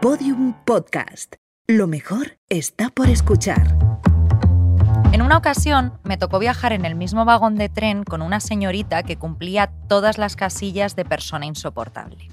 Podium 0.00 0.54
Podcast. 0.64 1.34
Lo 1.66 1.88
mejor 1.88 2.38
está 2.48 2.88
por 2.88 3.08
escuchar. 3.08 3.76
En 5.10 5.22
una 5.22 5.36
ocasión 5.36 5.98
me 6.04 6.16
tocó 6.16 6.38
viajar 6.38 6.72
en 6.72 6.84
el 6.84 6.94
mismo 6.94 7.24
vagón 7.24 7.56
de 7.56 7.68
tren 7.68 8.04
con 8.04 8.22
una 8.22 8.38
señorita 8.38 9.02
que 9.02 9.16
cumplía 9.16 9.72
todas 9.88 10.16
las 10.16 10.36
casillas 10.36 10.94
de 10.94 11.04
persona 11.04 11.46
insoportable. 11.46 12.28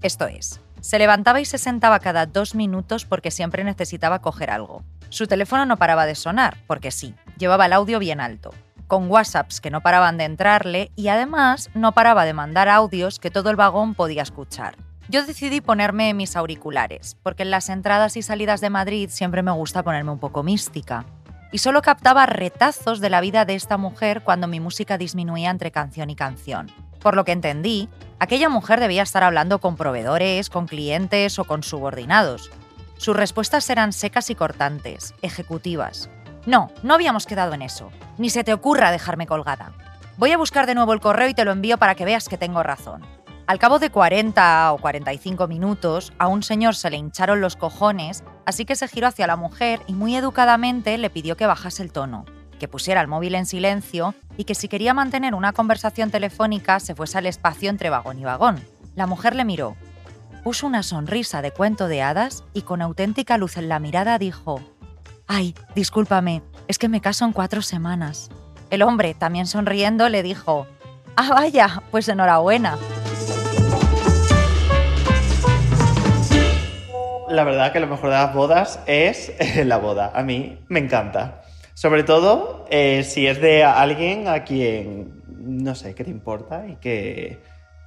Esto 0.00 0.28
es, 0.28 0.62
se 0.80 0.98
levantaba 0.98 1.42
y 1.42 1.44
se 1.44 1.58
sentaba 1.58 2.00
cada 2.00 2.24
dos 2.24 2.54
minutos 2.54 3.04
porque 3.04 3.30
siempre 3.30 3.64
necesitaba 3.64 4.22
coger 4.22 4.50
algo. 4.50 4.82
Su 5.10 5.26
teléfono 5.26 5.66
no 5.66 5.76
paraba 5.76 6.06
de 6.06 6.14
sonar, 6.14 6.56
porque 6.66 6.90
sí, 6.90 7.14
llevaba 7.36 7.66
el 7.66 7.74
audio 7.74 7.98
bien 7.98 8.22
alto, 8.22 8.54
con 8.86 9.10
WhatsApps 9.10 9.60
que 9.60 9.70
no 9.70 9.82
paraban 9.82 10.16
de 10.16 10.24
entrarle 10.24 10.90
y 10.96 11.08
además 11.08 11.68
no 11.74 11.92
paraba 11.92 12.24
de 12.24 12.32
mandar 12.32 12.70
audios 12.70 13.18
que 13.18 13.30
todo 13.30 13.50
el 13.50 13.56
vagón 13.56 13.94
podía 13.94 14.22
escuchar. 14.22 14.76
Yo 15.10 15.26
decidí 15.26 15.60
ponerme 15.60 16.14
mis 16.14 16.36
auriculares, 16.36 17.16
porque 17.24 17.42
en 17.42 17.50
las 17.50 17.68
entradas 17.68 18.16
y 18.16 18.22
salidas 18.22 18.60
de 18.60 18.70
Madrid 18.70 19.10
siempre 19.10 19.42
me 19.42 19.50
gusta 19.50 19.82
ponerme 19.82 20.12
un 20.12 20.20
poco 20.20 20.44
mística. 20.44 21.04
Y 21.50 21.58
solo 21.58 21.82
captaba 21.82 22.26
retazos 22.26 23.00
de 23.00 23.10
la 23.10 23.20
vida 23.20 23.44
de 23.44 23.56
esta 23.56 23.76
mujer 23.76 24.22
cuando 24.22 24.46
mi 24.46 24.60
música 24.60 24.98
disminuía 24.98 25.50
entre 25.50 25.72
canción 25.72 26.10
y 26.10 26.14
canción. 26.14 26.70
Por 27.00 27.16
lo 27.16 27.24
que 27.24 27.32
entendí, 27.32 27.88
aquella 28.20 28.48
mujer 28.48 28.78
debía 28.78 29.02
estar 29.02 29.24
hablando 29.24 29.58
con 29.58 29.74
proveedores, 29.74 30.48
con 30.48 30.68
clientes 30.68 31.40
o 31.40 31.44
con 31.44 31.64
subordinados. 31.64 32.48
Sus 32.96 33.16
respuestas 33.16 33.68
eran 33.68 33.92
secas 33.92 34.30
y 34.30 34.36
cortantes, 34.36 35.14
ejecutivas. 35.22 36.08
No, 36.46 36.70
no 36.84 36.94
habíamos 36.94 37.26
quedado 37.26 37.52
en 37.54 37.62
eso. 37.62 37.90
Ni 38.16 38.30
se 38.30 38.44
te 38.44 38.52
ocurra 38.52 38.92
dejarme 38.92 39.26
colgada. 39.26 39.72
Voy 40.18 40.30
a 40.30 40.38
buscar 40.38 40.66
de 40.66 40.76
nuevo 40.76 40.92
el 40.92 41.00
correo 41.00 41.28
y 41.28 41.34
te 41.34 41.44
lo 41.44 41.50
envío 41.50 41.78
para 41.78 41.96
que 41.96 42.04
veas 42.04 42.28
que 42.28 42.38
tengo 42.38 42.62
razón. 42.62 43.02
Al 43.50 43.58
cabo 43.58 43.80
de 43.80 43.90
40 43.90 44.72
o 44.72 44.78
45 44.78 45.48
minutos, 45.48 46.12
a 46.20 46.28
un 46.28 46.44
señor 46.44 46.76
se 46.76 46.88
le 46.88 46.98
hincharon 46.98 47.40
los 47.40 47.56
cojones, 47.56 48.22
así 48.46 48.64
que 48.64 48.76
se 48.76 48.86
giró 48.86 49.08
hacia 49.08 49.26
la 49.26 49.34
mujer 49.34 49.80
y 49.88 49.94
muy 49.94 50.14
educadamente 50.14 50.96
le 50.98 51.10
pidió 51.10 51.36
que 51.36 51.48
bajase 51.48 51.82
el 51.82 51.90
tono, 51.90 52.26
que 52.60 52.68
pusiera 52.68 53.00
el 53.00 53.08
móvil 53.08 53.34
en 53.34 53.46
silencio 53.46 54.14
y 54.36 54.44
que 54.44 54.54
si 54.54 54.68
quería 54.68 54.94
mantener 54.94 55.34
una 55.34 55.52
conversación 55.52 56.12
telefónica 56.12 56.78
se 56.78 56.94
fuese 56.94 57.18
al 57.18 57.26
espacio 57.26 57.70
entre 57.70 57.90
vagón 57.90 58.20
y 58.20 58.24
vagón. 58.24 58.60
La 58.94 59.08
mujer 59.08 59.34
le 59.34 59.44
miró, 59.44 59.74
puso 60.44 60.68
una 60.68 60.84
sonrisa 60.84 61.42
de 61.42 61.50
cuento 61.50 61.88
de 61.88 62.02
hadas 62.02 62.44
y 62.52 62.62
con 62.62 62.80
auténtica 62.80 63.36
luz 63.36 63.56
en 63.56 63.68
la 63.68 63.80
mirada 63.80 64.20
dijo, 64.20 64.60
Ay, 65.26 65.56
discúlpame, 65.74 66.44
es 66.68 66.78
que 66.78 66.88
me 66.88 67.00
caso 67.00 67.24
en 67.24 67.32
cuatro 67.32 67.62
semanas. 67.62 68.30
El 68.70 68.82
hombre, 68.82 69.14
también 69.14 69.48
sonriendo, 69.48 70.08
le 70.08 70.22
dijo, 70.22 70.68
Ah, 71.16 71.30
vaya, 71.34 71.82
pues 71.90 72.08
enhorabuena. 72.08 72.78
La 77.30 77.44
verdad 77.44 77.72
que 77.72 77.78
lo 77.78 77.86
mejor 77.86 78.10
de 78.10 78.16
las 78.16 78.34
bodas 78.34 78.80
es 78.86 79.32
la 79.64 79.78
boda. 79.78 80.10
A 80.12 80.24
mí 80.24 80.58
me 80.66 80.80
encanta. 80.80 81.42
Sobre 81.74 82.02
todo 82.02 82.66
eh, 82.70 83.04
si 83.04 83.28
es 83.28 83.40
de 83.40 83.62
alguien 83.62 84.26
a 84.26 84.42
quien, 84.42 85.22
no 85.38 85.76
sé, 85.76 85.94
que 85.94 86.02
te 86.02 86.10
importa 86.10 86.66
y 86.66 86.74
que, 86.76 87.38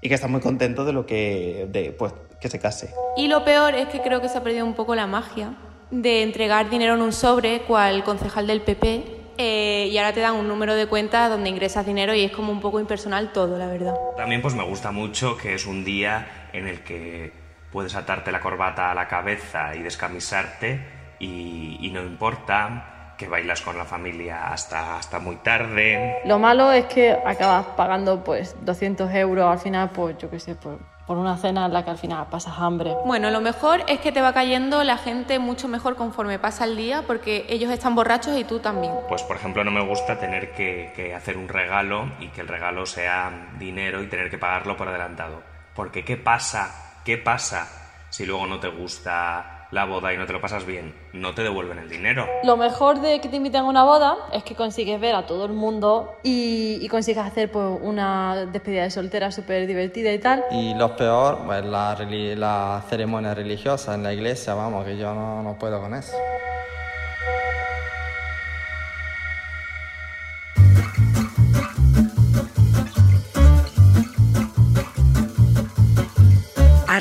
y 0.02 0.08
que 0.08 0.16
está 0.16 0.30
muy 0.30 0.40
contento 0.40 0.86
de 0.86 0.94
lo 0.94 1.06
que, 1.06 1.68
de, 1.70 1.92
pues, 1.92 2.14
que 2.40 2.50
se 2.50 2.58
case. 2.58 2.94
Y 3.18 3.28
lo 3.28 3.44
peor 3.44 3.76
es 3.76 3.90
que 3.90 4.02
creo 4.02 4.22
que 4.22 4.30
se 4.30 4.38
ha 4.38 4.44
perdido 4.44 4.66
un 4.66 4.76
poco 4.76 4.96
la 4.96 5.08
magia 5.08 5.56
de 5.92 6.24
entregar 6.24 6.70
dinero 6.70 6.94
en 6.94 7.02
un 7.02 7.12
sobre, 7.12 7.64
cual 7.64 8.06
concejal 8.06 8.48
del 8.48 8.62
PP, 8.62 9.04
eh, 9.38 9.90
y 9.92 9.98
ahora 9.98 10.14
te 10.14 10.22
dan 10.22 10.36
un 10.36 10.48
número 10.48 10.74
de 10.74 10.88
cuenta 10.88 11.28
donde 11.28 11.50
ingresas 11.50 11.86
dinero 11.86 12.16
y 12.16 12.24
es 12.24 12.32
como 12.32 12.52
un 12.52 12.62
poco 12.62 12.80
impersonal 12.80 13.34
todo, 13.34 13.58
la 13.58 13.68
verdad. 13.68 13.94
También 14.16 14.42
pues 14.42 14.56
me 14.56 14.64
gusta 14.64 14.92
mucho 14.92 15.36
que 15.36 15.56
es 15.56 15.66
un 15.66 15.84
día 15.84 16.48
en 16.54 16.68
el 16.68 16.82
que 16.82 17.43
puedes 17.74 17.96
atarte 17.96 18.32
la 18.32 18.40
corbata 18.40 18.92
a 18.92 18.96
la 18.96 19.08
cabeza 19.08 19.76
y 19.76 19.82
descamisarte 19.82 21.16
y, 21.20 21.80
y 21.82 21.90
no 21.92 22.02
importa 22.04 23.16
que 23.18 23.28
bailas 23.28 23.62
con 23.62 23.78
la 23.78 23.86
familia 23.86 24.48
hasta, 24.48 24.98
hasta 24.98 25.20
muy 25.20 25.38
tarde. 25.38 26.22
Lo 26.26 26.40
malo 26.40 26.72
es 26.72 26.86
que 26.86 27.18
acabas 27.26 27.66
pagando 27.78 28.24
pues 28.24 28.56
200 28.62 29.12
euros 29.16 29.52
al 29.52 29.60
final, 29.60 29.90
pues 29.90 30.18
yo 30.18 30.30
qué 30.30 30.40
sé, 30.40 30.56
por, 30.56 30.80
por 31.08 31.18
una 31.18 31.38
cena 31.38 31.66
en 31.66 31.74
la 31.74 31.84
que 31.84 31.92
al 31.92 31.98
final 31.98 32.28
pasas 32.30 32.56
hambre. 32.58 32.94
Bueno, 33.06 33.32
lo 33.32 33.42
mejor 33.42 33.82
es 33.88 34.00
que 34.00 34.12
te 34.12 34.22
va 34.22 34.34
cayendo 34.34 34.84
la 34.84 34.98
gente 34.98 35.40
mucho 35.40 35.68
mejor 35.68 35.96
conforme 35.96 36.40
pasa 36.40 36.66
el 36.66 36.78
día 36.78 37.04
porque 37.08 37.46
ellos 37.50 37.72
están 37.72 37.96
borrachos 37.96 38.38
y 38.38 38.44
tú 38.44 38.60
también. 38.60 38.94
Pues 39.10 39.24
por 39.24 39.36
ejemplo 39.36 39.64
no 39.64 39.72
me 39.72 39.86
gusta 39.86 40.20
tener 40.20 40.54
que, 40.54 40.94
que 40.96 41.16
hacer 41.16 41.38
un 41.38 41.48
regalo 41.48 42.12
y 42.20 42.28
que 42.30 42.42
el 42.42 42.48
regalo 42.48 42.86
sea 42.86 43.50
dinero 43.58 44.04
y 44.04 44.08
tener 44.08 44.30
que 44.30 44.38
pagarlo 44.38 44.78
por 44.78 44.88
adelantado. 44.88 45.42
Porque 45.76 46.06
¿qué 46.06 46.18
pasa 46.18 46.93
¿Qué 47.04 47.18
pasa 47.18 47.68
si 48.10 48.26
luego 48.26 48.48
no 48.48 48.62
te 48.62 48.70
gusta 48.70 49.68
la 49.72 49.84
boda 49.84 50.14
y 50.14 50.18
no 50.18 50.26
te 50.26 50.32
lo 50.32 50.40
pasas 50.40 50.66
bien? 50.66 50.96
No 51.12 51.34
te 51.34 51.44
devuelven 51.44 51.80
el 51.80 51.90
dinero. 51.90 52.26
Lo 52.44 52.56
mejor 52.56 53.02
de 53.02 53.20
que 53.20 53.28
te 53.28 53.36
inviten 53.36 53.62
a 53.62 53.64
una 53.66 53.84
boda 53.84 54.16
es 54.32 54.44
que 54.44 54.56
consigues 54.56 55.02
ver 55.02 55.14
a 55.16 55.26
todo 55.26 55.46
el 55.46 55.52
mundo 55.52 56.16
y, 56.24 56.78
y 56.82 56.88
consigues 56.88 57.26
hacer 57.26 57.52
pues, 57.52 57.78
una 57.82 58.46
despedida 58.46 58.84
de 58.84 58.92
soltera 58.92 59.32
súper 59.32 59.68
divertida 59.68 60.14
y 60.14 60.20
tal. 60.20 60.46
Y 60.52 60.76
lo 60.76 60.96
peor, 60.96 61.40
pues 61.46 61.66
la, 61.66 61.98
la 62.38 62.84
ceremonia 62.90 63.34
religiosa 63.34 63.96
en 63.96 64.04
la 64.04 64.14
iglesia, 64.14 64.54
vamos, 64.54 64.86
que 64.86 64.96
yo 64.96 65.14
no, 65.14 65.44
no 65.44 65.60
puedo 65.60 65.82
con 65.82 65.94
eso. 65.96 66.16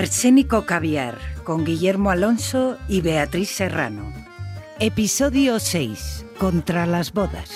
Arsénico 0.03 0.67
Caviar 0.67 1.17
con 1.45 1.65
Guillermo 1.65 2.11
Alonso 2.11 2.77
y 2.89 3.03
Beatriz 3.03 3.51
Serrano. 3.51 4.13
Episodio 4.81 5.61
6. 5.61 6.27
Contra 6.41 6.87
las 6.87 7.13
bodas. 7.13 7.53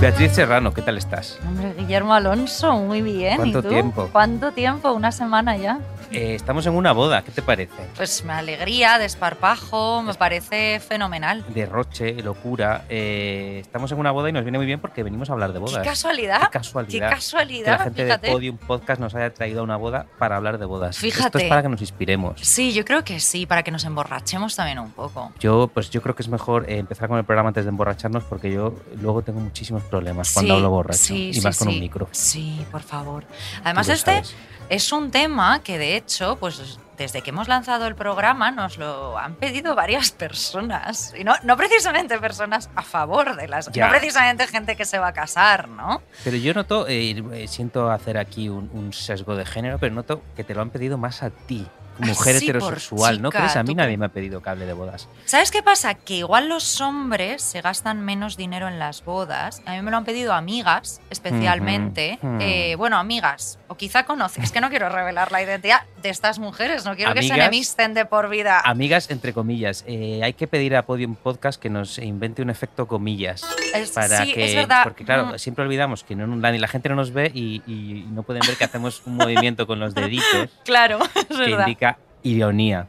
Beatriz 0.00 0.30
Serrano, 0.30 0.72
¿qué 0.72 0.82
tal 0.82 0.98
estás? 0.98 1.40
Hombre, 1.44 1.74
Guillermo 1.76 2.14
Alonso, 2.14 2.76
muy 2.76 3.02
bien. 3.02 3.38
¿Cuánto 3.38 3.58
¿Y 3.58 3.62
tú? 3.62 3.68
tiempo? 3.70 4.08
¿Cuánto 4.12 4.52
tiempo? 4.52 4.92
Una 4.92 5.10
semana 5.10 5.56
ya. 5.56 5.80
Eh, 6.12 6.34
estamos 6.34 6.66
en 6.66 6.74
una 6.74 6.92
boda, 6.92 7.22
¿qué 7.22 7.30
te 7.30 7.40
parece? 7.42 7.72
Pues 7.96 8.22
me 8.24 8.32
alegría, 8.34 8.98
desparpajo, 8.98 10.02
me 10.02 10.12
parece 10.14 10.78
fenomenal. 10.80 11.44
Derroche, 11.54 12.22
locura. 12.22 12.84
eh, 12.90 13.58
estamos 13.60 13.90
en 13.92 13.98
una 13.98 14.10
boda 14.10 14.28
y 14.28 14.32
nos 14.32 14.42
viene 14.44 14.58
muy 14.58 14.66
bien 14.66 14.78
porque 14.80 15.02
venimos 15.02 15.30
a 15.30 15.32
hablar 15.32 15.52
de 15.52 15.58
bodas. 15.58 15.78
Qué 15.82 15.88
casualidad. 15.88 16.40
Qué 16.42 16.48
casualidad. 16.50 17.08
Qué 17.08 17.14
casualidad, 17.14 17.64
Que 17.64 17.78
la 17.78 17.84
gente 17.84 18.04
fíjate. 18.04 18.26
de 18.26 18.32
Podium 18.32 18.56
Podcast 18.58 19.00
nos 19.00 19.14
haya 19.14 19.32
traído 19.32 19.60
a 19.60 19.62
una 19.64 19.76
boda 19.76 20.06
para 20.18 20.36
hablar 20.36 20.58
de 20.58 20.66
bodas. 20.66 20.96
Esto 20.96 21.06
Fíjate. 21.06 21.42
es 21.44 21.48
para 21.48 21.62
que 21.62 21.68
nos 21.70 21.80
inspiremos. 21.80 22.40
Sí, 22.40 22.72
yo 22.74 22.84
creo 22.84 23.04
que 23.04 23.18
sí, 23.18 23.46
para 23.46 23.62
que 23.62 23.70
nos 23.70 23.84
emborrachemos 23.84 24.54
también 24.54 24.78
un 24.80 24.90
poco. 24.92 25.32
Yo, 25.40 25.68
pues 25.72 25.88
yo 25.90 26.02
creo 26.02 26.14
que 26.14 26.22
es 26.22 26.28
mejor 26.28 26.68
eh, 26.68 26.76
empezar 26.78 27.08
con 27.08 27.18
el 27.18 27.24
programa 27.24 27.48
antes 27.48 27.64
de 27.64 27.70
emborracharnos 27.70 28.24
porque 28.24 28.52
yo 28.52 28.74
luego 29.00 29.22
tengo 29.22 29.40
muchísimos 29.40 29.82
problemas 29.84 30.32
cuando 30.34 30.54
hablo 30.54 30.70
borracho 30.70 30.98
sí, 30.98 31.28
y 31.28 31.34
sí, 31.34 31.40
más 31.40 31.58
con 31.58 31.68
un 31.68 31.80
micro. 31.80 32.08
Sí, 32.12 32.64
por 32.70 32.82
favor. 32.82 33.24
Además, 33.64 33.88
este 33.88 34.12
sabes. 34.12 34.34
es 34.68 34.92
un 34.92 35.10
tema 35.10 35.60
que 35.62 35.78
de 35.78 35.96
hecho, 35.96 36.01
pues 36.38 36.78
desde 36.96 37.22
que 37.22 37.30
hemos 37.30 37.48
lanzado 37.48 37.86
el 37.86 37.94
programa 37.94 38.50
nos 38.50 38.78
lo 38.78 39.18
han 39.18 39.34
pedido 39.34 39.74
varias 39.74 40.10
personas. 40.10 41.14
Y 41.18 41.24
no, 41.24 41.34
no 41.42 41.56
precisamente 41.56 42.18
personas 42.18 42.70
a 42.74 42.82
favor 42.82 43.36
de 43.36 43.48
las... 43.48 43.70
Ya. 43.72 43.86
No 43.86 43.90
precisamente 43.90 44.46
gente 44.46 44.76
que 44.76 44.84
se 44.84 44.98
va 44.98 45.08
a 45.08 45.12
casar, 45.12 45.68
¿no? 45.68 46.02
Pero 46.24 46.36
yo 46.36 46.54
noto, 46.54 46.86
eh, 46.88 47.22
eh, 47.32 47.48
siento 47.48 47.90
hacer 47.90 48.18
aquí 48.18 48.48
un, 48.48 48.70
un 48.72 48.92
sesgo 48.92 49.36
de 49.36 49.44
género, 49.44 49.78
pero 49.78 49.94
noto 49.94 50.22
que 50.36 50.44
te 50.44 50.54
lo 50.54 50.62
han 50.62 50.70
pedido 50.70 50.98
más 50.98 51.22
a 51.22 51.30
ti, 51.30 51.66
mujer 51.98 52.36
heterosexual. 52.36 53.20
¿No 53.20 53.30
crees? 53.30 53.56
A 53.56 53.62
mí 53.62 53.70
¿tú 53.70 53.76
nadie 53.76 53.96
me 53.96 54.06
ha 54.06 54.08
pedido 54.08 54.42
que 54.42 54.50
hable 54.50 54.66
de 54.66 54.72
bodas. 54.72 55.08
¿Sabes 55.24 55.50
qué 55.50 55.62
pasa? 55.62 55.94
Que 55.94 56.14
igual 56.14 56.48
los 56.48 56.80
hombres 56.80 57.42
se 57.42 57.60
gastan 57.60 58.00
menos 58.00 58.36
dinero 58.36 58.68
en 58.68 58.78
las 58.78 59.04
bodas. 59.04 59.62
A 59.66 59.72
mí 59.72 59.82
me 59.82 59.90
lo 59.90 59.96
han 59.96 60.04
pedido 60.04 60.32
amigas, 60.32 61.00
especialmente. 61.10 62.18
Eh, 62.40 62.74
bueno, 62.76 62.96
amigas, 62.96 63.58
o 63.68 63.76
quizá 63.76 64.04
conoces, 64.04 64.44
es 64.44 64.52
que 64.52 64.60
no 64.60 64.70
quiero 64.70 64.88
revelar 64.88 65.32
la 65.32 65.42
identidad 65.42 65.82
de 66.02 66.08
estas 66.10 66.38
mujeres, 66.38 66.84
no 66.84 66.96
quiero 66.96 67.14
que 67.14 67.22
se 67.22 67.32
enemisten 67.32 67.94
de 67.94 68.04
por 68.04 68.28
vida. 68.28 68.60
Amigas, 68.64 69.10
entre 69.10 69.32
comillas, 69.32 69.84
eh, 69.86 70.20
hay 70.22 70.32
que 70.34 70.46
pedir 70.46 70.76
a 70.76 70.84
Podium 70.84 71.14
Podcast 71.14 71.60
que 71.60 71.70
nos 71.70 71.98
invente 71.98 72.42
un 72.42 72.50
efecto 72.50 72.86
comillas. 72.86 73.42
Es- 73.74 73.90
Para 73.92 74.24
sí, 74.24 74.32
que, 74.34 74.44
es 74.44 74.54
verdad. 74.54 74.82
Porque 74.84 75.04
claro, 75.04 75.26
Mm. 75.26 75.38
siempre 75.38 75.64
olvidamos 75.64 76.04
que 76.04 76.14
no, 76.16 76.26
la, 76.36 76.52
la 76.52 76.68
gente 76.68 76.88
no 76.88 76.96
nos 76.96 77.12
ve 77.12 77.30
y, 77.32 77.62
y 77.66 78.04
no 78.10 78.22
pueden 78.22 78.42
ver 78.46 78.56
que 78.56 78.64
hacemos 78.64 79.02
un 79.06 79.14
movimiento 79.16 79.66
con 79.66 79.78
los 79.80 79.94
deditos 79.94 80.48
Claro, 80.64 80.98
es 81.14 81.26
que 81.26 81.34
verdad. 81.36 81.66
indica 81.66 81.98
ironía. 82.22 82.88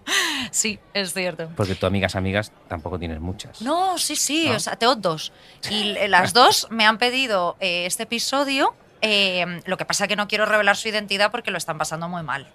Sí, 0.52 0.80
es 0.94 1.14
cierto. 1.14 1.50
Porque 1.56 1.74
tú, 1.76 1.86
amigas, 1.88 2.16
amigas, 2.16 2.52
tampoco 2.68 3.00
tienes 3.00 3.20
muchas. 3.20 3.62
No, 3.62 3.98
sí, 3.98 4.16
sí, 4.16 4.48
¿No? 4.50 4.56
o 4.58 4.60
sea, 4.60 4.76
tengo 4.76 4.96
dos. 4.96 5.32
Y 5.72 5.96
las 6.08 6.34
dos 6.34 6.68
me 6.70 6.86
han 6.86 6.98
pedido 6.98 7.56
eh, 7.60 7.86
este 7.86 8.04
episodio. 8.04 8.76
eh, 9.02 9.62
lo 9.66 9.76
que 9.78 9.86
pasa 9.86 10.06
es 10.06 10.08
que 10.08 10.16
no 10.16 10.28
quiero 10.28 10.46
revelar 10.46 10.78
su 10.78 10.88
identidad 10.88 11.32
porque 11.32 11.50
lo 11.52 11.58
están 11.58 11.78
pasando 11.78 12.08
muy 12.08 12.24
mal. 12.24 12.48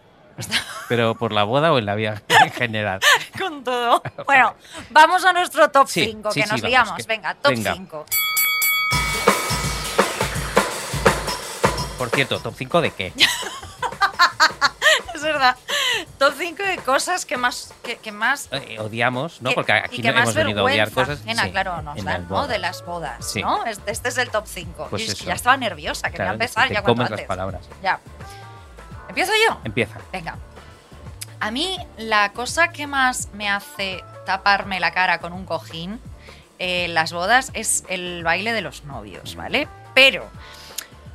Pero 0.88 1.14
por 1.14 1.32
la 1.32 1.44
boda 1.44 1.72
o 1.72 1.78
en 1.78 1.86
la 1.86 1.94
vida 1.94 2.22
en 2.28 2.50
general. 2.52 3.00
Con 3.38 3.62
todo. 3.64 4.02
Bueno, 4.26 4.54
vamos 4.90 5.24
a 5.24 5.32
nuestro 5.32 5.70
top 5.70 5.88
Sí, 5.88 6.04
5, 6.06 6.32
sí, 6.32 6.40
que 6.40 6.46
sí, 6.46 6.52
nos 6.52 6.60
vamos, 6.62 6.70
liamos. 6.70 6.96
que- 6.96 7.02
Venga, 7.08 7.34
top 7.34 7.52
venga. 7.52 7.72
5. 7.74 8.06
Por 11.98 12.10
cierto, 12.10 12.38
¿top 12.38 12.54
5 12.56 12.80
de 12.80 12.90
qué? 12.92 13.12
Es 15.14 15.22
verdad. 15.22 15.56
Top 16.18 16.32
5 16.38 16.62
de 16.62 16.76
cosas 16.78 17.26
que 17.26 17.36
más, 17.36 17.74
que, 17.82 17.96
que 17.96 18.12
más 18.12 18.48
Eh, 18.52 18.76
odiamos, 18.78 19.42
¿no? 19.42 19.48
que- 19.50 19.54
Porque 19.56 19.72
aquí 19.72 20.00
que 20.00 20.12
no 20.12 20.20
hemos 20.20 20.32
venido 20.34 20.60
a 20.60 20.64
odiar 20.64 20.92
cosas. 20.92 21.20
ajena, 21.20 21.42
sí, 21.44 21.50
claro, 21.50 21.82
nos 21.82 21.98
en 21.98 22.04
dan, 22.04 22.22
las 22.22 22.30
¿no? 22.30 22.46
De 22.46 22.58
las 22.58 22.84
bodas, 22.84 23.28
Sí. 23.32 23.42
¿no? 23.42 23.64
Este, 23.64 23.90
este 23.90 24.10
es 24.10 24.18
el 24.18 24.30
top 24.30 24.46
5. 24.46 24.86
Pues 24.90 25.02
Y 25.02 25.06
es 25.06 25.14
que 25.14 25.20
eso. 25.22 25.24
ya 25.26 25.34
estaba 25.34 25.56
nerviosa, 25.56 26.02
quería 26.10 26.16
Claro, 26.26 26.32
empezar 26.34 26.68
te 26.68 26.74
ya 26.74 26.82
cuanto 26.82 26.94
comes 26.94 27.10
las 27.10 27.18
antes. 27.18 27.26
palabras. 27.26 27.68
Ya. 27.82 27.98
¿Empiezo 29.08 29.32
yo? 29.48 29.60
Empieza. 29.64 29.98
Venga. 30.12 30.36
A 31.40 31.50
mí 31.50 31.78
la 31.96 32.32
cosa 32.32 32.68
que 32.68 32.86
más 32.86 33.28
me 33.32 33.48
hace 33.48 34.02
taparme 34.26 34.80
la 34.80 34.92
cara 34.92 35.18
con 35.20 35.32
un 35.32 35.44
cojín 35.44 36.00
en 36.58 36.94
las 36.94 37.12
bodas 37.12 37.50
es 37.54 37.84
el 37.88 38.24
baile 38.24 38.52
de 38.52 38.60
los 38.60 38.84
novios, 38.84 39.36
¿vale? 39.36 39.68
Pero 39.94 40.28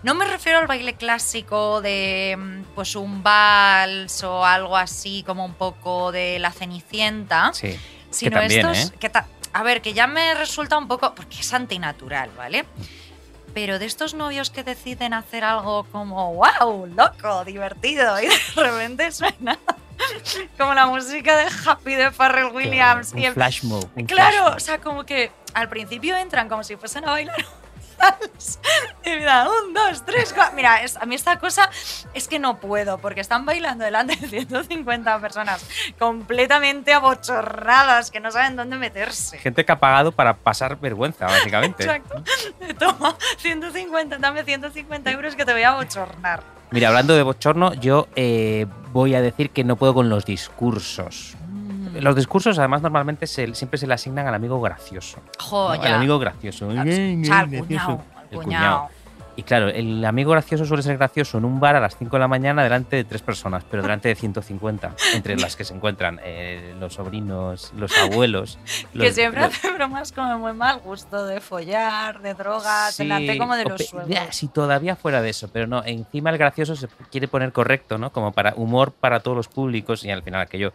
no 0.02 0.16
me 0.16 0.26
refiero 0.26 0.60
al 0.60 0.68
baile 0.68 0.96
clásico 0.96 1.82
de 1.82 2.36
mm, 2.38 2.62
pues 2.76 2.96
un 2.96 3.22
vals 3.24 4.24
o 4.24 4.46
algo 4.46 4.78
así 4.78 5.24
como 5.28 5.46
un 5.46 5.54
poco 5.54 6.12
de 6.12 6.40
la 6.40 6.52
cenicienta, 6.52 7.52
Sí. 7.54 7.78
sino 8.10 8.40
también, 8.40 8.66
estos 8.70 8.92
¿eh? 8.92 8.98
que 9.00 9.12
a 9.56 9.62
ver, 9.64 9.82
que 9.82 9.94
ya 9.94 10.08
me 10.08 10.34
resulta 10.34 10.78
un 10.78 10.88
poco 10.88 11.14
porque 11.14 11.40
es 11.42 11.54
antinatural, 11.54 12.32
¿vale? 12.36 12.66
Pero 13.54 13.80
de 13.80 13.86
estos 13.86 14.14
novios 14.14 14.50
que 14.50 14.64
deciden 14.64 15.14
hacer 15.14 15.44
algo 15.44 15.84
como 15.92 16.34
wow, 16.34 16.88
loco, 16.88 17.46
divertido 17.46 18.20
y 18.20 18.28
de 18.28 18.38
repente 18.56 19.12
suena 19.12 19.58
como 20.58 20.74
la 20.74 20.88
música 20.88 21.38
de 21.38 21.46
Happy 21.66 21.96
de 21.96 22.12
Pharrell 22.12 22.52
Williams 22.54 23.14
un 23.14 23.20
y 23.20 23.26
el 23.26 23.34
flash 23.34 23.64
un 23.64 24.06
Claro, 24.06 24.46
flash 24.48 24.56
o 24.56 24.60
sea, 24.60 24.80
como 24.80 25.06
que 25.06 25.32
al 25.54 25.70
principio 25.70 26.16
entran 26.18 26.50
como 26.50 26.64
si 26.64 26.76
fuesen 26.76 27.06
a 27.06 27.12
bailar 27.12 27.38
un 27.38 27.63
vals. 28.04 28.60
Un, 29.06 29.74
dos, 29.74 30.06
tres, 30.06 30.34
cuatro. 30.34 30.56
Mira, 30.56 30.82
es- 30.84 30.98
a 30.98 31.06
mí 31.06 31.16
esta 31.16 31.40
cosa 31.40 31.70
es 32.14 32.28
que 32.28 32.40
no 32.40 32.58
puedo, 32.60 32.98
porque 32.98 33.22
están 33.22 33.46
bailando 33.46 33.84
delante 33.86 34.16
de 34.16 34.28
150 34.28 35.20
personas 35.20 35.66
completamente 36.00 36.94
abochornadas 36.94 38.12
que 38.12 38.20
no 38.20 38.32
saben 38.32 38.56
dónde 38.56 38.78
meterse. 38.78 39.38
Gente 39.38 39.66
que 39.66 39.72
ha 39.72 39.80
pagado 39.80 40.12
para 40.12 40.36
pasar 40.36 40.80
vergüenza, 40.80 41.26
básicamente. 41.26 41.84
Exacto. 41.84 42.24
Toma, 42.80 43.16
150, 43.38 44.18
dame 44.18 44.44
150 44.44 45.12
euros 45.12 45.36
que 45.36 45.46
te 45.46 45.54
voy 45.54 45.64
a 45.64 45.70
abochornar. 45.72 46.44
Mira, 46.72 46.88
hablando 46.88 47.14
de 47.16 47.22
bochorno, 47.24 47.74
yo 47.76 48.08
eh, 48.16 48.66
voy 48.92 49.14
a 49.16 49.22
decir 49.22 49.52
que 49.52 49.64
no 49.64 49.76
puedo 49.76 49.94
con 49.94 50.10
los 50.10 50.26
discursos. 50.26 51.36
Los 52.02 52.16
discursos, 52.16 52.58
además, 52.60 52.82
normalmente 52.82 53.28
se- 53.28 53.54
siempre 53.56 53.78
se 53.78 53.88
le 53.88 53.94
asignan 53.94 54.28
al 54.28 54.34
amigo 54.34 54.60
gracioso. 54.62 55.20
Jo, 55.40 55.76
¿no? 55.76 55.82
ya. 55.82 55.90
Al 55.90 55.96
amigo 55.96 56.20
gracioso. 56.20 56.70
Al 56.70 56.80
al 56.80 56.88
El 58.32 58.38
cuñado. 58.38 58.90
Y 59.36 59.42
claro, 59.42 59.68
el 59.68 60.06
amigo 60.06 60.30
gracioso 60.30 60.64
suele 60.64 60.84
ser 60.84 60.96
gracioso 60.96 61.40
en 61.40 61.46
un 61.46 61.60
bar 61.60 61.76
a 61.76 61.80
las 61.80 61.98
5 61.98 62.18
de 62.18 62.20
la 62.20 62.28
mañana 62.28 62.62
delante 62.62 62.98
de 62.98 63.04
tres 63.04 63.24
personas, 63.24 63.64
pero 63.68 63.82
delante 63.82 64.08
de 64.08 64.14
150, 64.14 64.94
entre 65.16 65.38
las 65.38 65.56
que 65.56 65.64
se 65.64 65.74
encuentran 65.74 66.20
eh, 66.24 66.76
los 66.80 66.94
sobrinos, 66.94 67.74
los 67.76 67.98
abuelos. 67.98 68.60
Que 68.94 69.12
siempre 69.12 69.42
los- 69.42 69.50
hace 69.56 69.72
bromas 69.72 70.12
como 70.12 70.38
muy 70.38 70.54
mal 70.54 70.82
gusto 70.82 71.26
de 71.26 71.42
follar, 71.42 72.22
de 72.22 72.36
drogas, 72.36 72.94
Sí, 72.94 73.02
delante 73.04 73.40
como 73.40 73.56
de 73.56 73.66
los 73.66 73.92
ya, 74.08 74.32
Si 74.32 74.50
todavía 74.50 74.96
fuera 74.96 75.20
de 75.24 75.32
eso, 75.32 75.50
pero 75.52 75.66
no, 75.66 75.84
encima 75.84 76.30
el 76.30 76.38
gracioso 76.38 76.76
se 76.76 76.88
quiere 77.12 77.28
poner 77.28 77.52
correcto, 77.52 77.98
¿no? 77.98 78.12
Como 78.12 78.34
para 78.34 78.54
humor 78.56 78.92
para 78.92 79.22
todos 79.22 79.36
los 79.36 79.48
públicos 79.48 80.06
y 80.06 80.12
al 80.12 80.22
final 80.22 80.42
aquello 80.42 80.74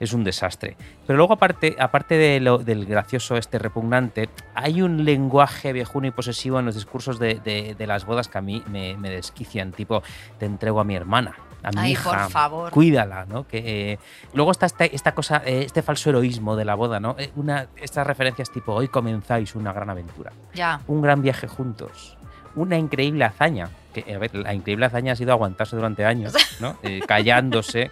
es 0.00 0.12
un 0.12 0.24
desastre. 0.24 0.76
Pero 1.06 1.16
luego 1.16 1.34
aparte, 1.34 1.76
aparte 1.78 2.16
de 2.16 2.40
lo- 2.40 2.58
del 2.58 2.86
gracioso 2.86 3.36
este 3.36 3.58
repugnante, 3.58 4.28
hay 4.54 4.82
un 4.82 5.04
lenguaje 5.04 5.72
viejuno 5.72 6.06
y 6.06 6.10
posesivo 6.10 6.58
en 6.60 6.66
los 6.66 6.74
discursos 6.74 7.18
de, 7.18 7.36
de- 7.44 7.74
de 7.76 7.86
las 7.86 8.04
bodas 8.04 8.28
que 8.28 8.38
a 8.38 8.40
mí 8.42 8.62
me, 8.68 8.96
me 8.96 9.10
desquician, 9.10 9.72
tipo, 9.72 10.02
te 10.38 10.46
entrego 10.46 10.80
a 10.80 10.84
mi 10.84 10.94
hermana. 10.94 11.34
A 11.64 11.72
mi 11.72 11.80
Ay, 11.80 11.92
hija, 11.92 12.10
por 12.10 12.30
favor. 12.30 12.70
cuídala, 12.70 13.26
¿no? 13.26 13.48
Que, 13.48 13.92
eh, 13.94 13.98
luego 14.32 14.52
está 14.52 14.66
esta, 14.66 14.84
esta 14.84 15.12
cosa, 15.16 15.42
eh, 15.44 15.62
este 15.66 15.82
falso 15.82 16.10
heroísmo 16.10 16.54
de 16.54 16.64
la 16.64 16.76
boda, 16.76 17.00
¿no? 17.00 17.16
Eh, 17.18 17.32
una, 17.34 17.66
estas 17.76 18.06
referencias 18.06 18.50
tipo, 18.52 18.72
hoy 18.74 18.86
comenzáis 18.86 19.56
una 19.56 19.72
gran 19.72 19.90
aventura 19.90 20.32
Ya. 20.54 20.80
un 20.86 21.02
gran 21.02 21.20
viaje 21.20 21.48
juntos, 21.48 22.16
una 22.54 22.78
increíble 22.78 23.24
hazaña. 23.24 23.70
Que, 23.92 24.14
a 24.14 24.18
ver, 24.18 24.32
la 24.36 24.54
increíble 24.54 24.86
hazaña 24.86 25.14
ha 25.14 25.16
sido 25.16 25.32
aguantarse 25.32 25.74
durante 25.74 26.04
años, 26.04 26.32
¿no? 26.60 26.76
Eh, 26.84 27.00
callándose, 27.08 27.90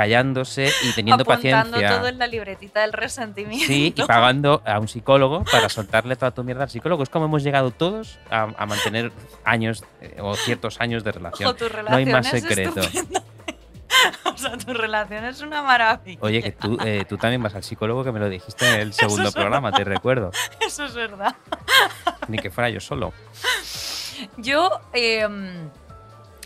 callándose 0.00 0.70
y 0.82 0.92
teniendo 0.94 1.24
Apuntando 1.24 1.72
paciencia. 1.72 1.98
todo 1.98 2.08
en 2.08 2.18
la 2.18 2.26
libretita 2.26 2.80
del 2.80 2.94
resentimiento. 2.94 3.66
Sí, 3.66 3.92
y 3.94 4.02
pagando 4.02 4.62
a 4.64 4.78
un 4.78 4.88
psicólogo 4.88 5.44
para 5.44 5.68
soltarle 5.68 6.16
toda 6.16 6.30
tu 6.30 6.42
mierda 6.42 6.62
al 6.64 6.70
psicólogo. 6.70 7.02
Es 7.02 7.10
como 7.10 7.26
hemos 7.26 7.42
llegado 7.42 7.70
todos 7.70 8.18
a, 8.30 8.48
a 8.56 8.64
mantener 8.66 9.12
años 9.44 9.84
eh, 10.00 10.16
o 10.22 10.34
ciertos 10.36 10.80
años 10.80 11.04
de 11.04 11.12
relación. 11.12 11.54
No 11.90 11.96
hay 11.96 12.06
más 12.06 12.28
secreto. 12.28 12.80
O 14.24 14.36
sea, 14.38 14.56
tu 14.56 14.72
relación 14.72 15.24
es 15.24 15.42
una 15.42 15.62
maravilla. 15.62 16.18
Oye, 16.22 16.42
que 16.42 16.52
tú, 16.52 16.78
eh, 16.82 17.04
tú 17.06 17.18
también 17.18 17.42
vas 17.42 17.54
al 17.54 17.64
psicólogo, 17.64 18.02
que 18.02 18.12
me 18.12 18.20
lo 18.20 18.30
dijiste 18.30 18.66
en 18.66 18.80
el 18.80 18.92
segundo 18.94 19.28
es 19.28 19.34
verdad. 19.34 19.42
programa, 19.42 19.72
te 19.72 19.84
recuerdo. 19.84 20.30
Eso 20.60 20.86
es 20.86 20.94
verdad. 20.94 21.34
Ni 22.28 22.38
que 22.38 22.50
fuera 22.50 22.70
yo 22.70 22.80
solo. 22.80 23.12
Yo 24.38 24.70
eh, 24.94 25.28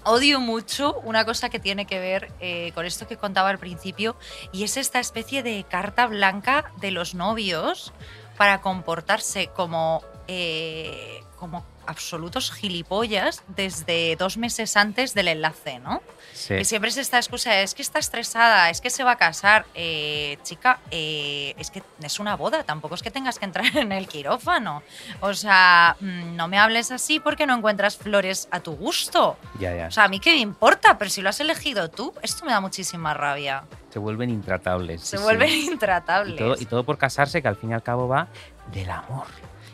odio 0.04 0.40
mucho 0.40 1.00
una 1.04 1.24
cosa 1.24 1.48
que 1.48 1.58
tiene 1.58 1.86
que 1.86 1.98
ver 1.98 2.32
eh, 2.40 2.72
con 2.74 2.86
esto 2.86 3.06
que 3.06 3.16
contaba 3.16 3.50
al 3.50 3.58
principio 3.58 4.16
y 4.52 4.64
es 4.64 4.76
esta 4.76 5.00
especie 5.00 5.42
de 5.42 5.64
carta 5.68 6.06
blanca 6.06 6.72
de 6.80 6.90
los 6.90 7.14
novios 7.14 7.92
para 8.36 8.60
comportarse 8.60 9.48
como, 9.48 10.02
eh, 10.28 11.22
como 11.36 11.64
absolutos 11.86 12.52
gilipollas 12.52 13.42
desde 13.48 14.16
dos 14.16 14.36
meses 14.36 14.76
antes 14.76 15.14
del 15.14 15.28
enlace, 15.28 15.78
¿no? 15.78 16.02
Sí. 16.34 16.54
Y 16.54 16.64
siempre 16.64 16.90
es 16.90 16.96
esta 16.96 17.16
excusa, 17.16 17.60
es 17.60 17.74
que 17.74 17.82
está 17.82 17.98
estresada, 17.98 18.68
es 18.68 18.80
que 18.80 18.90
se 18.90 19.04
va 19.04 19.12
a 19.12 19.16
casar. 19.16 19.64
Eh, 19.74 20.36
chica, 20.42 20.80
eh, 20.90 21.54
es 21.56 21.70
que 21.70 21.82
es 22.02 22.18
una 22.18 22.36
boda, 22.36 22.64
tampoco 22.64 22.96
es 22.96 23.02
que 23.02 23.10
tengas 23.10 23.38
que 23.38 23.44
entrar 23.44 23.64
en 23.76 23.92
el 23.92 24.08
quirófano. 24.08 24.82
O 25.20 25.32
sea, 25.32 25.96
mm, 26.00 26.34
no 26.36 26.48
me 26.48 26.58
hables 26.58 26.90
así 26.90 27.20
porque 27.20 27.46
no 27.46 27.56
encuentras 27.56 27.96
flores 27.96 28.48
a 28.50 28.60
tu 28.60 28.72
gusto. 28.72 29.38
Ya, 29.58 29.74
ya. 29.74 29.86
O 29.86 29.90
sea, 29.90 30.04
a 30.04 30.08
mí 30.08 30.20
qué 30.20 30.32
me 30.32 30.40
importa, 30.40 30.98
pero 30.98 31.10
si 31.10 31.22
lo 31.22 31.28
has 31.28 31.40
elegido 31.40 31.88
tú, 31.88 32.12
esto 32.22 32.44
me 32.44 32.52
da 32.52 32.60
muchísima 32.60 33.14
rabia. 33.14 33.64
Se 33.90 34.00
vuelven 34.00 34.30
intratables. 34.30 35.02
Se 35.02 35.16
sí, 35.18 35.22
vuelven 35.22 35.48
sí. 35.48 35.66
intratables. 35.70 36.34
Y 36.34 36.38
todo, 36.38 36.56
y 36.58 36.66
todo 36.66 36.84
por 36.84 36.98
casarse, 36.98 37.40
que 37.40 37.46
al 37.46 37.56
fin 37.56 37.70
y 37.70 37.74
al 37.74 37.82
cabo 37.82 38.08
va 38.08 38.26
del 38.72 38.90
amor, 38.90 39.26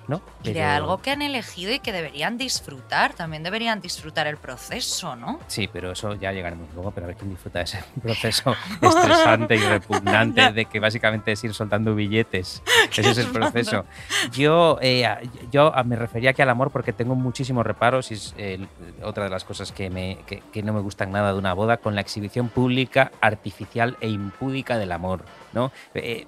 ¿no? 0.08 0.20
De 0.42 0.62
algo 0.62 1.00
que 1.00 1.10
han 1.10 1.22
elegido 1.22 1.72
y 1.72 1.78
que 1.78 1.92
deberían 1.92 2.36
disfrutar. 2.36 3.14
También 3.14 3.42
deberían 3.42 3.80
disfrutar 3.80 4.26
el 4.26 4.36
proceso, 4.36 5.16
¿no? 5.16 5.40
Sí, 5.46 5.68
pero 5.72 5.92
eso 5.92 6.14
ya 6.16 6.32
luego, 6.74 6.90
pero 6.90 7.06
a 7.06 7.08
ver 7.08 7.16
quién 7.16 7.30
disfruta 7.30 7.58
de 7.60 7.64
ese 7.64 7.84
proceso 8.02 8.54
estresante 8.80 9.56
y 9.56 9.60
repugnante 9.60 10.52
de 10.52 10.64
que 10.66 10.80
básicamente 10.80 11.32
es 11.32 11.44
ir 11.44 11.54
soltando 11.54 11.94
billetes. 11.94 12.62
Ese 12.90 13.10
es 13.10 13.18
el 13.18 13.28
proceso. 13.28 13.84
Yo, 14.32 14.78
eh, 14.82 15.06
yo 15.50 15.72
me 15.84 15.96
refería 15.96 16.30
aquí 16.30 16.42
al 16.42 16.50
amor 16.50 16.70
porque 16.70 16.92
tengo 16.92 17.14
muchísimos 17.14 17.64
reparos 17.64 18.10
y 18.10 18.14
es 18.14 18.34
eh, 18.36 18.66
otra 19.02 19.24
de 19.24 19.30
las 19.30 19.44
cosas 19.44 19.72
que, 19.72 19.88
me, 19.88 20.18
que, 20.26 20.42
que 20.52 20.62
no 20.62 20.72
me 20.72 20.80
gustan 20.80 21.12
nada 21.12 21.32
de 21.32 21.38
una 21.38 21.54
boda 21.54 21.78
con 21.78 21.94
la 21.94 22.00
exhibición 22.00 22.48
pública, 22.48 23.12
artificial 23.20 23.96
e 24.00 24.08
impúdica 24.08 24.76
del 24.76 24.92
amor, 24.92 25.24
¿no? 25.52 25.72
Eh, 25.94 26.26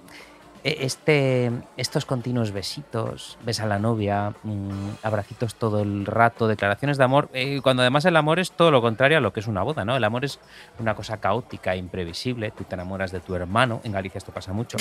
este, 0.64 1.50
estos 1.76 2.04
continuos 2.04 2.52
besitos, 2.52 3.38
ves 3.45 3.61
a 3.61 3.66
la 3.66 3.78
novia, 3.78 4.33
mm, 4.42 4.90
abracitos 5.02 5.54
todo 5.57 5.81
el 5.81 6.07
rato, 6.07 6.47
declaraciones 6.47 6.99
de 6.99 7.04
amor, 7.04 7.28
eh, 7.33 7.61
cuando 7.62 7.83
además 7.83 8.04
el 8.04 8.16
amor 8.16 8.38
es 8.38 8.52
todo 8.52 8.71
lo 8.71 8.81
contrario 8.81 9.19
a 9.19 9.21
lo 9.21 9.33
que 9.33 9.40
es 9.40 9.47
una 9.47 9.62
boda, 9.62 9.85
¿no? 9.85 9.97
El 9.97 10.04
amor 10.04 10.25
es 10.25 10.38
una 10.78 10.95
cosa 10.95 11.19
caótica, 11.19 11.75
imprevisible, 11.75 12.50
tú 12.52 12.64
te 12.64 12.75
enamoras 12.75 13.11
de 13.11 13.21
tu 13.21 13.35
hermano, 13.35 13.81
en 13.85 13.92
Galicia 13.92 14.19
esto 14.19 14.33
pasa 14.33 14.52
mucho, 14.52 14.76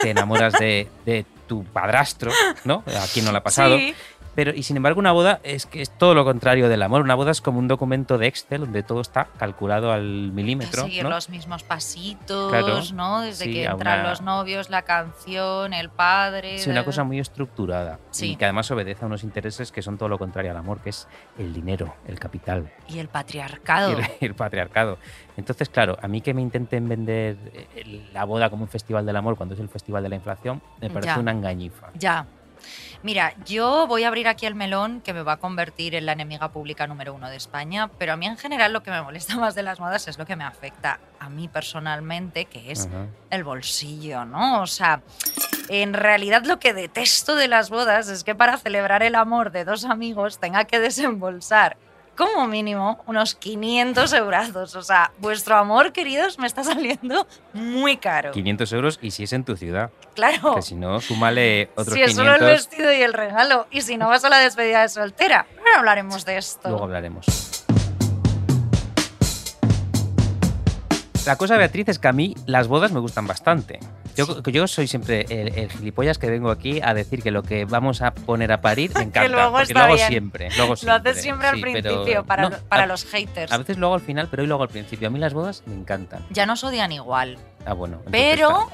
te 0.00 0.10
enamoras 0.10 0.52
de, 0.54 1.26
tu 1.46 1.64
padrastro, 1.64 2.32
¿no? 2.64 2.82
A 2.86 3.06
quien 3.12 3.24
no 3.24 3.32
le 3.32 3.38
ha 3.38 3.42
pasado. 3.42 3.78
Pero, 4.36 4.52
y 4.54 4.62
sin 4.62 4.76
embargo, 4.76 5.00
una 5.00 5.12
boda 5.12 5.40
es 5.42 5.66
que 5.66 5.80
es 5.82 5.90
todo 5.90 6.14
lo 6.14 6.24
contrario 6.24 6.68
del 6.68 6.82
amor. 6.82 7.00
Una 7.00 7.14
boda 7.14 7.30
es 7.32 7.40
como 7.40 7.58
un 7.58 7.66
documento 7.68 8.18
de 8.18 8.26
Excel 8.28 8.60
donde 8.60 8.82
todo 8.84 9.00
está 9.00 9.24
calculado 9.38 9.90
al 9.90 10.30
milímetro. 10.32 10.82
seguir 10.82 11.02
¿no? 11.04 11.10
los 11.10 11.28
mismos 11.30 11.62
pasitos, 11.62 12.50
Claro. 12.52 12.80
¿no? 12.94 13.22
Desde 13.22 13.46
Sí, 13.46 13.52
que 13.54 13.64
entran 13.64 14.00
una- 14.00 14.10
los 14.10 14.20
novios, 14.20 14.68
la 14.70 14.82
canción, 14.82 15.72
el 15.72 15.88
padre. 15.88 16.58
Sí, 16.58 16.68
una 16.70 16.84
cosa 16.84 17.02
muy 17.02 17.18
estructurada 17.18 17.98
Sí. 18.10 18.32
y 18.32 18.36
que 18.36 18.44
además 18.44 18.70
obedece 18.70 19.04
a 19.04 19.06
unos 19.06 19.24
intereses 19.24 19.72
que 19.72 19.80
son 19.80 19.96
todo 19.96 20.08
lo 20.10 20.18
contrario 20.18 20.50
al 20.50 20.56
amor, 20.58 20.80
que 20.80 20.90
es 20.90 21.08
el 21.38 21.54
dinero, 21.54 21.94
el 22.06 22.18
capital 22.18 22.70
Y 22.88 22.98
el 22.98 23.08
patriarcado. 23.08 23.96
y 24.20 24.24
el 24.26 24.34
patriarcado. 24.34 24.98
Entonces, 25.38 25.68
claro, 25.70 25.96
a 26.02 26.08
mí 26.08 26.20
que 26.20 26.34
me 26.34 26.42
intenten 26.42 26.88
vender 26.88 27.36
eh, 27.74 28.08
la 28.12 28.24
boda 28.24 28.50
como 28.50 28.64
un 28.64 28.68
festival 28.68 29.06
del 29.06 29.16
amor 29.16 29.36
cuando 29.36 29.54
es 29.54 29.60
el 29.60 29.68
festival 29.70 30.02
de 30.02 30.10
la 30.10 30.16
inflación, 30.16 30.60
me 30.80 30.90
parece 30.90 31.14
Ya. 31.14 31.18
una 31.18 31.30
engañifa. 31.32 31.88
Ya. 31.94 32.26
Mira, 33.02 33.34
yo 33.44 33.86
voy 33.86 34.04
a 34.04 34.08
abrir 34.08 34.28
aquí 34.28 34.46
el 34.46 34.54
melón 34.54 35.00
que 35.00 35.12
me 35.12 35.22
va 35.22 35.32
a 35.32 35.36
convertir 35.36 35.94
en 35.94 36.06
la 36.06 36.12
enemiga 36.12 36.50
pública 36.50 36.86
número 36.86 37.14
uno 37.14 37.28
de 37.28 37.36
España, 37.36 37.88
pero 37.98 38.12
a 38.12 38.16
mí 38.16 38.26
en 38.26 38.36
general 38.36 38.72
lo 38.72 38.82
que 38.82 38.90
me 38.90 39.02
molesta 39.02 39.36
más 39.40 39.54
de 39.54 39.62
las 39.62 39.80
modas 39.80 40.08
es 40.08 40.18
lo 40.18 40.26
que 40.26 40.36
me 40.36 40.44
afecta 40.44 41.00
a 41.18 41.28
mí 41.28 41.48
personalmente, 41.48 42.46
que 42.46 42.70
es 42.72 42.86
Ajá. 42.86 43.06
el 43.30 43.44
bolsillo, 43.44 44.24
¿no? 44.24 44.62
O 44.62 44.66
sea, 44.66 45.02
en 45.68 45.94
realidad 45.94 46.44
lo 46.44 46.58
que 46.58 46.74
detesto 46.74 47.34
de 47.34 47.48
las 47.48 47.70
bodas 47.70 48.08
es 48.08 48.24
que 48.24 48.34
para 48.34 48.56
celebrar 48.58 49.02
el 49.02 49.14
amor 49.14 49.50
de 49.50 49.64
dos 49.64 49.84
amigos 49.84 50.38
tenga 50.38 50.64
que 50.64 50.78
desembolsar 50.80 51.76
como 52.16 52.46
mínimo 52.46 53.02
unos 53.06 53.34
500 53.34 54.12
eurazos. 54.14 54.74
O 54.74 54.82
sea, 54.82 55.12
vuestro 55.18 55.56
amor, 55.56 55.92
queridos, 55.92 56.38
me 56.38 56.46
está 56.46 56.64
saliendo 56.64 57.26
muy 57.52 57.96
caro. 57.98 58.32
500 58.32 58.72
euros 58.72 58.98
y 59.02 59.10
si 59.10 59.24
es 59.24 59.32
en 59.32 59.44
tu 59.44 59.56
ciudad. 59.56 59.90
Claro. 60.14 60.54
Que 60.56 60.62
si 60.62 60.74
no, 60.74 61.00
súmale 61.00 61.70
otros 61.76 61.94
Si 61.94 62.00
es 62.02 62.10
500. 62.10 62.14
solo 62.16 62.34
el 62.34 62.52
vestido 62.52 62.92
y 62.92 63.02
el 63.02 63.12
regalo. 63.12 63.66
Y 63.70 63.82
si 63.82 63.96
no 63.96 64.08
vas 64.08 64.24
a 64.24 64.28
la 64.28 64.38
despedida 64.38 64.82
de 64.82 64.88
soltera. 64.88 65.46
Ahora 65.58 65.78
hablaremos 65.78 66.24
de 66.24 66.38
esto. 66.38 66.68
Luego 66.68 66.84
hablaremos. 66.84 67.45
La 71.26 71.36
cosa, 71.36 71.56
Beatriz, 71.56 71.88
es 71.88 71.98
que 71.98 72.08
a 72.08 72.12
mí 72.12 72.34
las 72.46 72.68
bodas 72.68 72.92
me 72.92 73.00
gustan 73.00 73.26
bastante. 73.26 73.80
Yo, 74.16 74.42
yo 74.44 74.66
soy 74.66 74.86
siempre 74.86 75.26
el, 75.28 75.48
el 75.58 75.70
gilipollas 75.70 76.18
que 76.18 76.30
vengo 76.30 76.50
aquí 76.50 76.80
a 76.82 76.94
decir 76.94 77.22
que 77.22 77.30
lo 77.30 77.42
que 77.42 77.64
vamos 77.64 78.00
a 78.00 78.14
poner 78.14 78.52
a 78.52 78.60
parir 78.60 78.92
me 78.94 79.02
encanta. 79.04 79.28
luego 79.28 79.50
porque 79.50 79.64
está 79.64 79.78
lo 79.80 79.84
hago 79.86 79.94
bien. 79.96 80.08
siempre. 80.08 80.48
Lo, 80.56 80.62
hago 80.62 80.70
Lo 80.72 80.76
siempre, 80.76 81.10
haces 81.10 81.22
siempre 81.22 81.48
al 81.48 81.56
sí, 81.56 81.62
principio 81.62 82.24
para, 82.24 82.42
no, 82.44 82.50
lo- 82.50 82.58
para 82.68 82.84
a- 82.84 82.86
los 82.86 83.04
haters. 83.04 83.52
A 83.52 83.58
veces 83.58 83.76
lo 83.76 83.86
hago 83.86 83.94
al 83.96 84.00
final, 84.00 84.28
pero 84.30 84.42
hoy 84.42 84.48
lo 84.48 84.54
hago 84.54 84.62
al 84.62 84.70
principio. 84.70 85.08
A 85.08 85.10
mí 85.10 85.18
las 85.18 85.34
bodas 85.34 85.62
me 85.66 85.74
encantan. 85.74 86.24
Ya 86.30 86.46
nos 86.46 86.62
odian 86.64 86.92
igual. 86.92 87.36
Ah, 87.66 87.72
bueno. 87.74 88.00
Pero. 88.10 88.70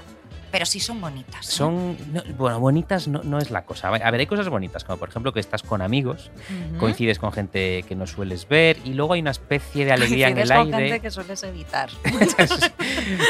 Pero 0.53 0.67
sí 0.67 0.79
son 0.79 1.01
bonitas. 1.01 1.49
¿eh? 1.49 1.51
Son. 1.51 1.97
no, 2.13 2.23
bueno, 2.37 2.61
bonitas 2.61 3.09
no, 3.09 3.23
no 3.23 3.39
es 3.39 3.51
la 3.51 3.65
cosa. 3.65 3.89
A 3.89 3.91
ver, 4.11 4.21
hay 4.21 4.27
cosas 4.27 4.49
bonitas, 4.51 4.85
como 4.85 4.99
por 4.99 5.09
ejemplo 5.09 5.33
que 5.33 5.41
estás 5.41 5.63
con 5.63 5.81
amigos, 5.81 6.31
coincides 6.79 7.19
con 7.19 7.33
gente 7.33 7.85
que 7.89 7.97
no 7.97 8.07
sueles 8.07 8.47
ver 8.47 8.77
y 8.85 8.93
luego 8.93 9.15
hay 9.15 9.21
una 9.21 9.31
especie 9.31 9.87
de 9.87 9.93
alegría 9.93 10.29
en 10.29 10.39
el 10.39 10.49
con 10.49 10.59
aire. 10.59 10.89
gente 10.89 11.01
que 11.01 11.11
sueles 11.11 11.43
evitar. 11.43 11.91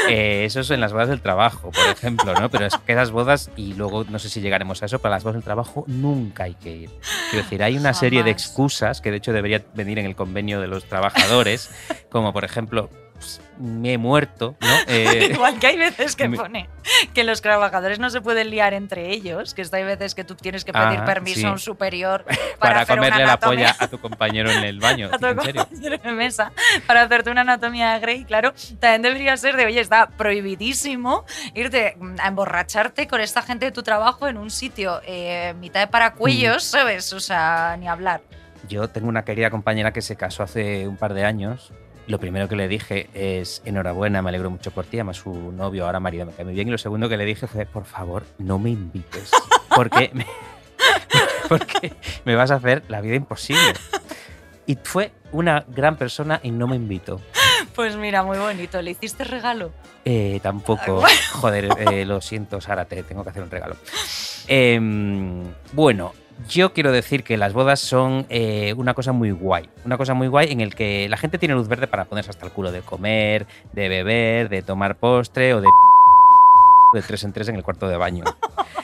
Eh, 0.09 0.43
eso 0.45 0.59
es 0.59 0.69
en 0.71 0.81
las 0.81 0.91
bodas 0.91 1.07
del 1.07 1.21
trabajo, 1.21 1.71
por 1.71 1.87
ejemplo, 1.87 2.33
¿no? 2.33 2.49
Pero 2.49 2.65
es 2.65 2.75
que 2.77 2.91
esas 2.91 3.11
bodas, 3.11 3.49
y 3.55 3.73
luego 3.73 4.03
no 4.03 4.19
sé 4.19 4.27
si 4.27 4.41
llegaremos 4.41 4.83
a 4.83 4.87
eso, 4.87 4.99
para 4.99 5.15
las 5.15 5.23
bodas 5.23 5.35
del 5.35 5.43
trabajo 5.43 5.85
nunca 5.87 6.43
hay 6.43 6.55
que 6.55 6.75
ir. 6.75 6.89
Quiero 7.29 7.43
decir, 7.43 7.63
hay 7.63 7.77
una 7.77 7.93
serie 7.93 8.23
de 8.23 8.31
excusas 8.31 8.99
que 9.01 9.11
de 9.11 9.17
hecho 9.17 9.31
debería 9.31 9.63
venir 9.73 9.99
en 9.99 10.05
el 10.05 10.15
convenio 10.15 10.59
de 10.59 10.67
los 10.67 10.85
trabajadores, 10.85 11.71
como 12.09 12.33
por 12.33 12.43
ejemplo, 12.43 12.89
pues, 13.23 13.41
me 13.59 13.93
he 13.93 13.97
muerto, 13.97 14.55
¿no? 14.59 14.67
Eh, 14.87 15.29
Igual 15.33 15.59
que 15.59 15.67
hay 15.67 15.77
veces 15.77 16.15
que 16.15 16.27
me- 16.27 16.37
pone 16.37 16.69
que 17.13 17.23
los 17.23 17.41
trabajadores 17.41 17.99
no 17.99 18.09
se 18.09 18.21
pueden 18.21 18.49
liar 18.49 18.73
entre 18.73 19.09
ellos, 19.11 19.53
que 19.53 19.61
esto 19.61 19.75
hay 19.77 19.83
veces 19.83 20.15
que 20.15 20.23
tú 20.23 20.35
tienes 20.35 20.65
que 20.65 20.73
pedir 20.73 20.99
Ah, 21.01 21.05
permiso 21.05 21.39
sí. 21.41 21.45
a 21.45 21.51
un 21.51 21.59
superior 21.59 22.25
para, 22.25 22.57
para 22.59 22.81
hacer 22.81 22.99
una 22.99 23.07
comerle 23.09 23.25
la 23.25 23.39
polla 23.39 23.75
a 23.79 23.87
tu 23.87 23.99
compañero 23.99 24.51
en 24.51 24.63
el 24.63 24.79
baño. 24.79 25.09
a 25.11 25.17
tu 25.17 25.25
¿En 25.27 25.41
serio? 25.41 25.65
compañero 25.65 25.97
de 25.97 26.11
mesa 26.11 26.51
para 26.87 27.03
hacerte 27.03 27.29
una 27.31 27.41
anatomía 27.41 27.93
de 27.93 27.99
Grey, 27.99 28.25
claro, 28.25 28.53
también 28.79 29.01
debería 29.01 29.37
ser 29.37 29.55
de, 29.55 29.65
oye, 29.65 29.79
está 29.79 30.07
prohibidísimo 30.09 31.25
irte 31.53 31.97
a 32.19 32.27
emborracharte 32.27 33.07
con 33.07 33.21
esta 33.21 33.41
gente 33.41 33.65
de 33.65 33.71
tu 33.71 33.83
trabajo 33.83 34.27
en 34.27 34.37
un 34.37 34.49
sitio 34.51 35.01
eh, 35.05 35.53
mitad 35.59 35.79
de 35.81 35.87
paracuellos, 35.87 36.63
Mm. 36.65 36.77
¿sabes? 36.77 37.13
O 37.13 37.19
sea, 37.19 37.75
ni 37.79 37.87
hablar. 37.87 38.21
Yo 38.67 38.87
tengo 38.89 39.07
una 39.07 39.23
querida 39.25 39.49
compañera 39.49 39.91
que 39.93 40.01
se 40.01 40.15
casó 40.15 40.43
hace 40.43 40.87
un 40.87 40.97
par 40.97 41.13
de 41.13 41.25
años. 41.25 41.71
Lo 42.07 42.19
primero 42.19 42.49
que 42.49 42.55
le 42.55 42.67
dije 42.67 43.09
es 43.13 43.61
enhorabuena, 43.65 44.21
me 44.21 44.29
alegro 44.29 44.49
mucho 44.49 44.71
por 44.71 44.85
ti, 44.85 44.97
además 44.97 45.17
su 45.17 45.51
novio, 45.53 45.85
ahora 45.85 45.99
marido, 45.99 46.25
me 46.25 46.33
cae 46.33 46.43
muy 46.45 46.53
bien. 46.53 46.67
Y 46.67 46.71
lo 46.71 46.77
segundo 46.77 47.07
que 47.07 47.17
le 47.17 47.25
dije 47.25 47.47
fue, 47.47 47.65
por 47.65 47.85
favor, 47.85 48.23
no 48.37 48.59
me 48.59 48.71
invites, 48.71 49.31
porque 49.75 50.11
me, 50.13 50.25
porque 51.49 51.93
me 52.25 52.35
vas 52.35 52.51
a 52.51 52.55
hacer 52.55 52.83
la 52.89 52.99
vida 53.01 53.15
imposible. 53.15 53.73
Y 54.65 54.77
fue 54.81 55.11
una 55.31 55.65
gran 55.67 55.97
persona 55.97 56.39
y 56.43 56.51
no 56.51 56.67
me 56.67 56.75
invitó. 56.75 57.19
Pues 57.75 57.95
mira, 57.95 58.23
muy 58.23 58.37
bonito. 58.37 58.81
¿Le 58.81 58.91
hiciste 58.91 59.23
regalo? 59.23 59.71
Eh, 60.05 60.39
tampoco, 60.43 61.03
joder, 61.33 61.69
eh, 61.79 62.05
lo 62.05 62.21
siento, 62.21 62.61
Sara, 62.61 62.85
te 62.85 63.01
tengo 63.03 63.23
que 63.23 63.29
hacer 63.31 63.43
un 63.43 63.49
regalo. 63.49 63.75
Em, 64.47 65.43
bueno, 65.71 66.13
yo 66.49 66.73
quiero 66.73 66.91
decir 66.91 67.23
que 67.23 67.37
las 67.37 67.53
bodas 67.53 67.79
son 67.79 68.25
eh, 68.29 68.73
una 68.77 68.93
cosa 68.93 69.11
muy 69.11 69.31
guay. 69.31 69.69
Una 69.85 69.97
cosa 69.97 70.13
muy 70.13 70.27
guay 70.27 70.51
en 70.51 70.61
el 70.61 70.75
que 70.75 71.07
la 71.09 71.17
gente 71.17 71.37
tiene 71.37 71.55
luz 71.55 71.67
verde 71.67 71.87
para 71.87 72.05
ponerse 72.05 72.31
hasta 72.31 72.45
el 72.45 72.51
culo 72.51 72.71
de 72.71 72.81
comer, 72.81 73.47
de 73.71 73.89
beber, 73.89 74.49
de 74.49 74.61
tomar 74.61 74.97
postre 74.97 75.53
o 75.53 75.61
de 75.61 75.67
de 76.93 77.01
tres 77.01 77.23
en 77.23 77.33
tres 77.33 77.49
en 77.49 77.55
el 77.55 77.63
cuarto 77.63 77.87
de 77.87 77.97
baño. 77.97 78.23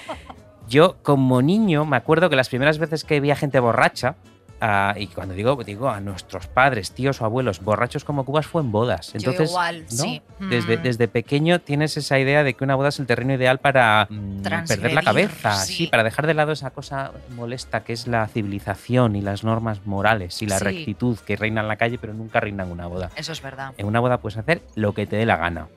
Yo, 0.68 0.98
como 1.01 1.41
niño, 1.41 1.86
me 1.86 1.98
acuerdo 1.98 2.29
que 2.29 2.36
las 2.36 2.50
primeras 2.50 2.77
veces 2.77 3.03
que 3.03 3.20
vi 3.20 3.32
a 3.32 3.36
gente 3.36 3.60
borracha, 3.60 4.15
ah, 4.61 4.93
y 4.97 5.07
cuando 5.07 5.33
digo, 5.33 5.55
digo 5.63 5.89
a 5.89 5.99
nuestros 5.99 6.47
padres, 6.47 6.91
tíos 6.91 7.21
o 7.21 7.25
abuelos, 7.25 7.61
borrachos 7.61 8.03
como 8.03 8.25
cubas, 8.25 8.45
fue 8.45 8.61
en 8.61 8.71
bodas. 8.71 9.13
Entonces, 9.15 9.49
Yo 9.49 9.53
igual, 9.53 9.81
¿no? 9.81 10.03
sí. 10.03 10.21
Desde, 10.39 10.77
Mm. 10.77 10.83
desde 10.83 11.07
pequeño 11.07 11.59
tienes 11.59 11.97
esa 11.97 12.17
idea 12.19 12.43
de 12.43 12.53
que 12.53 12.63
una 12.63 12.75
boda 12.75 12.89
es 12.89 12.99
el 12.99 13.05
terreno 13.07 13.33
ideal 13.33 13.59
para 13.59 14.07
mm, 14.09 14.41
perder 14.67 14.93
la 14.93 15.01
cabeza, 15.03 15.53
sí. 15.57 15.73
sí. 15.73 15.87
para 15.87 16.03
dejar 16.03 16.27
de 16.27 16.33
lado 16.33 16.51
esa 16.51 16.71
cosa 16.71 17.11
molesta 17.35 17.83
que 17.83 17.93
es 17.93 18.07
la 18.07 18.27
civilización 18.27 19.15
y 19.15 19.21
las 19.21 19.43
normas 19.43 19.85
morales 19.85 20.41
y 20.41 20.45
la 20.47 20.57
Sí. 20.59 20.63
rectitud 20.65 21.17
que 21.19 21.35
reina 21.35 21.61
en 21.61 21.67
la 21.67 21.75
calle, 21.77 21.97
pero 21.97 22.13
nunca 22.13 22.39
reina 22.39 22.63
en 22.63 22.71
una 22.71 22.87
boda. 22.87 23.09
Eso 23.15 23.31
es 23.31 23.41
verdad. 23.41 23.73
En 23.77 23.85
una 23.87 23.99
boda 23.99 24.17
puedes 24.19 24.37
hacer 24.37 24.61
lo 24.75 24.93
que 24.93 25.05
te 25.07 25.15
dé 25.15 25.25
la 25.25 25.37
gana. 25.37 25.67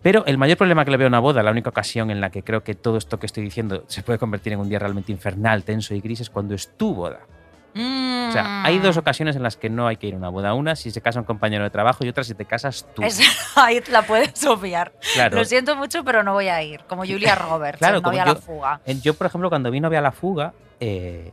Pero 0.00 0.24
el 0.26 0.38
mayor 0.38 0.56
problema 0.56 0.84
que 0.84 0.92
le 0.92 0.96
veo 0.96 1.06
a 1.06 1.08
una 1.08 1.18
boda, 1.18 1.42
la 1.42 1.50
única 1.50 1.70
ocasión 1.70 2.10
en 2.12 2.20
la 2.20 2.30
que 2.30 2.44
creo 2.44 2.62
que 2.62 2.74
todo 2.76 2.96
esto 2.98 3.18
que 3.18 3.26
estoy 3.26 3.42
diciendo 3.42 3.82
se 3.88 4.02
puede 4.04 4.18
convertir 4.18 4.52
en 4.52 4.60
un 4.60 4.68
día 4.68 4.78
realmente 4.78 5.10
infernal, 5.10 5.64
tenso 5.64 5.92
y 5.92 6.00
gris, 6.00 6.20
es 6.20 6.30
cuando 6.30 6.54
es 6.54 6.68
tu 6.76 6.94
boda. 6.94 7.20
O 7.78 8.32
sea, 8.32 8.62
hay 8.64 8.78
Mm. 8.78 8.82
dos 8.82 8.96
ocasiones 8.96 9.36
en 9.36 9.42
las 9.42 9.56
que 9.56 9.70
no 9.70 9.86
hay 9.86 9.96
que 9.96 10.06
ir 10.08 10.14
a 10.14 10.16
una 10.16 10.28
boda. 10.28 10.54
Una 10.54 10.76
si 10.76 10.90
se 10.90 11.00
casa 11.00 11.18
un 11.20 11.24
compañero 11.24 11.64
de 11.64 11.70
trabajo 11.70 12.04
y 12.04 12.08
otra 12.08 12.24
si 12.24 12.34
te 12.34 12.44
casas 12.44 12.86
tú. 12.94 13.02
Es- 13.02 13.20
ahí 13.56 13.80
la 13.90 14.02
puedes 14.02 14.44
obviar. 14.46 14.92
Claro. 15.14 15.36
Lo 15.36 15.44
siento 15.44 15.76
mucho, 15.76 16.04
pero 16.04 16.22
no 16.22 16.32
voy 16.32 16.48
a 16.48 16.62
ir. 16.62 16.80
Como 16.88 17.04
Julia 17.04 17.34
Roberts, 17.34 17.78
Claro, 17.78 17.98
en 17.98 18.02
novia 18.02 18.22
a 18.24 18.26
la 18.26 18.34
fuga. 18.36 18.80
Yo, 19.02 19.14
por 19.14 19.26
ejemplo, 19.26 19.48
cuando 19.48 19.70
vi 19.70 19.80
novia 19.80 20.00
a 20.00 20.02
la 20.02 20.12
fuga, 20.12 20.52
eh, 20.80 21.30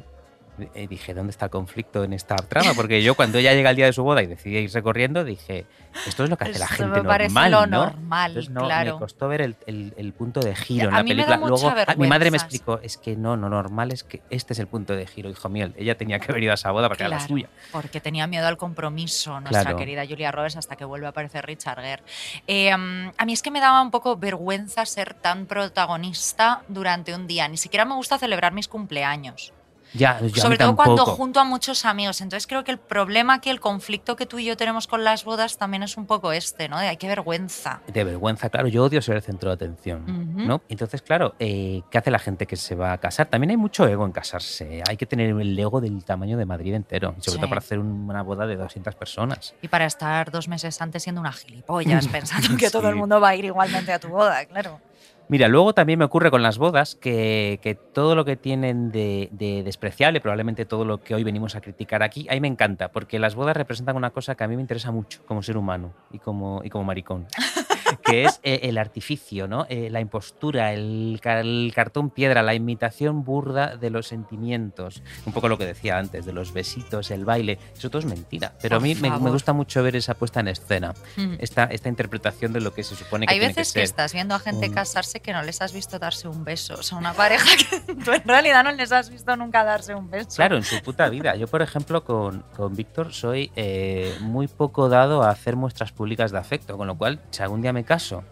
eh, 0.74 0.88
dije, 0.88 1.13
¿dónde 1.13 1.31
está 1.31 1.45
el 1.45 1.51
conflicto 1.51 2.03
en 2.03 2.13
esta 2.13 2.35
trama? 2.35 2.74
Porque 2.75 3.01
yo 3.03 3.15
cuando 3.15 3.38
ella 3.39 3.53
llega 3.53 3.69
el 3.69 3.75
día 3.75 3.85
de 3.85 3.93
su 3.93 4.03
boda 4.03 4.21
y 4.24 4.27
decide 4.27 4.62
irse 4.62 4.81
corriendo, 4.81 5.24
dije, 5.24 5.65
esto 6.07 6.24
es 6.24 6.29
lo 6.29 6.38
que 6.38 6.45
hace 6.45 6.59
la 6.59 6.67
gente 6.67 7.01
me 7.01 7.03
parece 7.03 7.33
normal, 7.33 7.51
lo 7.51 7.67
¿no? 7.67 7.83
normal, 7.85 8.31
Entonces, 8.31 8.51
no, 8.53 8.62
claro. 8.65 8.93
me 8.95 9.00
costó 9.00 9.27
ver 9.27 9.41
el, 9.41 9.55
el- 9.67 9.93
el 9.97 10.13
punto 10.13 10.39
de 10.41 10.55
giro 10.55 10.89
en 10.89 10.93
la 10.95 11.03
mí 11.03 11.13
me 11.13 11.21
da 11.24 11.27
película. 11.38 11.51
mucha 11.51 11.63
Luego, 11.75 11.83
ah, 11.88 11.95
mi 11.97 12.07
madre 12.07 12.31
me 12.31 12.38
explicó, 12.38 12.79
es 12.81 12.97
que 12.97 13.15
no, 13.15 13.38
no 13.38 13.50
normal 13.50 13.91
es 13.91 14.03
que 14.03 14.21
este 14.29 14.53
es 14.53 14.59
el 14.59 14.67
punto 14.67 14.95
de 14.95 15.05
giro, 15.07 15.29
hijo 15.29 15.50
mío. 15.50 15.69
Ella 15.77 15.97
tenía 15.97 16.19
que 16.19 16.31
haber 16.31 16.43
ido 16.43 16.51
a 16.51 16.55
esa 16.55 16.71
boda 16.71 16.88
porque 16.88 17.03
era 17.03 17.09
la 17.09 17.17
Claro, 17.17 17.27
suya. 17.29 17.50
Porque 17.71 18.01
tenía 18.01 18.27
miedo 18.27 18.47
al 18.47 18.57
compromiso, 18.57 19.39
nuestra 19.39 19.62
Claro. 19.63 19.77
querida 19.77 20.05
Julia 20.07 20.31
Roberts, 20.31 20.57
hasta 20.57 20.75
que 20.75 20.85
vuelve 20.85 21.05
a 21.07 21.09
aparecer 21.09 21.45
Richard 21.45 21.81
Gere. 21.81 22.03
Eh, 22.47 22.75
mm, 22.75 23.12
a 23.17 23.25
mí 23.25 23.33
es 23.33 23.41
que 23.41 23.51
me 23.51 23.59
daba 23.59 23.81
un 23.81 23.91
poco 23.91 24.15
vergüenza 24.17 24.85
ser 24.85 25.13
tan 25.13 25.45
protagonista 25.45 26.62
durante 26.67 27.13
un 27.13 27.27
día. 27.27 27.47
Ni 27.47 27.57
siquiera 27.57 27.85
me 27.85 27.95
gusta 27.95 28.17
celebrar 28.17 28.53
mis 28.53 28.67
cumpleaños. 28.67 29.53
Ya, 29.94 30.20
yo 30.22 30.42
Sobre 30.42 30.58
todo 30.58 30.75
cuando 30.75 31.06
junto 31.06 31.39
a 31.39 31.44
muchos 31.46 31.86
amigos. 31.86 32.20
Entonces 32.22 32.48
creo 32.48 32.63
que 32.63 32.72
el 32.72 32.77
problema 32.77 33.36
aquí, 33.36 33.50
el 33.50 33.60
conflicto 33.60 34.15
que 34.15 34.25
tú 34.25 34.39
y 34.39 34.46
yo 34.46 34.58
tenemos 34.58 34.88
con 34.88 35.04
las 35.04 35.24
bodas 35.24 35.58
también 35.58 35.84
es 35.84 35.96
un 35.98 36.06
poco 36.06 36.32
este, 36.34 36.68
¿no? 36.68 36.77
De 36.80 36.88
ay, 36.88 36.98
qué 36.98 37.08
vergüenza. 37.08 37.82
De 37.88 38.04
vergüenza, 38.04 38.50
claro. 38.50 38.68
Yo 38.68 38.84
odio 38.84 39.01
ser 39.01 39.15
el 39.15 39.22
centro 39.22 39.50
de 39.50 39.56
atención. 39.56 40.04
¿no? 40.48 40.62
Entonces, 40.70 41.01
claro, 41.01 41.36
eh, 41.39 41.82
¿qué 41.89 41.98
hace 41.98 42.12
la 42.12 42.20
gente 42.20 42.46
que 42.46 42.56
se 42.58 42.75
va 42.75 42.92
a 42.94 42.98
casar? 42.98 43.27
También 43.27 43.51
hay 43.51 43.58
mucho 43.58 43.88
ego 43.88 44.06
en 44.06 44.12
casarse. 44.12 44.84
Hay 44.88 44.98
que 44.98 45.06
tener 45.06 45.30
el 45.30 45.58
ego 45.58 45.80
del 45.82 46.04
tamaño 46.04 46.38
de 46.38 46.46
Madrid 46.46 46.74
entero, 46.74 47.12
sobre 47.20 47.32
Sí. 47.32 47.38
todo 47.38 47.50
para 47.50 47.60
hacer 47.60 47.80
un- 47.80 48.10
una 48.10 48.22
boda 48.22 48.46
de 48.46 48.56
200 48.58 48.96
personas. 48.96 49.54
Y 49.62 49.68
para 49.70 49.86
estar 49.86 50.30
dos 50.32 50.48
meses 50.48 50.82
antes 50.82 51.04
siendo 51.04 51.22
una 51.22 51.32
gilipollas, 51.32 52.08
pensando 52.10 52.58
que 52.58 52.70
todo 52.70 52.89
el 52.89 52.96
mundo 52.96 53.20
va 53.22 53.30
a 53.30 53.36
ir 53.36 53.46
igualmente 53.46 53.94
a 53.94 54.00
tu 54.00 54.10
boda, 54.10 54.44
claro. 54.46 54.80
Mira, 55.27 55.48
luego 55.48 55.74
también 55.74 55.98
me 55.98 56.05
ocurre 56.05 56.29
con 56.29 56.44
las 56.44 56.60
bodas 56.60 56.96
que, 56.96 57.79
todo 57.94 58.15
lo 58.15 58.25
que 58.25 58.36
tienen 58.36 58.91
de, 58.91 59.29
de 59.32 59.63
despreciable, 59.63 60.22
probablemente 60.22 60.65
todo 60.65 60.86
lo 60.86 61.01
que 61.01 61.15
hoy 61.15 61.24
venimos 61.24 61.55
a 61.55 61.62
criticar 61.62 62.03
aquí, 62.03 62.27
a 62.29 62.34
mí 62.34 62.41
me 62.41 62.48
encanta, 62.48 62.91
porque 62.91 63.17
las 63.17 63.34
bodas 63.34 63.58
representan 63.58 63.96
una 63.96 64.12
cosa 64.12 64.36
que 64.36 64.44
a 64.44 64.48
mí 64.48 64.55
me 64.55 64.62
interesa 64.62 64.91
mucho 64.91 65.25
como 65.25 65.41
ser 65.41 65.58
humano 65.58 65.94
y 66.12 66.20
como, 66.20 66.62
y 66.63 66.70
como 66.70 66.84
maricón, 66.84 67.25
que 67.98 68.25
es 68.25 68.40
eh, 68.44 68.62
el 68.64 68.78
artificio, 68.78 69.48
¿no? 69.48 69.66
Eh, 69.70 69.90
la 69.92 70.00
impostura, 70.02 70.74
el, 70.74 71.20
el 71.24 71.72
cartón 71.74 72.10
piedra, 72.10 72.44
la 72.44 72.54
imitación 72.54 73.24
burda 73.24 73.75
de 73.78 73.90
los 73.90 74.08
sentimientos. 74.08 75.02
Un 75.25 75.34
poco 75.34 75.48
lo 75.50 75.58
que 75.58 75.66
decía 75.66 75.98
antes, 75.98 76.25
de 76.25 76.34
los 76.34 76.54
besitos, 76.54 77.12
el 77.12 77.25
baile, 77.25 77.58
eso 77.75 77.90
todo 77.90 78.00
es 78.00 78.06
mentira. 78.06 78.54
Pero 78.62 78.78
Por 78.78 78.84
a 78.84 78.88
mí 78.88 78.96
me, 78.96 79.10
me 79.10 79.30
gusta 79.32 79.54
mucho 79.54 79.82
ver 79.84 79.96
esa 79.96 80.14
puesta 80.14 80.40
en 80.40 80.48
escena, 80.50 80.94
Mm. 81.18 81.36
esta, 81.40 81.66
esta 81.66 81.90
interpretación 81.90 82.52
de 82.54 82.62
lo 82.62 82.74
que 82.74 82.84
se 82.84 82.96
supone 82.96 83.25
que 83.25 83.34
Hay 83.34 83.40
tiene 83.40 83.54
veces 83.54 83.74
que 83.74 83.80
que, 83.82 83.86
ser. 83.88 83.90
estás 83.92 84.14
viendo 84.14 84.36
a 84.36 84.40
gente 84.40 84.68
un- 84.70 84.74
casarse 84.75 85.20
que 85.20 85.32
no 85.34 85.42
les 85.44 85.62
has 85.62 85.72
visto 85.74 85.98
darse 86.00 86.28
un 86.28 86.44
beso. 86.44 86.75
O 86.75 86.84
sea, 86.84 86.98
una 86.98 87.14
pareja 87.14 87.46
que 87.58 87.94
tú 88.04 88.12
en 88.12 88.24
realidad 88.28 88.64
no 88.64 88.72
les 88.72 88.92
has 88.92 89.10
visto 89.10 89.36
nunca 89.38 89.64
darse 89.64 89.96
un 89.96 90.10
beso. 90.10 90.30
Claro, 90.36 90.58
en 90.58 90.64
su 90.64 90.82
puta 90.82 91.08
vida. 91.10 91.36
Yo, 91.36 91.48
por 91.48 91.62
ejemplo, 91.62 92.04
con, 92.04 92.42
con 92.56 92.75
Víctor 92.75 93.14
soy 93.14 93.52
eh, 93.56 94.16
muy 94.22 94.48
poco 94.48 94.90
dado 94.90 95.24
a 95.24 95.30
hacer 95.30 95.56
muestras 95.56 95.92
públicas 95.92 96.32
de 96.32 96.38
afecto, 96.40 96.78
con 96.78 96.88
lo 96.88 96.98
cual, 96.98 97.20
si 97.32 97.42
algún 97.44 97.62
día 97.62 97.72
me 97.74 97.85
caso 97.86 98.24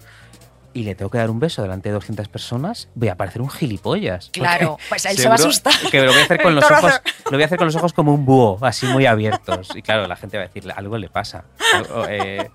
y 0.74 0.83
le 0.83 0.95
tengo 0.95 1.12
que 1.12 1.19
dar 1.19 1.29
un 1.29 1.39
beso 1.39 1.62
delante 1.62 1.89
de 1.89 1.93
200 1.93 2.27
personas, 2.27 2.89
voy 2.95 3.10
a 3.10 3.15
parecer 3.15 3.41
un 3.41 3.50
gilipollas. 3.50 4.29
Claro, 4.33 4.77
pues 4.89 5.05
él 5.05 5.17
se 5.17 5.27
va 5.27 5.33
a 5.33 5.36
asustar. 5.36 5.74
Que 5.91 6.01
lo 6.01 6.12
voy 6.12 6.22
a 6.22 6.24
hacer 6.24 6.41
con 6.41 6.55
los 6.55 6.69
ojos, 6.69 7.01
lo 7.25 7.31
voy 7.31 7.43
a 7.43 7.45
hacer 7.45 7.57
con 7.57 7.67
los 7.67 7.75
ojos 7.75 7.93
como 7.93 8.13
un 8.13 8.25
búho, 8.25 8.57
así 8.62 8.88
muy 8.88 9.05
abiertos. 9.05 9.69
Y 9.75 9.81
claro, 9.81 10.07
la 10.07 10.15
gente 10.15 10.38
va 10.38 10.43
a 10.43 10.48
decir, 10.48 10.63
algo 10.75 10.98
le 10.98 11.10
pasa. 11.10 11.45
Algo, 11.74 12.05
eh, 12.07 12.50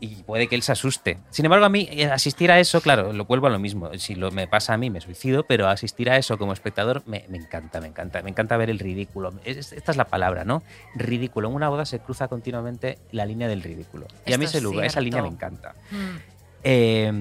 y 0.00 0.22
puede 0.24 0.46
que 0.48 0.54
él 0.56 0.62
se 0.62 0.72
asuste. 0.72 1.18
Sin 1.30 1.44
embargo, 1.46 1.64
a 1.64 1.68
mí 1.68 1.88
eh, 1.90 2.06
asistir 2.06 2.50
a 2.50 2.58
eso, 2.60 2.80
claro, 2.80 3.12
lo 3.12 3.24
vuelvo 3.24 3.46
a 3.46 3.50
lo 3.50 3.58
mismo. 3.58 3.90
Si 3.98 4.14
lo 4.14 4.30
me 4.30 4.46
pasa 4.46 4.74
a 4.74 4.76
mí, 4.76 4.90
me 4.90 5.00
suicido, 5.00 5.44
pero 5.44 5.68
asistir 5.68 6.10
a 6.10 6.16
eso 6.16 6.36
como 6.38 6.52
espectador 6.52 7.02
me, 7.06 7.24
me 7.28 7.38
encanta, 7.38 7.80
me 7.80 7.86
encanta. 7.88 8.22
Me 8.22 8.30
encanta 8.30 8.56
ver 8.56 8.68
el 8.70 8.78
ridículo. 8.78 9.32
Es- 9.44 9.72
esta 9.72 9.90
es 9.92 9.96
la 9.96 10.04
palabra, 10.04 10.44
¿no? 10.44 10.62
Ridículo. 10.94 11.48
En 11.48 11.54
una 11.54 11.68
boda 11.68 11.86
se 11.86 11.98
cruza 12.00 12.28
continuamente 12.28 12.98
la 13.12 13.24
línea 13.26 13.48
del 13.48 13.62
ridículo. 13.62 14.06
Y 14.26 14.32
a 14.32 14.38
mí 14.38 14.44
ese 14.44 14.58
es 14.58 14.62
lugar, 14.64 14.84
esa 14.86 15.00
línea 15.00 15.22
me 15.22 15.28
encanta. 15.28 15.74
Mm, 15.90 16.16
Eh, 16.68 17.12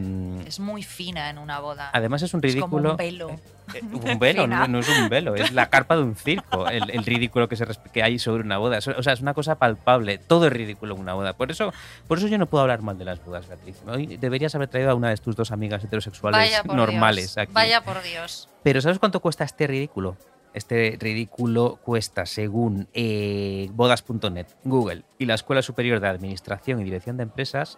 es 0.47 0.59
muy 0.59 0.81
fina 0.81 1.29
en 1.29 1.37
una 1.37 1.59
boda. 1.59 1.91
además 1.93 2.23
es 2.23 2.33
un 2.33 2.43
Es 2.43 2.55
como 2.55 2.79
ridículo. 2.79 2.91
un 2.93 2.97
velo. 2.97 3.29
Eh, 3.75 3.81
un 3.83 4.19
velo, 4.19 4.47
no, 4.47 4.79
es 4.79 4.89
un 4.89 5.07
velo, 5.07 5.35
es 5.35 5.51
la 5.51 5.69
carpa 5.69 5.95
de 5.95 6.01
un 6.01 6.15
circo, 6.15 6.67
el, 6.67 6.89
el 6.89 7.05
ridículo 7.05 7.47
que, 7.47 7.55
se 7.55 7.65
que 7.93 8.01
hay 8.01 8.17
sobre 8.17 8.41
una 8.41 8.57
boda. 8.57 8.79
O 8.79 9.03
sea, 9.03 9.13
es 9.13 9.21
una 9.21 9.35
cosa 9.35 9.55
palpable, 9.59 10.17
todo 10.17 10.47
es 10.47 10.53
ridículo 10.53 10.95
en 10.95 11.01
una 11.01 11.13
boda. 11.13 11.33
Por 11.33 11.51
eso, 11.51 11.71
por 12.07 12.17
eso 12.17 12.27
yo 12.27 12.39
no 12.39 12.47
puedo 12.47 12.63
hablar 12.63 12.81
mal 12.81 12.97
de 12.97 13.05
las 13.05 13.23
bodas, 13.23 13.47
Beatriz. 13.47 13.77
Hoy 13.87 14.17
deberías 14.17 14.55
haber 14.55 14.67
traído 14.67 14.89
a 14.89 14.95
una 14.95 15.09
de 15.09 15.17
tus 15.17 15.35
dos 15.35 15.51
amigas 15.51 15.83
heterosexuales 15.83 16.39
Vaya 16.39 16.63
por 16.63 16.75
normales 16.75 17.35
Dios. 17.35 17.37
aquí. 17.37 17.53
Vaya 17.53 17.83
por 17.83 18.01
Dios. 18.01 18.49
Pero 18.63 18.81
¿sabes 18.81 18.97
cuánto 18.97 19.19
cuesta 19.19 19.43
este 19.43 19.67
ridículo? 19.67 20.17
Este 20.55 20.97
ridículo 20.99 21.79
cuesta, 21.83 22.25
según 22.25 22.87
eh, 22.93 23.67
bodas.net, 23.73 24.47
Google 24.63 25.03
y 25.19 25.25
la 25.25 25.33
Escuela 25.33 25.61
Superior 25.61 25.99
de 25.99 26.07
Administración 26.07 26.79
y 26.79 26.85
Dirección 26.85 27.17
de 27.17 27.23
Empresas, 27.23 27.77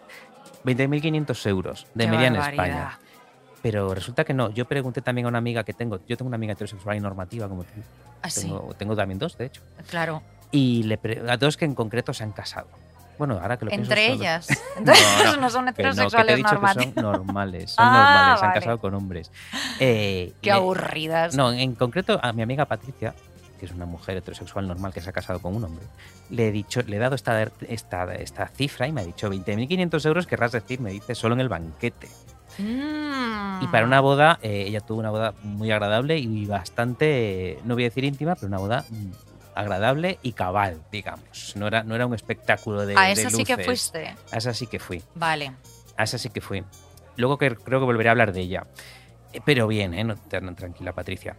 20.500 0.63 1.45
euros 1.49 1.87
de 1.93 2.05
Qué 2.05 2.11
media 2.11 2.27
en. 2.27 2.35
España. 2.35 2.99
Pero 3.61 3.93
resulta 3.93 4.23
que 4.23 4.33
no. 4.33 4.49
Yo 4.51 4.65
pregunté 4.65 5.01
también 5.01 5.25
a 5.25 5.29
una 5.29 5.39
amiga 5.39 5.63
que 5.63 5.73
tengo. 5.73 5.99
Yo 6.07 6.15
tengo 6.17 6.27
una 6.27 6.35
amiga 6.35 6.53
heterosexual 6.53 6.95
y 6.97 6.99
normativa 6.99 7.47
como 7.49 7.63
tú. 7.63 7.71
Así, 8.21 8.41
Tengo, 8.41 8.73
tengo 8.77 8.95
también 8.95 9.19
dos, 9.19 9.37
de 9.37 9.45
hecho. 9.45 9.61
claro. 9.89 10.21
Y 10.51 10.83
le 10.83 10.99
a 11.27 11.35
dos 11.37 11.57
que 11.57 11.65
en 11.65 11.75
concreto 11.75 12.13
se 12.13 12.23
han 12.23 12.31
casado. 12.31 12.67
Bueno, 13.17 13.39
ahora 13.41 13.57
que 13.57 13.65
lo 13.65 13.71
Entre 13.71 14.07
son- 14.09 14.15
ellas. 14.21 14.47
Entonces 14.77 15.05
no, 15.25 15.37
no, 15.37 15.49
son 15.49 15.65
no, 15.65 15.69
he 15.69 15.73
heterosexuales 15.73 16.37
dicho 16.37 16.47
que 16.49 16.53
normales. 16.55 16.93
son 16.93 17.03
normales. 17.03 17.71
Son 17.75 17.85
Ah, 17.85 17.91
normales, 17.91 18.39
se 18.39 18.45
han 18.45 18.49
vale. 18.51 18.59
casado 18.61 18.77
con 18.79 18.93
hombres. 18.93 19.31
Eh, 19.79 20.33
Qué 20.41 20.51
aburridas. 20.51 21.35
no, 21.35 21.51
en 21.51 21.73
concreto 21.75 22.19
a 22.21 22.31
mi 22.31 22.43
amiga 22.43 22.65
Patricia, 22.65 23.13
que 23.57 23.65
es 23.65 23.71
una 23.71 23.85
mujer 23.85 24.17
heterosexual 24.17 24.67
normal 24.67 24.93
que 24.93 25.01
se 25.01 25.09
ha 25.09 25.13
casado 25.13 25.39
con 25.41 25.55
un 25.55 25.63
hombre, 25.63 25.85
le 26.29 26.47
he 26.47 26.51
dicho, 26.51 26.81
le 26.81 26.95
he 26.95 26.99
dado 26.99 27.15
esta, 27.15 27.41
esta, 27.67 28.13
esta 28.15 28.47
cifra 28.47 28.87
y 28.87 28.91
me 28.91 29.01
ha 29.01 29.05
dicho 29.05 29.29
20.500 29.29 30.05
euros, 30.05 30.27
querrás 30.27 30.51
decir, 30.51 30.79
me 30.79 30.91
dice, 30.91 31.15
solo 31.15 31.35
en 31.35 31.41
el 31.41 31.49
banquete. 31.49 32.07
Mm. 32.57 33.63
Y 33.63 33.67
para 33.67 33.85
una 33.85 33.99
boda, 33.99 34.39
eh, 34.41 34.65
ella 34.67 34.79
tuvo 34.81 34.99
una 34.99 35.09
boda 35.09 35.33
muy 35.43 35.71
agradable 35.71 36.17
y 36.17 36.45
bastante, 36.45 37.51
eh, 37.51 37.59
no 37.65 37.73
voy 37.73 37.83
a 37.83 37.87
decir 37.87 38.03
íntima, 38.03 38.35
pero 38.35 38.47
una 38.47 38.57
boda 38.57 38.85
mm, 38.89 39.11
agradable 39.55 40.19
y 40.21 40.33
cabal, 40.33 40.81
digamos. 40.91 41.55
No 41.55 41.67
era, 41.67 41.83
no 41.83 41.95
era 41.95 42.05
un 42.05 42.13
espectáculo 42.13 42.85
de, 42.85 42.95
A 42.97 43.03
de 43.07 43.11
esa 43.13 43.29
sí 43.29 43.43
que 43.43 43.53
luces. 43.53 43.65
fuiste. 43.65 44.15
A 44.31 44.37
esa 44.37 44.53
sí 44.53 44.67
que 44.67 44.79
fui. 44.79 45.03
Vale. 45.15 45.51
A 45.97 46.03
esa 46.03 46.17
sí 46.17 46.29
que 46.29 46.41
fui. 46.41 46.63
Luego 47.15 47.37
que 47.37 47.55
creo 47.55 47.79
que 47.79 47.85
volveré 47.85 48.09
a 48.09 48.11
hablar 48.11 48.31
de 48.31 48.41
ella. 48.41 48.67
Eh, 49.33 49.41
Pero 49.43 49.67
bien, 49.67 49.93
¿eh? 49.93 50.03
No, 50.03 50.15
tranquila, 50.15 50.93
Patricia. 50.93 51.35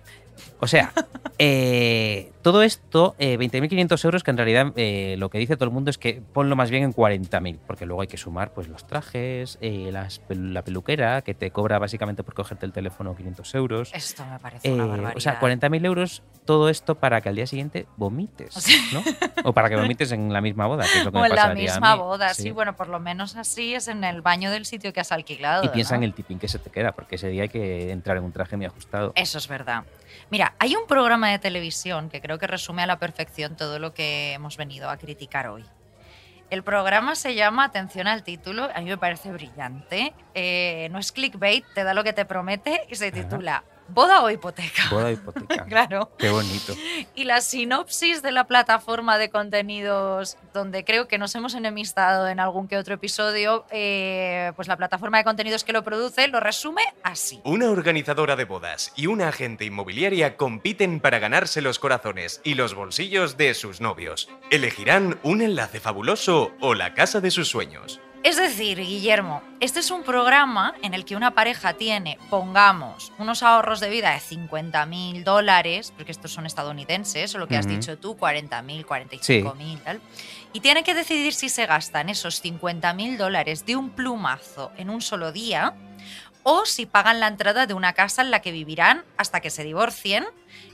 O 0.60 0.66
sea, 0.66 0.92
eh, 1.38 2.32
todo 2.42 2.62
esto, 2.62 3.14
eh, 3.18 3.36
20.500 3.38 4.04
euros, 4.04 4.22
que 4.24 4.30
en 4.30 4.36
realidad 4.36 4.72
eh, 4.76 5.16
lo 5.18 5.28
que 5.30 5.38
dice 5.38 5.56
todo 5.56 5.66
el 5.66 5.70
mundo 5.70 5.90
es 5.90 5.98
que 5.98 6.20
ponlo 6.32 6.56
más 6.56 6.70
bien 6.70 6.82
en 6.84 6.92
40.000, 6.94 7.58
porque 7.66 7.86
luego 7.86 8.02
hay 8.02 8.08
que 8.08 8.16
sumar 8.16 8.52
pues 8.52 8.68
los 8.68 8.86
trajes, 8.86 9.58
eh, 9.60 9.90
las 9.92 10.20
la 10.28 10.62
peluquera, 10.62 11.22
que 11.22 11.34
te 11.34 11.50
cobra 11.50 11.78
básicamente 11.78 12.22
por 12.24 12.34
cogerte 12.34 12.66
el 12.66 12.72
teléfono 12.72 13.14
500 13.14 13.54
euros. 13.54 13.90
Esto 13.94 14.24
me 14.26 14.38
parece 14.38 14.72
una 14.72 14.86
barbaridad. 14.86 15.16
o 15.16 15.20
sea, 15.20 15.40
40.000 15.40 15.84
euros, 15.86 16.22
todo 16.44 16.68
esto 16.68 16.94
para 16.96 17.20
que 17.20 17.28
al 17.28 17.36
día 17.36 17.46
siguiente 17.46 17.86
vomites, 17.96 18.56
O 18.56 18.60
sea- 18.60 18.76
¿no? 18.92 19.02
O 19.44 19.52
para 19.52 19.68
que 19.68 19.76
vomites 19.80 20.10
en 20.12 20.32
la 20.32 20.40
misma 20.40 20.66
boda, 20.66 20.84
que 20.90 20.98
es 21.00 21.04
lo 21.04 21.12
que 21.12 21.18
O 21.18 21.20
me 21.20 21.28
en 21.28 21.34
la 21.34 21.44
a 21.44 21.54
misma 21.54 21.94
mí. 21.96 22.02
boda, 22.02 22.34
sí. 22.34 22.50
bueno, 22.50 22.76
por 22.76 22.88
lo 22.88 22.98
menos 23.00 23.36
así 23.36 23.74
es 23.74 23.88
en 23.88 24.04
el 24.04 24.22
baño 24.22 24.50
del 24.50 24.64
sitio 24.64 24.92
que 24.92 25.00
has 25.00 25.12
alquilado. 25.12 25.64
Y 25.64 25.68
piensa 25.68 25.94
¿no? 25.94 25.98
en 25.98 26.04
el 26.04 26.14
tipín 26.14 26.38
que 26.38 26.48
se 26.48 26.58
te 26.58 26.70
queda, 26.70 26.92
porque 26.92 27.16
ese 27.16 27.28
día 27.28 27.42
hay 27.42 27.48
que 27.48 27.90
entrar 27.90 28.16
en 28.16 28.24
un 28.24 28.32
traje 28.32 28.56
muy 28.56 28.66
ajustado. 28.66 29.12
Eso 29.14 29.38
es 29.38 29.48
verdad. 29.48 29.84
Mira, 30.30 30.54
hay 30.58 30.76
un 30.76 30.86
programa 30.86 31.30
de 31.30 31.38
televisión 31.38 32.10
que 32.10 32.20
creo 32.20 32.38
que 32.38 32.46
resume 32.46 32.82
a 32.82 32.86
la 32.86 32.98
perfección 32.98 33.56
todo 33.56 33.78
lo 33.78 33.94
que 33.94 34.34
hemos 34.34 34.56
venido 34.56 34.90
a 34.90 34.96
criticar 34.98 35.48
hoy. 35.48 35.64
El 36.50 36.62
programa 36.62 37.14
se 37.14 37.34
llama, 37.34 37.64
atención 37.64 38.06
al 38.06 38.22
título, 38.22 38.68
a 38.74 38.80
mí 38.80 38.86
me 38.88 38.98
parece 38.98 39.32
brillante. 39.32 40.14
eh, 40.34 40.88
no 40.90 40.98
es 40.98 41.12
clickbait, 41.12 41.64
te 41.74 41.84
da 41.84 41.94
lo 41.94 42.04
que 42.04 42.12
te 42.12 42.24
promete 42.24 42.86
y 42.90 42.94
se 42.94 43.10
titula 43.12 43.64
Boda 43.88 44.22
o 44.22 44.30
hipoteca. 44.30 44.88
Boda 44.90 45.10
hipoteca. 45.12 45.64
Claro. 45.64 46.10
Qué 46.18 46.30
bonito. 46.30 46.74
Y 47.14 47.24
la 47.24 47.40
sinopsis 47.40 48.22
de 48.22 48.32
la 48.32 48.44
plataforma 48.44 49.18
de 49.18 49.30
contenidos, 49.30 50.36
donde 50.52 50.84
creo 50.84 51.08
que 51.08 51.18
nos 51.18 51.34
hemos 51.34 51.54
enemistado 51.54 52.28
en 52.28 52.40
algún 52.40 52.68
que 52.68 52.76
otro 52.76 52.94
episodio, 52.94 53.64
eh, 53.70 54.52
pues 54.56 54.68
la 54.68 54.76
plataforma 54.76 55.18
de 55.18 55.24
contenidos 55.24 55.64
que 55.64 55.72
lo 55.72 55.82
produce 55.82 56.28
lo 56.28 56.40
resume 56.40 56.82
así. 57.02 57.40
Una 57.44 57.70
organizadora 57.70 58.36
de 58.36 58.44
bodas 58.44 58.92
y 58.96 59.06
una 59.06 59.28
agente 59.28 59.64
inmobiliaria 59.64 60.36
compiten 60.36 61.00
para 61.00 61.18
ganarse 61.18 61.62
los 61.62 61.78
corazones 61.78 62.40
y 62.44 62.54
los 62.54 62.74
bolsillos 62.74 63.36
de 63.36 63.54
sus 63.54 63.80
novios. 63.80 64.28
Elegirán 64.50 65.18
un 65.22 65.42
enlace 65.42 65.80
fabuloso 65.80 66.52
o 66.60 66.74
la 66.74 66.94
casa 66.94 67.20
de 67.20 67.30
sus 67.30 67.48
sueños. 67.48 68.00
Es 68.28 68.36
decir, 68.36 68.78
Guillermo, 68.78 69.40
este 69.58 69.80
es 69.80 69.90
un 69.90 70.02
programa 70.02 70.74
en 70.82 70.92
el 70.92 71.06
que 71.06 71.16
una 71.16 71.30
pareja 71.30 71.72
tiene, 71.72 72.18
pongamos, 72.28 73.10
unos 73.16 73.42
ahorros 73.42 73.80
de 73.80 73.88
vida 73.88 74.10
de 74.10 74.18
50.000 74.18 75.24
dólares, 75.24 75.94
porque 75.96 76.12
estos 76.12 76.32
son 76.32 76.44
estadounidenses, 76.44 77.34
o 77.34 77.38
lo 77.38 77.48
que 77.48 77.56
has 77.56 77.66
dicho 77.66 77.96
tú, 77.96 78.18
40.000, 78.18 78.84
45.000, 78.84 79.82
tal. 79.82 80.02
Y 80.52 80.60
tiene 80.60 80.84
que 80.84 80.92
decidir 80.92 81.32
si 81.32 81.48
se 81.48 81.64
gastan 81.64 82.10
esos 82.10 82.44
50.000 82.44 83.16
dólares 83.16 83.64
de 83.64 83.76
un 83.76 83.88
plumazo 83.88 84.72
en 84.76 84.90
un 84.90 85.00
solo 85.00 85.32
día 85.32 85.74
o 86.50 86.64
si 86.64 86.86
pagan 86.86 87.20
la 87.20 87.26
entrada 87.26 87.66
de 87.66 87.74
una 87.74 87.92
casa 87.92 88.22
en 88.22 88.30
la 88.30 88.40
que 88.40 88.52
vivirán 88.52 89.04
hasta 89.18 89.40
que 89.40 89.50
se 89.50 89.64
divorcien, 89.64 90.24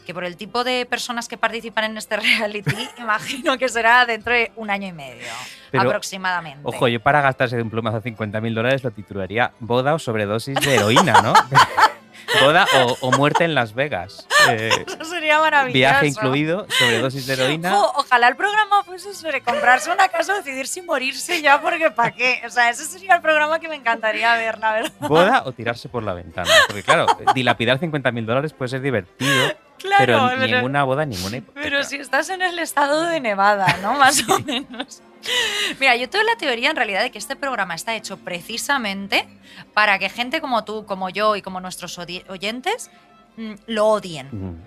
que 0.06 0.14
por 0.14 0.22
el 0.24 0.36
tipo 0.36 0.62
de 0.62 0.86
personas 0.86 1.26
que 1.26 1.36
participan 1.36 1.82
en 1.86 1.96
este 1.96 2.16
reality, 2.20 2.88
imagino 2.96 3.58
que 3.58 3.68
será 3.68 4.06
dentro 4.06 4.32
de 4.34 4.52
un 4.54 4.70
año 4.70 4.86
y 4.86 4.92
medio, 4.92 5.26
Pero, 5.72 5.82
aproximadamente. 5.82 6.60
Ojo, 6.62 6.86
yo 6.86 7.00
para 7.00 7.20
gastarse 7.22 7.56
de 7.56 7.62
un 7.62 7.70
plumazo 7.70 8.00
50.000 8.00 8.54
dólares 8.54 8.84
lo 8.84 8.92
titularía 8.92 9.50
boda 9.58 9.94
o 9.94 9.98
sobredosis 9.98 10.60
de 10.60 10.76
heroína, 10.76 11.20
¿no? 11.22 11.34
boda 12.42 12.66
o, 12.84 12.96
o 13.00 13.10
muerte 13.12 13.44
en 13.44 13.54
Las 13.54 13.74
Vegas. 13.74 14.26
Eh, 14.46 14.68
Eso 14.86 15.06
sería 15.06 15.38
maravilloso. 15.38 15.72
viaje 15.72 16.06
incluido, 16.06 16.66
sobredosis 16.68 17.26
de 17.26 17.32
heroína. 17.32 17.78
Ojalá 17.78 18.28
el 18.28 18.36
programa 18.36 18.84
fuese 18.84 19.14
sobre 19.14 19.40
comprarse 19.40 19.90
una 19.90 20.08
casa 20.08 20.34
o 20.34 20.36
decidir 20.36 20.66
si 20.66 20.82
morirse 20.82 21.40
ya, 21.40 21.62
porque 21.62 21.90
¿para 21.90 22.10
qué? 22.10 22.42
O 22.46 22.50
sea, 22.50 22.68
ese 22.68 22.84
sería 22.84 23.14
el 23.14 23.22
programa 23.22 23.58
que 23.58 23.68
me 23.70 23.76
encantaría 23.76 24.34
ver, 24.36 24.58
la 24.58 24.72
verdad. 24.74 24.92
Boda 25.00 25.42
o 25.46 25.52
tirarse 25.52 25.88
por 25.88 26.02
la 26.02 26.12
ventana. 26.12 26.50
Porque 26.66 26.82
claro, 26.82 27.06
dilapidar 27.34 27.80
50.000 27.80 28.26
dólares 28.26 28.52
puede 28.52 28.68
ser 28.68 28.82
divertido, 28.82 29.54
Claro, 29.78 30.04
pero 30.04 30.28
pero- 30.38 30.56
ninguna 30.56 30.84
boda, 30.84 31.06
ninguna 31.06 31.38
hipoteca. 31.38 31.62
Pero 31.62 31.82
si 31.82 31.96
estás 31.96 32.28
en 32.28 32.42
el 32.42 32.58
estado 32.58 33.04
de 33.04 33.20
Nevada, 33.20 33.78
¿no? 33.80 33.94
Más 33.94 34.28
o 34.28 34.38
menos. 34.40 35.00
Mira, 35.80 35.96
yo 35.96 36.08
tengo 36.08 36.24
la 36.24 36.36
teoría 36.36 36.70
en 36.70 36.76
realidad 36.76 37.02
de 37.02 37.10
que 37.10 37.18
este 37.18 37.36
programa 37.36 37.74
está 37.74 37.94
hecho 37.94 38.16
precisamente 38.18 39.26
para 39.72 39.98
que 39.98 40.08
gente 40.08 40.40
como 40.40 40.64
tú, 40.64 40.86
como 40.86 41.10
yo 41.10 41.36
y 41.36 41.42
como 41.42 41.60
nuestros 41.60 41.98
oyentes 41.98 42.90
mm, 43.36 43.54
lo 43.66 43.86
odien. 43.86 44.28
Mm. 44.32 44.66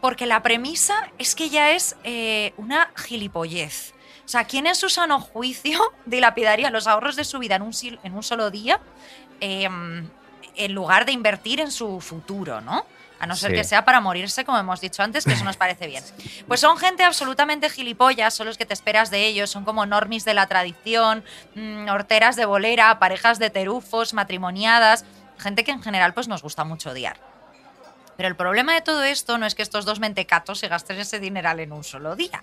Porque 0.00 0.26
la 0.26 0.42
premisa 0.42 1.10
es 1.18 1.34
que 1.34 1.48
ya 1.48 1.72
es 1.72 1.96
eh, 2.04 2.52
una 2.56 2.90
gilipollez. 2.96 3.94
O 4.24 4.28
sea, 4.28 4.44
¿quién 4.44 4.66
en 4.66 4.74
su 4.74 4.88
sano 4.88 5.20
juicio 5.20 5.80
dilapidaría 6.06 6.70
los 6.70 6.86
ahorros 6.86 7.16
de 7.16 7.24
su 7.24 7.38
vida 7.38 7.56
en 7.56 7.62
un, 7.62 7.72
en 8.02 8.14
un 8.14 8.22
solo 8.22 8.50
día 8.50 8.80
eh, 9.40 9.68
en 10.54 10.72
lugar 10.74 11.06
de 11.06 11.12
invertir 11.12 11.60
en 11.60 11.70
su 11.70 12.00
futuro, 12.00 12.60
¿no? 12.60 12.84
A 13.22 13.26
no 13.26 13.36
ser 13.36 13.52
Sí. 13.52 13.56
que 13.58 13.62
sea 13.64 13.84
para 13.84 14.00
morirse, 14.00 14.44
como 14.44 14.58
hemos 14.58 14.80
dicho 14.80 15.00
antes, 15.00 15.24
que 15.24 15.32
eso 15.34 15.44
nos 15.44 15.56
parece 15.56 15.86
bien. 15.86 16.02
Pues 16.48 16.58
son 16.58 16.76
gente 16.76 17.04
absolutamente 17.04 17.70
gilipollas, 17.70 18.34
son 18.34 18.48
los 18.48 18.58
que 18.58 18.66
te 18.66 18.74
esperas 18.74 19.10
de 19.12 19.24
ellos, 19.26 19.48
son 19.48 19.64
como 19.64 19.86
normis 19.86 20.24
de 20.24 20.34
la 20.34 20.48
tradición, 20.48 21.22
mm, 21.54 21.88
horteras 21.88 22.34
de 22.34 22.46
bolera, 22.46 22.98
parejas 22.98 23.38
de 23.38 23.48
terufos, 23.48 24.12
matrimoniadas, 24.12 25.04
gente 25.38 25.62
que 25.62 25.70
en 25.70 25.80
general 25.84 26.14
pues 26.14 26.26
nos 26.26 26.42
gusta 26.42 26.64
mucho 26.64 26.90
odiar. 26.90 27.16
Pero 28.16 28.28
el 28.28 28.34
problema 28.34 28.74
de 28.74 28.80
todo 28.80 29.04
esto 29.04 29.38
no 29.38 29.46
es 29.46 29.54
que 29.54 29.62
estos 29.62 29.84
dos 29.84 30.00
mentecatos 30.00 30.58
se 30.58 30.66
gasten 30.66 30.98
ese 30.98 31.20
dineral 31.20 31.60
en 31.60 31.72
un 31.72 31.84
solo 31.84 32.16
día. 32.16 32.42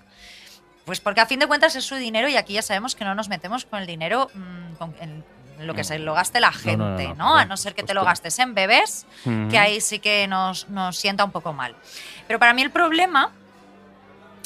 Pues 0.86 1.02
porque 1.02 1.20
a 1.20 1.26
fin 1.26 1.40
de 1.40 1.48
cuentas 1.48 1.76
es 1.76 1.84
su 1.84 1.96
dinero 1.96 2.30
y 2.30 2.38
aquí 2.38 2.54
ya 2.54 2.62
sabemos 2.62 2.96
que 2.96 3.04
no 3.04 3.16
nos 3.16 3.28
metemos 3.28 3.66
con 3.66 3.80
el 3.80 3.86
dinero 3.86 4.32
mm, 4.34 4.74
con- 4.76 4.96
en 5.02 5.26
lo 5.60 5.74
que 5.74 5.84
se 5.84 6.00
lo 6.00 6.14
gaste 6.14 6.40
la 6.40 6.52
gente, 6.52 6.78
no, 6.78 6.96
¿no? 6.96 7.16
no, 7.16 7.16
no, 7.16 7.36
A 7.38 7.46
no 7.46 7.58
ser 7.58 7.76
que 7.76 7.84
te 7.84 7.94
lo 7.94 8.04
gastes 8.04 8.40
en 8.40 8.54
bebés, 8.56 9.06
que 9.50 9.58
ahí 9.58 9.82
sí 9.82 10.00
que 10.00 10.28
nos, 10.28 10.70
nos 10.70 10.98
sienta 10.98 11.24
un 11.24 11.32
poco 11.32 11.54
mal. 11.54 11.76
Pero 12.28 12.40
para 12.40 12.54
mí 12.54 12.62
el 12.62 12.72
problema 12.72 13.32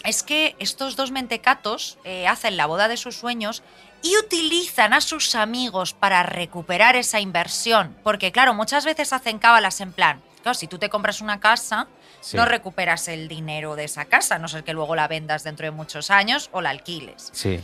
es 0.03 0.23
que 0.23 0.55
estos 0.59 0.95
dos 0.95 1.11
mentecatos 1.11 1.97
eh, 2.03 2.27
hacen 2.27 2.57
la 2.57 2.65
boda 2.65 2.87
de 2.87 2.97
sus 2.97 3.15
sueños 3.15 3.63
y 4.01 4.17
utilizan 4.17 4.93
a 4.93 4.99
sus 4.99 5.33
amigos 5.35 5.93
para 5.93 6.23
recuperar 6.23 6.95
esa 6.97 7.21
inversión. 7.21 7.95
Porque, 8.03 8.31
claro, 8.33 8.53
muchas 8.53 8.83
veces 8.83 9.13
hacen 9.13 9.39
cábalas 9.39 9.79
en 9.79 9.93
plan, 9.93 10.21
claro, 10.41 10.55
si 10.55 10.67
tú 10.67 10.77
te 10.77 10.89
compras 10.89 11.21
una 11.21 11.39
casa, 11.39 11.87
Sí. 12.19 12.37
no 12.37 12.45
recuperas 12.45 13.09
el 13.09 13.27
dinero 13.27 13.75
de 13.75 13.83
esa 13.83 14.05
casa, 14.05 14.35
a 14.35 14.39
no 14.39 14.47
ser 14.47 14.63
que 14.63 14.71
luego 14.71 14.95
la 14.95 15.09
vendas 15.09 15.43
dentro 15.43 15.65
de 15.65 15.71
muchos 15.71 16.09
años 16.09 16.49
o 16.53 16.61
la 16.61 16.69
alquiles. 16.69 17.29
Sí. 17.33 17.59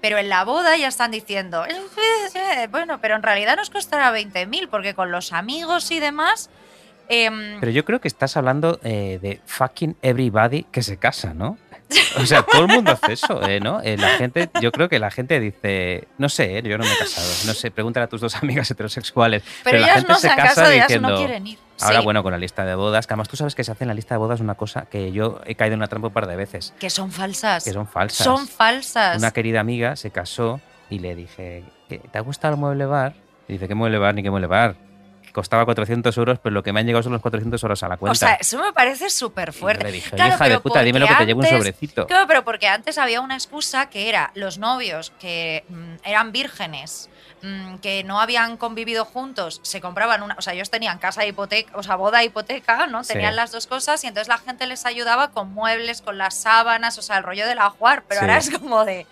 Pero 0.00 0.18
en 0.18 0.28
la 0.28 0.44
boda 0.44 0.76
ya 0.76 0.88
están 0.88 1.10
diciendo, 1.10 1.64
"Eh, 1.66 2.68
bueno, 2.70 3.00
pero 3.00 3.16
en 3.16 3.22
realidad 3.22 3.56
nos 3.56 3.70
costará 3.70 4.10
20.000 4.12 4.68
porque 4.68 4.94
con 4.94 5.10
los 5.10 5.32
amigos 5.32 5.90
y 5.90 5.98
demás... 6.00 6.50
em, 7.08 7.58
Pero 7.60 7.72
yo 7.72 7.84
creo 7.84 8.00
que 8.00 8.08
estás 8.08 8.36
hablando 8.36 8.78
eh, 8.84 9.18
de 9.20 9.40
fucking 9.46 9.96
everybody 10.02 10.64
que 10.70 10.82
se 10.82 10.98
casa, 10.98 11.34
¿no? 11.34 11.58
O 12.20 12.26
sea, 12.26 12.42
todo 12.42 12.62
el 12.62 12.68
mundo 12.68 12.92
hace 12.92 13.12
eso, 13.14 13.42
eh, 13.48 13.60
¿no? 13.60 13.80
Eh, 13.82 13.96
la 13.96 14.10
gente, 14.10 14.50
yo 14.60 14.72
creo 14.72 14.88
que 14.88 14.98
la 14.98 15.10
gente 15.10 15.40
dice, 15.40 16.08
no 16.18 16.28
sé, 16.28 16.58
eh, 16.58 16.62
yo 16.62 16.76
no 16.78 16.84
me 16.84 16.92
he 16.92 16.96
casado, 16.98 17.26
no 17.46 17.54
sé, 17.54 17.70
pregúntale 17.70 18.04
a 18.04 18.08
tus 18.08 18.20
dos 18.20 18.34
amigas 18.36 18.70
heterosexuales. 18.70 19.42
pero, 19.64 19.78
la 19.78 19.84
ellas 19.86 19.96
gente 19.98 20.12
no 20.12 20.18
se 20.18 20.28
se 20.28 20.34
casa 20.36 20.48
casado, 20.48 20.70
ellas 20.70 20.88
diciendo. 20.88 21.08
no 21.10 21.16
quieren 21.16 21.46
ir. 21.46 21.58
Ahora, 21.80 21.98
Sí, 22.00 22.04
bueno, 22.04 22.22
con 22.24 22.32
la 22.32 22.38
lista 22.38 22.64
de 22.64 22.74
bodas, 22.74 23.06
que 23.06 23.14
además 23.14 23.28
tú 23.28 23.36
sabes 23.36 23.54
que 23.54 23.62
se 23.64 23.70
hace 23.72 23.84
en 23.84 23.88
la 23.88 23.94
lista 23.94 24.14
de 24.14 24.18
bodas 24.18 24.40
una 24.40 24.54
cosa 24.56 24.86
que 24.90 25.12
yo 25.12 25.40
he 25.46 25.54
caído 25.54 25.74
en 25.74 25.80
una 25.80 25.86
trampa 25.86 26.08
un 26.08 26.12
par 26.12 26.26
de 26.26 26.34
veces, 26.36 26.74
Que 26.80 26.90
son 26.90 27.12
falsas. 27.12 27.62
que 27.64 27.72
son 27.72 27.86
falsas. 27.86 28.24
Son 28.24 28.48
falsas. 28.48 29.18
Una 29.18 29.30
querida 29.30 29.60
amiga 29.60 29.94
se 29.96 30.10
casó 30.10 30.60
y 30.90 30.98
le 30.98 31.14
dije, 31.14 31.64
"¿Qué- 31.88 31.98
¿te 32.00 32.18
ha 32.18 32.20
gustado 32.22 32.54
el 32.54 32.60
mueble 32.60 32.84
bar? 32.86 33.14
Y 33.46 33.52
dice, 33.54 33.68
¿qué 33.68 33.74
mueble 33.74 33.98
bar 33.98 34.14
ni 34.14 34.22
qué 34.22 34.30
mueble 34.30 34.48
bar? 34.48 34.74
Costaba 35.32 35.64
400 35.64 36.16
euros, 36.16 36.38
pero 36.42 36.52
lo 36.54 36.62
que 36.62 36.72
me 36.72 36.80
han 36.80 36.86
llegado 36.86 37.02
son 37.02 37.12
los 37.12 37.22
400 37.22 37.62
euros 37.62 37.82
a 37.82 37.88
la 37.88 37.96
cuenta. 37.96 38.12
O 38.12 38.14
sea, 38.14 38.34
eso 38.34 38.58
me 38.58 38.72
parece 38.72 39.10
súper 39.10 39.52
fuerte. 39.52 39.84
le 39.84 39.92
dije, 39.92 40.14
Claro, 40.16 40.34
hija 40.34 40.48
de 40.48 40.60
puta, 40.60 40.82
dímelo 40.82 41.06
que 41.06 41.12
porque 41.12 41.24
te 41.24 41.26
llevo 41.26 41.40
un 41.40 41.46
sobrecito. 41.46 42.06
Claro, 42.06 42.26
pero 42.26 42.44
porque 42.44 42.68
antes 42.68 42.98
había 42.98 43.20
una 43.20 43.34
excusa 43.34 43.88
que 43.90 44.08
era 44.08 44.30
los 44.34 44.58
novios 44.58 45.12
que 45.20 45.64
mm, 45.68 45.94
eran 46.04 46.32
vírgenes, 46.32 47.08
mm, 47.42 47.76
que 47.76 48.04
no 48.04 48.20
habían 48.20 48.56
convivido 48.56 49.04
juntos, 49.04 49.60
se 49.62 49.80
compraban 49.80 50.22
una, 50.22 50.34
o 50.38 50.42
sea, 50.42 50.54
ellos 50.54 50.70
tenían 50.70 50.98
casa 50.98 51.22
de 51.22 51.28
hipoteca, 51.28 51.72
o 51.76 51.82
sea, 51.82 51.96
boda 51.96 52.22
e 52.22 52.26
hipoteca, 52.26 52.86
¿no? 52.86 53.04
Sí. 53.04 53.12
Tenían 53.14 53.36
las 53.36 53.52
dos 53.52 53.66
cosas 53.66 54.02
y 54.04 54.06
entonces 54.06 54.28
la 54.28 54.38
gente 54.38 54.66
les 54.66 54.86
ayudaba 54.86 55.30
con 55.30 55.52
muebles, 55.52 56.02
con 56.02 56.18
las 56.18 56.34
sábanas, 56.34 56.98
o 56.98 57.02
sea, 57.02 57.18
el 57.18 57.24
rollo 57.24 57.46
del 57.46 57.58
ajuar, 57.58 58.02
pero 58.08 58.20
Sí. 58.20 58.24
ahora 58.24 58.38
es 58.38 58.50
como 58.50 58.84
de, 58.84 59.06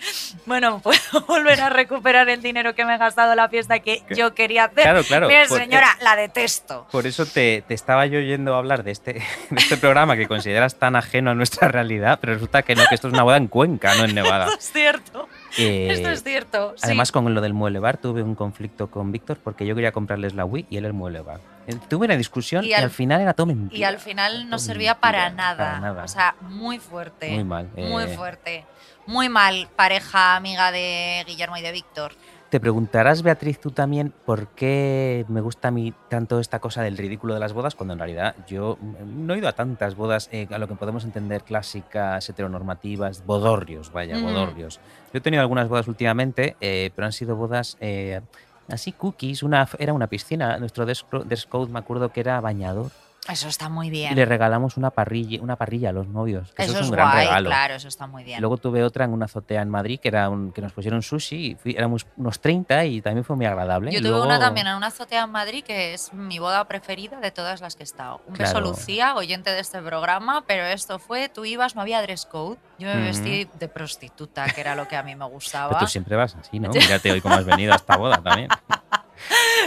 bueno, 0.46 0.80
puedo 0.80 0.98
volver 1.28 1.60
a 1.60 1.68
recuperar 1.70 2.28
el 2.28 2.42
dinero 2.42 2.74
que 2.74 2.84
me 2.84 2.94
he 2.94 2.98
gastado 2.98 3.30
en 3.32 3.36
la 3.36 3.48
fiesta 3.48 3.78
que 3.80 4.02
yo 4.10 4.34
quería 4.34 4.64
hacer. 4.64 4.82
Claro, 4.82 5.02
claro. 5.04 5.28
Por- 5.48 5.58
señora, 5.58 5.96
la 6.00 6.16
detesto. 6.16 6.86
Por 6.90 7.06
eso 7.06 7.26
te, 7.26 7.62
te 7.66 7.74
estaba 7.74 8.06
yo 8.06 8.18
oyendo 8.18 8.54
hablar 8.54 8.82
de 8.84 8.90
este, 8.92 9.12
de 9.50 9.56
este 9.60 9.76
programa 9.76 10.16
que 10.16 10.26
consideras 10.26 10.76
tan 10.76 10.96
ajeno 10.96 11.30
a 11.30 11.34
nuestra 11.34 11.68
realidad, 11.68 12.18
pero 12.20 12.34
resulta 12.34 12.62
que 12.62 12.74
no, 12.74 12.84
que 12.88 12.94
esto 12.94 13.08
es 13.08 13.14
una 13.14 13.22
boda 13.22 13.36
en 13.36 13.48
Cuenca, 13.48 13.94
no 13.94 14.04
en 14.04 14.14
Nevada. 14.14 14.46
Esto 14.46 14.58
es 14.58 14.72
cierto. 14.72 15.25
Eh, 15.66 15.88
Esto 15.90 16.10
es 16.10 16.22
cierto. 16.22 16.72
sí. 16.76 16.82
Además, 16.84 17.12
con 17.12 17.32
lo 17.34 17.40
del 17.40 17.54
mueble 17.54 17.78
bar 17.78 17.96
tuve 17.98 18.22
un 18.22 18.34
conflicto 18.34 18.90
con 18.90 19.10
Víctor 19.12 19.38
porque 19.42 19.66
yo 19.66 19.74
quería 19.74 19.92
comprarles 19.92 20.34
la 20.34 20.44
Wii 20.44 20.66
y 20.70 20.76
él 20.76 20.84
el 20.84 20.92
mueble 20.92 21.20
bar. 21.20 21.40
Eh, 21.66 21.76
Tuve 21.88 22.06
una 22.06 22.16
discusión 22.16 22.64
y, 22.64 22.68
Y 22.68 22.72
al, 22.74 22.84
al- 22.84 22.90
final 22.90 23.20
era 23.20 23.32
todo 23.34 23.46
mentira. 23.46 23.76
Y 23.78 23.84
al 23.84 23.98
final 23.98 24.48
no 24.48 24.58
servía 24.58 25.00
para 25.00 25.30
nada. 25.30 25.56
para 25.66 25.80
nada. 25.80 26.04
O 26.04 26.08
sea, 26.08 26.36
muy 26.42 26.78
fuerte. 26.78 27.30
Muy 27.32 27.44
mal. 27.44 27.68
Muy 27.76 28.04
eh. 28.04 28.08
fuerte. 28.08 28.64
Muy 29.06 29.28
mal, 29.28 29.68
pareja 29.76 30.34
amiga 30.36 30.72
de 30.72 31.24
Guillermo 31.26 31.56
y 31.56 31.62
de 31.62 31.72
Víctor. 31.72 32.12
Te 32.50 32.60
preguntarás, 32.60 33.22
Beatriz, 33.22 33.58
tú 33.58 33.72
también, 33.72 34.12
por 34.24 34.46
qué 34.54 35.24
me 35.28 35.40
gusta 35.40 35.68
a 35.68 35.70
mí 35.72 35.92
tanto 36.08 36.38
esta 36.38 36.60
cosa 36.60 36.80
del 36.82 36.96
ridículo 36.96 37.34
de 37.34 37.40
las 37.40 37.52
bodas, 37.52 37.74
cuando 37.74 37.92
en 37.94 37.98
realidad 37.98 38.36
yo 38.46 38.78
no 39.04 39.34
he 39.34 39.38
ido 39.38 39.48
a 39.48 39.52
tantas 39.52 39.96
bodas, 39.96 40.28
eh, 40.30 40.46
a 40.52 40.58
lo 40.58 40.68
que 40.68 40.76
podemos 40.76 41.04
entender 41.04 41.42
clásicas, 41.42 42.28
heteronormativas, 42.28 43.26
bodorrios, 43.26 43.90
vaya, 43.90 44.16
bodorrios. 44.22 44.78
Yo 45.12 45.18
he 45.18 45.20
tenido 45.20 45.40
algunas 45.42 45.68
bodas 45.68 45.88
últimamente, 45.88 46.56
eh, 46.60 46.92
pero 46.94 47.06
han 47.06 47.12
sido 47.12 47.34
bodas 47.34 47.76
eh, 47.80 48.20
así 48.68 48.92
cookies. 48.92 49.42
Una, 49.42 49.68
era 49.80 49.92
una 49.92 50.06
piscina, 50.06 50.56
nuestro 50.58 50.84
dress 50.86 51.04
cro- 51.04 51.24
dress 51.24 51.46
code 51.46 51.72
me 51.72 51.80
acuerdo 51.80 52.10
que 52.10 52.20
era 52.20 52.40
bañador. 52.40 52.92
Eso 53.28 53.48
está 53.48 53.68
muy 53.68 53.88
Y 53.88 53.90
bien. 53.90 54.14
le 54.14 54.24
regalamos 54.24 54.76
una 54.76 54.90
parrilla, 54.90 55.40
una 55.42 55.56
parrilla 55.56 55.90
a 55.90 55.92
los 55.92 56.06
novios. 56.08 56.52
que 56.52 56.62
Eso, 56.62 56.72
Eso 56.72 56.80
es 56.82 56.86
un 56.86 56.92
gran 56.92 57.10
guay, 57.10 57.26
regalo. 57.26 57.50
claro, 57.50 57.74
eso 57.74 57.88
está 57.88 58.06
muy 58.06 58.24
bien. 58.24 58.40
Luego 58.40 58.56
tuve 58.56 58.82
otra 58.84 59.04
en 59.04 59.12
una 59.12 59.24
azotea 59.24 59.62
en 59.62 59.68
Madrid 59.70 59.98
que 60.00 60.08
era 60.08 60.28
un, 60.28 60.52
que 60.52 60.60
nos 60.62 60.72
pusieron 60.72 61.02
sushi 61.02 61.36
y 61.36 61.54
fui- 61.56 61.74
éramos 61.76 62.06
unos 62.16 62.40
30 62.40 62.84
y 62.84 63.00
también 63.02 63.24
fue 63.24 63.34
muy 63.36 63.46
agradable. 63.46 63.90
Yo 63.92 63.98
Y 63.98 64.02
tuve 64.02 64.10
luego- 64.10 64.26
una 64.26 64.38
también 64.38 64.66
en 64.68 64.76
una 64.76 64.88
azotea 64.88 65.24
en 65.24 65.30
Madrid 65.30 65.64
que 65.64 65.94
es 65.94 66.12
mi 66.12 66.38
boda 66.38 66.64
preferida 66.66 67.18
de 67.20 67.30
todas 67.30 67.60
las 67.60 67.74
que 67.76 67.82
he 67.82 67.84
estado. 67.84 68.20
Un 68.26 68.34
beso 68.34 68.52
Claro. 68.52 68.66
Lucía, 68.68 69.14
oyente 69.16 69.50
de 69.50 69.60
este 69.60 69.80
programa, 69.82 70.44
pero 70.46 70.64
esto 70.64 70.98
fue, 70.98 71.28
tú 71.28 71.44
ibas, 71.44 71.74
no 71.74 71.82
había 71.82 72.00
dress 72.02 72.26
code. 72.26 72.56
Yo 72.78 72.86
me 72.88 72.94
Ujú. 72.94 73.02
vestí 73.04 73.48
de 73.58 73.68
prostituta, 73.68 74.46
que 74.46 74.60
era 74.60 74.74
lo 74.74 74.86
que 74.86 74.96
a 74.96 75.02
mí 75.02 75.16
me 75.16 75.24
gustaba. 75.24 75.68
Pero 75.70 75.80
tú 75.80 75.86
siempre 75.86 76.14
vas 76.16 76.36
así, 76.36 76.58
¿no? 76.60 76.70
Mírate 77.00 77.10
hoy 77.10 77.20
cómo 77.20 77.34
has 77.34 77.44
venido 77.44 77.72
a 77.72 77.76
esta 77.76 77.96
boda 77.96 78.22
también. 78.22 78.48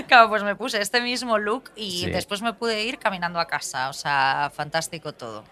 Claro, 0.07 0.29
pues 0.29 0.43
me 0.43 0.55
puse 0.55 0.81
este 0.81 1.01
mismo 1.01 1.37
look 1.37 1.71
y 1.75 2.01
Sí. 2.05 2.11
después 2.11 2.41
me 2.41 2.53
pude 2.53 2.83
ir 2.83 2.97
caminando 2.99 3.39
a 3.39 3.45
casa. 3.47 3.89
O 3.89 3.93
sea, 3.93 4.51
fantástico 4.53 5.13
todo. 5.13 5.43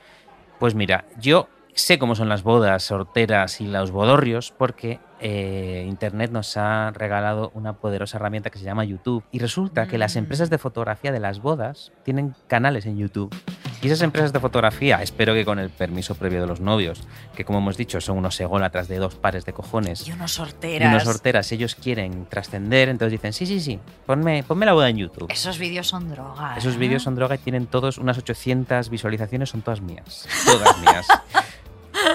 Pues 0.60 0.74
mira, 0.76 1.06
yo 1.20 1.48
sé 1.74 2.00
cómo 2.00 2.16
son 2.16 2.30
las 2.30 2.42
bodas 2.44 2.84
sorteras 2.84 3.62
y 3.62 3.68
los 3.68 3.92
bodorrios 3.92 4.52
porque 4.58 5.00
eh, 5.20 5.84
Internet 5.88 6.32
nos 6.32 6.58
ha 6.58 6.92
regalado 6.92 7.52
una 7.56 7.74
poderosa 7.74 8.18
herramienta 8.18 8.50
que 8.52 8.60
se 8.60 8.66
llama 8.66 8.84
YouTube. 8.86 9.24
Y 9.32 9.40
resulta 9.40 9.88
que 9.88 9.98
las 9.98 10.16
Mm. 10.16 10.20
empresas 10.20 10.50
de 10.50 10.58
fotografía 10.60 11.12
de 11.12 11.20
las 11.20 11.40
bodas 11.42 11.92
tienen 12.04 12.36
canales 12.48 12.86
en 12.86 12.98
YouTube. 12.98 13.34
Y 13.82 13.88
esas 13.88 14.02
empresas 14.02 14.34
de 14.34 14.40
fotografía, 14.40 15.02
espero 15.04 15.34
que 15.34 15.46
con 15.46 15.60
el 15.60 15.70
permiso 15.70 16.16
previo 16.16 16.42
de 16.42 16.48
los 16.48 16.60
novios, 16.60 17.02
que 17.36 17.46
como 17.46 17.60
hemos 17.60 17.78
dicho 17.78 18.02
son 18.02 18.18
unos 18.18 18.40
ególatras 18.40 18.88
de 18.88 18.98
dos 18.98 19.16
pares 19.16 19.46
de 19.46 19.54
cojones. 19.54 20.08
Y 20.08 20.12
unos 20.12 20.32
Y 20.32 20.36
sorteras. 20.36 20.90
unos 20.90 21.04
sorteras, 21.04 21.52
ellos 21.52 21.76
quieren 21.76 22.26
trascender, 22.26 22.90
entonces 22.90 23.12
dicen, 23.12 23.34
sí, 23.34 23.46
sí, 23.46 23.60
sí, 23.60 23.80
ponme, 24.06 24.44
ponme 24.44 24.66
la 24.66 24.74
boda 24.74 24.90
en 24.90 24.98
YouTube. 24.98 25.28
Esos 25.32 25.60
vídeos 25.60 25.88
son 25.88 26.10
droga. 26.10 26.56
Esos 26.58 26.76
¿eh? 26.76 26.78
vídeos 26.78 27.04
son 27.04 27.16
droga 27.16 27.36
y 27.36 27.38
tienen 27.38 27.68
todos 27.68 27.98
unas 28.00 28.18
800 28.18 28.90
visualizaciones, 28.90 29.50
son 29.50 29.62
todas 29.62 29.82
mías. 29.82 30.28
Todas 30.46 30.78
mías. 30.80 31.08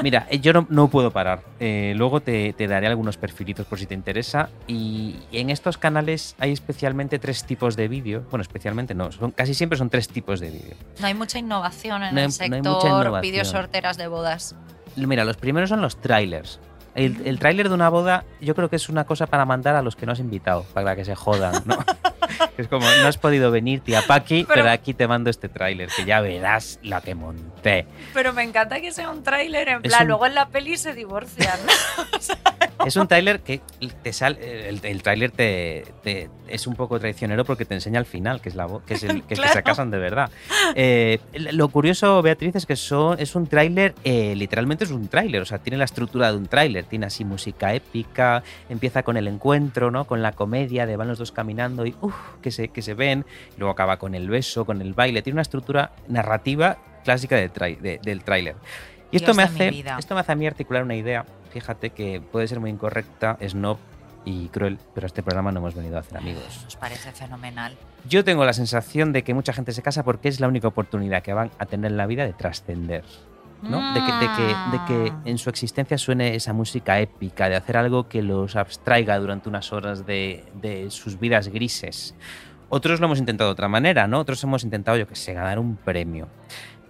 Mira, 0.02 0.26
eh, 0.30 0.40
yo 0.40 0.52
no, 0.52 0.66
no 0.68 0.88
puedo 0.88 1.10
parar. 1.10 1.42
Eh, 1.60 1.94
luego 1.96 2.20
te, 2.20 2.52
te 2.54 2.66
daré 2.66 2.86
algunos 2.88 3.16
perfilitos 3.16 3.66
por 3.66 3.78
si 3.78 3.86
te 3.86 3.94
interesa. 3.94 4.48
Y 4.66 5.16
en 5.32 5.50
estos 5.50 5.78
canales 5.78 6.34
hay 6.38 6.52
especialmente 6.52 7.18
tres 7.18 7.44
tipos 7.44 7.76
de 7.76 7.88
vídeo. 7.88 8.24
Bueno, 8.30 8.42
especialmente 8.42 8.94
no, 8.94 9.12
son, 9.12 9.30
casi 9.30 9.54
siempre 9.54 9.78
son 9.78 9.90
tres 9.90 10.08
tipos 10.08 10.40
de 10.40 10.50
vídeo. 10.50 10.74
No 11.00 11.06
hay 11.06 11.14
mucha 11.14 11.38
innovación 11.38 12.02
en 12.02 12.14
No 12.14 12.20
el 12.20 12.26
no 12.26 12.26
hay 12.26 12.30
sector 12.32 12.58
innovación. 13.02 13.20
vídeos 13.22 13.48
sorteras 13.48 13.96
de 13.96 14.08
bodas. 14.08 14.54
Mira, 14.96 15.24
los 15.24 15.36
primeros 15.38 15.70
son 15.70 15.80
los 15.80 15.96
trailers. 16.00 16.60
El, 16.94 17.26
el 17.26 17.38
tráiler 17.38 17.68
de 17.68 17.74
una 17.74 17.88
boda 17.88 18.24
yo 18.40 18.54
creo 18.54 18.68
que 18.68 18.76
es 18.76 18.88
una 18.88 19.04
cosa 19.04 19.26
para 19.26 19.44
mandar 19.46 19.74
a 19.76 19.82
los 19.82 19.96
que 19.96 20.04
no 20.06 20.12
has 20.12 20.18
invitado, 20.18 20.64
para 20.74 20.94
que 20.94 21.04
se 21.04 21.14
jodan, 21.14 21.62
¿no? 21.64 21.78
es 22.58 22.68
como, 22.68 22.84
no 22.86 23.08
has 23.08 23.16
podido 23.16 23.50
venir, 23.50 23.80
tía 23.80 24.02
Paqui, 24.06 24.44
pero, 24.44 24.62
Pero- 24.62 24.70
aquí 24.70 24.92
te 24.92 25.08
mando 25.08 25.30
este 25.30 25.48
tráiler, 25.48 25.88
que 25.96 26.04
ya 26.04 26.20
verás 26.20 26.78
la 26.82 27.00
que 27.00 27.14
monté. 27.14 27.86
Pero 28.12 28.32
me 28.34 28.42
encanta 28.42 28.80
que 28.80 28.92
sea 28.92 29.10
un 29.10 29.22
tráiler, 29.22 29.68
en 29.68 29.76
Es 29.84 29.88
plan, 29.90 30.02
un- 30.02 30.08
luego 30.08 30.26
en 30.26 30.34
la 30.34 30.48
peli 30.48 30.76
se 30.76 30.92
divorcian. 30.92 31.58
Es 32.86 32.96
un 32.96 33.06
tráiler 33.08 33.40
que 33.40 33.60
te 34.02 34.12
sale, 34.12 34.68
el, 34.68 34.80
el 34.82 35.02
tráiler 35.02 35.30
te, 35.30 35.84
te- 36.02 36.28
es 36.48 36.66
un 36.66 36.74
poco 36.74 36.98
traicionero 36.98 37.44
porque 37.44 37.64
te 37.64 37.74
enseña 37.74 37.98
al 37.98 38.06
final, 38.06 38.40
que 38.40 38.48
es 38.48 38.54
la 38.54 38.66
que 38.86 38.94
es 38.94 39.02
el 39.04 39.22
que, 39.24 39.34
es 39.34 39.40
que 39.40 39.48
se 39.48 39.62
casan 39.62 39.90
de 39.90 39.98
verdad. 39.98 40.30
Eh, 40.74 41.18
lo 41.32 41.68
curioso, 41.68 42.20
Beatriz, 42.22 42.56
es 42.56 42.66
que 42.66 42.76
son, 42.76 43.18
es 43.20 43.34
un 43.34 43.46
tráiler, 43.46 43.94
eh, 44.04 44.34
literalmente 44.36 44.84
es 44.84 44.90
un 44.90 45.08
tráiler, 45.08 45.42
o 45.42 45.44
sea, 45.46 45.58
tiene 45.58 45.76
la 45.76 45.84
estructura 45.84 46.30
de 46.30 46.36
un 46.36 46.46
tráiler, 46.46 46.84
tiene 46.84 47.06
así 47.06 47.24
música 47.24 47.74
épica, 47.74 48.42
empieza 48.68 49.02
con 49.02 49.16
el 49.16 49.28
encuentro, 49.28 49.90
¿no? 49.90 50.04
Con 50.06 50.22
la 50.22 50.32
comedia 50.32 50.86
de 50.86 50.96
van 50.96 51.08
los 51.08 51.18
dos 51.18 51.32
caminando 51.32 51.86
y 51.86 51.94
uff, 52.00 52.14
que 52.42 52.50
se, 52.50 52.68
que 52.68 52.82
se 52.82 52.94
ven, 52.94 53.24
luego 53.58 53.72
acaba 53.72 53.98
con 53.98 54.14
el 54.14 54.28
beso, 54.28 54.64
con 54.64 54.80
el 54.82 54.92
baile, 54.94 55.22
tiene 55.22 55.34
una 55.36 55.42
estructura 55.42 55.92
narrativa 56.08 56.78
clásica 57.04 57.36
del, 57.36 57.52
trai- 57.52 57.78
de- 57.78 58.00
del 58.02 58.22
tráiler. 58.24 58.56
Y 59.10 59.16
esto 59.16 59.26
Dios 59.32 59.36
me, 59.36 59.42
hace, 59.42 59.68
esto 59.98 60.14
me 60.14 60.20
hace 60.20 60.32
a 60.32 60.34
mí 60.34 60.46
articular 60.46 60.82
una 60.82 60.94
idea, 60.94 61.24
fíjate 61.52 61.90
que 61.90 62.20
puede 62.20 62.48
ser 62.48 62.58
muy 62.60 62.70
incorrecta, 62.70 63.38
snob 63.46 63.78
y 64.24 64.48
cruel, 64.48 64.78
pero 64.94 65.04
a 65.04 65.08
este 65.08 65.22
programa 65.22 65.52
no 65.52 65.58
hemos 65.60 65.74
venido 65.74 65.96
a 65.96 66.00
hacer 66.00 66.16
amigos. 66.18 66.60
Nos 66.64 66.76
parece 66.76 67.12
fenomenal. 67.12 67.76
Yo 68.08 68.24
tengo 68.24 68.44
la 68.44 68.52
sensación 68.52 69.12
de 69.12 69.22
que 69.24 69.34
mucha 69.34 69.52
gente 69.52 69.72
se 69.72 69.82
casa 69.82 70.02
porque 70.04 70.28
es 70.28 70.40
la 70.40 70.48
única 70.48 70.68
oportunidad 70.68 71.22
que 71.22 71.32
van 71.32 71.50
a 71.58 71.66
tener 71.66 71.90
en 71.90 71.96
la 71.96 72.06
vida 72.06 72.24
de 72.24 72.32
trascender. 72.32 73.04
¿no? 73.62 73.94
De, 73.94 74.00
que, 74.00 74.12
de, 74.12 74.28
que, 74.36 74.42
de 74.72 74.84
que 74.88 75.10
Mm. 75.12 75.22
en 75.28 75.38
su 75.38 75.48
existencia 75.48 75.96
suene 75.96 76.34
esa 76.34 76.52
música 76.52 76.98
épica, 76.98 77.48
de 77.48 77.54
hacer 77.54 77.76
algo 77.76 78.08
que 78.08 78.20
los 78.20 78.56
abstraiga 78.56 79.16
durante 79.20 79.48
unas 79.48 79.72
horas 79.72 80.04
de, 80.04 80.44
de 80.60 80.90
sus 80.90 81.20
vidas 81.20 81.46
grises. 81.46 82.16
Otros 82.70 82.98
lo 82.98 83.06
hemos 83.06 83.20
intentado 83.20 83.50
de 83.50 83.52
otra 83.52 83.68
manera, 83.68 84.08
¿no? 84.08 84.18
Otros 84.18 84.42
hemos 84.42 84.64
intentado, 84.64 84.96
yo 84.96 85.06
que 85.06 85.14
sé, 85.14 85.32
ganar 85.34 85.60
un 85.60 85.76
premio, 85.76 86.26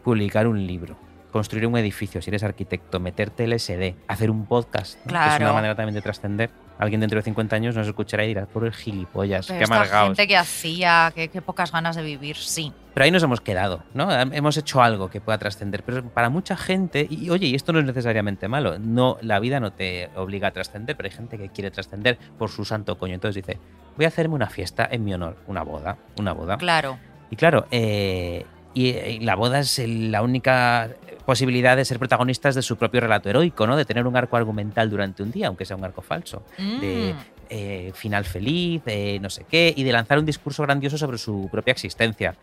publicar 0.02 0.46
un 0.46 0.66
libro, 0.66 0.96
construir 1.32 1.66
un 1.66 1.76
edificio, 1.76 2.20
si 2.22 2.30
eres 2.30 2.42
arquitecto, 2.44 3.00
meterte 3.00 3.46
LSD, 3.46 3.94
hacer 4.06 4.30
un 4.30 4.46
podcast, 4.46 4.98
¿no? 5.06 5.12
que 5.12 5.28
es 5.34 5.40
una 5.40 5.52
manera 5.52 5.74
también 5.74 5.94
de 5.94 6.02
trascender. 6.02 6.50
Alguien 6.78 7.00
dentro 7.00 7.16
de 7.18 7.22
50 7.22 7.54
años 7.54 7.76
nos 7.76 7.86
escuchará 7.86 8.24
y 8.24 8.28
dirá, 8.28 8.46
por 8.46 8.64
el 8.64 8.72
gilipollas, 8.72 9.46
Pero 9.46 9.58
qué 9.58 9.64
amargados. 9.64 10.08
gente 10.08 10.26
que 10.26 10.36
hacía, 10.36 11.12
qué, 11.14 11.28
qué 11.28 11.40
pocas 11.40 11.70
ganas 11.70 11.94
de 11.96 12.02
vivir, 12.02 12.36
sí. 12.36 12.72
Pero 12.92 13.04
ahí 13.04 13.10
nos 13.10 13.22
hemos 13.22 13.40
quedado, 13.40 13.84
¿no? 13.94 14.10
Hemos 14.10 14.56
hecho 14.56 14.82
algo 14.82 15.08
que 15.08 15.20
pueda 15.20 15.38
trascender. 15.38 15.82
Pero 15.84 16.02
para 16.08 16.28
mucha 16.28 16.56
gente, 16.56 17.06
y 17.08 17.30
oye, 17.30 17.46
y 17.46 17.54
esto 17.54 17.72
no 17.72 17.78
es 17.78 17.84
necesariamente 17.84 18.48
malo, 18.48 18.78
no, 18.78 19.16
la 19.22 19.38
vida 19.38 19.60
no 19.60 19.72
te 19.72 20.10
obliga 20.16 20.48
a 20.48 20.50
trascender, 20.50 20.96
pero 20.96 21.08
hay 21.08 21.14
gente 21.16 21.38
que 21.38 21.48
quiere 21.50 21.70
trascender 21.70 22.18
por 22.38 22.50
su 22.50 22.64
santo 22.64 22.98
coño. 22.98 23.14
Entonces 23.14 23.44
dice, 23.46 23.58
voy 23.96 24.04
a 24.04 24.08
hacerme 24.08 24.34
una 24.34 24.48
fiesta 24.50 24.88
en 24.90 25.04
mi 25.04 25.14
honor, 25.14 25.36
una 25.46 25.62
boda, 25.62 25.96
una 26.18 26.32
boda. 26.32 26.56
Claro. 26.58 26.98
Y 27.30 27.36
claro, 27.36 27.66
eh, 27.70 28.44
y, 28.74 28.88
y 28.88 29.20
la 29.20 29.36
boda 29.36 29.60
es 29.60 29.78
el- 29.78 30.10
la 30.10 30.22
única 30.22 30.88
posibilidad 31.24 31.76
de 31.76 31.84
ser 31.84 31.98
protagonistas 31.98 32.54
de 32.54 32.62
su 32.62 32.76
propio 32.76 33.00
relato 33.00 33.28
heroico, 33.30 33.66
¿no? 33.66 33.76
De 33.76 33.84
tener 33.84 34.06
un 34.06 34.16
arco 34.16 34.36
argumental 34.36 34.90
durante 34.90 35.22
un 35.22 35.30
día, 35.30 35.48
aunque 35.48 35.64
sea 35.64 35.76
un 35.76 35.84
arco 35.84 36.02
falso. 36.02 36.42
De 36.58 37.14
Mm. 37.14 37.16
eh, 37.54 37.92
final 37.94 38.24
feliz, 38.24 38.82
de 38.84 39.18
no 39.20 39.28
sé 39.28 39.44
qué, 39.48 39.74
y 39.76 39.84
de 39.84 39.92
lanzar 39.92 40.18
un 40.18 40.24
discurso 40.24 40.62
grandioso 40.62 40.96
sobre 40.96 41.18
su 41.18 41.48
propia 41.52 41.72
existencia. 41.72 42.34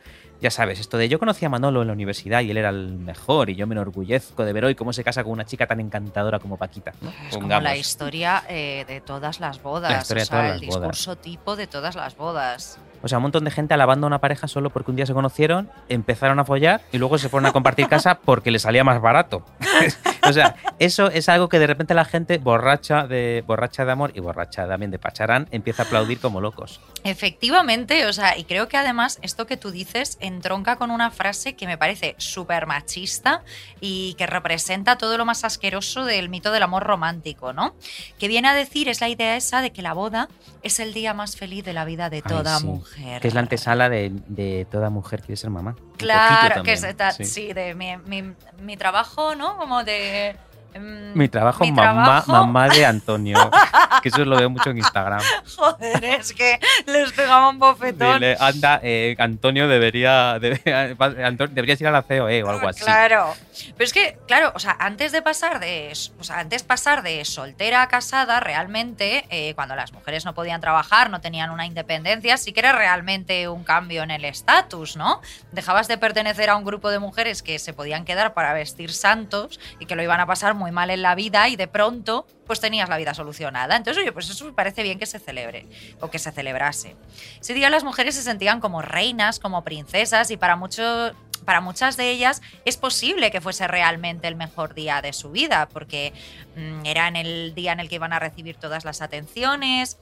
Ya 0.42 0.52
sabes, 0.52 0.80
esto 0.80 0.98
de 0.98 1.10
yo 1.10 1.20
conocí 1.20 1.44
a 1.46 1.50
Manolo 1.50 1.82
en 1.82 1.88
la 1.88 1.94
universidad 1.94 2.42
y 2.42 2.52
él 2.52 2.58
era 2.58 2.70
el 2.70 2.98
mejor 2.98 3.50
y 3.50 3.56
yo 3.56 3.68
me 3.68 3.74
enorgullezco 3.76 4.46
de 4.46 4.54
ver 4.54 4.63
hoy 4.65 4.76
cómo 4.76 4.94
se 4.94 5.04
casa 5.04 5.24
con 5.24 5.34
una 5.34 5.46
chica 5.46 5.65
tan 5.68 5.80
encantadora 5.82 6.39
como 6.39 6.56
Paquita. 6.58 6.94
¿no? 7.02 7.12
Es 7.30 7.36
como 7.38 7.48
la 7.60 7.76
historia 7.76 8.44
eh, 8.48 8.86
de 8.88 9.02
todas 9.02 9.39
las 9.42 9.62
bodas. 9.62 9.92
La 9.92 10.22
o 10.22 10.26
sea, 10.26 10.46
el 10.56 10.60
bodas. 10.60 10.62
discurso 10.62 11.15
tipo 11.18 11.56
de 11.58 11.68
todas 11.68 11.96
las 11.96 12.15
bodas. 12.15 12.80
O 13.01 13.07
sea, 13.07 13.17
un 13.17 13.23
montón 13.23 13.43
de 13.43 13.51
gente 13.51 13.73
alabando 13.73 14.05
a 14.05 14.09
una 14.09 14.19
pareja 14.19 14.47
solo 14.47 14.69
porque 14.69 14.91
un 14.91 14.97
día 14.97 15.05
se 15.05 15.13
conocieron, 15.13 15.69
empezaron 15.88 16.39
a 16.39 16.45
follar 16.45 16.81
y 16.91 16.97
luego 16.97 17.17
se 17.17 17.29
fueron 17.29 17.47
a 17.47 17.51
compartir 17.51 17.88
casa 17.88 18.19
porque 18.19 18.51
les 18.51 18.62
salía 18.62 18.83
más 18.83 19.01
barato. 19.01 19.45
o 20.27 20.33
sea, 20.33 20.55
eso 20.79 21.07
es 21.07 21.29
algo 21.29 21.49
que 21.49 21.59
de 21.59 21.67
repente 21.67 21.93
la 21.93 22.05
gente 22.05 22.38
borracha 22.38 23.07
de, 23.07 23.43
borracha 23.45 23.85
de 23.85 23.91
amor 23.91 24.12
y 24.13 24.19
borracha 24.19 24.67
también 24.67 24.91
de 24.91 24.99
pacharán 24.99 25.47
empieza 25.51 25.83
a 25.83 25.85
aplaudir 25.85 26.19
como 26.19 26.41
locos. 26.41 26.81
Efectivamente, 27.03 28.05
o 28.05 28.13
sea, 28.13 28.38
y 28.38 28.43
creo 28.43 28.67
que 28.67 28.77
además 28.77 29.19
esto 29.21 29.47
que 29.47 29.57
tú 29.57 29.71
dices 29.71 30.17
entronca 30.19 30.75
con 30.75 30.91
una 30.91 31.12
frase 31.12 31.53
que 31.55 31.65
me 31.65 31.77
parece 31.77 32.15
súper 32.17 32.65
machista 32.67 33.43
y 33.79 34.15
que 34.17 34.27
representa 34.27 34.97
todo 34.97 35.17
lo 35.17 35.25
más 35.25 35.43
asqueroso 35.43 36.05
del 36.05 36.29
mito 36.29 36.51
del 36.51 36.63
amor 36.63 36.83
romántico, 36.83 37.53
¿no? 37.53 37.75
Que 38.19 38.27
viene 38.27 38.47
a 38.49 38.53
decir 38.53 38.89
es 38.89 39.01
la 39.01 39.09
idea 39.09 39.35
esa 39.38 39.62
de 39.62 39.71
que 39.71 39.81
la 39.81 39.93
boda 39.93 40.27
es 40.62 40.79
el 40.79 40.93
día 40.93 41.13
más 41.13 41.35
feliz 41.38 41.63
de 41.63 41.73
la 41.73 41.85
vida 41.85 42.09
de 42.09 42.17
Ay, 42.17 42.23
toda 42.23 42.59
sí. 42.59 42.65
mujer. 42.65 43.21
Que 43.21 43.27
es 43.29 43.33
la 43.33 43.39
antesala 43.41 43.89
de, 43.89 44.12
de 44.27 44.67
toda 44.69 44.89
mujer 44.89 45.21
quiere 45.21 45.38
ser 45.38 45.49
mamá. 45.49 45.75
Claro, 45.97 46.63
que 46.63 46.73
es 46.73 46.85
sí. 47.17 47.25
sí, 47.25 47.53
de 47.53 47.75
mi, 47.75 47.97
mi- 47.97 48.33
mi 48.62 48.77
trabajo, 48.77 49.35
¿no? 49.35 49.57
Como 49.57 49.83
de... 49.83 50.35
mm, 50.77 51.17
Mi 51.17 51.27
trabajo, 51.29 51.63
mi 51.63 51.71
mamá, 51.71 52.03
trabajo- 52.23 52.32
mamá 52.32 52.69
de 52.69 52.86
Antonio. 52.86 53.49
que 54.01 54.10
eso 54.10 54.23
lo 54.25 54.38
veo 54.38 54.49
mucho 54.49 54.69
en 54.69 54.77
Instagram. 54.77 55.21
Joder, 55.55 56.03
es 56.05 56.34
que 56.34 56.60
les 56.86 57.12
pegaba 57.12 57.49
un 57.49 57.60
bofetón. 57.60 58.13
Dile, 58.19 58.38
anda, 58.39 58.79
eh, 58.84 59.15
Antonio 59.19 59.67
debería, 59.67 60.39
deberías 60.39 61.82
ir 61.82 61.88
a 61.88 61.91
la 61.91 62.01
COE 62.03 62.43
o 62.43 62.49
algo 62.49 62.67
así. 62.67 62.82
Claro. 62.84 63.34
Pero 63.75 63.86
es 63.86 63.93
que, 63.93 64.17
claro, 64.27 64.51
o 64.55 64.60
sea, 64.60 64.75
antes 64.79 65.12
de 65.12 65.21
pasar 65.21 65.60
de, 65.60 65.91
o 66.19 66.23
sea, 66.23 66.39
antes 66.39 66.63
pasar 66.63 67.01
de 67.03 67.25
soltera 67.25 67.82
a 67.82 67.88
casada, 67.88 68.39
realmente, 68.39 69.25
eh, 69.29 69.53
cuando 69.55 69.75
las 69.75 69.91
mujeres 69.93 70.25
no 70.25 70.34
podían 70.34 70.62
trabajar, 70.62 71.10
no 71.10 71.19
tenían 71.21 71.49
una 71.51 71.65
independencia, 71.65 72.38
sí 72.38 72.53
que 72.53 72.62
era 72.62 72.71
realmente 72.71 73.47
un 73.49 73.63
cambio 73.63 74.03
en 74.03 74.12
el 74.12 74.23
estatus, 74.25 74.95
¿no? 74.95 75.21
Dejabas 75.51 75.88
de 75.88 75.97
pertenecer 75.97 76.49
a 76.49 76.55
un 76.55 76.63
grupo 76.63 76.89
de 76.89 76.99
mujeres 76.99 77.43
que 77.43 77.60
se 77.60 77.73
podían 77.73 78.05
quedar 78.05 78.34
para 78.34 78.53
vestir 78.53 78.93
santos 78.93 79.60
y 79.79 79.86
que 79.86 79.95
lo 79.95 80.03
iban 80.03 80.19
a 80.19 80.25
pasar 80.25 80.53
muy 80.60 80.72
mal 80.72 80.91
en 80.91 81.02
la 81.02 81.15
vida 81.15 81.50
y 81.50 81.56
de 81.56 81.67
pronto, 81.67 82.28
pues 82.45 82.60
tenías 82.60 82.89
la 82.89 82.98
vida 82.98 83.15
solucionada. 83.15 83.76
Entonces, 83.76 84.02
oye, 84.02 84.12
pues 84.12 84.30
eso 84.30 84.54
parece 84.54 84.84
bien 84.84 85.00
que 85.00 85.08
se 85.08 85.17
celebre 85.17 85.65
o 86.00 86.12
que 86.12 86.19
se 86.19 86.32
celebrase. 86.32 86.95
Ese 87.41 87.54
día 87.56 87.72
las 87.72 87.84
mujeres 87.84 88.13
se 88.15 88.22
sentían 88.22 88.60
como 88.60 88.84
reinas, 88.84 89.39
como 89.39 89.63
princesas 89.63 90.30
y 90.30 90.38
para 90.38 90.56
muchos 90.56 91.13
para 91.45 91.62
muchas 91.62 91.98
de 91.98 92.12
ellas 92.12 92.41
es 92.65 92.78
posible 92.78 93.32
que 93.32 93.41
fuese 93.41 93.67
realmente 93.67 94.28
el 94.28 94.36
mejor 94.36 94.74
día 94.76 95.02
de 95.02 95.13
su 95.13 95.32
vida, 95.32 95.67
porque 95.72 96.13
mm, 96.56 96.86
era 96.86 97.08
en 97.08 97.15
el 97.15 97.56
día 97.56 97.72
en 97.72 97.80
el 97.80 97.89
que 97.89 97.95
iban 97.95 98.13
a 98.13 98.19
recibir 98.19 98.58
todas 98.58 98.86
las 98.86 99.02
atenciones, 99.02 99.98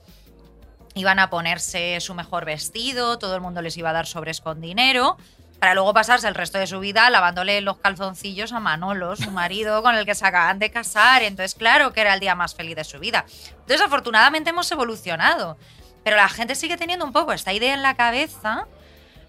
iban 0.96 1.20
a 1.20 1.30
ponerse 1.30 2.00
su 2.02 2.14
mejor 2.16 2.44
vestido, 2.46 3.20
todo 3.20 3.36
el 3.36 3.42
mundo 3.42 3.62
les 3.62 3.78
iba 3.78 3.92
a 3.92 3.94
dar 3.94 4.08
sobres 4.08 4.42
con 4.42 4.62
dinero, 4.62 5.18
para 5.60 5.74
luego 5.74 5.94
pasarse 5.94 6.28
el 6.28 6.36
resto 6.36 6.58
de 6.58 6.68
su 6.68 6.80
vida 6.80 7.10
lavándole 7.10 7.62
los 7.62 7.78
calzoncillos 7.78 8.54
a 8.54 8.60
Manolo, 8.60 9.16
su 9.16 9.32
marido 9.32 9.82
con 9.82 9.96
el 9.96 10.06
que 10.06 10.16
se 10.16 10.26
acaban 10.26 10.60
de 10.60 10.72
casar. 10.72 11.24
Entonces, 11.24 11.56
claro 11.56 11.94
que 11.94 12.02
era 12.02 12.14
el 12.14 12.20
día 12.20 12.36
más 12.36 12.56
feliz 12.56 12.76
de 12.76 12.84
su 12.84 13.00
vida. 13.00 13.26
Entonces, 13.50 13.82
afortunadamente 13.82 14.52
hemos 14.52 14.72
evolucionado, 14.72 15.58
pero 16.04 16.16
la 16.16 16.30
gente 16.30 16.56
sigue 16.56 16.78
teniendo 16.78 17.06
un 17.06 17.12
poco 17.12 17.34
esta 17.34 17.54
idea 17.54 17.74
en 17.74 17.82
la 17.82 17.96
cabeza 17.96 18.68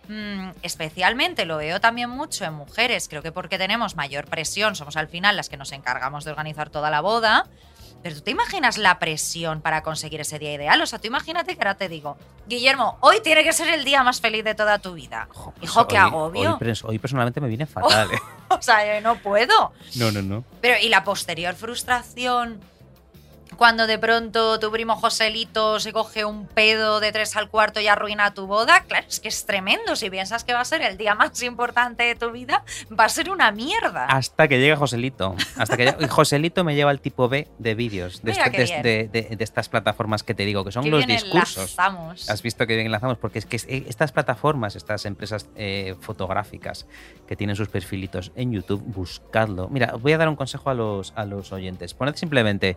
Mm, 0.09 0.53
especialmente 0.63 1.45
lo 1.45 1.59
veo 1.59 1.83
también 1.83 2.09
mucho 2.09 2.47
en 2.47 2.55
mujeres, 2.55 3.09
creo 3.09 3.23
que 3.23 3.31
porque 3.31 3.59
tenemos 3.59 3.95
mayor 3.95 4.27
presión, 4.27 4.75
somos 4.75 4.97
al 4.97 5.09
final 5.09 5.37
las 5.37 5.51
que 5.51 5.59
nos 5.59 5.71
encargamos 5.73 6.25
de 6.25 6.31
organizar 6.31 6.71
toda 6.71 6.91
la 6.91 7.03
boda. 7.03 7.47
Pero 8.03 8.15
tú 8.17 8.21
te 8.23 8.31
imaginas 8.31 8.79
la 8.79 8.99
presión 8.99 9.61
para 9.61 9.83
conseguir 9.83 10.21
ese 10.21 10.39
día 10.39 10.55
ideal. 10.55 10.81
O 10.81 10.87
sea, 10.87 10.99
tú 11.01 11.09
imagínate 11.09 11.55
que 11.57 11.61
ahora 11.61 11.75
te 11.77 11.89
digo, 11.89 12.17
Guillermo, 12.47 12.97
hoy 13.01 13.21
tiene 13.23 13.43
que 13.43 13.53
ser 13.53 13.69
el 13.69 13.85
día 13.85 14.03
más 14.05 14.21
feliz 14.21 14.45
de 14.45 14.55
toda 14.55 14.79
tu 14.79 14.95
vida. 14.95 15.29
Pues 15.35 15.57
Hijo, 15.63 15.89
qué 15.89 15.97
hoy- 15.97 16.01
agobio. 16.07 16.53
Hoy, 16.61 16.67
pers- 16.67 16.85
hoy 16.85 16.99
personalmente 16.99 17.41
me 17.41 17.49
viene 17.49 17.67
fatal. 17.67 18.09
¿eh? 18.13 18.19
O 18.51 18.63
sea, 18.63 18.95
yo 18.95 19.01
no 19.03 19.17
puedo. 19.19 19.73
No, 19.97 20.13
no, 20.13 20.23
no. 20.23 20.45
Pero, 20.61 20.77
¿y 20.81 20.89
la 20.89 21.03
posterior 21.05 21.55
frustración? 21.55 22.61
Cuando 23.57 23.87
de 23.87 23.99
pronto 23.99 24.61
tu 24.61 24.71
primo 24.71 24.95
Joselito 24.97 25.81
se 25.81 25.93
coge 25.93 26.25
un 26.25 26.47
pedo 26.47 27.01
de 27.01 27.11
tres 27.13 27.35
al 27.37 27.49
cuarto 27.49 27.81
y 27.81 27.89
arruina 27.89 28.33
tu 28.35 28.47
boda, 28.47 28.85
claro, 28.85 29.07
es 29.09 29.19
que 29.21 29.29
es 29.29 29.47
tremendo. 29.47 29.97
Si 29.97 30.11
piensas 30.11 30.45
que 30.45 30.53
va 30.53 30.61
a 30.61 30.65
ser 30.65 30.83
el 30.83 30.97
día 30.97 31.15
más 31.15 31.43
importante 31.43 32.05
de 32.05 32.15
tu 32.15 32.31
vida, 32.31 32.65
va 32.99 33.05
a 33.05 33.09
ser 33.09 33.31
una 33.31 33.51
mierda. 33.51 34.05
Hasta 34.07 34.47
que 34.49 34.61
llega 34.61 34.77
Joselito. 34.77 35.35
Hasta 35.57 35.77
que 35.77 35.87
llega- 35.87 35.97
y 36.05 36.07
Joselito 36.09 36.63
me 36.63 36.75
lleva 36.75 36.91
al 36.91 37.01
tipo 37.01 37.29
B 37.29 37.49
de 37.59 37.75
vídeos, 37.75 38.23
de, 38.23 38.33
este- 38.33 38.51
qué 38.51 38.59
de- 38.65 39.09
de- 39.09 39.23
de- 39.29 39.37
de 39.37 39.45
estas 39.45 39.69
plataformas 39.69 40.23
que 40.23 40.35
te 40.35 40.45
digo, 40.45 40.65
que 40.65 40.71
son 40.73 40.89
los 40.91 41.05
bien 41.05 41.19
discursos. 41.19 41.57
enlazamos. 41.73 42.31
Has 42.31 42.43
visto 42.43 42.67
que 42.67 42.75
bien 42.75 42.87
enlazamos, 42.87 43.19
porque 43.19 43.39
es 43.41 43.47
que 43.47 43.57
eh, 43.57 43.85
estas 43.89 44.13
plataformas, 44.13 44.77
estas 44.77 45.05
empresas 45.07 45.49
eh, 45.57 45.97
fotográficas 46.01 46.87
que 47.27 47.35
tienen 47.37 47.57
sus 47.57 47.69
perfilitos 47.69 48.31
en 48.37 48.53
YouTube, 48.53 48.83
buscadlo. 48.87 49.69
Mira, 49.69 49.95
voy 49.99 50.13
a 50.13 50.19
dar 50.19 50.29
un 50.29 50.37
consejo 50.37 50.71
a 50.71 50.75
los, 50.75 51.13
a 51.17 51.25
los 51.25 51.53
oyentes. 51.53 51.95
Poned 51.95 52.15
simplemente 52.15 52.77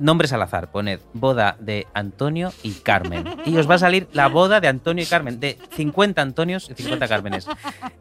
nombres 0.00 0.32
al 0.32 0.42
azar, 0.42 0.70
poned 0.70 1.00
boda 1.12 1.56
de 1.60 1.86
Antonio 1.94 2.52
y 2.62 2.72
Carmen. 2.72 3.24
Y 3.44 3.56
os 3.56 3.68
va 3.68 3.74
a 3.76 3.78
salir 3.78 4.08
la 4.12 4.28
boda 4.28 4.60
de 4.60 4.68
Antonio 4.68 5.02
y 5.02 5.06
Carmen, 5.06 5.40
de 5.40 5.58
50 5.72 6.22
Antonios 6.22 6.70
y 6.70 6.74
50 6.74 7.08
Cármenes. 7.08 7.46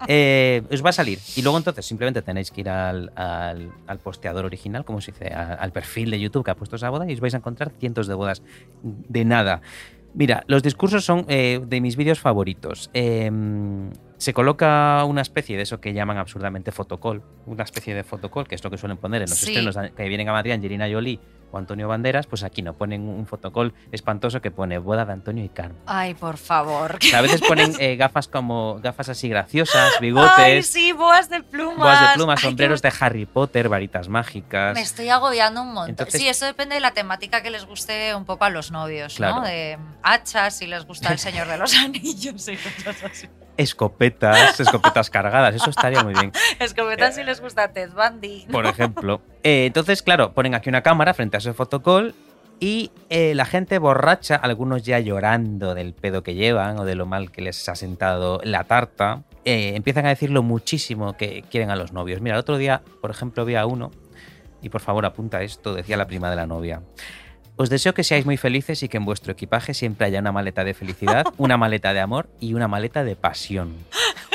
Eh, 0.08 0.64
os 0.72 0.84
va 0.86 0.90
a 0.90 0.94
salir. 0.94 1.20
Y 1.36 1.42
luego 1.42 1.58
entonces 1.58 1.86
simplemente 1.86 2.22
tenéis 2.22 2.52
que 2.52 2.62
ir 2.62 2.70
al, 2.70 3.12
al- 3.16 3.72
al 3.88 4.00
posteador 4.00 4.46
original, 4.46 4.86
como 4.86 5.02
se 5.02 5.12
dice, 5.12 5.34
a- 5.34 5.54
al 5.54 5.72
perfil 5.72 6.12
de 6.12 6.20
YouTube 6.20 6.44
que 6.46 6.52
ha 6.52 6.56
puesto 6.56 6.76
esa 6.76 6.90
boda 6.90 7.10
y 7.10 7.14
os 7.14 7.20
vais 7.20 7.34
a 7.34 7.38
encontrar 7.38 7.72
cientos 7.80 8.08
de 8.08 8.14
bodas 8.14 8.42
de 8.84 9.26
nada. 9.26 9.62
Mira, 10.14 10.44
los 10.48 10.64
discursos 10.64 11.06
son 11.06 11.26
eh, 11.28 11.62
de 11.64 11.80
mis 11.82 11.96
vídeos 11.96 12.20
favoritos. 12.20 12.90
Eh, 12.94 13.30
se 14.18 14.34
coloca 14.34 15.04
una 15.06 15.22
especie 15.22 15.58
de 15.58 15.64
eso 15.64 15.80
que 15.80 15.94
llaman 15.94 16.18
absurdamente 16.18 16.72
fotocall, 16.72 17.22
una 17.46 17.64
especie 17.64 17.94
de 17.94 18.04
fotocall, 18.04 18.48
que 18.48 18.56
es 18.56 18.64
lo 18.64 18.72
que 18.72 18.78
suelen 18.80 18.98
poner 18.98 19.22
en 19.22 19.30
los 19.30 19.38
Sí. 19.38 19.52
estrenos 19.52 19.78
que 19.96 20.08
vienen 20.08 20.28
a 20.30 20.32
Madrid 20.32 20.54
Angelina 20.54 20.88
Jolie 20.92 21.20
o 21.52 21.58
Antonio 21.58 21.88
Banderas, 21.88 22.28
pues 22.28 22.44
aquí 22.44 22.62
no 22.62 22.74
ponen 22.74 23.08
un 23.08 23.26
fotocall 23.26 23.74
espantoso 23.92 24.42
que 24.42 24.52
pone 24.52 24.78
boda 24.78 25.06
de 25.06 25.14
Antonio 25.14 25.44
y 25.44 25.50
Carmen. 25.50 25.78
Ay, 25.86 26.14
por 26.14 26.38
favor. 26.38 27.00
A 27.16 27.22
veces 27.22 27.42
ponen 27.42 27.74
eh, 27.80 27.96
gafas 27.96 28.28
como 28.28 28.80
gafas 28.82 29.10
así 29.10 29.30
graciosas, 29.30 29.94
bigotes, 30.02 30.32
Ay, 30.38 30.64
sí, 30.64 30.92
boas 30.92 31.30
de 31.30 31.42
plumas. 31.44 31.78
boas 31.78 32.02
de 32.02 32.08
plumas, 32.16 32.38
Ay, 32.40 32.42
qué 32.42 32.48
sombreros 32.50 32.82
de 32.82 32.94
Harry 33.00 33.26
Potter, 33.26 33.70
varitas 33.70 34.10
mágicas. 34.10 34.74
Me 34.74 34.82
estoy 34.82 35.10
agobiando 35.10 35.62
un 35.62 35.68
montón. 35.74 35.90
Entonces- 35.92 36.20
sí, 36.22 36.28
eso 36.28 36.46
depende 36.46 36.76
de 36.76 36.82
la 36.82 36.92
temática 36.92 37.42
que 37.42 37.50
les 37.50 37.66
guste 37.66 38.14
un 38.16 38.26
poco 38.26 38.46
a 38.46 38.50
los 38.50 38.72
novios, 38.72 39.16
Claro. 39.16 39.36
¿no? 39.38 39.42
De 39.44 39.78
hachas, 40.04 40.58
si 40.58 40.68
les 40.68 40.86
gusta 40.86 41.12
el 41.12 41.20
Señor 41.20 41.48
de 41.48 41.58
los 41.58 41.74
Anillos 41.78 42.48
y 42.50 42.58
cosas 42.58 43.04
así. 43.04 43.28
Escopetas, 43.58 44.60
escopetas 44.60 45.10
cargadas, 45.10 45.56
eso 45.56 45.70
estaría 45.70 46.04
muy 46.04 46.14
bien. 46.14 46.32
Escopetas 46.60 47.16
si 47.16 47.24
les 47.24 47.42
gusta 47.42 47.74
Ted 47.74 47.90
Bundy. 47.92 48.48
por 48.52 48.66
ejemplo. 48.68 49.22
Eh, 49.44 49.66
entonces, 49.66 50.02
claro, 50.04 50.34
ponen 50.34 50.56
aquí 50.56 50.70
una 50.70 50.82
cámara 50.84 51.14
frente 51.14 51.38
a 51.38 51.40
ese 51.40 51.54
fotocall 51.54 52.14
y 52.60 52.92
eh, 53.10 53.36
la 53.36 53.46
gente 53.46 53.78
borracha, 53.80 54.36
algunos 54.36 54.84
ya 54.84 55.00
llorando 55.00 55.76
del 55.76 55.94
pedo 55.94 56.24
que 56.24 56.34
llevan 56.34 56.80
o 56.80 56.86
de 56.86 56.96
lo 56.96 57.06
mal 57.06 57.32
que 57.32 57.42
les 57.42 57.68
ha 57.70 57.76
sentado 57.76 58.40
la 58.44 58.64
tarta, 58.64 59.24
eh, 59.46 59.74
empiezan 59.76 60.06
a 60.06 60.10
decir 60.10 60.32
lo 60.32 60.44
muchísimo 60.44 61.16
que 61.18 61.44
quieren 61.50 61.70
a 61.70 61.76
los 61.76 61.94
novios. 61.94 62.22
Mira, 62.22 62.36
el 62.36 62.40
otro 62.40 62.58
día, 62.58 62.82
por 63.02 63.12
ejemplo, 63.12 63.46
vi 63.46 63.56
a 63.56 63.66
uno, 63.66 63.92
y 64.62 64.70
por 64.70 64.82
favor 64.82 65.06
apunta 65.06 65.44
esto, 65.44 65.74
decía 65.76 65.98
la 65.98 66.08
prima 66.08 66.30
de 66.30 66.36
la 66.36 66.48
novia. 66.48 66.82
Os 67.60 67.72
deseo 67.72 67.96
que 67.96 68.04
seáis 68.04 68.24
muy 68.24 68.38
felices 68.38 68.84
y 68.84 68.88
que 68.88 68.98
en 68.98 69.06
vuestro 69.06 69.32
equipaje 69.34 69.74
siempre 69.74 70.06
haya 70.06 70.20
una 70.20 70.32
maleta 70.32 70.64
de 70.64 70.76
felicidad, 70.76 71.26
una 71.38 71.58
maleta 71.58 71.92
de 71.92 72.00
amor 72.00 72.30
y 72.40 72.54
una 72.54 72.68
maleta 72.68 73.04
de 73.04 73.16
pasión. 73.16 73.74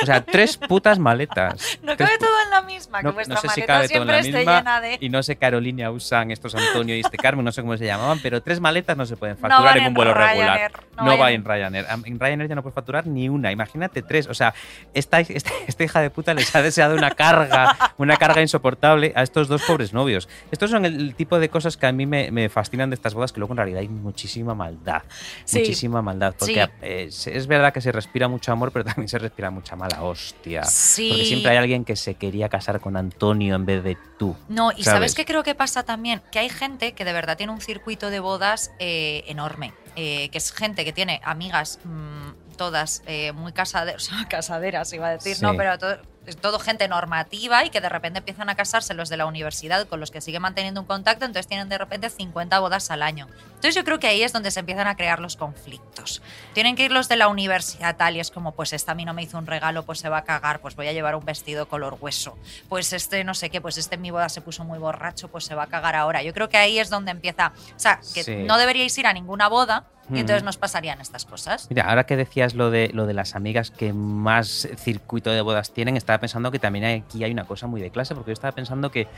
O 0.02 0.06
sea, 0.06 0.24
tres 0.24 0.56
putas 0.56 0.98
maletas. 0.98 1.78
No 1.82 1.96
cabe 1.96 2.18
todo 2.18 2.30
en 2.44 2.50
la 2.50 2.60
misma. 2.62 2.72
misma, 2.72 2.98
que 3.00 3.04
No, 3.06 3.12
vuestra 3.12 3.34
no 3.34 3.40
sé 3.40 3.48
si 3.48 3.60
maleta 3.60 3.66
cabe 3.74 3.88
todo 3.88 4.02
en 4.02 4.08
la 4.08 4.22
misma 4.42 4.80
de... 4.80 4.98
y 5.00 5.08
no 5.08 5.22
sé 5.22 5.36
Carolina 5.36 5.90
usan 5.90 6.30
estos 6.30 6.54
Antonio 6.54 6.96
y 6.96 7.00
este 7.00 7.16
Carmen, 7.18 7.44
no 7.44 7.52
sé 7.52 7.60
cómo 7.60 7.76
se 7.76 7.84
llamaban, 7.84 8.18
pero 8.22 8.42
tres 8.42 8.60
maletas 8.60 8.96
no 8.96 9.04
se 9.06 9.16
pueden 9.16 9.36
No 9.40 9.48
facturar 9.48 9.76
en 9.78 9.86
un 9.88 9.94
vuelo 9.94 10.14
Ryanair, 10.14 10.38
regular. 10.38 10.72
no 10.96 11.04
No, 11.04 11.18
va 11.18 11.32
en 11.32 11.44
Ryanair. 11.44 11.86
Am- 11.90 12.02
En 12.06 12.18
Ryanair 12.18 12.48
ya 12.48 12.54
no 12.54 12.62
puedes 12.62 12.74
facturar 12.74 13.06
ni 13.06 13.28
una. 13.28 13.52
Imagínate 13.52 14.02
tres. 14.02 14.26
O 14.28 14.34
sea, 14.34 14.54
esta, 14.94 15.20
esta, 15.20 15.50
esta 15.66 15.84
hija 15.84 16.00
de 16.00 16.10
puta 16.10 16.32
les 16.34 16.54
ha 16.56 16.62
deseado 16.62 16.94
una 16.96 17.10
carga, 17.10 17.76
una 17.98 18.16
carga 18.16 18.40
insoportable 18.40 19.12
a 19.14 19.22
estos 19.22 19.48
dos 19.48 19.62
pobres 19.62 19.92
novios. 19.92 20.28
Estos 20.50 20.70
son 20.70 20.84
el, 20.86 21.14
tipo 21.14 21.38
de 21.38 21.48
cosas 21.50 21.76
que 21.76 21.86
a 21.86 21.92
mí 21.92 22.06
me, 22.06 22.30
me 22.30 22.48
fascinan 22.48 22.90
de 22.90 22.94
estas 22.94 23.14
bodas, 23.14 23.32
que 23.32 23.40
luego 23.40 23.52
en 23.54 23.58
realidad 23.58 23.80
hay 23.80 23.88
muchísima 23.88 24.54
maldad. 24.54 25.02
Sí. 25.44 25.58
Muchísima 25.60 26.00
maldad. 26.02 26.34
Porque 26.38 26.68
Sí. 27.08 27.10
se- 27.10 27.36
es 27.36 27.46
verdad 27.46 27.72
que 27.72 27.80
se 27.80 27.92
respira 27.92 28.28
mucho 28.28 28.50
amor, 28.52 28.72
pero 28.72 28.84
también 28.84 29.08
se 29.08 29.18
respira 29.18 29.50
mucha 29.50 29.76
mala 29.96 30.02
hostia. 30.04 30.64
Sí. 30.64 31.08
Porque 31.10 31.24
siempre 31.24 31.50
hay 31.52 31.56
alguien 31.58 31.84
que 31.84 31.96
se 31.96 32.14
quería 32.14 32.48
casar 32.48 32.80
con 32.80 32.96
Antonio 32.96 33.54
en 33.54 33.66
vez 33.66 33.84
de 33.84 33.96
tú. 34.18 34.36
No, 34.48 34.70
y 34.72 34.82
¿sabes? 34.84 34.84
¿sabes? 34.84 35.14
qué 35.14 35.24
creo 35.24 35.42
que 35.42 35.54
pasa 35.54 35.82
también? 35.82 36.22
Que 36.30 36.38
hay 36.38 36.48
gente 36.48 36.92
que 36.92 37.04
de 37.04 37.12
verdad 37.12 37.36
tiene 37.36 37.52
un 37.52 37.60
circuito 37.60 38.10
de 38.10 38.20
bodas 38.20 38.70
eh, 38.78 39.24
enorme. 39.26 39.72
eh, 39.94 40.30
que 40.30 40.38
es 40.38 40.52
gente 40.52 40.84
que 40.86 40.92
tiene 40.94 41.20
amigas 41.22 41.78
mm, 41.84 42.56
todas 42.56 43.02
eh, 43.06 43.32
muy 43.32 43.52
casaderas, 43.52 44.08
casaderas 44.30 44.90
iba 44.94 45.08
a 45.08 45.10
decir, 45.10 45.36
Sí. 45.36 45.42
no, 45.42 45.54
pero 45.54 45.78
todo, 45.78 45.98
es 46.26 46.36
todo 46.36 46.58
gente 46.58 46.86
normativa 46.88 47.64
y 47.64 47.70
que 47.70 47.80
de 47.80 47.88
repente 47.88 48.18
empiezan 48.20 48.48
a 48.48 48.54
casarse 48.54 48.94
los 48.94 49.08
de 49.08 49.16
la 49.16 49.26
universidad 49.26 49.86
con 49.88 50.00
los 50.00 50.10
que 50.10 50.20
sigue 50.20 50.38
manteniendo 50.40 50.80
un 50.80 50.86
contacto, 50.86 51.24
entonces 51.24 51.46
tienen 51.48 51.68
de 51.68 51.78
repente 51.78 52.10
50 52.10 52.58
bodas 52.60 52.90
al 52.90 53.02
año. 53.02 53.28
Entonces 53.46 53.74
yo 53.74 53.84
creo 53.84 53.98
que 53.98 54.06
ahí 54.08 54.22
es 54.22 54.32
donde 54.32 54.50
se 54.50 54.60
empiezan 54.60 54.86
a 54.86 54.96
crear 54.96 55.20
los 55.20 55.36
conflictos. 55.36 56.22
Tienen 56.52 56.76
que 56.76 56.84
ir 56.84 56.92
los 56.92 57.08
de 57.08 57.16
la 57.16 57.28
universidad 57.28 57.96
tal 57.96 58.16
y 58.16 58.20
es 58.20 58.30
como, 58.30 58.52
pues 58.52 58.72
esta 58.72 58.92
a 58.92 58.94
mí 58.94 59.04
no 59.04 59.14
me 59.14 59.22
hizo 59.22 59.38
un 59.38 59.46
regalo, 59.46 59.84
pues 59.84 59.98
se 60.00 60.08
va 60.08 60.18
a 60.18 60.24
cagar, 60.24 60.60
pues 60.60 60.76
voy 60.76 60.88
a 60.88 60.92
llevar 60.92 61.14
un 61.16 61.24
vestido 61.24 61.66
color 61.68 61.96
hueso. 62.00 62.36
Pues 62.68 62.92
este 62.92 63.24
no 63.24 63.34
sé 63.34 63.50
qué, 63.50 63.60
pues 63.60 63.78
este 63.78 63.94
en 63.96 64.02
mi 64.02 64.10
boda 64.10 64.28
se 64.28 64.40
puso 64.40 64.64
muy 64.64 64.78
borracho, 64.78 65.28
pues 65.28 65.44
se 65.44 65.54
va 65.54 65.64
a 65.64 65.66
cagar 65.68 65.94
ahora. 65.96 66.22
Yo 66.22 66.32
creo 66.32 66.48
que 66.48 66.56
ahí 66.58 66.78
es 66.78 66.90
donde 66.90 67.10
empieza, 67.10 67.52
o 67.76 67.78
sea, 67.78 68.00
que 68.14 68.22
Sí. 68.24 68.36
no 68.36 68.58
deberíais 68.58 68.96
ir 68.98 69.06
a 69.06 69.12
ninguna 69.12 69.48
boda 69.48 69.84
y 70.12 70.18
entonces 70.18 70.42
nos 70.42 70.56
pasarían 70.58 71.00
estas 71.00 71.24
cosas. 71.24 71.68
Mira, 71.70 71.88
ahora 71.88 72.04
que 72.04 72.16
decías 72.16 72.54
lo 72.54 72.70
de, 72.70 72.90
lo 72.92 73.06
de 73.06 73.14
las 73.14 73.34
amigas 73.34 73.70
que 73.70 73.92
más 73.92 74.68
circuito 74.76 75.30
de 75.30 75.40
bodas 75.40 75.72
tienen, 75.72 75.96
estaba 76.12 76.20
pensando 76.20 76.50
que 76.50 76.58
también 76.58 76.84
aquí 76.84 77.24
hay 77.24 77.32
una 77.32 77.44
cosa 77.44 77.66
muy 77.66 77.80
de 77.80 77.90
clase, 77.90 78.14
porque 78.14 78.30
yo 78.30 78.32
estaba 78.34 78.52
pensando 78.52 78.90
que 78.90 79.08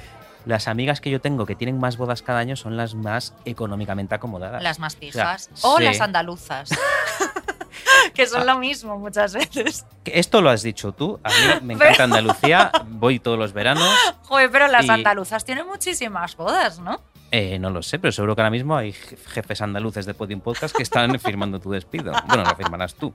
las 0.47 0.69
amigas 0.69 1.01
que 1.01 1.11
yo 1.11 1.21
tengo 1.21 1.45
que 1.45 1.57
tienen 1.57 1.79
más 1.79 1.97
bodas 1.97 2.23
cada 2.23 2.39
año 2.39 2.55
son 2.55 2.77
las 2.77 2.95
más 2.95 3.35
económicamente 3.45 4.15
acomodadas. 4.15 4.63
Las 4.63 4.79
más 4.79 4.93
sea, 4.93 5.01
pijas. 5.01 5.51
o 5.63 5.79
sí. 5.79 5.85
las 5.85 6.01
andaluzas. 6.01 6.71
que 8.15 8.27
son 8.29 8.47
lo 8.47 8.59
mismo 8.59 8.97
muchas 8.99 9.35
veces. 9.35 9.85
Esto 10.05 10.41
lo 10.41 10.51
has 10.51 10.63
dicho 10.63 10.93
tú, 10.93 11.19
a 11.25 11.31
mí 11.31 11.35
me 11.63 11.75
encanta 11.75 12.05
Andalucía, 12.05 12.71
voy 12.87 13.19
todos 13.19 13.39
los 13.39 13.53
veranos, 13.53 13.93
Joder, 14.23 14.51
pero 14.53 14.69
las 14.69 14.85
Y- 14.85 14.91
andaluzas 14.91 15.45
tienen 15.45 15.67
muchísimas 15.67 16.37
bodas, 16.37 16.79
¿no? 16.79 17.01
Eh, 17.37 17.59
no 17.59 17.71
lo 17.71 17.83
sé, 17.83 17.99
pero 17.99 18.13
seguro 18.13 18.37
que 18.37 18.43
ahora 18.43 18.51
mismo 18.53 18.77
hay 18.77 18.93
je- 18.93 19.17
jefes 19.27 19.61
andaluces 19.61 20.07
de 20.07 20.15
Podium 20.15 20.41
Podcast 20.41 20.77
que 20.77 20.85
están 20.85 21.19
firmando 21.19 21.59
tu 21.59 21.73
despido. 21.73 22.13
Bueno, 22.29 22.45
lo 22.45 22.55
firmarás 22.55 22.95
tú. 22.95 23.13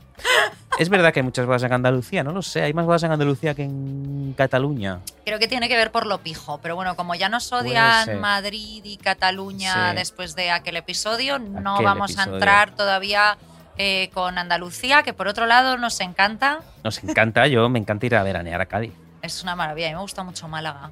Es 0.77 0.89
verdad 0.89 1.13
que 1.13 1.21
hay 1.21 1.23
muchas 1.23 1.45
bodas 1.45 1.63
en 1.63 1.71
Andalucía, 1.71 2.21
no 2.21 2.33
lo 2.33 2.41
sé, 2.41 2.63
hay 2.63 2.73
más 2.73 2.85
bodas 2.85 3.03
en 3.03 3.11
Andalucía 3.13 3.53
que 3.53 3.63
en 3.63 4.33
Cataluña. 4.37 4.99
Creo 5.23 5.39
que 5.39 5.47
tiene 5.47 5.69
que 5.69 5.77
ver 5.77 5.91
por 5.91 6.05
lo 6.05 6.17
pijo, 6.17 6.59
pero 6.61 6.75
bueno, 6.75 6.97
como 6.97 7.15
ya 7.15 7.29
nos 7.29 7.49
odian. 7.53 8.19
Madrid 8.19 8.81
y 8.83 8.97
Cataluña 8.97 9.91
Sí. 9.91 9.95
después 9.95 10.35
de 10.35 10.51
aquel 10.51 10.75
episodio, 10.75 11.39
no 11.39 11.81
vamos 11.81 12.17
a 12.17 12.23
entrar 12.23 12.75
todavía 12.75 13.37
eh, 13.77 14.09
con 14.13 14.37
Andalucía, 14.37 15.03
que 15.03 15.13
por 15.13 15.29
otro 15.29 15.45
lado 15.45 15.77
nos 15.77 15.99
encanta. 16.01 16.59
Nos 16.83 17.01
encanta, 17.01 17.47
yo 17.47 17.69
me 17.69 17.79
encanta 17.79 18.05
ir 18.05 18.15
a 18.17 18.23
veranear 18.23 18.59
a 18.59 18.65
Cádiz. 18.65 18.91
Es 19.21 19.43
una 19.43 19.55
maravilla, 19.55 19.87
a 19.87 19.89
mí 19.91 19.95
me 19.95 20.01
gusta 20.01 20.23
mucho 20.23 20.49
Málaga. 20.49 20.91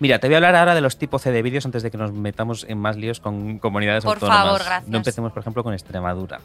Mira, 0.00 0.18
te 0.18 0.28
voy 0.28 0.34
a 0.34 0.38
hablar 0.38 0.56
ahora 0.56 0.74
de 0.74 0.80
los 0.80 0.96
tipos 0.96 1.20
C 1.20 1.30
de 1.30 1.42
vídeos 1.42 1.66
antes 1.66 1.82
de 1.82 1.90
que 1.90 1.98
nos 1.98 2.10
metamos 2.12 2.64
en 2.68 2.78
más 2.78 2.96
líos 2.96 3.20
con 3.20 3.58
comunidades 3.58 4.02
Por 4.02 4.14
autónomas. 4.16 4.44
favor, 4.44 4.64
gracias. 4.64 4.88
No 4.88 4.96
empecemos, 4.96 5.30
por 5.32 5.40
ejemplo, 5.42 5.62
con 5.62 5.74
Extremadura. 5.74 6.40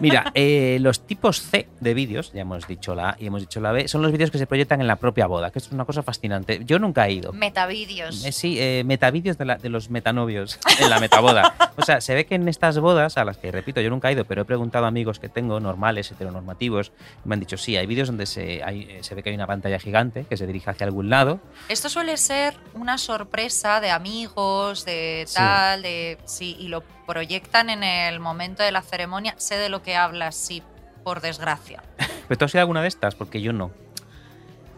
Mira, 0.00 0.30
eh, 0.34 0.78
los 0.80 1.06
tipos 1.06 1.42
C 1.42 1.68
de 1.78 1.92
vídeos, 1.94 2.32
ya 2.32 2.40
hemos 2.40 2.66
dicho 2.66 2.94
la 2.94 3.10
A 3.10 3.16
y 3.18 3.26
hemos 3.26 3.42
dicho 3.42 3.60
la 3.60 3.72
B, 3.72 3.86
son 3.86 4.00
los 4.00 4.10
vídeos 4.12 4.30
que 4.30 4.38
se 4.38 4.46
proyectan 4.46 4.80
en 4.80 4.86
la 4.86 4.96
propia 4.96 5.26
boda, 5.26 5.50
que 5.50 5.58
esto 5.58 5.68
es 5.68 5.74
una 5.74 5.84
cosa 5.84 6.02
fascinante. 6.02 6.62
Yo 6.64 6.78
nunca 6.78 7.06
he 7.06 7.12
ido. 7.12 7.34
Metavídeos. 7.34 8.24
Eh, 8.24 8.32
sí, 8.32 8.56
eh, 8.58 8.82
metavídeos 8.86 9.36
de, 9.36 9.44
la- 9.44 9.56
de 9.58 9.68
los 9.68 9.90
metanovios 9.90 10.58
en 10.80 10.88
la 10.88 10.98
metaboda. 11.00 11.54
O 11.76 11.82
sea, 11.82 12.00
se 12.00 12.14
ve 12.14 12.24
que 12.24 12.34
en 12.36 12.48
estas 12.48 12.78
bodas, 12.78 13.18
a 13.18 13.26
las 13.26 13.36
que 13.36 13.52
repito, 13.52 13.82
yo 13.82 13.90
nunca 13.90 14.08
he 14.08 14.14
ido, 14.14 14.24
pero 14.24 14.40
he 14.40 14.44
preguntado 14.46 14.86
a 14.86 14.88
amigos 14.88 15.18
que 15.18 15.28
tengo, 15.28 15.60
normales, 15.60 16.10
heteronormativos, 16.12 16.92
y 17.26 17.28
me 17.28 17.34
han 17.34 17.40
dicho, 17.40 17.58
sí, 17.58 17.76
hay 17.76 17.86
vídeos 17.86 18.08
donde 18.08 18.24
se, 18.24 18.62
hay- 18.64 18.84
eh, 18.88 18.98
se 19.02 19.14
ve 19.14 19.22
que 19.22 19.28
hay 19.28 19.34
una 19.36 19.46
pantalla 19.46 19.78
gigante 19.78 20.24
que 20.26 20.38
se 20.38 20.46
dirige 20.46 20.70
hacia 20.70 20.86
algún 20.86 21.10
lado. 21.10 21.40
Esto 21.68 21.90
suele 21.90 22.16
ser 22.16 22.54
una 22.74 22.98
sorpresa 22.98 23.80
de 23.80 23.90
amigos, 23.90 24.84
de 24.84 25.24
Sí. 25.26 25.34
tal, 25.36 25.82
de 25.82 26.18
sí, 26.24 26.56
y 26.58 26.68
lo 26.68 26.82
proyectan 27.06 27.70
en 27.70 27.82
el 27.82 28.20
momento 28.20 28.62
de 28.62 28.72
la 28.72 28.82
ceremonia. 28.82 29.34
Sé 29.38 29.56
de 29.56 29.68
lo 29.68 29.82
que 29.82 29.96
hablas, 29.96 30.36
sí, 30.36 30.62
por 31.04 31.20
desgracia. 31.20 31.82
¿Pero 32.28 32.38
tú 32.38 32.44
has 32.44 32.54
ido 32.54 32.60
a 32.60 32.62
alguna 32.62 32.82
de 32.82 32.88
estas? 32.88 33.14
Porque 33.14 33.40
yo 33.42 33.52
no. 33.52 33.70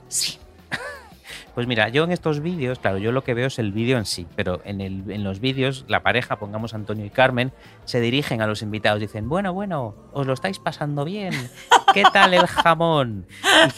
Sí. 0.09 0.39
Pues 1.55 1.67
mira, 1.67 1.91
yo 1.91 2.05
en 2.05 2.13
estos 2.13 2.41
vídeos, 2.41 2.79
claro, 2.79 2.97
yo 2.97 3.13
lo 3.13 3.25
que 3.25 3.35
veo 3.35 3.49
es 3.49 3.59
el 3.59 3.73
vídeo 3.73 3.99
en 3.99 4.07
sí, 4.07 4.27
pero 4.37 4.63
en, 4.65 4.81
el, 4.81 5.11
en 5.11 5.23
los 5.23 5.39
vídeos, 5.39 5.85
la 5.87 6.03
pareja, 6.03 6.37
pongamos 6.37 6.73
Antonio 6.73 7.05
y 7.05 7.11
Carmen, 7.11 7.53
se 7.85 8.01
dirigen 8.01 8.41
a 8.41 8.47
los 8.47 8.63
invitados, 8.63 9.01
dicen, 9.01 9.29
bueno, 9.29 9.53
bueno, 9.53 9.95
os 10.13 10.27
lo 10.27 10.33
estáis 10.33 10.59
pasando 10.59 11.05
bien, 11.05 11.35
¿qué 11.93 12.05
tal 12.11 12.33
el 12.33 12.47
jamón? 12.47 13.27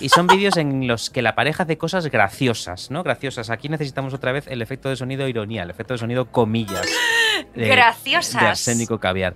Y, 0.01 0.05
y 0.05 0.09
son 0.09 0.29
vídeos 0.29 0.57
en 0.57 0.87
los 0.87 1.11
que 1.11 1.21
la 1.21 1.35
pareja 1.35 1.65
hace 1.65 1.77
cosas 1.77 2.07
graciosas, 2.07 2.93
¿no? 2.93 3.03
Graciosas. 3.03 3.51
Aquí 3.51 3.69
necesitamos 3.69 4.15
otra 4.15 4.31
vez 4.31 4.47
el 4.47 4.63
efecto 4.63 4.89
de 4.89 4.95
sonido 4.95 5.27
ironía, 5.27 5.65
el 5.65 5.71
efecto 5.71 5.95
de 5.95 5.99
sonido 5.99 6.27
comillas. 6.31 6.87
de- 7.57 7.67
Graciosas. 7.69 8.41
De 8.41 8.47
arsénico 8.47 9.01
caviar. 9.01 9.35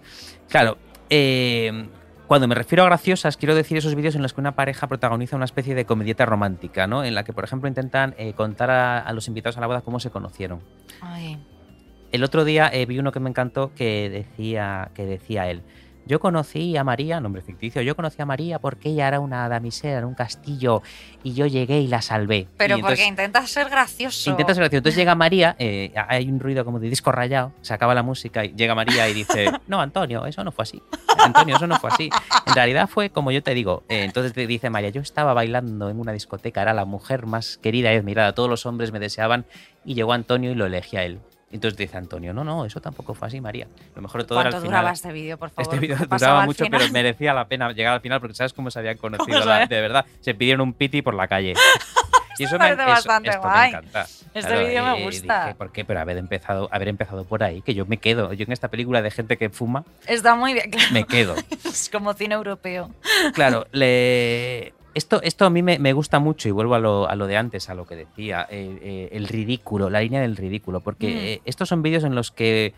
Claro, 0.49 0.79
eh, 1.11 1.89
cuando 2.29 2.47
me 2.47 2.55
refiero 2.55 2.83
a 2.85 2.87
graciosas, 2.87 3.37
quiero 3.39 3.55
decir 3.55 3.79
esos 3.79 3.95
vídeos 3.95 4.15
en 4.15 4.23
los 4.23 4.35
que 4.35 4.41
una 4.41 4.55
pareja 4.55 4.87
protagoniza 4.87 5.35
una 5.35 5.47
especie 5.47 5.75
de 5.75 5.87
comedieta 5.87 6.27
romántica, 6.27 6.87
¿no? 6.87 7.03
En 7.03 7.15
la 7.15 7.25
que, 7.25 7.33
por 7.33 7.43
ejemplo, 7.43 7.69
intentan 7.69 8.15
eh, 8.19 8.35
contar 8.35 8.71
a, 8.71 9.01
a 9.01 9.13
los 9.15 9.29
invitados 9.29 9.57
a 9.57 9.61
la 9.61 9.67
boda 9.67 9.81
cómo 9.81 9.99
se 9.99 10.11
conocieron. 10.11 10.61
Ay. 11.01 11.39
El 12.13 12.25
otro 12.25 12.45
día 12.45 12.71
eh, 12.73 12.87
vi 12.87 12.99
uno 12.99 13.13
que 13.13 13.21
me 13.21 13.29
encantó 13.29 13.73
que 13.75 14.09
decía, 14.11 14.91
que 14.95 15.05
decía 15.05 15.51
él. 15.51 15.63
Yo 16.09 16.21
conocí 16.21 16.75
a 16.79 16.85
María, 16.85 17.21
nombre 17.21 17.43
ficticio, 17.43 17.83
yo 17.83 17.95
conocí 17.95 18.23
a 18.23 18.25
María 18.25 18.59
porque 18.59 18.89
ella 18.89 19.09
era 19.09 19.21
una 19.21 19.47
damisela 19.47 19.99
en 19.99 20.07
un 20.07 20.15
castillo 20.15 20.83
y 21.23 21.35
yo 21.35 21.45
llegué 21.45 21.81
y 21.81 21.87
la 21.87 22.01
salvé. 22.01 22.49
Pero 22.57 22.79
Y 22.79 22.81
porque 22.81 23.05
intentas 23.05 23.51
ser 23.51 23.69
gracioso. 23.69 24.31
Intenta 24.31 24.55
ser 24.55 24.63
gracioso. 24.63 24.79
Entonces 24.79 24.97
llega 24.97 25.15
María, 25.15 25.55
eh, 25.59 25.93
hay 26.09 26.27
un 26.31 26.41
ruido 26.41 26.65
como 26.65 26.81
de 26.81 26.89
disco 26.89 27.13
rayado, 27.13 27.53
se 27.61 27.75
acaba 27.75 27.95
la 27.95 28.03
música 28.03 28.47
y 28.47 28.55
llega 28.55 28.75
María 28.75 29.07
y 29.07 29.13
dice, 29.13 29.53
no, 29.67 29.83
Antonio, 29.83 30.25
eso 30.25 30.43
no 30.45 30.51
fue 30.51 30.63
así. 30.63 30.83
Antonio, 31.19 31.57
eso 31.57 31.67
no 31.67 31.79
fue 31.79 31.91
así. 31.91 32.09
En 32.47 32.55
realidad 32.55 32.89
fue 32.89 33.11
como 33.11 33.31
yo 33.31 33.43
te 33.43 33.53
digo. 33.53 33.85
Eh, 33.91 34.05
entonces 34.05 34.33
te 34.33 34.47
dice 34.47 34.71
María, 34.71 34.89
yo 34.89 35.03
estaba 35.03 35.35
bailando 35.35 35.91
en 35.91 36.01
una 36.01 36.13
discoteca, 36.13 36.63
era 36.63 36.73
la 36.73 36.87
mujer 36.87 37.27
más 37.27 37.59
querida 37.59 37.93
y 37.93 37.99
admirada, 37.99 38.33
todos 38.33 38.49
los 38.49 38.65
hombres 38.65 38.93
me 38.93 38.99
deseaban 38.99 39.45
y 39.85 39.93
llegó 39.93 40.15
Antonio 40.15 40.53
y 40.53 40.55
lo 40.55 40.65
elegí 40.65 40.97
a 40.97 41.05
él. 41.05 41.21
Entonces 41.51 41.79
dice 41.79 41.97
Antonio, 41.97 42.35
no, 42.35 42.45
no, 42.45 42.65
eso 42.67 42.79
tampoco 42.81 43.15
fue 43.15 43.29
así, 43.29 43.41
María. 43.41 43.67
Lo 43.97 44.03
mejor 44.03 44.21
de 44.23 44.27
todo 44.29 44.39
era 44.41 44.51
¿Cuánto 44.51 44.57
al 44.59 44.63
final. 44.65 44.81
duraba 44.81 44.93
este 44.93 45.13
vídeo, 45.13 45.39
por 45.39 45.49
favor? 45.51 45.73
Este 45.75 45.81
vídeo 45.81 45.97
¿Qué 45.97 46.07
pasaba 46.07 46.33
duraba 46.33 46.47
mucho, 46.47 46.65
final? 46.65 46.81
pero 46.81 46.93
merecía 46.93 47.33
la 47.33 47.47
pena 47.49 47.73
llegar 47.73 47.95
al 47.95 48.01
final 48.03 48.21
porque 48.21 48.35
sabes 48.35 48.53
cómo 48.53 48.71
se 48.71 48.79
habían 48.79 48.99
conocido, 48.99 49.39
¿Cómo 49.41 49.51
la- 49.51 49.67
de 49.67 49.81
verdad. 49.81 50.05
Se 50.21 50.35
pidieron 50.35 50.61
un 50.61 50.73
piti 50.75 51.01
por 51.03 51.15
la 51.15 51.27
calle. 51.29 51.55
Y 52.41 52.45
eso 52.45 52.57
parece 52.57 52.81
eso- 52.83 52.89
bastante 52.91 53.31
esto 53.31 53.43
guay. 53.43 53.73
me 53.73 53.79
encanta. 53.79 54.07
Este 54.33 54.59
vídeo 54.65 54.85
me 54.85 55.01
y 55.01 55.05
gusta. 55.07 55.43
dije, 55.47 55.55
¿Por 55.57 55.73
qué? 55.73 55.85
Pero 55.85 55.99
haber 55.99 56.19
empezado, 56.19 56.69
haber 56.71 56.87
empezado 56.87 57.25
por 57.25 57.43
ahí, 57.43 57.63
que 57.63 57.75
yo 57.75 57.85
me 57.85 57.97
quedo. 57.97 58.33
Yo 58.33 58.45
en 58.45 58.53
esta 58.53 58.69
película 58.69 59.03
de 59.03 59.11
gente 59.11 59.37
que 59.37 59.51
fuma, 59.51 59.83
Está 60.07 60.37
muy 60.37 60.55
bien, 60.55 60.71
claro. 60.71 60.89
me 60.93 61.03
quedo. 61.05 61.35
Es 61.65 61.89
como 61.91 62.15
cine 62.15 62.37
europeo. 62.37 62.91
Claro, 63.35 63.67
le... 63.73 64.73
esto, 64.99 65.23
esto 65.23 65.47
a 65.47 65.51
mí 65.51 65.63
me, 65.63 65.79
me 65.79 65.93
gusta 65.95 66.19
mucho 66.19 66.49
y 66.49 66.53
vuelvo 66.53 66.75
a 66.75 66.79
lo, 66.79 67.09
a 67.09 67.17
lo 67.17 67.27
de 67.27 67.37
antes, 67.39 67.71
a 67.71 67.75
lo 67.75 67.87
que 67.87 67.97
decía, 67.97 68.47
eh, 68.51 68.79
eh, 68.83 69.09
el 69.13 69.27
ridículo, 69.29 69.89
la 69.89 70.01
línea 70.01 70.21
del 70.21 70.37
ridículo, 70.37 70.81
porque 70.81 71.09
Mm. 71.09 71.17
eh, 71.19 71.41
estos 71.47 71.69
son 71.71 71.83
vídeos 71.83 72.05
en 72.05 72.15
los 72.15 72.31
que 72.31 72.75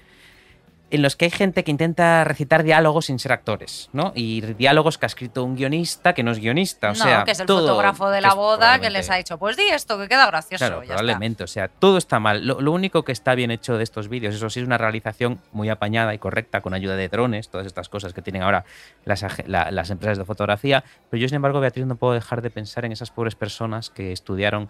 en 0.91 1.03
los 1.03 1.17
que 1.17 1.27
hay 1.27 1.31
gente 1.31 1.63
que 1.65 1.71
intenta 1.71 2.25
recitar 2.25 2.63
diálogos 2.63 3.07
sin 3.07 3.19
ser 3.19 3.33
actores, 3.33 3.89
¿no? 3.93 4.13
Y 4.15 4.41
diálogos 4.41 4.99
que 4.99 5.07
ha 5.07 5.09
escrito 5.09 5.45
un 5.45 5.55
guionista 5.57 6.13
que 6.15 6.23
no 6.23 6.31
es 6.33 6.39
guionista, 6.41 6.89
o 6.89 6.91
no, 6.91 6.95
sea, 6.97 7.25
que 7.25 7.31
es 7.33 7.41
el 7.41 7.47
todo- 7.47 7.61
fotógrafo 7.69 8.11
de 8.11 8.21
la 8.21 8.35
boda 8.35 8.79
que 8.81 8.91
les 8.91 9.09
ha 9.11 9.17
dicho, 9.17 9.39
pues 9.39 9.57
di 9.57 9.63
esto, 9.71 9.99
que 9.99 10.09
queda 10.09 10.27
gracioso. 10.27 10.59
Claro, 10.65 10.77
ya 10.79 10.83
está. 10.83 10.95
probablemente. 10.97 11.45
O 11.45 11.47
sea, 11.47 11.69
todo 11.69 11.97
está 11.99 12.19
mal. 12.19 12.47
Lo, 12.47 12.61
lo 12.61 12.73
único 12.73 13.05
que 13.05 13.13
está 13.13 13.35
bien 13.35 13.51
hecho 13.51 13.77
de 13.77 13.85
estos 13.85 14.09
vídeos, 14.09 14.35
eso 14.35 14.51
sí, 14.51 14.61
es 14.61 14.67
una 14.67 14.79
realización 14.79 15.41
muy 15.53 15.69
apañada 15.69 16.13
y 16.15 16.19
correcta 16.19 16.61
con 16.61 16.75
ayuda 16.75 16.97
de 16.97 17.09
drones, 17.09 17.49
todas 17.49 17.67
estas 17.67 17.89
cosas 17.89 18.13
que 18.13 18.23
tienen 18.23 18.43
ahora 18.43 18.65
las, 19.05 19.23
ag- 19.23 19.47
la- 19.47 19.71
las 19.71 19.91
empresas 19.91 20.19
de 20.19 20.25
fotografía. 20.25 20.83
Pero 21.11 21.21
yo, 21.21 21.29
sin 21.29 21.37
embargo, 21.37 21.61
Beatriz, 21.61 21.87
no 21.87 21.97
puedo 21.97 22.15
dejar 22.15 22.43
de 22.43 22.51
pensar 22.51 22.85
en 22.85 22.93
esas 22.93 23.11
pobres 23.11 23.35
personas 23.35 23.91
que 23.91 24.13
estudiaron 24.13 24.69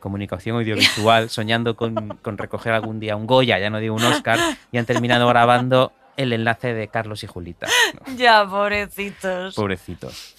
comunicación 0.00 0.56
audiovisual 0.56 1.30
soñando 1.30 1.76
con, 1.76 2.18
con 2.22 2.38
recoger 2.38 2.72
algún 2.72 2.98
día 3.00 3.16
un 3.16 3.26
Goya, 3.26 3.58
ya 3.58 3.70
no 3.70 3.78
digo 3.78 3.94
un 3.94 4.04
Oscar, 4.04 4.38
y 4.72 4.78
han 4.78 4.86
terminado 4.86 5.28
grabando 5.28 5.92
el 6.16 6.32
enlace 6.32 6.74
de 6.74 6.88
Carlos 6.88 7.22
y 7.24 7.26
Julita. 7.26 7.66
¿no? 7.94 8.16
Ya, 8.16 8.46
pobrecitos. 8.46 9.54
Pobrecitos. 9.54 10.34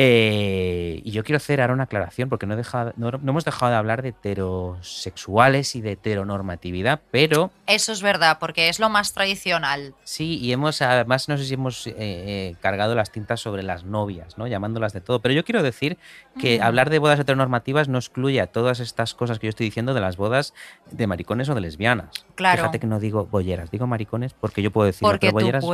Eh, 0.00 1.00
y 1.04 1.10
yo 1.10 1.24
quiero 1.24 1.38
hacer 1.38 1.60
ahora 1.60 1.72
una 1.74 1.82
aclaración, 1.82 2.28
porque 2.28 2.46
no, 2.46 2.54
he 2.54 2.56
dejado- 2.56 2.92
no- 2.96 3.10
no 3.10 3.30
hemos 3.32 3.44
dejado 3.44 3.72
de 3.72 3.78
hablar 3.78 4.02
de 4.02 4.10
heterosexuales 4.10 5.74
y 5.74 5.80
de 5.80 5.92
heteronormatividad, 5.92 7.00
pero 7.10 7.50
Eso 7.66 7.90
es 7.90 8.00
verdad, 8.00 8.38
porque 8.38 8.68
es 8.68 8.78
lo 8.78 8.88
más 8.90 9.12
tradicional. 9.12 9.94
sí, 10.04 10.38
y 10.38 10.52
hemos, 10.52 10.80
además, 10.82 11.28
no 11.28 11.36
sé 11.36 11.44
si 11.46 11.54
hemos 11.54 11.86
eh, 11.88 11.94
eh, 11.98 12.54
cargado 12.60 12.94
las 12.94 13.10
tintas 13.10 13.40
sobre 13.40 13.64
las 13.64 13.82
novias, 13.82 14.38
¿no? 14.38 14.46
Llamándolas 14.46 14.92
de 14.92 15.00
todo. 15.00 15.18
Pero 15.20 15.34
yo 15.34 15.44
quiero 15.44 15.64
decir 15.64 15.98
que 16.38 16.60
Mm. 16.60 16.62
hablar 16.62 16.90
de 16.90 17.00
bodas 17.00 17.18
heteronormativas 17.18 17.88
no 17.88 17.98
excluye 17.98 18.40
a 18.40 18.46
todas 18.46 18.78
estas 18.78 19.14
cosas 19.14 19.40
que 19.40 19.46
yo 19.46 19.50
estoy 19.50 19.66
diciendo 19.66 19.94
de 19.94 20.00
las 20.00 20.16
bodas 20.16 20.54
de 20.92 21.08
maricones 21.08 21.48
o 21.48 21.56
de 21.56 21.60
lesbianas. 21.60 22.24
Claro. 22.36 22.58
Fíjate 22.58 22.78
que 22.78 22.86
no 22.86 23.00
digo 23.00 23.26
bolleras, 23.26 23.72
digo 23.72 23.88
maricones 23.88 24.32
porque 24.32 24.62
yo 24.62 24.70
puedo 24.70 24.86
decir 24.86 25.00
Porque 25.02 25.32
pero 25.32 25.60
bolleras 25.60 25.64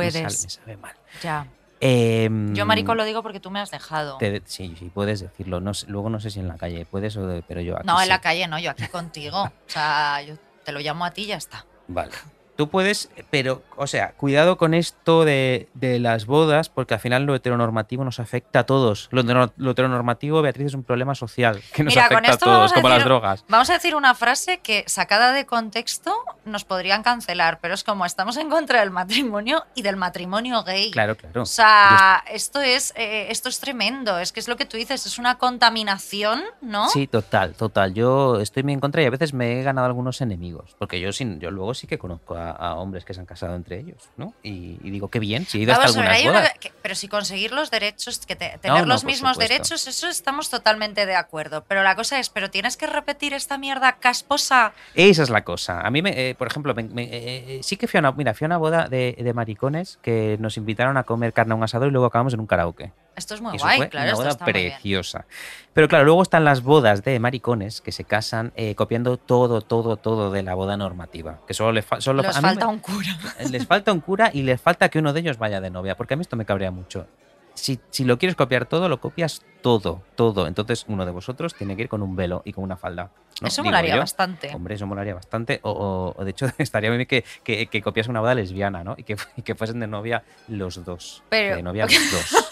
me 0.43 0.49
sabe 0.49 0.77
mal. 0.77 0.95
Ya. 1.21 1.45
Em, 1.81 2.53
Yo, 2.55 2.65
maricón, 2.65 2.97
lo 2.97 3.03
digo 3.03 3.21
porque 3.21 3.39
tú 3.39 3.51
me 3.51 3.59
has 3.59 3.69
dejado. 3.71 4.17
te- 4.17 4.41
sí, 4.45 4.75
sí, 4.79 4.89
puedes 4.93 5.19
decirlo. 5.19 5.59
No 5.59 5.71
luego 5.87 6.09
no 6.09 6.19
sé 6.19 6.29
si 6.29 6.39
en 6.39 6.47
la 6.47 6.57
calle 6.57 6.85
puedes, 6.85 7.15
o 7.17 7.27
de- 7.27 7.43
pero 7.43 7.61
yo 7.61 7.75
aquí 7.77 7.85
No, 7.87 7.97
en 7.97 8.03
sí. 8.03 8.09
la 8.09 8.21
calle 8.21 8.47
no, 8.47 8.59
yo 8.59 8.71
aquí 8.71 8.87
contigo. 8.87 9.43
O 9.43 9.51
sea, 9.67 10.21
yo 10.21 10.35
te 10.63 10.71
lo 10.71 10.79
llamo 10.79 11.05
a 11.05 11.11
ti 11.11 11.23
y 11.23 11.27
ya 11.27 11.35
está. 11.37 11.65
Vale. 11.87 12.11
Tú 12.55 12.69
puedes, 12.69 13.09
pero, 13.31 13.63
o 13.75 13.85
sea, 13.87 14.13
cuidado 14.13 14.57
con 14.57 14.73
esto 14.73 15.25
de, 15.25 15.67
de 15.73 15.99
las 15.99 16.25
bodas, 16.25 16.69
porque 16.69 16.93
al 16.93 16.99
final 16.99 17.23
lo 17.23 17.35
heteronormativo 17.35 18.03
nos 18.05 18.19
afecta 18.19 18.59
a 18.59 18.65
todos. 18.65 19.09
Lo, 19.11 19.21
heterono- 19.23 19.51
lo 19.57 19.71
heteronormativo, 19.71 20.41
Beatriz, 20.41 20.67
es 20.67 20.73
un 20.73 20.83
problema 20.83 21.15
social 21.15 21.61
que 21.73 21.83
nos 21.83 21.93
Mira, 21.93 22.05
afecta 22.05 22.33
a 22.33 22.37
todos, 22.37 22.71
a 22.71 22.75
como 22.75 22.87
decir- 22.87 22.97
las 22.99 23.05
drogas. 23.05 23.45
Vamos 23.49 23.69
a 23.69 23.73
decir 23.73 23.95
una 23.95 24.15
frase 24.15 24.59
que, 24.59 24.83
sacada 24.87 25.33
de 25.33 25.45
contexto, 25.45 26.15
nos 26.45 26.63
podrían 26.63 27.03
cancelar, 27.03 27.59
pero 27.61 27.73
es 27.73 27.83
como 27.83 28.05
estamos 28.05 28.37
en 28.37 28.49
contra 28.49 28.79
del 28.79 28.91
matrimonio 28.91 29.65
y 29.75 29.81
del 29.81 29.97
matrimonio 29.97 30.63
gay. 30.63 30.91
Claro, 30.91 31.15
claro. 31.17 31.41
O 31.41 31.45
sea, 31.45 32.23
esto 32.31 32.61
es, 32.61 32.93
eh, 32.95 33.27
esto 33.31 33.49
es 33.49 33.59
tremendo. 33.59 34.17
Es 34.19 34.31
que 34.31 34.39
es 34.39 34.47
lo 34.47 34.55
que 34.55 34.65
tú 34.65 34.77
dices, 34.77 35.05
es 35.05 35.19
una 35.19 35.37
contaminación, 35.37 36.41
¿no? 36.61 36.89
Sí, 36.89 37.07
total, 37.07 37.53
total. 37.55 37.93
Yo 37.93 38.39
estoy 38.39 38.63
muy 38.63 38.73
en 38.73 38.79
contra 38.79 39.01
y 39.01 39.05
a 39.05 39.09
veces 39.09 39.33
me 39.33 39.59
he 39.59 39.63
ganado 39.63 39.87
algunos 39.87 40.21
enemigos. 40.21 40.75
Porque 40.79 40.99
yo, 41.01 41.11
sin, 41.11 41.39
yo 41.39 41.51
luego 41.51 41.73
sí 41.73 41.85
que 41.87 41.97
conozco 41.97 42.35
a, 42.35 42.44
a 42.51 42.75
hombres 42.75 43.05
que 43.05 43.13
se 43.13 43.19
han 43.19 43.25
casado 43.25 43.55
entre 43.55 43.79
ellos, 43.79 43.97
¿no? 44.17 44.33
Y, 44.43 44.77
y 44.83 44.89
digo, 44.91 45.09
qué 45.09 45.19
bien, 45.19 45.45
si 45.45 45.57
he 45.57 45.61
ido 45.61 45.73
hasta 45.73 45.85
ver, 45.99 46.09
algunas 46.09 46.41
una- 46.43 46.49
que- 46.59 46.71
pero 46.81 46.95
si 46.95 47.07
conseguir 47.07 47.51
los 47.51 47.71
derechos, 47.71 48.19
que 48.25 48.35
te- 48.35 48.57
tener 48.61 48.81
no, 48.81 48.85
los 48.85 49.03
mismos 49.03 49.33
supuesto. 49.33 49.53
derechos, 49.53 49.87
eso 49.87 50.07
estamos 50.07 50.49
totalmente 50.49 51.05
de 51.05 51.15
acuerdo. 51.15 51.63
Pero 51.67 51.83
la 51.83 51.95
cosa 51.95 52.19
es, 52.19 52.29
pero 52.29 52.49
tienes 52.49 52.77
que 52.77 52.87
repetir 52.87 53.33
esta 53.33 53.57
mierda 53.57 53.93
casposa. 53.93 54.73
Esa 54.93 55.23
es 55.23 55.29
la 55.29 55.43
cosa. 55.43 55.81
A 55.81 55.89
mí, 55.91 56.01
me, 56.01 56.29
eh, 56.29 56.35
por 56.35 56.47
ejemplo, 56.47 56.73
me- 56.75 56.83
me- 56.83 57.03
eh, 57.03 57.09
eh, 57.57 57.59
sí 57.63 57.77
que 57.77 57.87
fui 57.87 57.97
a 57.97 58.01
una, 58.01 58.11
mira, 58.11 58.33
fui 58.33 58.45
a 58.45 58.47
una 58.47 58.57
boda 58.57 58.87
de, 58.87 59.15
de 59.17 59.33
maricones 59.33 59.99
que 60.01 60.37
nos 60.39 60.57
invitaron 60.57 60.97
a 60.97 61.03
comer 61.03 61.33
carne 61.33 61.53
a 61.53 61.55
un 61.55 61.63
asador 61.63 61.87
y 61.89 61.91
luego 61.91 62.05
acabamos 62.07 62.33
en 62.33 62.39
un 62.39 62.47
karaoke. 62.47 62.91
Esto 63.15 63.33
es 63.35 63.41
muy 63.41 63.55
Y 63.55 63.59
guay, 63.59 63.77
fue 63.77 63.89
claro, 63.89 64.03
una 64.03 64.11
esto 64.11 64.21
boda 64.23 64.29
está 64.31 64.43
muy 64.45 64.53
bien. 64.53 64.71
preciosa. 64.73 65.25
Pero 65.73 65.87
claro, 65.87 66.05
luego 66.05 66.21
están 66.21 66.43
las 66.43 66.61
bodas 66.63 67.03
de 67.03 67.19
maricones 67.19 67.81
que 67.81 67.91
se 67.91 68.03
casan 68.03 68.51
eh, 68.55 68.75
copiando 68.75 69.17
todo, 69.17 69.61
todo, 69.61 69.97
todo 69.97 70.31
de 70.31 70.43
la 70.43 70.53
boda 70.53 70.75
normativa. 70.77 71.39
Que 71.47 71.53
solo 71.53 71.71
les 71.71 71.85
fa- 71.85 72.01
solo 72.01 72.23
falta 72.23 72.65
me- 72.67 72.73
un 72.73 72.79
cura. 72.79 73.17
les 73.49 73.65
falta 73.65 73.93
un 73.93 74.01
cura 74.01 74.31
y 74.33 74.41
les 74.43 74.59
falta 74.61 74.89
que 74.89 74.99
uno 74.99 75.13
de 75.13 75.19
ellos 75.21 75.37
vaya 75.37 75.61
de 75.61 75.69
novia, 75.69 75.95
porque 75.95 76.13
a 76.15 76.17
mí 76.17 76.21
esto 76.21 76.35
me 76.35 76.45
cabrea 76.45 76.71
mucho. 76.71 77.07
Si, 77.53 77.79
si 77.89 78.03
lo 78.03 78.17
quieres 78.19 78.35
copiar 78.35 78.65
todo, 78.65 78.89
lo 78.89 78.99
copias 78.99 79.41
todo, 79.61 80.01
todo. 80.15 80.45
Entonces 80.47 80.83
uno 80.89 81.05
de 81.05 81.11
vosotros 81.13 81.53
tiene 81.55 81.77
que 81.77 81.83
ir 81.83 81.89
con 81.89 82.01
un 82.01 82.13
velo 82.17 82.41
y 82.43 82.51
con 82.51 82.65
una 82.65 82.75
falda. 82.75 83.11
¿no? 83.41 83.47
Eso 83.47 83.61
Digo 83.61 83.71
molaría 83.71 83.93
yo. 83.95 83.99
bastante. 84.01 84.53
Hombre, 84.53 84.75
eso 84.75 84.85
molaría 84.85 85.13
bastante. 85.15 85.61
O, 85.63 85.71
o- 85.71 86.21
o 86.21 86.25
de 86.25 86.31
hecho, 86.31 86.47
estaría 86.57 86.89
bien 86.89 87.05
que, 87.05 87.23
que, 87.45 87.67
que 87.67 87.81
copiase 87.81 88.09
una 88.09 88.19
boda 88.19 88.35
lesbiana, 88.35 88.83
¿no? 88.83 88.95
Y 88.97 89.03
que, 89.03 89.15
y 89.37 89.41
que 89.41 89.55
fuesen 89.55 89.79
de 89.79 89.87
novia 89.87 90.21
los 90.49 90.83
dos. 90.83 91.23
Pero- 91.29 91.55
De 91.55 91.63
novia 91.63 91.85
los 91.85 91.93
dos. 92.11 92.49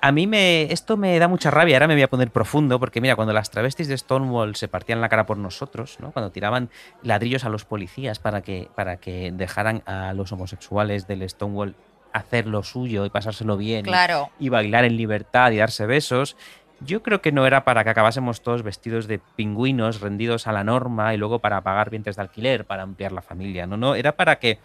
A 0.00 0.12
mí 0.12 0.26
me, 0.26 0.64
esto 0.72 0.96
me 0.96 1.18
da 1.18 1.28
mucha 1.28 1.50
rabia, 1.50 1.76
ahora 1.76 1.88
me 1.88 1.94
voy 1.94 2.02
a 2.02 2.08
poner 2.10 2.30
profundo, 2.30 2.78
porque 2.78 3.00
mira, 3.00 3.16
cuando 3.16 3.32
las 3.32 3.50
travestis 3.50 3.88
de 3.88 3.96
Stonewall 3.98 4.54
se 4.56 4.68
partían 4.68 5.00
la 5.00 5.08
cara 5.08 5.26
por 5.26 5.36
nosotros, 5.38 5.98
¿no? 6.00 6.12
cuando 6.12 6.30
tiraban 6.30 6.70
ladrillos 7.02 7.44
a 7.44 7.48
los 7.48 7.64
policías 7.64 8.18
para 8.18 8.42
que, 8.42 8.68
para 8.74 8.96
que 8.98 9.32
dejaran 9.32 9.82
a 9.86 10.12
los 10.14 10.30
homosexuales 10.32 11.06
del 11.06 11.28
Stonewall 11.28 11.74
hacer 12.12 12.46
lo 12.46 12.62
suyo 12.62 13.04
y 13.06 13.10
pasárselo 13.10 13.56
bien 13.56 13.80
y- 13.86 13.88
Claro. 13.88 14.30
y 14.38 14.48
bailar 14.48 14.84
en 14.84 14.96
libertad 14.96 15.50
y 15.52 15.56
darse 15.56 15.86
besos. 15.86 16.36
Yo 16.80 17.02
creo 17.02 17.20
que 17.22 17.32
no 17.32 17.46
era 17.46 17.64
para 17.64 17.82
que 17.84 17.90
acabásemos 17.90 18.42
todos 18.42 18.62
vestidos 18.62 19.06
de 19.06 19.18
pingüinos, 19.18 20.00
rendidos 20.00 20.46
a 20.46 20.52
la 20.52 20.64
norma 20.64 21.14
y 21.14 21.16
luego 21.16 21.38
para 21.38 21.60
pagar 21.62 21.90
vientres 21.90 22.16
de 22.16 22.22
alquiler, 22.22 22.66
para 22.66 22.82
ampliar 22.82 23.12
la 23.12 23.22
familia. 23.22 23.66
No, 23.66 23.76
no, 23.76 23.94
era 23.94 24.12
para 24.12 24.36
que 24.38 24.58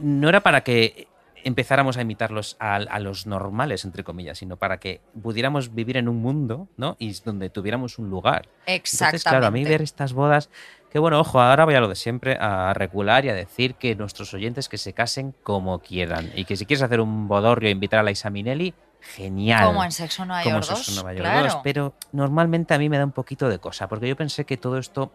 no 0.00 0.28
era 0.28 0.40
para 0.40 0.62
que 0.62 1.06
empezáramos 1.46 1.96
a 1.96 2.02
imitarlos 2.02 2.56
a, 2.58 2.74
a 2.74 2.98
los 2.98 3.26
normales, 3.28 3.84
entre 3.84 4.02
comillas, 4.02 4.38
sino 4.38 4.56
para 4.56 4.78
que 4.78 5.00
pudiéramos 5.22 5.72
vivir 5.72 5.96
en 5.96 6.08
un 6.08 6.16
mundo, 6.16 6.68
¿no? 6.76 6.96
Y 6.98 7.12
donde 7.24 7.50
tuviéramos 7.50 8.00
un 8.00 8.10
lugar. 8.10 8.48
Exactamente. 8.66 9.16
Entonces, 9.16 9.22
claro, 9.22 9.46
a 9.46 9.50
mí 9.52 9.64
ver 9.64 9.80
estas 9.80 10.12
bodas, 10.12 10.50
que 10.90 10.98
bueno, 10.98 11.20
ojo, 11.20 11.40
ahora 11.40 11.64
voy 11.64 11.76
a 11.76 11.80
lo 11.80 11.86
de 11.86 11.94
siempre, 11.94 12.36
a 12.40 12.74
regular 12.74 13.24
y 13.24 13.28
a 13.28 13.34
decir 13.34 13.76
que 13.76 13.94
nuestros 13.94 14.34
oyentes 14.34 14.68
que 14.68 14.76
se 14.76 14.92
casen 14.92 15.36
como 15.44 15.78
quieran. 15.78 16.32
Y 16.34 16.46
que 16.46 16.56
si 16.56 16.66
quieres 16.66 16.82
hacer 16.82 17.00
un 17.00 17.28
bodorrio 17.28 17.68
e 17.68 17.72
invitar 17.72 18.00
a 18.00 18.02
la 18.02 18.10
Isa 18.10 18.28
Minelli, 18.28 18.74
genial. 19.00 19.66
Como 19.66 19.84
en 19.84 19.92
Sexo 19.92 20.24
Nueva 20.24 20.42
Como 20.42 20.56
York 20.56 20.64
Sexo 20.64 20.80
2, 20.80 20.88
en 20.88 20.94
Nueva 20.96 21.12
York 21.12 21.24
claro. 21.24 21.52
2, 21.54 21.60
pero 21.62 21.94
normalmente 22.10 22.74
a 22.74 22.78
mí 22.78 22.88
me 22.88 22.98
da 22.98 23.04
un 23.04 23.12
poquito 23.12 23.48
de 23.48 23.60
cosa, 23.60 23.86
porque 23.86 24.08
yo 24.08 24.16
pensé 24.16 24.44
que 24.44 24.56
todo 24.56 24.78
esto 24.78 25.12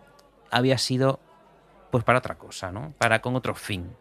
había 0.49 0.77
sido 0.77 1.19
pues 1.91 2.05
para 2.05 2.19
otra 2.19 2.35
cosa, 2.35 2.71
¿no? 2.71 2.93
Para 2.97 3.21
con 3.21 3.35
otro 3.35 3.53
fin. 3.53 3.91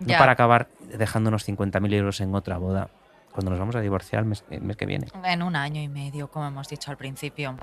No 0.00 0.18
para 0.18 0.32
acabar 0.32 0.68
dejándonos 0.96 1.46
50.000 1.48 1.92
euros 1.94 2.20
en 2.20 2.34
otra 2.34 2.58
boda 2.58 2.88
cuando 3.32 3.50
nos 3.50 3.60
vamos 3.60 3.76
a 3.76 3.80
divorciar 3.80 4.20
el 4.22 4.26
mes, 4.28 4.44
el 4.50 4.62
mes 4.62 4.76
que 4.76 4.86
viene. 4.86 5.06
En 5.24 5.42
un 5.42 5.54
año 5.56 5.80
y 5.80 5.88
medio, 5.88 6.28
como 6.28 6.46
hemos 6.48 6.68
dicho 6.68 6.90
al 6.90 6.96
principio. 6.96 7.56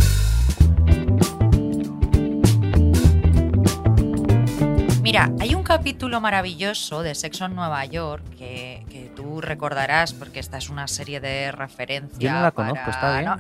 Mira, 5.02 5.32
hay 5.40 5.56
un 5.56 5.64
capítulo 5.64 6.20
maravilloso 6.20 7.02
de 7.02 7.16
Sexo 7.16 7.46
en 7.46 7.56
Nueva 7.56 7.86
York 7.86 8.24
que, 8.38 8.86
que 8.90 9.10
tú 9.16 9.40
recordarás 9.40 10.12
porque 10.14 10.40
esta 10.40 10.58
es 10.58 10.70
una 10.70 10.88
serie 10.90 11.22
de 11.22 11.52
referencia. 11.54 12.20
Yo 12.20 12.32
no 12.32 12.42
la 12.42 12.52
para- 12.52 12.70
conozco, 12.72 12.92
está 12.92 13.14
bien. 13.20 13.26
No, 13.26 13.38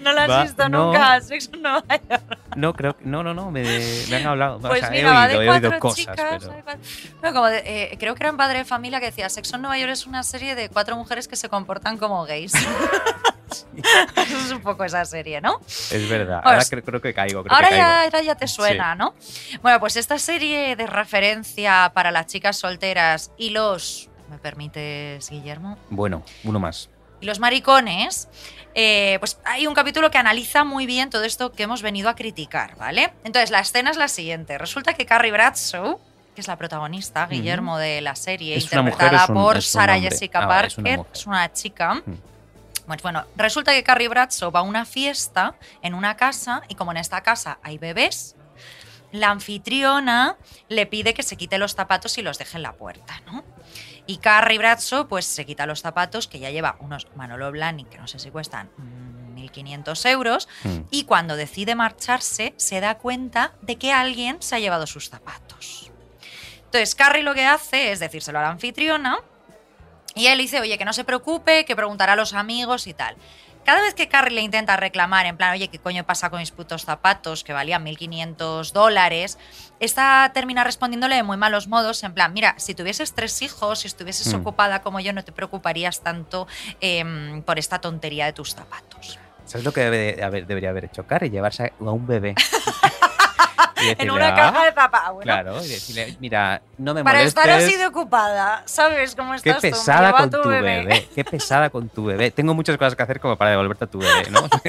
no 0.00 0.12
la 0.12 0.22
has 0.24 0.30
Va, 0.30 0.42
visto 0.42 0.68
no. 0.68 0.86
nunca, 0.86 1.20
Sexo 1.20 1.50
en 1.54 1.62
Nueva 1.62 1.84
York. 1.88 2.38
No, 2.56 2.72
creo 2.74 2.96
que. 2.96 3.04
No, 3.04 3.22
no, 3.22 3.34
no. 3.34 3.50
Me, 3.50 3.62
me 4.10 4.16
han 4.16 4.26
hablado. 4.26 4.58
Pues 4.60 4.72
o 4.82 4.86
sea, 4.86 4.90
mira, 4.90 5.24
he 5.32 5.36
oído, 5.36 5.40
de 5.40 5.46
he 5.46 5.50
oído 5.50 5.78
cosas, 5.78 5.98
chicas. 5.98 6.16
pero. 6.16 6.52
hay 6.52 6.62
cuatro- 6.62 6.80
No, 7.22 7.32
como 7.32 7.46
de- 7.46 7.62
eh, 7.92 7.96
creo 7.98 8.14
que 8.14 8.22
era 8.22 8.30
un 8.30 8.36
padre 8.36 8.58
de 8.58 8.64
familia 8.64 9.00
que 9.00 9.06
decía, 9.06 9.28
Sexo 9.28 9.56
en 9.56 9.62
Nueva 9.62 9.78
York 9.78 9.92
es 9.92 10.06
una 10.06 10.22
serie 10.22 10.54
de 10.54 10.68
cuatro 10.68 10.96
mujeres 10.96 11.28
que 11.28 11.36
se 11.36 11.48
comportan 11.48 11.98
como 11.98 12.24
gays. 12.24 12.52
Eso 14.16 14.38
es 14.38 14.50
un 14.50 14.60
poco 14.60 14.84
esa 14.84 15.04
serie, 15.04 15.40
¿no? 15.40 15.60
Es 15.66 16.08
verdad. 16.08 16.42
Pues, 16.42 16.54
ahora 16.54 16.64
creo, 16.68 16.82
creo 16.84 17.00
que 17.00 17.14
caigo. 17.14 17.42
Creo 17.44 17.54
Ahora 17.54 17.68
que 17.68 17.76
ya, 17.76 17.84
caigo. 17.86 18.04
ahora 18.04 18.22
ya 18.22 18.34
te 18.34 18.46
suena, 18.48 18.94
¿no? 18.94 19.14
Bueno, 19.62 19.80
pues 19.80 19.96
esta 19.96 20.18
serie 20.18 20.76
de 20.76 20.86
referencia 20.86 21.90
para 21.94 22.10
las 22.10 22.26
chicas 22.26 22.58
solteras 22.58 23.30
y 23.38 23.50
los, 23.50 24.10
¿me 24.30 24.38
permites, 24.38 25.30
Guillermo? 25.30 25.78
Bueno, 25.90 26.22
uno 26.44 26.58
más. 26.60 26.90
Y 27.20 27.26
los 27.26 27.38
maricones, 27.40 28.28
eh, 28.74 29.16
pues 29.20 29.38
hay 29.44 29.66
un 29.66 29.74
capítulo 29.74 30.10
que 30.10 30.18
analiza 30.18 30.64
muy 30.64 30.86
bien 30.86 31.10
todo 31.10 31.24
esto 31.24 31.52
que 31.52 31.64
hemos 31.64 31.82
venido 31.82 32.08
a 32.08 32.14
criticar, 32.14 32.76
¿vale? 32.76 33.12
Entonces, 33.24 33.50
la 33.50 33.60
escena 33.60 33.90
es 33.90 33.96
la 33.96 34.08
siguiente. 34.08 34.56
Resulta 34.58 34.94
que 34.94 35.04
Carrie 35.06 35.32
Bradshaw, 35.32 35.98
que 36.34 36.40
es 36.40 36.46
la 36.46 36.56
protagonista. 36.56 37.26
Guillermo, 37.26 37.78
de 37.78 38.00
la 38.00 38.14
serie, 38.14 38.56
Es 38.56 38.64
interpretada 38.64 39.26
un- 39.28 39.34
por 39.34 39.60
Sarah. 39.62 39.98
Jessica 39.98 40.40
Ah, 40.42 40.46
vale, 40.46 40.68
es 40.68 40.78
una 40.78 40.84
Parker, 40.96 41.06
es 41.12 41.26
una 41.26 41.52
chica. 41.52 42.02
Pues 42.86 43.02
bueno, 43.02 43.24
resulta 43.36 43.72
que 43.72 43.82
Carrie 43.82 44.08
Bradshaw 44.08 44.50
va 44.50 44.60
a 44.60 44.62
una 44.62 44.86
fiesta 44.86 45.54
en 45.82 45.92
una 45.94 46.16
casa 46.16 46.62
y 46.68 46.74
como 46.74 46.92
en 46.92 46.96
esta 46.98 47.22
casa 47.22 47.58
hay 47.62 47.76
bebés, 47.76 48.34
la 49.12 49.30
anfitriona 49.30 50.36
le 50.68 50.86
pide 50.86 51.12
que 51.14 51.22
se 51.22 51.36
quite 51.36 51.58
los 51.58 51.74
zapatos 51.74 52.16
y 52.18 52.22
los 52.22 52.38
deje 52.38 52.56
en 52.56 52.62
la 52.62 52.72
puerta, 52.72 53.20
¿no? 53.26 53.42
Y 54.08 54.16
Carrie 54.16 54.56
Bradshaw 54.58 55.06
pues 55.06 55.26
se 55.26 55.44
quita 55.46 55.66
los 55.66 55.82
zapatos 55.82 56.26
que 56.26 56.38
ya 56.40 56.50
lleva 56.50 56.76
unos 56.80 57.06
Manolo 57.14 57.52
Blahnik 57.52 57.90
que 57.90 57.98
no 57.98 58.08
sé 58.08 58.18
si 58.18 58.30
cuestan 58.30 58.70
mm, 58.78 59.36
1.500 59.38 60.10
euros 60.10 60.48
Mm. 60.64 60.78
y 60.90 61.04
cuando 61.04 61.36
decide 61.36 61.74
marcharse 61.74 62.54
se 62.56 62.80
da 62.80 62.96
cuenta 62.96 63.52
de 63.62 63.76
que 63.76 63.92
alguien 63.92 64.40
se 64.42 64.56
ha 64.56 64.58
llevado 64.58 64.86
sus 64.86 65.10
zapatos. 65.10 65.90
Entonces 66.64 66.94
Carrie 66.94 67.22
lo 67.22 67.34
que 67.34 67.44
hace 67.44 67.92
es 67.92 68.00
decírselo 68.00 68.38
a 68.38 68.42
la 68.42 68.50
anfitriona 68.50 69.18
y 70.14 70.26
él 70.26 70.38
dice, 70.38 70.58
oye, 70.58 70.78
que 70.78 70.84
no 70.86 70.92
se 70.94 71.04
preocupe, 71.04 71.64
que 71.66 71.76
preguntará 71.76 72.14
a 72.14 72.16
los 72.16 72.32
amigos 72.32 72.86
y 72.86 72.94
tal. 72.94 73.14
Cada 73.68 73.82
vez 73.82 73.92
que 73.92 74.08
Carrie 74.08 74.34
le 74.34 74.40
intenta 74.40 74.78
reclamar, 74.78 75.26
en 75.26 75.36
plan, 75.36 75.52
oye, 75.52 75.68
¿qué 75.68 75.78
coño 75.78 76.02
pasa 76.02 76.30
con 76.30 76.38
mis 76.40 76.52
putos 76.52 76.86
zapatos 76.86 77.44
que 77.44 77.52
valían 77.52 77.84
1.500 77.84 78.72
dólares? 78.72 79.36
Esta 79.78 80.30
termina 80.32 80.64
respondiéndole 80.64 81.16
de 81.16 81.22
muy 81.22 81.36
malos 81.36 81.68
modos, 81.68 82.02
en 82.02 82.14
plan, 82.14 82.32
mira, 82.32 82.54
si 82.56 82.74
tuvieses 82.74 83.12
tres 83.12 83.42
hijos, 83.42 83.80
si 83.80 83.86
estuvieses 83.88 84.32
Mm. 84.32 84.36
ocupada 84.40 84.80
como 84.80 85.00
yo, 85.00 85.12
no 85.12 85.22
te 85.22 85.32
preocuparías 85.32 86.00
tanto 86.00 86.46
em, 86.80 87.42
por 87.42 87.58
esta 87.58 87.78
tontería 87.78 88.24
de 88.24 88.32
tus 88.32 88.54
zapatos. 88.54 89.18
¿Sabes 89.44 89.66
lo 89.66 89.72
que 89.74 89.82
debe 89.82 90.14
de 90.16 90.24
haber- 90.24 90.46
debería 90.46 90.70
haber 90.70 90.86
hecho 90.86 91.06
Carrie? 91.06 91.28
Llevarse 91.28 91.74
a 91.78 91.90
un 91.90 92.06
bebé. 92.06 92.36
Y 93.82 93.94
en 94.02 94.10
una 94.10 94.28
"Ah". 94.28 94.34
caja 94.34 94.64
de 94.64 94.72
zapatos. 94.72 95.14
Bueno, 95.14 95.22
Claro, 95.22 95.64
y 95.64 95.68
decirle, 95.68 96.16
mira, 96.20 96.62
no 96.78 96.94
me 96.94 97.04
para 97.04 97.18
molestes. 97.18 97.42
estar 97.44 97.50
así 97.58 97.76
de 97.76 97.86
ocupada, 97.86 98.62
¿sabes 98.66 99.14
cómo 99.14 99.32
Qué 99.32 99.36
estás 99.50 99.56
tú? 99.56 99.66
Me 99.66 99.70
pesada 99.72 100.08
a 100.08 100.12
con 100.12 100.30
tu 100.30 100.48
bebé. 100.48 101.08
Qué 101.14 101.24
pesada 101.24 101.70
con 101.70 101.88
tu 101.88 102.04
bebé. 102.06 102.30
Tengo 102.30 102.54
muchas 102.54 102.76
cosas 102.76 102.94
que 102.96 103.02
hacer 103.02 103.20
como 103.20 103.36
para 103.36 103.50
devolverte 103.50 103.84
a 103.84 103.88
tu 103.88 103.98
bebé, 103.98 104.30
¿no? 104.30 104.40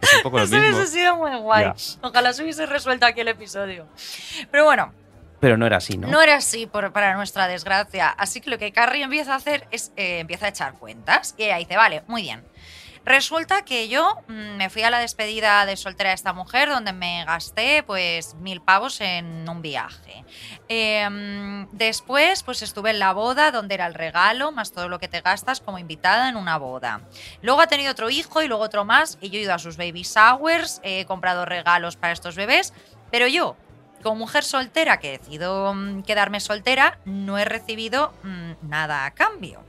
es 0.00 0.14
un 0.16 0.22
poco 0.22 0.38
lo 0.38 0.44
Eso 0.44 0.56
mismo. 0.56 0.76
hubiese 0.76 0.92
sido 0.92 1.16
muy 1.16 1.34
guay. 1.38 1.64
Ya. 1.64 1.74
Ojalá 2.02 2.32
se 2.32 2.42
hubiese 2.42 2.66
resuelto 2.66 3.06
aquí 3.06 3.20
el 3.20 3.28
episodio. 3.28 3.86
Pero 4.50 4.64
bueno, 4.64 4.92
Pero 5.40 5.56
no 5.58 5.66
era 5.66 5.76
así, 5.76 5.98
¿no? 5.98 6.08
No 6.08 6.22
era 6.22 6.36
así 6.36 6.66
por- 6.66 6.92
para 6.92 7.14
nuestra 7.16 7.46
desgracia. 7.48 8.08
Así 8.08 8.40
que 8.40 8.48
lo 8.50 8.56
que 8.58 8.72
Carrie 8.72 9.02
empieza 9.02 9.34
a 9.34 9.36
hacer 9.36 9.66
es 9.70 9.92
eh, 9.96 10.20
empieza 10.20 10.46
a 10.46 10.48
echar 10.48 10.72
cuentas 10.74 11.34
y 11.36 11.44
ella 11.44 11.56
dice, 11.58 11.76
vale, 11.76 12.02
muy 12.06 12.22
bien. 12.22 12.42
Resulta 13.04 13.64
que 13.64 13.88
yo 13.88 14.16
mm, 14.28 14.56
me 14.56 14.70
fui 14.70 14.82
a 14.82 14.90
la 14.90 14.98
despedida 14.98 15.66
de 15.66 15.76
soltera 15.76 16.10
de 16.10 16.14
esta 16.14 16.32
mujer 16.32 16.70
donde 16.70 16.92
me 16.92 17.24
gasté 17.24 17.82
pues 17.82 18.34
mil 18.36 18.62
pavos 18.62 19.00
en 19.00 19.48
un 19.48 19.60
viaje. 19.60 20.24
Mm, 20.70 21.68
después 21.72 22.42
pues 22.42 22.62
estuve 22.62 22.90
en 22.90 22.98
la 22.98 23.12
boda 23.12 23.50
donde 23.50 23.74
era 23.74 23.86
el 23.86 23.94
regalo 23.94 24.52
más 24.52 24.72
todo 24.72 24.88
lo 24.88 24.98
que 24.98 25.08
te 25.08 25.20
gastas 25.20 25.60
como 25.60 25.78
invitada 25.78 26.28
en 26.28 26.36
una 26.36 26.56
boda. 26.56 27.02
Luego 27.42 27.60
ha 27.60 27.66
tenido 27.66 27.92
otro 27.92 28.08
hijo 28.08 28.42
y 28.42 28.48
luego 28.48 28.62
otro 28.62 28.84
más 28.84 29.18
y 29.20 29.28
yo 29.30 29.38
he 29.38 29.42
ido 29.42 29.54
a 29.54 29.58
sus 29.58 29.76
baby 29.76 30.02
showers, 30.02 30.80
he 30.82 31.04
comprado 31.04 31.44
regalos 31.44 31.96
para 31.96 32.12
estos 32.12 32.36
bebés, 32.36 32.72
pero 33.10 33.26
yo 33.26 33.56
como 34.02 34.16
mujer 34.16 34.44
soltera 34.44 34.98
que 34.98 35.18
decido 35.18 35.74
mm, 35.74 36.02
quedarme 36.02 36.38
soltera, 36.38 36.98
no 37.04 37.38
he 37.38 37.44
recibido 37.44 38.12
mm, 38.22 38.68
nada 38.68 39.06
a 39.06 39.10
cambio. 39.12 39.64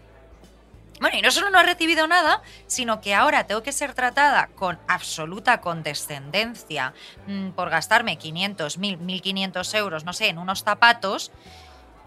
Bueno, 1.02 1.18
y 1.18 1.22
no 1.22 1.30
solo 1.32 1.50
no 1.50 1.60
he 1.60 1.64
recibido 1.64 2.08
nada, 2.08 2.42
sino 2.68 3.02
que 3.02 3.14
ahora 3.14 3.46
tengo 3.46 3.64
que 3.64 3.74
ser 3.74 3.94
tratada 3.94 4.48
con 4.56 4.80
absoluta 4.88 5.60
condescendencia 5.60 6.94
mm, 7.28 7.50
por 7.50 7.70
gastarme 7.70 8.18
500, 8.18 8.78
1000, 8.78 8.98
1500 9.00 9.74
euros, 9.74 10.06
no 10.06 10.14
sé, 10.14 10.30
en 10.30 10.38
unos 10.38 10.64
zapatos, 10.64 11.34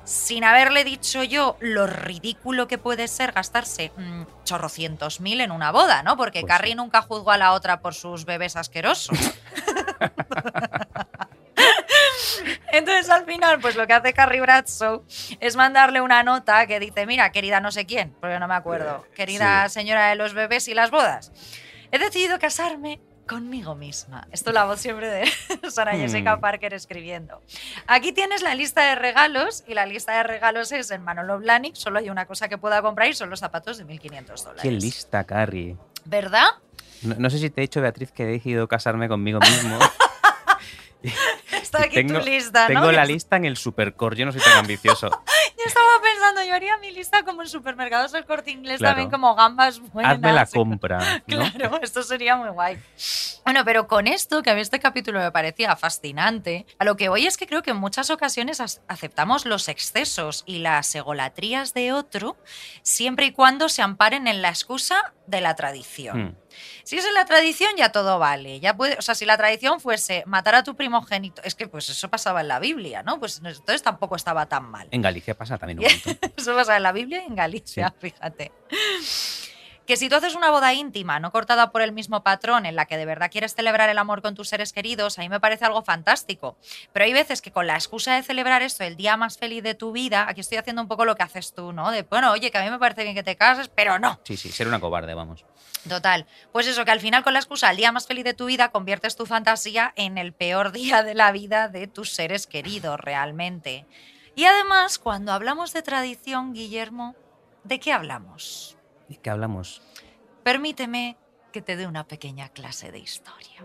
sin 0.05 0.43
haberle 0.43 0.85
dicho 0.85 1.23
yo 1.23 1.59
lo 1.61 1.87
ridículo 1.87 2.67
que 2.67 2.79
puede 2.79 3.09
ser 3.09 3.33
gastarse 3.33 3.93
mm, 3.95 4.23
chorrocientos 4.45 5.21
mil 5.21 5.43
en 5.43 5.51
una 5.53 5.71
boda, 5.71 6.03
¿no? 6.03 6.17
Porque 6.17 6.41
Pues 6.41 6.51
Carrie 6.51 6.71
sí. 6.73 6.77
nunca 6.77 7.03
juzgó 7.03 7.33
a 7.33 7.37
la 7.37 7.53
otra 7.53 7.81
por 7.81 7.93
sus 7.95 8.25
bebés 8.25 8.57
asquerosos. 8.57 9.19
Entonces 12.73 13.11
al 13.11 13.25
final, 13.25 13.61
pues 13.61 13.77
lo 13.77 13.87
que 13.87 13.93
hace 13.95 14.13
Carrie 14.13 14.41
Bradshaw 14.41 15.05
es 15.41 15.57
mandarle 15.57 16.01
una 16.01 16.23
nota 16.23 16.67
que 16.67 16.81
dice, 16.81 17.07
mira, 17.07 17.31
querida 17.33 17.61
no 17.61 17.71
sé 17.71 17.87
quién, 17.87 18.15
porque 18.21 18.39
no 18.39 18.49
me 18.49 18.55
acuerdo, 18.55 19.05
querida 19.15 19.69
señora 19.69 20.09
de 20.09 20.15
los 20.17 20.35
bebés 20.35 20.69
y 20.69 20.75
las 20.75 20.91
bodas, 20.91 21.33
he 21.91 21.99
decidido 21.99 22.39
casarme 22.39 23.01
conmigo 23.27 23.75
misma. 23.75 24.27
Esto 24.33 24.53
la 24.53 24.65
voz 24.65 24.81
siempre 24.81 25.07
de 25.11 25.31
Sara 25.71 25.93
Jessica 25.93 26.37
Hmm. 26.37 26.41
Parker 26.41 26.73
escribiendo. 26.73 27.43
Aquí 27.87 28.13
tienes 28.13 28.41
la 28.41 28.55
lista 28.55 28.83
de 28.89 28.95
regalos 28.95 29.65
y 29.67 29.75
la 29.75 29.85
lista 29.85 30.17
de 30.17 30.23
regalos 30.23 30.73
es 30.73 30.91
en 30.91 31.03
Manolo 31.03 31.39
Blahnik, 31.39 31.75
solo 31.75 31.99
hay 31.99 32.09
una 32.09 32.25
cosa 32.25 32.49
que 32.49 32.57
pueda 32.57 32.81
comprar 32.81 33.09
y 33.09 33.13
son 33.15 33.29
los 33.29 33.41
zapatos 33.41 33.77
de 33.77 33.85
1.500 33.87 34.25
dólares. 34.45 34.63
Qué 34.63 34.71
lista, 34.71 35.25
Carrie. 35.25 35.77
¿Verdad? 36.07 36.47
No, 37.03 37.17
no 37.19 37.29
sé 37.31 37.39
si 37.39 37.51
te 37.51 37.61
he 37.61 37.63
dicho, 37.63 37.83
Beatriz, 37.83 38.13
que 38.13 38.23
he 38.23 38.27
decidido 38.27 38.67
casarme 38.67 39.09
conmigo 39.09 39.41
mismo. 39.41 39.79
Está 41.53 41.83
aquí 41.85 41.95
tengo, 41.97 42.19
tu 42.21 42.27
lista, 42.27 42.69
¿no? 42.69 42.81
Tengo 42.81 42.93
la 42.93 43.05
lista 43.05 43.37
en 43.37 43.45
el 43.45 43.57
supercore, 43.57 44.17
yo 44.17 44.27
no 44.27 44.33
soy 44.33 44.41
tan 44.41 44.59
ambicioso. 44.59 45.09
Yo 45.59 45.65
estaba 45.67 46.01
pensando, 46.01 46.45
yo 46.45 46.55
haría 46.55 46.77
mi 46.79 46.93
lista 46.93 47.25
como 47.25 47.43
en 47.43 47.49
supermercados 47.49 48.13
del 48.13 48.25
corte 48.25 48.53
inglés, 48.53 48.79
Claro. 48.79 48.93
también 48.95 49.11
como 49.11 49.35
gambas 49.35 49.81
buenas. 49.81 50.13
Hazme 50.15 50.33
la 50.33 50.47
compra. 50.55 50.99
¿no? 51.27 51.51
Claro, 51.53 51.81
esto 51.83 52.05
sería 52.05 52.37
muy 52.37 52.51
guay. 52.51 52.79
Bueno, 53.45 53.65
pero 53.65 53.89
con 53.89 54.07
esto, 54.07 54.41
que 54.45 54.51
a 54.51 54.55
mí 54.55 54.61
este 54.61 54.79
capítulo 54.79 55.19
me 55.19 55.33
parecía 55.33 55.75
fascinante, 55.75 56.65
a 56.79 56.85
lo 56.85 56.97
que 56.97 57.09
voy 57.09 57.27
es 57.27 57.37
que 57.37 57.49
creo 57.49 57.63
que 57.63 57.71
en 57.73 57.77
muchas 57.77 58.09
ocasiones 58.11 58.61
as- 58.61 58.83
aceptamos 58.87 59.47
los 59.47 59.67
excesos 59.69 60.45
y 60.47 60.59
las 60.59 60.95
egolatrías 60.95 61.75
de 61.75 61.93
otro 61.93 62.37
siempre 62.83 63.27
y 63.27 63.33
cuando 63.33 63.69
se 63.69 63.83
amparen 63.83 64.29
en 64.29 64.43
la 64.43 64.51
excusa 64.51 65.13
de 65.27 65.41
la 65.41 65.57
tradición. 65.57 66.19
Hmm. 66.23 66.37
Si 66.85 66.97
es 66.97 67.05
en 67.05 67.15
la 67.15 67.25
tradición, 67.25 67.71
ya 67.77 67.91
todo 67.91 68.19
vale. 68.19 68.61
Ya 68.61 68.77
puede, 68.77 68.97
o 68.99 69.03
sea, 69.03 69.15
si 69.15 69.25
la 69.25 69.37
tradición 69.37 69.81
fuese 69.81 70.23
matar 70.27 70.55
a 70.55 70.63
tu 70.63 70.75
primogénito, 70.75 71.43
es 71.45 71.55
que 71.55 71.69
pues 71.69 71.89
eso 71.89 72.09
pasaba 72.09 72.41
en 72.41 72.49
la 72.49 72.59
Biblia, 72.59 73.03
¿no? 73.03 73.19
Pues 73.19 73.41
entonces 73.45 73.83
tampoco 73.83 74.17
estaba 74.17 74.47
tan 74.47 74.71
mal. 74.71 74.89
En 74.91 75.03
Galicia 75.03 75.37
pasa 75.37 75.59
también 75.59 75.79
un 75.81 75.85
montón. 76.07 76.31
Eso 76.37 76.55
pasa 76.55 76.77
en 76.77 76.83
la 76.83 76.93
Biblia 76.93 77.23
y 77.23 77.27
en 77.27 77.37
Galicia, 77.37 77.95
fíjate. 77.99 78.53
Que 79.89 79.97
si 79.97 80.11
tú 80.11 80.17
haces 80.17 80.35
una 80.35 80.51
boda 80.51 80.75
íntima, 80.75 81.19
no 81.19 81.33
cortada 81.33 81.73
por 81.73 81.81
el 81.81 81.93
mismo 81.93 82.23
patrón, 82.23 82.67
en 82.67 82.77
la 82.77 82.85
que 82.85 82.99
de 82.99 83.07
verdad 83.07 83.31
quieres 83.31 83.55
celebrar 83.55 83.89
el 83.89 83.97
amor 83.97 84.21
con 84.21 84.35
tus 84.35 84.51
seres 84.51 84.75
queridos, 84.75 85.19
a 85.19 85.23
mí 85.23 85.31
me 85.31 85.41
parece 85.41 85.65
algo 85.65 85.81
fantástico. 85.81 86.59
Pero 86.93 87.07
hay 87.07 87.15
veces 87.15 87.41
que 87.41 87.53
con 87.53 87.67
la 87.67 87.73
excusa 87.73 88.15
de 88.15 88.23
celebrar 88.23 88.61
esto, 88.61 88.85
el 88.85 88.99
día 88.99 89.17
más 89.17 89.39
feliz 89.39 89.63
de 89.63 89.75
tu 89.75 89.91
vida, 89.93 90.27
aquí 90.29 90.43
estoy 90.43 90.59
haciendo 90.59 90.83
un 90.83 90.89
poco 90.89 91.07
lo 91.07 91.17
que 91.17 91.23
haces 91.23 91.55
tú, 91.55 91.73
¿no? 91.73 91.91
De, 91.91 92.03
bueno, 92.03 92.31
oye, 92.33 92.51
que 92.51 92.59
a 92.59 92.65
mí 92.65 92.71
me 92.71 92.79
parece 92.79 93.03
bien 93.03 93.15
que 93.15 93.23
te 93.23 93.37
cases, 93.37 93.71
pero 93.75 93.99
no. 93.99 94.21
Sí, 94.25 94.37
sí, 94.37 94.53
ser 94.53 94.69
una 94.69 94.79
cobarde, 94.79 95.15
vamos. 95.15 95.47
Total. 95.89 96.27
Pues 96.53 96.67
eso, 96.67 96.85
que 96.85 96.91
al 96.91 97.01
final 97.01 97.25
con 97.25 97.33
la 97.33 97.39
excusa, 97.39 97.71
el 97.71 97.79
día 97.79 97.91
más 97.91 98.07
feliz 98.07 98.25
de 98.25 98.35
tu 98.35 98.45
vida, 98.45 98.69
conviertes 98.69 99.17
tu 99.17 99.25
fantasía 99.25 99.95
en 99.97 100.19
el 100.19 100.35
peor 100.35 100.71
día 100.71 101.03
de 101.03 101.15
la 101.15 101.33
vida 101.33 101.69
de 101.69 101.87
tus 101.87 102.13
seres 102.13 102.47
queridos, 102.47 103.01
realmente. 103.01 103.87
Y 104.35 104.45
además, 104.45 104.99
cuando 104.99 105.33
hablamos 105.33 105.73
de 105.73 105.81
tradición, 105.81 106.53
Guillermo, 106.53 107.17
¿de 107.65 107.81
qué 107.81 107.95
hablamos? 107.95 108.78
¿De 109.09 109.17
qué 109.17 109.31
hablamos? 109.31 109.83
Permíteme 110.43 111.17
que 111.53 111.63
te 111.63 111.77
dé 111.77 111.87
una 111.87 112.07
pequeña 112.07 112.51
clase 112.51 112.93
de 112.93 112.99
historia. 112.99 113.63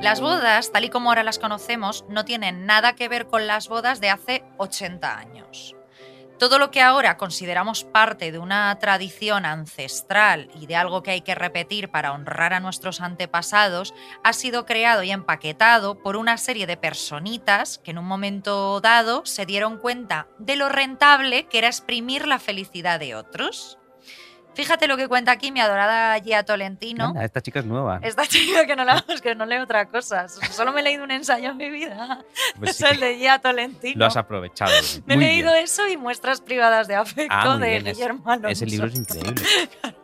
Las 0.00 0.20
bodas, 0.20 0.72
tal 0.72 0.84
y 0.84 0.90
como 0.90 1.10
ahora 1.10 1.24
las 1.24 1.38
conocemos, 1.38 2.04
no 2.08 2.24
tienen 2.24 2.66
nada 2.66 2.94
que 2.94 3.08
ver 3.08 3.26
con 3.26 3.46
las 3.46 3.68
bodas 3.68 4.00
de 4.00 4.10
hace 4.10 4.44
80 4.58 5.18
años. 5.18 5.77
Todo 6.38 6.60
lo 6.60 6.70
que 6.70 6.80
ahora 6.80 7.16
consideramos 7.16 7.82
parte 7.82 8.30
de 8.30 8.38
una 8.38 8.78
tradición 8.78 9.44
ancestral 9.44 10.48
y 10.54 10.66
de 10.66 10.76
algo 10.76 11.02
que 11.02 11.10
hay 11.10 11.20
que 11.22 11.34
repetir 11.34 11.90
para 11.90 12.12
honrar 12.12 12.52
a 12.52 12.60
nuestros 12.60 13.00
antepasados 13.00 13.92
ha 14.22 14.32
sido 14.32 14.64
creado 14.64 15.02
y 15.02 15.10
empaquetado 15.10 16.00
por 16.00 16.16
una 16.16 16.36
serie 16.36 16.68
de 16.68 16.76
personitas 16.76 17.78
que 17.78 17.90
en 17.90 17.98
un 17.98 18.04
momento 18.04 18.80
dado 18.80 19.26
se 19.26 19.46
dieron 19.46 19.78
cuenta 19.78 20.28
de 20.38 20.54
lo 20.54 20.68
rentable 20.68 21.46
que 21.48 21.58
era 21.58 21.66
exprimir 21.66 22.28
la 22.28 22.38
felicidad 22.38 23.00
de 23.00 23.16
otros. 23.16 23.77
Fíjate 24.58 24.88
lo 24.88 24.96
que 24.96 25.06
cuenta 25.06 25.30
aquí 25.30 25.52
mi 25.52 25.60
adorada 25.60 26.18
Gia 26.20 26.42
Tolentino. 26.42 27.04
Anda, 27.06 27.24
esta 27.24 27.40
chica 27.40 27.60
es 27.60 27.64
nueva. 27.64 28.00
Esta 28.02 28.26
chica 28.26 28.66
que 28.66 28.74
no, 28.74 28.84
la, 28.84 29.04
que 29.22 29.36
no 29.36 29.46
leo 29.46 29.62
otra 29.62 29.86
cosa. 29.86 30.28
Solo 30.28 30.72
me 30.72 30.80
he 30.80 30.82
leído 30.82 31.04
un 31.04 31.12
ensayo 31.12 31.50
en 31.50 31.56
mi 31.56 31.70
vida. 31.70 32.24
Pues 32.58 32.70
es 32.70 32.90
el 32.90 32.98
de 32.98 33.18
Gia 33.18 33.38
Tolentino. 33.38 33.94
Lo 34.00 34.06
has 34.06 34.16
aprovechado. 34.16 34.72
Me 35.06 35.14
he 35.14 35.16
leído 35.16 35.52
bien. 35.52 35.62
eso 35.62 35.86
y 35.86 35.96
muestras 35.96 36.40
privadas 36.40 36.88
de 36.88 36.96
afecto 36.96 37.36
Ah, 37.38 37.56
de 37.56 37.68
bien, 37.68 37.86
es- 37.86 37.96
Guillermo 37.96 38.28
Alonso. 38.28 38.48
Ese 38.48 38.66
libro 38.66 38.88
es 38.88 38.96
increíble. 38.96 39.42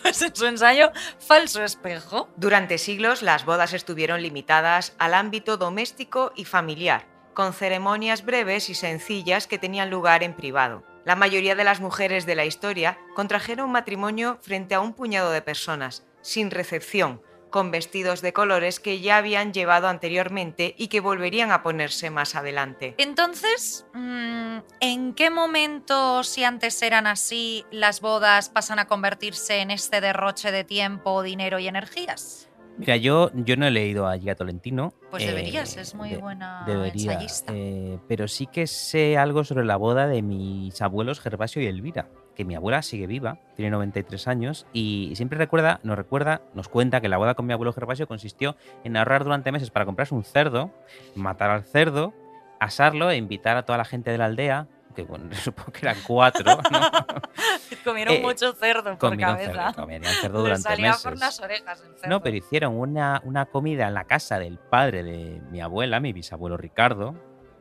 Pues 0.00 0.22
en 0.22 0.34
su 0.34 0.46
ensayo 0.46 0.90
Falso 1.18 1.62
Espejo. 1.62 2.30
Durante 2.36 2.78
siglos 2.78 3.20
las 3.20 3.44
bodas 3.44 3.74
estuvieron 3.74 4.22
limitadas 4.22 4.94
al 4.98 5.12
ámbito 5.12 5.58
doméstico 5.58 6.32
y 6.34 6.46
familiar, 6.46 7.04
con 7.34 7.52
ceremonias 7.52 8.24
breves 8.24 8.70
y 8.70 8.74
sencillas 8.74 9.46
que 9.46 9.58
tenían 9.58 9.90
lugar 9.90 10.22
en 10.22 10.32
privado. 10.32 10.84
La 11.08 11.16
mayoría 11.16 11.54
de 11.54 11.64
las 11.64 11.80
mujeres 11.80 12.26
de 12.26 12.34
la 12.34 12.44
historia 12.44 12.98
contrajeron 13.14 13.72
matrimonio 13.72 14.38
frente 14.42 14.74
a 14.74 14.80
un 14.80 14.92
puñado 14.92 15.30
de 15.30 15.40
personas, 15.40 16.04
sin 16.20 16.50
recepción, 16.50 17.22
con 17.48 17.70
vestidos 17.70 18.20
de 18.20 18.34
colores 18.34 18.78
que 18.78 19.00
ya 19.00 19.16
habían 19.16 19.54
llevado 19.54 19.88
anteriormente 19.88 20.74
y 20.76 20.88
que 20.88 21.00
volverían 21.00 21.50
a 21.50 21.62
ponerse 21.62 22.10
más 22.10 22.34
adelante. 22.34 22.94
Entonces, 22.98 23.86
mm, 23.94 24.58
¿en 24.80 25.14
qué 25.14 25.30
momento, 25.30 26.22
si 26.24 26.44
antes 26.44 26.82
eran 26.82 27.06
así, 27.06 27.64
las 27.70 28.02
bodas 28.02 28.50
pasan 28.50 28.78
a 28.78 28.86
convertirse 28.86 29.60
en 29.60 29.70
este 29.70 30.02
derroche 30.02 30.52
de 30.52 30.64
tiempo, 30.64 31.22
dinero 31.22 31.58
y 31.58 31.68
energías? 31.68 32.47
Mira, 32.78 32.96
yo, 32.96 33.30
yo 33.34 33.56
no 33.56 33.66
he 33.66 33.70
leído 33.70 34.06
a 34.06 34.18
Tolentino. 34.36 34.94
Pues 35.10 35.24
eh, 35.24 35.26
deberías, 35.28 35.76
es 35.76 35.94
muy 35.94 36.14
buena 36.14 36.62
debería, 36.66 37.12
ensayista. 37.12 37.52
eh, 37.54 37.98
pero 38.06 38.28
sí 38.28 38.46
que 38.46 38.66
sé 38.66 39.18
algo 39.18 39.42
sobre 39.44 39.64
la 39.64 39.76
boda 39.76 40.06
de 40.06 40.22
mis 40.22 40.80
abuelos 40.80 41.20
Gervasio 41.20 41.60
y 41.60 41.66
Elvira. 41.66 42.08
Que 42.36 42.44
mi 42.44 42.54
abuela 42.54 42.82
sigue 42.82 43.08
viva, 43.08 43.40
tiene 43.56 43.72
93 43.72 44.28
años 44.28 44.66
y 44.72 45.12
siempre 45.16 45.38
recuerda, 45.38 45.80
nos 45.82 45.96
recuerda, 45.96 46.42
nos 46.54 46.68
cuenta 46.68 47.00
que 47.00 47.08
la 47.08 47.16
boda 47.18 47.34
con 47.34 47.46
mi 47.46 47.52
abuelo 47.52 47.72
Gervasio 47.72 48.06
consistió 48.06 48.54
en 48.84 48.96
ahorrar 48.96 49.24
durante 49.24 49.50
meses 49.50 49.70
para 49.72 49.84
comprarse 49.84 50.14
un 50.14 50.22
cerdo, 50.22 50.70
matar 51.16 51.50
al 51.50 51.64
cerdo, 51.64 52.14
asarlo 52.60 53.10
e 53.10 53.16
invitar 53.16 53.56
a 53.56 53.64
toda 53.64 53.76
la 53.78 53.84
gente 53.84 54.12
de 54.12 54.18
la 54.18 54.26
aldea, 54.26 54.68
que 54.98 55.04
bueno, 55.04 55.30
supongo 55.44 55.70
que 55.70 55.86
eran 55.86 55.96
cuatro, 56.04 56.60
¿no? 56.70 56.90
Comieron 57.84 58.14
eh, 58.14 58.20
mucho 58.20 58.52
cerdo 58.52 58.98
por 58.98 59.10
comieron 59.10 59.36
cabeza. 59.36 59.72
cerdo, 59.72 59.82
comían 59.82 60.02
cerdo 60.04 60.40
durante 60.40 60.62
salía 60.62 60.88
meses. 60.88 61.02
por 61.04 61.18
las 61.18 61.40
orejas 61.40 61.80
el 61.82 61.94
cerdo. 61.94 62.08
No, 62.08 62.20
pero 62.20 62.36
hicieron 62.36 62.74
una, 62.74 63.22
una 63.24 63.46
comida 63.46 63.86
en 63.86 63.94
la 63.94 64.04
casa 64.04 64.40
del 64.40 64.58
padre 64.58 65.04
de 65.04 65.40
mi 65.50 65.60
abuela, 65.60 66.00
mi 66.00 66.12
bisabuelo 66.12 66.56
Ricardo, 66.56 67.14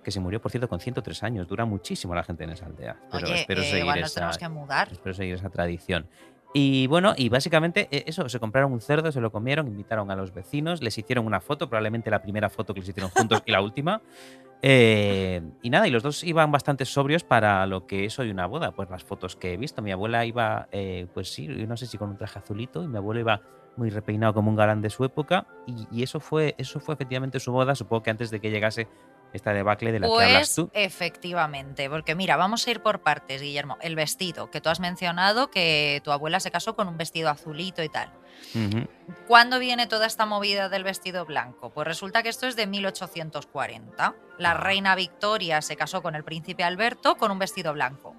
que 0.03 0.09
se 0.09 0.19
murió, 0.19 0.41
por 0.41 0.49
cierto, 0.49 0.67
con 0.67 0.79
103 0.79 1.21
años. 1.23 1.47
Dura 1.47 1.65
muchísimo 1.65 2.15
la 2.15 2.23
gente 2.23 2.43
en 2.43 2.51
esa 2.51 2.65
aldea. 2.65 2.97
Pero 3.11 3.27
Oye, 3.27 3.41
espero 3.41 3.61
eh, 3.61 3.65
seguir 3.65 3.79
igual 3.81 4.01
nos 4.01 4.09
esa, 4.09 4.19
tenemos 4.19 4.37
que 4.39 4.49
mudar. 4.49 4.91
espero 4.91 5.13
seguir 5.13 5.35
esa 5.35 5.49
tradición. 5.49 6.09
Y 6.53 6.87
bueno, 6.87 7.13
y 7.15 7.29
básicamente 7.29 7.87
eh, 7.91 8.05
eso, 8.07 8.27
se 8.29 8.39
compraron 8.39 8.71
un 8.73 8.81
cerdo, 8.81 9.11
se 9.11 9.21
lo 9.21 9.31
comieron, 9.31 9.67
invitaron 9.67 10.09
a 10.09 10.15
los 10.15 10.33
vecinos, 10.33 10.81
les 10.81 10.97
hicieron 10.97 11.27
una 11.27 11.39
foto, 11.39 11.69
probablemente 11.69 12.09
la 12.09 12.21
primera 12.21 12.49
foto 12.49 12.73
que 12.73 12.79
les 12.79 12.89
hicieron 12.89 13.11
juntos 13.11 13.43
y 13.45 13.51
la 13.51 13.61
última. 13.61 14.01
Eh, 14.61 15.41
y 15.61 15.69
nada, 15.69 15.87
y 15.87 15.91
los 15.91 16.03
dos 16.03 16.23
iban 16.23 16.51
bastante 16.51 16.85
sobrios 16.85 17.23
para 17.23 17.65
lo 17.67 17.85
que 17.85 18.05
es 18.05 18.17
hoy 18.19 18.31
una 18.31 18.47
boda. 18.47 18.71
Pues 18.71 18.89
las 18.89 19.03
fotos 19.03 19.35
que 19.35 19.53
he 19.53 19.57
visto, 19.57 19.81
mi 19.81 19.91
abuela 19.91 20.25
iba, 20.25 20.67
eh, 20.71 21.07
pues 21.13 21.31
sí, 21.31 21.47
no 21.47 21.77
sé 21.77 21.85
si 21.85 21.97
con 21.97 22.09
un 22.09 22.17
traje 22.17 22.39
azulito, 22.39 22.83
y 22.83 22.87
mi 22.87 22.97
abuelo 22.97 23.19
iba 23.19 23.41
muy 23.75 23.89
repeinado 23.91 24.33
como 24.33 24.49
un 24.49 24.55
galán 24.55 24.81
de 24.81 24.89
su 24.89 25.03
época. 25.03 25.45
Y, 25.67 25.87
y 25.91 26.03
eso 26.03 26.19
fue, 26.19 26.55
eso 26.57 26.79
fue 26.79 26.95
efectivamente 26.95 27.39
su 27.39 27.51
boda, 27.51 27.75
supongo 27.75 28.03
que 28.03 28.09
antes 28.09 28.31
de 28.31 28.39
que 28.39 28.49
llegase 28.49 28.87
esta 29.33 29.53
debacle 29.53 29.91
de 29.91 29.99
la 29.99 30.07
que 30.07 30.13
hablas 30.13 30.33
Pues 30.33 30.55
tú. 30.55 30.71
efectivamente, 30.73 31.89
porque 31.89 32.15
mira, 32.15 32.37
vamos 32.37 32.65
a 32.65 32.71
ir 32.71 32.81
por 32.81 33.01
partes, 33.01 33.41
Guillermo. 33.41 33.77
El 33.81 33.95
vestido, 33.95 34.49
que 34.49 34.61
tú 34.61 34.69
has 34.69 34.79
mencionado 34.79 35.51
que 35.51 36.01
tu 36.03 36.11
abuela 36.11 36.39
se 36.39 36.49
casó 36.49 36.75
con 36.75 36.87
un 36.87 36.97
vestido 36.97 37.29
azulito 37.29 37.83
y 37.83 37.89
tal. 37.89 38.09
¿Cuándo 39.27 39.59
viene 39.59 39.87
toda 39.87 40.07
esta 40.07 40.25
movida 40.25 40.69
del 40.69 40.83
vestido 40.83 41.25
blanco? 41.25 41.69
Pues 41.69 41.87
resulta 41.87 42.23
que 42.23 42.29
esto 42.29 42.47
es 42.47 42.55
de 42.55 42.65
1840. 42.67 44.15
La 44.37 44.53
reina 44.53 44.95
Victoria 44.95 45.61
se 45.61 45.75
casó 45.75 46.01
con 46.01 46.15
el 46.15 46.23
príncipe 46.23 46.63
Alberto 46.63 47.17
con 47.17 47.31
un 47.31 47.39
vestido 47.39 47.73
blanco. 47.73 48.15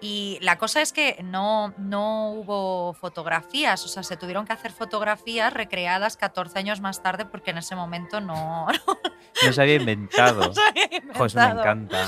Y 0.00 0.38
la 0.42 0.58
cosa 0.58 0.82
es 0.82 0.92
que 0.92 1.18
no, 1.24 1.72
no 1.78 2.32
hubo 2.32 2.92
fotografías, 2.92 3.82
o 3.84 3.88
sea, 3.88 4.02
se 4.02 4.18
tuvieron 4.18 4.46
que 4.46 4.52
hacer 4.52 4.70
fotografías 4.70 5.50
recreadas 5.52 6.18
14 6.18 6.58
años 6.58 6.82
más 6.82 7.02
tarde 7.02 7.24
porque 7.24 7.52
en 7.52 7.58
ese 7.58 7.76
momento 7.76 8.20
no, 8.20 8.66
No 9.44 9.52
se 9.52 9.62
había 9.62 9.76
inventado. 9.76 10.40
no 10.48 10.54
se 10.54 10.60
había 10.60 11.02
Jo, 11.14 11.26
eso 11.26 11.38
me 11.38 11.60
encanta. 11.60 12.06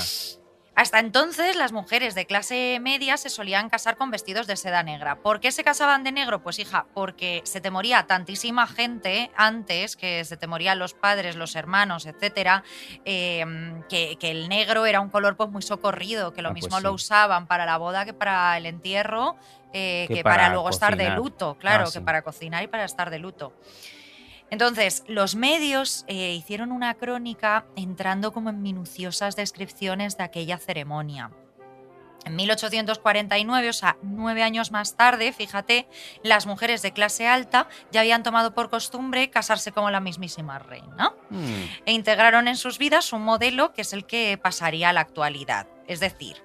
Hasta 0.78 1.00
entonces, 1.00 1.56
las 1.56 1.72
mujeres 1.72 2.14
de 2.14 2.24
clase 2.24 2.78
media 2.80 3.16
se 3.16 3.30
solían 3.30 3.68
casar 3.68 3.96
con 3.96 4.12
vestidos 4.12 4.46
de 4.46 4.54
seda 4.56 4.84
negra. 4.84 5.16
¿Por 5.16 5.40
qué 5.40 5.50
se 5.50 5.64
casaban 5.64 6.04
de 6.04 6.12
negro? 6.12 6.40
Pues 6.40 6.60
hija, 6.60 6.86
porque 6.94 7.40
se 7.42 7.60
te 7.60 7.72
moría 7.72 8.06
tantísima 8.06 8.64
gente 8.68 9.32
antes, 9.36 9.96
que 9.96 10.24
se 10.24 10.36
te 10.36 10.46
morían 10.46 10.78
los 10.78 10.94
padres, 10.94 11.34
los 11.34 11.56
hermanos, 11.56 12.06
etcétera, 12.06 12.62
eh, 13.04 13.44
que, 13.88 14.18
que 14.20 14.30
el 14.30 14.48
negro 14.48 14.86
era 14.86 15.00
un 15.00 15.08
color 15.10 15.36
pues 15.36 15.50
muy 15.50 15.62
socorrido, 15.62 16.32
que 16.32 16.42
lo 16.42 16.50
Ah, 16.50 16.52
pues 16.52 16.62
mismo 16.62 16.78
lo 16.78 16.92
usaban 16.92 17.48
para 17.48 17.66
la 17.66 17.76
boda 17.76 18.04
que 18.04 18.12
para 18.14 18.56
el 18.56 18.64
entierro, 18.64 19.34
eh, 19.72 20.04
Que 20.06 20.14
que, 20.14 20.22
para, 20.22 20.36
para 20.36 20.48
luego 20.52 20.70
estar 20.70 20.96
de 20.96 21.10
luto, 21.10 21.56
claro, 21.58 21.82
Ah, 21.82 21.86
que 21.86 21.98
sí. 21.98 22.00
para 22.04 22.22
cocinar 22.22 22.62
y 22.62 22.68
para 22.68 22.84
estar 22.84 23.10
de 23.10 23.18
luto. 23.18 23.52
Entonces, 24.50 25.04
los 25.06 25.34
medios 25.34 26.04
eh, 26.08 26.34
hicieron 26.34 26.72
una 26.72 26.94
crónica 26.94 27.66
entrando 27.76 28.32
como 28.32 28.50
en 28.50 28.62
minuciosas 28.62 29.36
descripciones 29.36 30.16
de 30.16 30.24
aquella 30.24 30.58
ceremonia. 30.58 31.30
En 32.24 32.34
1849, 32.36 33.68
o 33.68 33.72
sea, 33.72 33.96
nueve 34.02 34.42
años 34.42 34.70
más 34.72 34.96
tarde, 34.96 35.32
fíjate, 35.32 35.88
las 36.22 36.46
mujeres 36.46 36.82
de 36.82 36.92
clase 36.92 37.26
alta 37.28 37.68
ya 37.92 38.00
habían 38.00 38.22
tomado 38.22 38.54
por 38.54 38.70
costumbre 38.70 39.30
casarse 39.30 39.72
como 39.72 39.90
la 39.90 40.00
mismísima 40.00 40.58
reina 40.58 41.14
Mm. 41.30 41.62
e 41.86 41.92
integraron 41.92 42.48
en 42.48 42.56
sus 42.56 42.78
vidas 42.78 43.12
un 43.12 43.22
modelo 43.22 43.72
que 43.72 43.82
es 43.82 43.92
el 43.92 44.04
que 44.04 44.36
pasaría 44.42 44.88
a 44.88 44.92
la 44.92 45.00
actualidad. 45.00 45.68
Es 45.86 46.00
decir, 46.00 46.42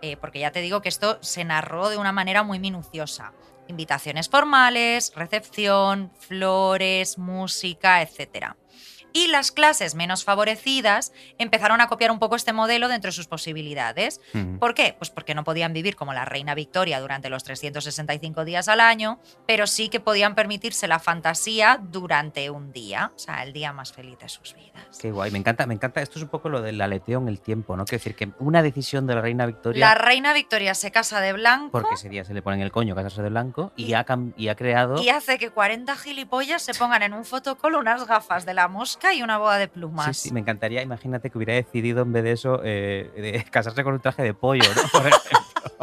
eh, 0.00 0.16
porque 0.16 0.40
ya 0.40 0.52
te 0.52 0.60
digo 0.60 0.80
que 0.80 0.88
esto 0.88 1.18
se 1.20 1.44
narró 1.44 1.88
de 1.90 1.98
una 1.98 2.12
manera 2.12 2.42
muy 2.42 2.58
minuciosa. 2.58 3.32
Invitaciones 3.70 4.28
formales, 4.28 5.12
recepción, 5.14 6.10
flores, 6.18 7.18
música, 7.18 8.02
etc. 8.02 8.56
Y 9.12 9.28
las 9.28 9.50
clases 9.52 9.94
menos 9.94 10.24
favorecidas 10.24 11.12
empezaron 11.38 11.80
a 11.80 11.88
copiar 11.88 12.10
un 12.10 12.18
poco 12.18 12.36
este 12.36 12.52
modelo 12.52 12.88
dentro 12.88 13.08
de 13.08 13.12
sus 13.12 13.26
posibilidades. 13.26 14.20
¿Por 14.58 14.74
qué? 14.74 14.94
Pues 14.98 15.10
porque 15.10 15.34
no 15.34 15.44
podían 15.44 15.72
vivir 15.72 15.96
como 15.96 16.12
la 16.12 16.24
reina 16.24 16.54
Victoria 16.54 17.00
durante 17.00 17.28
los 17.30 17.42
365 17.44 18.44
días 18.44 18.68
al 18.68 18.80
año, 18.80 19.18
pero 19.46 19.66
sí 19.66 19.88
que 19.88 20.00
podían 20.00 20.34
permitirse 20.34 20.86
la 20.88 20.98
fantasía 20.98 21.80
durante 21.82 22.50
un 22.50 22.72
día, 22.72 23.12
o 23.14 23.18
sea, 23.18 23.42
el 23.42 23.52
día 23.52 23.72
más 23.72 23.92
feliz 23.92 24.18
de 24.18 24.28
sus 24.28 24.54
vidas. 24.54 24.98
Qué 25.00 25.10
guay, 25.10 25.30
me 25.30 25.38
encanta, 25.38 25.66
me 25.66 25.74
encanta. 25.74 26.00
Esto 26.02 26.18
es 26.18 26.22
un 26.24 26.28
poco 26.30 26.48
lo 26.48 26.62
del 26.62 26.80
aleteo 26.80 27.18
en 27.20 27.28
el 27.28 27.40
tiempo, 27.40 27.76
¿no? 27.76 27.84
Quiero 27.84 27.98
decir 28.00 28.14
que 28.16 28.30
una 28.38 28.62
decisión 28.62 29.06
de 29.06 29.14
la 29.14 29.20
reina 29.20 29.46
Victoria, 29.46 29.86
La 29.88 29.94
reina 29.94 30.32
Victoria 30.32 30.74
se 30.74 30.90
casa 30.90 31.20
de 31.20 31.32
blanco 31.32 31.70
porque 31.72 31.94
ese 31.94 32.08
día 32.08 32.24
se 32.24 32.34
le 32.34 32.42
pone 32.42 32.56
en 32.56 32.62
el 32.62 32.72
coño 32.72 32.94
casarse 32.94 33.22
de 33.22 33.28
blanco, 33.30 33.72
y, 33.76 33.86
Y- 33.86 33.94
ha, 33.94 34.06
y 34.36 34.48
ha 34.48 34.54
creado. 34.54 35.00
y 35.02 35.08
hace 35.08 35.38
que 35.38 35.50
40 35.50 35.96
gilipollas 35.96 36.62
se 36.62 36.74
pongan 36.74 37.02
en 37.02 37.12
un 37.14 37.24
fotocall 37.24 37.74
unas 37.74 38.06
gafas 38.06 38.44
de 38.46 38.54
la 38.54 38.68
mosca 38.68 38.99
y 39.14 39.22
una 39.22 39.38
boda 39.38 39.58
de 39.58 39.68
plumas. 39.68 40.16
Sí, 40.16 40.28
sí, 40.28 40.34
me 40.34 40.40
encantaría, 40.40 40.82
imagínate 40.82 41.30
que 41.30 41.38
hubiera 41.38 41.54
decidido 41.54 42.02
en 42.02 42.12
vez 42.12 42.24
de 42.24 42.32
eso 42.32 42.60
eh, 42.64 43.10
de 43.16 43.44
casarse 43.50 43.82
con 43.82 43.94
un 43.94 44.00
traje 44.00 44.22
de 44.22 44.34
pollo, 44.34 44.68
¿no? 44.74 44.82
Por 44.88 45.06
ejemplo. 45.06 45.40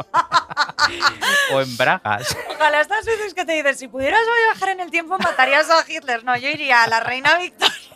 o 1.52 1.60
en 1.60 1.76
bragas. 1.76 2.36
Ojalá 2.50 2.80
estas 2.80 3.04
veces 3.04 3.34
que 3.34 3.44
te 3.44 3.52
dices, 3.52 3.78
si 3.78 3.88
pudieras 3.88 4.20
viajar 4.46 4.70
en 4.70 4.80
el 4.80 4.90
tiempo 4.90 5.18
matarías 5.18 5.68
a 5.70 5.84
Hitler. 5.86 6.24
No, 6.24 6.36
yo 6.36 6.48
iría 6.48 6.84
a 6.84 6.88
la 6.88 7.00
reina 7.00 7.38
Victoria 7.38 7.88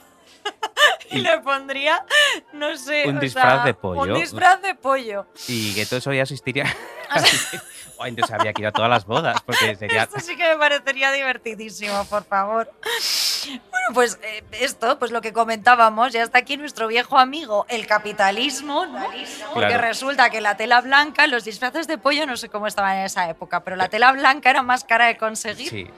y, 1.11 1.18
le 1.20 1.39
pondría, 1.39 2.05
no 2.53 2.77
sé, 2.77 3.05
Un 3.07 3.18
o 3.18 3.20
disfraz 3.20 3.55
sea, 3.55 3.64
de 3.64 3.75
pollo. 3.75 4.14
Un 4.14 4.20
disfraz 4.20 4.61
de 4.62 4.75
pollo. 4.75 5.27
Y 5.49 5.75
que 5.75 5.87
todo 5.87 5.99
eso 5.99 6.12
ya 6.12 6.23
asistiría. 6.23 6.64
o 7.99 8.07
entonces 8.07 8.35
habría 8.35 8.53
que 8.53 8.62
ir 8.62 8.68
a 8.68 8.73
todas 8.73 8.91
las 8.91 9.05
bodas, 9.05 9.41
porque 9.43 9.77
sería. 9.77 10.05
Esto 10.05 10.20
sí 10.20 10.37
que 10.37 10.49
me 10.49 10.57
parecería 10.57 11.12
divertidísimo, 11.12 12.05
por 12.07 12.25
favor. 12.25 12.73
Bueno, 13.49 13.86
pues 13.95 14.18
eh, 14.22 14.45
esto, 14.53 14.99
pues 14.99 15.11
lo 15.11 15.20
que 15.20 15.32
comentábamos, 15.32 16.12
ya 16.12 16.22
está 16.22 16.38
aquí 16.38 16.57
nuestro 16.57 16.86
viejo 16.88 17.18
amigo, 17.18 17.66
el 17.68 17.86
capitalismo, 17.86 18.86
¿no? 18.86 19.05
Porque 19.55 19.78
resulta 19.78 20.30
que 20.30 20.40
la 20.40 20.57
tela 20.57 20.80
blanca, 20.80 21.26
los 21.26 21.45
disfraces 21.45 21.86
de 21.86 21.99
pollo, 21.99 22.26
no 22.26 22.36
sé 22.36 22.49
cómo 22.49 22.66
estaban 22.66 22.99
en 22.99 23.05
esa 23.05 23.28
época, 23.28 23.64
pero 23.64 23.76
la 23.76 23.88
tela 23.88 24.12
blanca 24.12 24.51
era 24.51 24.62
más 24.62 24.84
cara 24.84 25.07
de 25.07 25.16
conseguir. 25.16 25.68
Sí. 25.68 25.88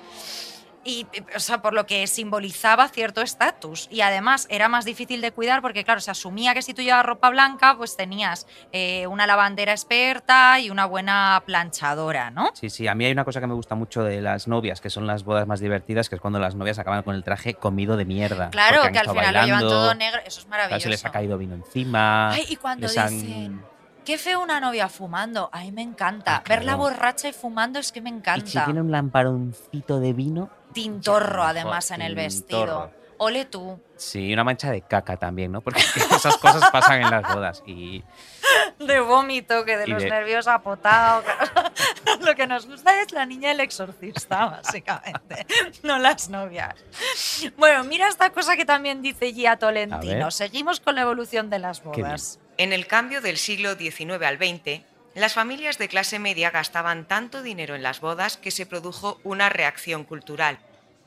Y, 0.85 1.07
o 1.35 1.41
sea, 1.41 1.63
por 1.63 1.73
lo 1.73 1.87
que 1.87 2.07
simbolizaba 2.07 2.89
cierto 2.89 3.23
estatus. 3.23 3.89
Y 3.91 4.03
además 4.03 4.47
era 4.51 4.69
más 4.69 4.85
difícil 4.85 5.21
de 5.21 5.33
cuidar 5.33 5.63
porque, 5.63 5.83
claro, 5.85 6.01
se 6.01 6.11
asumía 6.11 6.53
que 6.55 6.63
si 6.63 6.75
tú 6.75 6.83
llevabas 6.83 7.07
ropa 7.07 7.31
blanca, 7.31 7.75
pues 7.77 7.97
tenías 7.97 8.47
eh, 8.73 9.07
una 9.07 9.27
lavandera 9.27 9.73
experta 9.73 10.61
y 10.61 10.71
una 10.71 10.85
buena 10.87 11.43
planchadora, 11.47 12.31
¿no? 12.31 12.51
Sí, 12.55 12.69
sí, 12.71 12.87
a 12.89 12.95
mí 12.95 13.05
hay 13.07 13.13
una 13.13 13.25
cosa 13.25 13.41
que 13.41 13.47
me 13.47 13.55
gusta 13.55 13.75
mucho 13.75 14.03
de 14.05 14.21
las 14.21 14.47
novias, 14.49 14.81
que 14.81 14.91
son 14.91 15.07
las 15.07 15.25
bodas 15.25 15.47
más 15.47 15.61
divertidas, 15.61 16.09
que 16.09 16.17
es 16.17 16.21
cuando 16.21 16.39
las 16.39 16.55
novias 16.55 16.79
acaban 16.79 17.03
con 17.03 17.15
el 17.15 17.25
traje 17.25 17.55
comido 17.55 17.97
de 17.97 18.05
mierda. 18.05 18.51
Claro, 18.51 18.83
que 18.93 18.99
al 18.99 19.09
final 19.09 19.35
lo 19.35 19.45
llevan 19.45 19.61
todo 19.61 19.95
negro. 19.95 20.21
Eso 20.27 20.41
es 20.41 20.47
maravilloso. 20.49 20.83
se 20.83 20.89
les 20.91 21.05
ha 21.05 21.11
caído 21.11 21.39
vino 21.39 21.55
encima. 21.55 22.31
Ay, 22.31 22.45
y 22.49 22.57
cuando 22.57 22.87
les 22.87 22.99
han- 22.99 23.09
dicen, 23.11 23.63
qué 24.05 24.19
feo 24.19 24.43
una 24.43 24.61
novia 24.61 24.89
fumando. 24.89 25.49
Ay, 25.53 25.73
me 25.73 25.83
encanta. 25.83 26.37
Ah, 26.37 26.43
claro. 26.43 26.61
Verla 26.61 26.77
borracha 26.77 27.29
y 27.29 27.33
fumando 27.33 27.79
es 27.79 27.91
que 27.93 28.01
me 28.03 28.11
Y 28.11 28.13
si 28.13 28.19
encanta. 28.19 28.65
tiene 28.67 28.81
un 28.81 28.91
lamparoncito 28.91 30.01
de 30.01 30.13
vino. 30.13 30.51
Tintorro, 30.75 31.45
además, 31.45 31.91
en 31.91 32.03
el 32.03 32.15
vestido. 32.15 32.91
Ole 33.17 33.45
tú. 33.45 33.81
Sí, 33.97 34.33
una 34.33 34.43
mancha 34.43 34.73
de 34.73 34.83
caca 34.83 35.17
también, 35.17 35.53
¿no? 35.53 35.61
Porque 35.61 35.81
esas 36.11 36.37
cosas 36.37 36.69
pasan 36.73 37.01
en 37.01 37.11
las 37.11 37.33
bodas. 37.33 37.63
Y 37.65 38.03
De 38.81 38.99
vómito, 38.99 39.65
que 39.65 39.77
de 39.77 39.85
Y 39.87 39.91
los 39.91 40.03
de- 40.03 40.11
nervios 40.11 40.49
apotado. 40.49 41.23
Lo 42.21 42.35
que 42.35 42.47
nos 42.49 42.67
gusta 42.67 43.01
es 43.03 43.13
la 43.13 43.25
niña 43.25 43.51
del 43.51 43.61
exorcista, 43.61 44.47
básicamente, 44.47 45.47
no 45.83 45.99
las 45.99 46.29
novias. 46.29 46.75
Bueno, 47.57 47.85
mira 47.85 48.09
esta 48.09 48.31
cosa 48.31 48.57
que 48.57 48.65
también 48.65 49.01
dice 49.01 49.33
Gia 49.33 49.57
Tolentino. 49.59 50.31
Seguimos 50.31 50.81
con 50.81 50.95
la 50.97 51.03
evolución 51.03 51.51
de 51.51 51.59
las 51.61 51.83
bodas. 51.85 52.41
En 52.57 52.73
el 52.73 52.87
cambio 52.87 53.21
del 53.21 53.37
siglo 53.37 53.75
XIX 53.77 54.23
al 54.25 54.39
XX, 54.39 54.83
las 55.15 55.35
familias 55.35 55.79
de 55.79 55.89
clase 55.89 56.19
media 56.19 56.51
gastaban 56.51 57.07
tanto 57.07 57.43
dinero 57.43 57.75
en 57.75 57.83
las 57.83 58.01
bodas 58.01 58.37
que 58.37 58.51
se 58.51 58.67
produjo 58.67 59.21
una 59.23 59.49
reacción 59.49 60.05
cultural. 60.05 60.59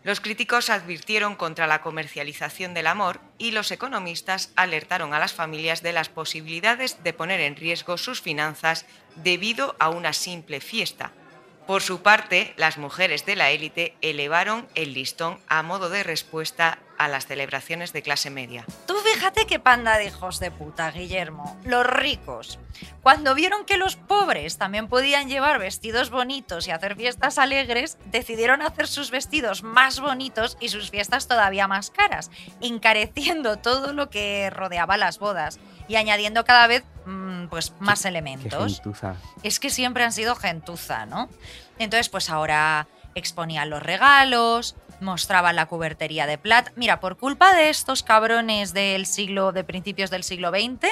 Los 0.04 0.22
críticos 0.22 0.70
advirtieron 0.70 1.36
contra 1.36 1.68
la 1.68 1.82
comercialización 1.82 2.74
del 2.74 2.88
amor 2.88 3.20
y 3.38 3.52
los 3.52 3.72
economistas 3.72 4.54
alertaron 4.56 5.14
a 5.14 5.20
las 5.20 5.34
familias 5.34 5.84
de 5.84 5.92
las 5.92 6.08
posibilidades 6.08 7.04
de 7.04 7.12
poner 7.12 7.42
en 7.42 7.58
riesgo 7.58 7.98
sus 7.98 8.22
finanzas 8.22 8.86
debido 9.16 9.76
a 9.80 9.90
una 9.90 10.14
simple 10.14 10.62
fiesta. 10.62 11.12
Por 11.66 11.82
su 11.82 12.02
parte, 12.02 12.54
las 12.56 12.78
mujeres 12.78 13.26
de 13.26 13.36
la 13.36 13.50
élite 13.50 13.96
elevaron 14.02 14.70
el 14.76 14.94
listón 14.94 15.40
a 15.50 15.64
modo 15.64 15.90
de 15.90 16.04
respuesta 16.04 16.80
a 16.98 17.08
las 17.08 17.28
celebraciones 17.28 17.94
de 17.94 18.02
clase 18.02 18.30
media. 18.30 18.66
Tú 18.86 18.96
fíjate 18.98 19.46
qué 19.46 19.60
panda 19.60 19.98
de 19.98 20.06
hijos 20.06 20.40
de 20.40 20.52
puta, 20.52 20.92
Guillermo. 20.92 21.58
Los 21.64 21.86
ricos. 21.86 22.60
Cuando 23.02 23.34
vieron 23.36 23.66
que 23.66 23.78
los 23.78 23.96
pobres 23.96 24.58
también 24.58 24.88
podían 24.88 25.30
llevar 25.30 25.60
vestidos 25.60 26.10
bonitos 26.10 26.68
y 26.68 26.72
hacer 26.72 26.96
fiestas 26.96 27.38
alegres, 27.38 27.98
decidieron 28.06 28.62
hacer 28.62 28.88
sus 28.88 29.12
vestidos 29.12 29.64
más 29.64 30.00
bonitos 30.00 30.58
y 30.60 30.70
sus 30.70 30.90
fiestas 30.90 31.28
todavía 31.28 31.68
más 31.68 31.90
caras, 31.90 32.32
encareciendo 32.62 33.58
todo 33.58 33.94
lo 33.94 34.10
que 34.10 34.50
rodeaba 34.50 34.98
las 34.98 35.20
bodas 35.20 35.60
y 35.88 35.96
añadiendo 35.96 36.46
cada 36.46 36.68
vez 36.68 36.84
mm, 37.06 37.48
pues, 37.48 37.74
más 37.80 38.02
qué 38.02 38.10
elementos. 38.10 38.76
gentuza. 38.76 39.16
Es 39.44 39.60
que 39.60 39.70
siempre 39.70 40.04
han 40.04 40.12
sido 40.12 40.36
gentuza, 40.36 41.06
¿no? 41.06 41.30
Entonces, 41.80 42.10
pues 42.10 42.30
ahora 42.30 42.88
exponían 43.16 43.70
los 43.70 43.82
regalos, 43.82 44.76
mostraban 45.00 45.56
la 45.56 45.66
cubertería 45.68 46.26
de 46.28 46.38
plata. 46.38 46.72
Mira, 46.76 47.00
por 47.00 47.18
culpa 47.18 47.54
de 47.54 47.70
estos 47.70 48.04
cabrones 48.04 48.74
del 48.74 49.06
siglo, 49.06 49.52
de 49.52 49.64
principios 49.64 50.10
del 50.10 50.24
siglo 50.24 50.50
XX, 50.52 50.88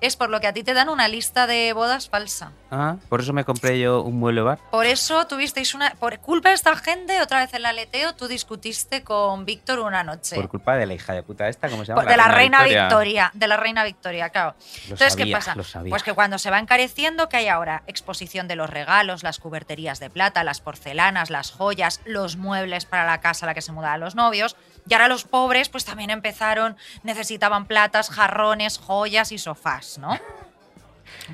es 0.00 0.16
por 0.16 0.30
lo 0.30 0.40
que 0.40 0.46
a 0.46 0.52
ti 0.52 0.62
te 0.62 0.74
dan 0.74 0.88
una 0.88 1.08
lista 1.08 1.46
de 1.46 1.72
bodas 1.72 2.08
falsa. 2.08 2.52
Ah, 2.70 2.96
por 3.08 3.20
eso 3.20 3.32
me 3.32 3.44
compré 3.44 3.78
yo 3.80 4.02
un 4.02 4.18
mueble 4.18 4.42
bar. 4.42 4.58
Por 4.70 4.86
eso 4.86 5.26
tuvisteis 5.26 5.74
una. 5.74 5.90
Por 5.94 6.18
culpa 6.20 6.50
de 6.50 6.54
esta 6.54 6.74
gente, 6.76 7.20
otra 7.20 7.40
vez 7.40 7.52
en 7.54 7.62
la 7.62 7.70
aleteo, 7.70 8.14
tú 8.14 8.28
discutiste 8.28 9.02
con 9.02 9.44
Víctor 9.44 9.80
una 9.80 10.04
noche. 10.04 10.36
Por 10.36 10.48
culpa 10.48 10.76
de 10.76 10.86
la 10.86 10.94
hija 10.94 11.12
de 11.12 11.22
puta 11.22 11.48
esta, 11.48 11.68
¿cómo 11.68 11.84
se 11.84 11.88
llama? 11.88 12.02
Por- 12.02 12.10
de 12.10 12.16
la 12.16 12.28
reina 12.28 12.62
Victoria. 12.62 13.30
De 13.34 13.46
la 13.48 13.56
reina 13.56 13.84
Victoria, 13.84 14.28
claro. 14.30 14.54
Lo 14.58 14.82
Entonces, 14.94 15.12
sabía, 15.12 15.24
¿qué 15.26 15.32
pasa? 15.32 15.54
lo 15.54 15.64
sabía. 15.64 15.90
Pues 15.90 16.02
que 16.02 16.12
cuando 16.12 16.38
se 16.38 16.50
va 16.50 16.58
encareciendo, 16.58 17.28
que 17.28 17.38
hay 17.38 17.48
ahora 17.48 17.82
exposición 17.86 18.46
de 18.48 18.56
los 18.56 18.70
regalos, 18.70 19.22
las 19.22 19.38
cuberterías 19.38 19.98
de 20.00 20.08
plata, 20.10 20.44
las 20.44 20.60
porcelanas, 20.60 21.30
las 21.30 21.50
joyas, 21.50 22.00
los 22.04 22.36
muebles 22.36 22.84
para 22.84 23.04
la 23.06 23.20
casa 23.20 23.46
la 23.50 23.54
que 23.54 23.62
se 23.62 23.72
mudaban 23.72 24.00
los 24.00 24.14
novios. 24.14 24.56
Y 24.88 24.94
ahora 24.94 25.08
los 25.08 25.24
pobres, 25.24 25.68
pues 25.68 25.84
también 25.84 26.10
empezaron, 26.10 26.76
necesitaban 27.02 27.66
platas, 27.66 28.10
jarrones, 28.10 28.78
joyas 28.78 29.32
y 29.32 29.38
sofás, 29.38 29.98
¿no? 29.98 30.18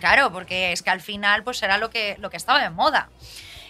Claro, 0.01 0.33
porque 0.33 0.73
es 0.73 0.83
que 0.83 0.91
al 0.91 1.01
final, 1.01 1.45
pues 1.45 1.63
era 1.63 1.79
lo 1.79 1.91
que, 1.91 2.17
lo 2.19 2.31
que 2.31 2.37
estaba 2.37 2.61
de 2.61 2.71
moda. 2.71 3.09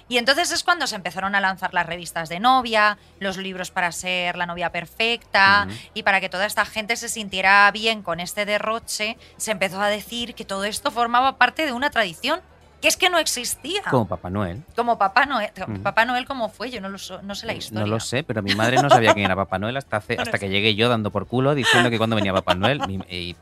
Y 0.09 0.19
entonces 0.19 0.53
es 0.53 0.63
cuando 0.63 0.87
se 0.87 0.95
empezaron 0.95 1.35
a 1.35 1.41
lanzar 1.41 1.75
las 1.75 1.85
revistas 1.85 2.29
de 2.29 2.39
novia, 2.39 2.97
los 3.19 3.37
libros 3.37 3.73
para 3.73 3.91
ser 3.91 4.37
la 4.37 4.47
novia 4.47 4.71
perfecta 4.71 5.67
y 5.95 6.05
para 6.05 6.21
que 6.21 6.29
toda 6.29 6.47
esta 6.47 6.65
gente 6.65 6.95
se 6.97 7.09
sintiera 7.09 7.69
bien 7.73 8.03
con 8.03 8.21
este 8.21 8.45
derroche, 8.45 9.19
se 9.37 9.51
empezó 9.51 9.83
a 9.83 9.89
decir 9.89 10.37
que 10.37 10.45
todo 10.45 10.65
esto 10.65 10.93
formaba 10.93 11.39
parte 11.39 11.67
de 11.67 11.73
una 11.73 11.91
tradición 11.91 12.41
que 12.81 12.89
es 12.89 12.97
que 12.97 13.09
no 13.11 13.19
existía. 13.19 13.83
Como 13.91 14.07
Papá 14.07 14.29
Noel. 14.31 14.63
Como 14.77 14.99
Papá 14.99 15.25
Noel. 15.27 15.51
Ujú. 15.61 15.83
Papá 15.83 16.05
Noel, 16.05 16.27
¿cómo 16.27 16.49
fue? 16.49 16.71
Yo 16.71 16.81
no, 16.81 16.89
lo 16.89 16.99
so- 16.99 17.23
no 17.23 17.35
sé 17.35 17.47
la 17.47 17.55
historia. 17.55 17.81
No 17.81 17.87
lo 17.87 18.01
sé, 18.01 18.23
pero 18.23 18.43
mi 18.43 18.55
madre 18.55 18.77
no 18.83 18.91
sabía 18.91 19.15
quién 19.15 19.27
era 19.27 19.35
Papá 19.37 19.59
Noel 19.59 19.77
hasta, 19.77 19.97
hace- 19.99 20.17
hasta 20.21 20.39
que 20.39 20.49
llegué 20.49 20.75
yo 20.75 20.89
dando 20.89 21.11
por 21.11 21.27
culo 21.27 21.55
diciendo 21.55 21.91
que 21.91 21.99
cuando 21.99 22.17
venía 22.17 22.33
Papá 22.33 22.55
Noel. 22.55 22.81
Y, 23.09 23.35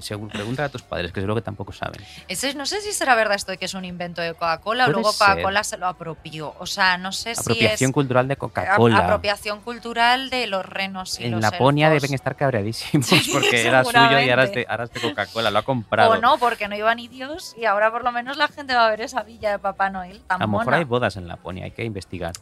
según 0.00 0.28
pregunta 0.28 0.64
a 0.64 0.68
tus 0.68 0.82
padres, 0.82 1.12
que 1.12 1.20
seguro 1.20 1.34
que 1.34 1.42
tampoco 1.42 1.72
saben. 1.72 2.00
Ese- 2.28 2.54
no 2.54 2.66
sé 2.66 2.80
si 2.80 2.92
será 2.92 3.14
verdad 3.14 3.34
esto 3.36 3.52
de 3.52 3.58
que 3.58 3.64
es 3.64 3.74
un 3.74 3.84
invento 3.84 4.20
de 4.22 4.32
Coca-Cola 4.34 4.86
o 4.86 4.90
luego. 4.90 5.12
Coca-Cola 5.12 5.64
se 5.64 5.76
lo 5.78 5.86
apropió. 5.86 6.54
O 6.58 6.66
sea, 6.66 6.96
no 6.98 7.12
sé 7.12 7.32
Apropiación 7.32 7.76
si 7.78 7.84
es 7.86 7.92
cultural 7.92 8.28
de 8.28 8.36
Coca-Cola. 8.36 8.98
apropiación 8.98 9.60
cultural 9.60 10.30
de 10.30 10.46
los 10.46 10.64
renos 10.64 11.18
y 11.20 11.24
En 11.24 11.32
los 11.32 11.40
Laponia 11.40 11.88
elfos. 11.88 12.02
deben 12.02 12.14
estar 12.14 12.36
cabreadísimos 12.36 13.06
porque 13.32 13.66
era 13.66 13.84
suyo 13.84 14.20
y 14.20 14.30
ahora 14.30 14.44
es 14.44 14.52
de, 14.52 14.60
es 14.94 15.02
Coca-Cola, 15.02 15.50
lo 15.50 15.58
ha 15.58 15.62
comprado. 15.62 16.12
O 16.12 16.16
no, 16.18 16.38
porque 16.38 16.68
no 16.68 16.76
iba 16.76 16.94
ni 16.94 17.08
Dios 17.08 17.54
y 17.58 17.64
ahora 17.64 17.90
por 17.90 18.04
lo 18.04 18.12
menos 18.12 18.36
la 18.36 18.48
gente 18.48 18.72
va 18.76 18.86
a 18.86 18.90
ver 18.90 19.00
esa 19.00 19.22
villa 19.22 19.50
de 19.50 19.58
Papá 19.58 19.90
Noel 19.90 20.20
tan 20.20 20.42
a 20.42 20.46
lo 20.46 20.58
mejor 20.58 20.74
hay 20.74 20.84
bodas 20.84 21.16
en 21.16 21.28
Laponia, 21.28 21.64
hay 21.64 21.70
que 21.72 21.84
investigar. 21.84 22.32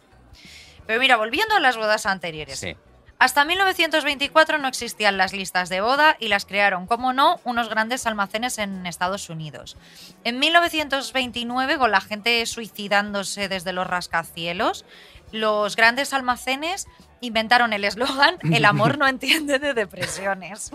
Pero 0.87 1.01
mira, 1.01 1.16
volviendo 1.16 1.55
a 1.55 1.61
las 1.61 1.76
bodas 1.76 2.07
anteriores. 2.07 2.59
Sí. 2.59 2.76
Hasta 3.18 3.45
1924 3.45 4.59
no 4.59 4.68
existían 4.68 5.16
las 5.16 5.32
listas 5.32 5.68
de 5.68 5.80
boda 5.80 6.16
y 6.18 6.28
las 6.28 6.45
crearon, 6.45 6.87
como 6.87 7.12
no, 7.12 7.41
unos 7.45 7.68
grandes 7.68 8.07
almacenes 8.07 8.59
en 8.59 8.87
Estados 8.87 9.30
Unidos. 9.30 9.76
En 10.24 10.39
1929, 10.41 11.78
con 11.78 11.91
la 11.91 12.01
gente 12.01 12.45
suicidándose 12.45 13.49
desde 13.49 13.72
los 13.72 13.87
rascacielos, 13.87 14.85
los 15.32 15.76
grandes 15.76 16.12
almacenes 16.12 16.87
inventaron 17.20 17.72
el 17.72 17.85
eslogan 17.85 18.37
El 18.53 18.64
amor 18.64 18.99
no 18.99 19.07
entiende 19.07 19.59
de 19.59 19.74
depresiones. 19.74 20.70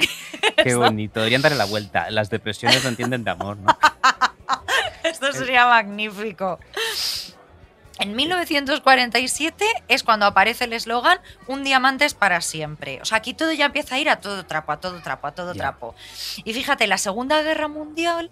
Qué 0.64 0.76
bonito. 0.76 1.20
Deberían 1.20 1.42
darle 1.42 1.58
la 1.58 1.66
vuelta. 1.66 2.10
Las 2.10 2.30
depresiones 2.30 2.84
no 2.84 2.90
entienden 2.90 3.24
de 3.24 3.32
amor, 3.32 3.58
¿no? 3.58 3.78
Esto 5.30 5.46
sería 5.46 5.66
magnífico. 5.68 6.60
En 8.00 8.16
1947 8.16 9.66
es 9.90 10.04
cuando 10.04 10.26
aparece 10.26 10.64
el 10.64 10.74
eslogan 10.74 11.20
Un 11.48 11.64
diamante 11.64 12.06
es 12.06 12.14
para 12.14 12.40
siempre. 12.40 13.00
O 13.02 13.06
sea, 13.06 13.18
aquí 13.18 13.34
todo 13.34 13.52
ya 13.52 13.66
empieza 13.66 13.96
a 13.96 14.00
ir 14.00 14.10
a 14.10 14.22
todo 14.22 14.46
trapo, 14.46 14.72
a 14.72 14.80
todo 14.80 15.02
trapo, 15.02 15.28
a 15.28 15.32
todo 15.34 15.54
trapo. 15.54 15.96
Y 16.46 16.54
fíjate, 16.54 16.88
la 16.88 16.98
Segunda 16.98 17.42
Guerra 17.42 17.68
Mundial 17.68 18.32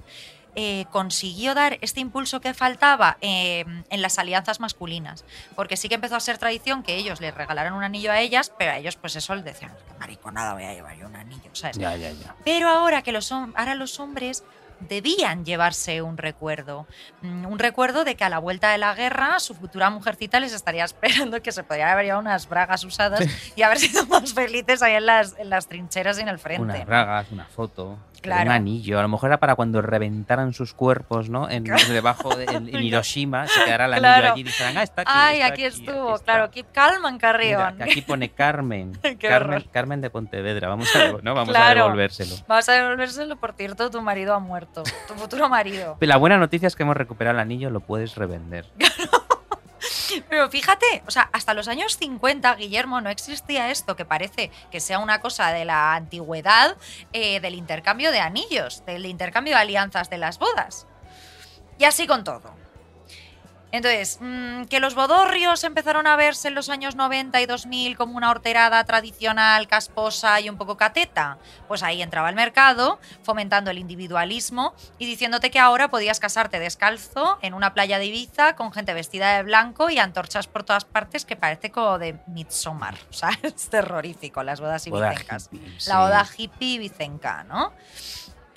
eh, 0.55 0.85
consiguió 0.89 1.53
dar 1.53 1.77
este 1.81 1.99
impulso 1.99 2.39
que 2.39 2.53
faltaba 2.53 3.17
eh, 3.21 3.65
en 3.89 4.01
las 4.01 4.17
alianzas 4.17 4.59
masculinas. 4.61 5.25
Porque 5.55 5.75
sí 5.75 5.89
que 5.89 5.95
empezó 5.95 6.15
a 6.15 6.19
ser 6.21 6.37
tradición 6.37 6.81
que 6.81 6.95
ellos 6.95 7.19
les 7.19 7.35
regalaran 7.35 7.73
un 7.73 7.83
anillo 7.83 8.11
a 8.11 8.19
ellas, 8.21 8.51
pero 8.57 8.71
a 8.71 8.77
ellos 8.77 8.95
pues 8.95 9.15
eso 9.17 9.35
les 9.35 9.43
decían, 9.43 9.71
"Qué 9.87 9.99
mariconada 9.99 10.53
voy 10.53 10.63
a 10.63 10.73
llevar 10.73 10.95
yo 10.97 11.07
un 11.07 11.15
anillo, 11.15 11.49
¿sabes? 11.53 11.77
Ya, 11.77 11.95
ya, 11.97 12.09
ya. 12.11 12.35
Pero 12.45 12.69
ahora 12.69 13.01
que 13.01 13.11
los, 13.11 13.31
ahora 13.31 13.75
los 13.75 13.99
hombres 13.99 14.43
debían 14.81 15.45
llevarse 15.45 16.01
un 16.01 16.17
recuerdo. 16.17 16.87
Mm, 17.21 17.45
Un 17.45 17.59
recuerdo 17.59 18.03
de 18.03 18.15
que 18.15 18.23
a 18.23 18.29
la 18.29 18.39
vuelta 18.39 18.71
de 18.71 18.77
la 18.77 18.93
guerra 18.93 19.39
su 19.39 19.53
futura 19.55 19.89
mujercita 19.89 20.39
les 20.39 20.53
estaría 20.53 20.83
esperando 20.85 21.41
que 21.41 21.51
se 21.51 21.63
podrían 21.63 21.89
haber 21.89 22.05
llevado 22.05 22.21
unas 22.21 22.47
bragas 22.49 22.83
usadas 22.83 23.23
y 23.55 23.61
haber 23.61 23.79
sido 23.79 24.05
más 24.07 24.33
felices 24.33 24.81
ahí 24.81 24.93
en 24.95 25.05
las, 25.05 25.35
en 25.37 25.49
las 25.49 25.67
trincheras 25.67 26.17
y 26.19 26.21
en 26.21 26.27
el 26.29 26.39
frente. 26.39 26.63
Unas 26.63 26.85
bragas, 26.85 27.31
una 27.31 27.45
foto, 27.45 27.97
Claro. 28.21 28.43
un 28.49 28.51
anillo. 28.55 28.99
A 28.99 29.01
lo 29.01 29.07
mejor 29.09 29.29
era 29.29 29.37
para 29.39 29.55
cuando 29.55 29.81
reventaran 29.81 30.53
sus 30.53 30.73
cuerpos, 30.73 31.29
¿no? 31.29 31.49
En, 31.49 31.63
debajo 31.63 32.35
de 32.35 32.45
en- 32.45 32.69
en 32.75 32.81
Hiroshima 32.83 33.47
se 33.47 33.63
quedará 33.65 33.85
el 33.85 33.93
anillo 33.93 34.01
Claro. 34.07 34.31
allí 34.33 34.41
y 34.41 34.43
dijeran, 34.43 34.77
ah, 34.77 34.83
está 34.83 35.01
aquí. 35.03 35.11
Ay, 35.13 35.35
está 35.41 35.53
aquí 35.53 35.63
estuvo, 35.63 36.15
está". 36.15 36.33
claro, 36.33 36.51
keep 36.51 36.65
calm 36.71 37.05
and 37.05 37.19
carry 37.19 37.47
Mira, 37.47 37.67
on. 37.69 37.77
que 37.77 37.83
aquí 37.83 38.01
pone 38.01 38.29
Carmen. 38.33 38.97
Carmen, 39.71 40.01
de 40.01 40.09
Pontevedra. 40.09 40.67
Vamos 40.69 40.93
a, 40.95 41.07
¿no? 41.21 41.33
Vamos 41.35 41.55
a 41.55 41.73
devolvérselo. 41.75 42.35
Vas 42.47 42.67
a 42.69 42.73
devolvérselo, 42.73 43.35
por 43.37 43.53
cierto, 43.53 43.89
tu 43.89 44.01
marido 44.01 44.33
ha 44.33 44.39
muerto. 44.39 44.83
Tu 45.07 45.13
futuro 45.15 45.49
marido. 45.49 45.97
La 46.01 46.17
buena 46.17 46.37
noticia 46.37 46.67
es 46.67 46.75
que 46.75 46.83
hemos 46.83 46.97
recuperado 46.97 47.35
el 47.35 47.41
anillo, 47.41 47.69
lo 47.69 47.81
puedes 47.81 48.15
revender. 48.15 48.65
Pero 50.29 50.49
fíjate, 50.49 51.03
o 51.07 51.11
sea, 51.11 51.29
hasta 51.31 51.53
los 51.53 51.67
años 51.67 51.97
50, 51.97 52.55
Guillermo, 52.55 53.01
no 53.01 53.09
existía 53.09 53.71
esto 53.71 53.95
que 53.95 54.05
parece 54.05 54.51
que 54.71 54.79
sea 54.79 54.99
una 54.99 55.21
cosa 55.21 55.51
de 55.51 55.65
la 55.65 55.95
antigüedad 55.95 56.75
eh, 57.13 57.39
del 57.39 57.55
intercambio 57.55 58.11
de 58.11 58.19
anillos, 58.19 58.85
del 58.85 59.05
intercambio 59.05 59.55
de 59.55 59.61
alianzas 59.61 60.09
de 60.09 60.17
las 60.17 60.39
bodas. 60.39 60.87
Y 61.79 61.85
así 61.85 62.07
con 62.07 62.23
todo. 62.23 62.66
Entonces, 63.77 64.17
mm, 64.19 64.65
que 64.65 64.79
los 64.79 64.95
bodorrios 64.95 65.63
empezaron 65.63 66.07
a 66.07 66.15
verse 66.15 66.47
en 66.47 66.55
los 66.55 66.69
años 66.69 66.95
90 66.95 67.39
y 67.41 67.45
2000 67.45 67.95
como 67.95 68.17
una 68.17 68.31
horterada 68.31 68.83
tradicional, 68.83 69.67
casposa 69.67 70.39
y 70.41 70.49
un 70.49 70.57
poco 70.57 70.77
cateta, 70.77 71.37
pues 71.67 71.83
ahí 71.83 72.01
entraba 72.01 72.29
el 72.29 72.35
mercado, 72.35 72.99
fomentando 73.23 73.71
el 73.71 73.77
individualismo 73.77 74.73
y 74.97 75.05
diciéndote 75.05 75.51
que 75.51 75.59
ahora 75.59 75.89
podías 75.89 76.19
casarte 76.19 76.59
descalzo 76.59 77.37
en 77.41 77.53
una 77.53 77.73
playa 77.73 77.99
de 77.99 78.05
Ibiza 78.05 78.55
con 78.55 78.71
gente 78.71 78.93
vestida 78.93 79.37
de 79.37 79.43
blanco 79.43 79.89
y 79.89 79.99
antorchas 79.99 80.47
por 80.47 80.63
todas 80.63 80.85
partes 80.85 81.25
que 81.25 81.35
parece 81.35 81.71
como 81.71 81.97
de 81.99 82.17
Midsommar. 82.27 82.95
O 83.09 83.13
sea, 83.19 83.31
es 83.41 83.69
terrorífico 83.69 84.43
las 84.43 84.59
bodas 84.59 84.87
Boda 84.89 85.11
ibicencas. 85.13 85.49
La 85.87 85.99
boda 85.99 86.27
hippie 86.37 86.75
ibicenca, 86.75 87.43
¿no? 87.45 87.73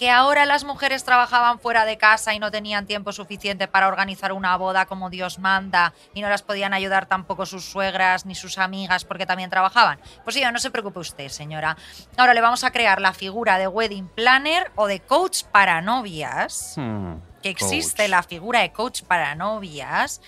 Que 0.01 0.11
ahora 0.11 0.47
las 0.47 0.65
mujeres 0.65 1.05
trabajaban 1.05 1.59
fuera 1.59 1.85
de 1.85 1.99
casa 1.99 2.33
y 2.33 2.39
no 2.39 2.51
tenían 2.51 2.87
tiempo 2.87 3.13
suficiente 3.13 3.69
para 3.69 3.87
organizar 3.87 4.33
una 4.33 4.57
boda 4.57 4.87
como 4.87 5.11
Dios 5.11 5.39
manda 5.39 5.93
y 6.15 6.23
no 6.23 6.31
las 6.31 6.41
podían 6.41 6.73
ayudar 6.73 7.05
tampoco 7.05 7.45
sus 7.45 7.67
suegras 7.67 8.25
ni 8.25 8.35
sus 8.35 8.57
amigas 8.57 9.05
porque 9.05 9.27
también 9.27 9.51
trabajaban. 9.51 10.01
Pues 10.25 10.33
sí, 10.33 10.43
no 10.51 10.59
se 10.59 10.71
preocupe 10.71 11.01
usted, 11.01 11.29
señora. 11.29 11.77
Ahora 12.17 12.33
le 12.33 12.41
vamos 12.41 12.65
a 12.65 12.71
crear 12.71 12.99
la 13.03 13.13
figura 13.13 13.59
de 13.59 13.69
wedding 13.69 14.09
planner 14.09 14.73
o 14.75 14.87
de 14.87 15.01
coach 15.01 15.43
para 15.53 15.83
novias, 15.83 16.73
Hmm, 16.79 17.17
que 17.43 17.51
existe 17.51 18.05
coach. 18.05 18.11
la 18.11 18.23
figura 18.23 18.61
de 18.61 18.73
coach 18.73 19.03
para 19.03 19.35
novias, 19.35 20.23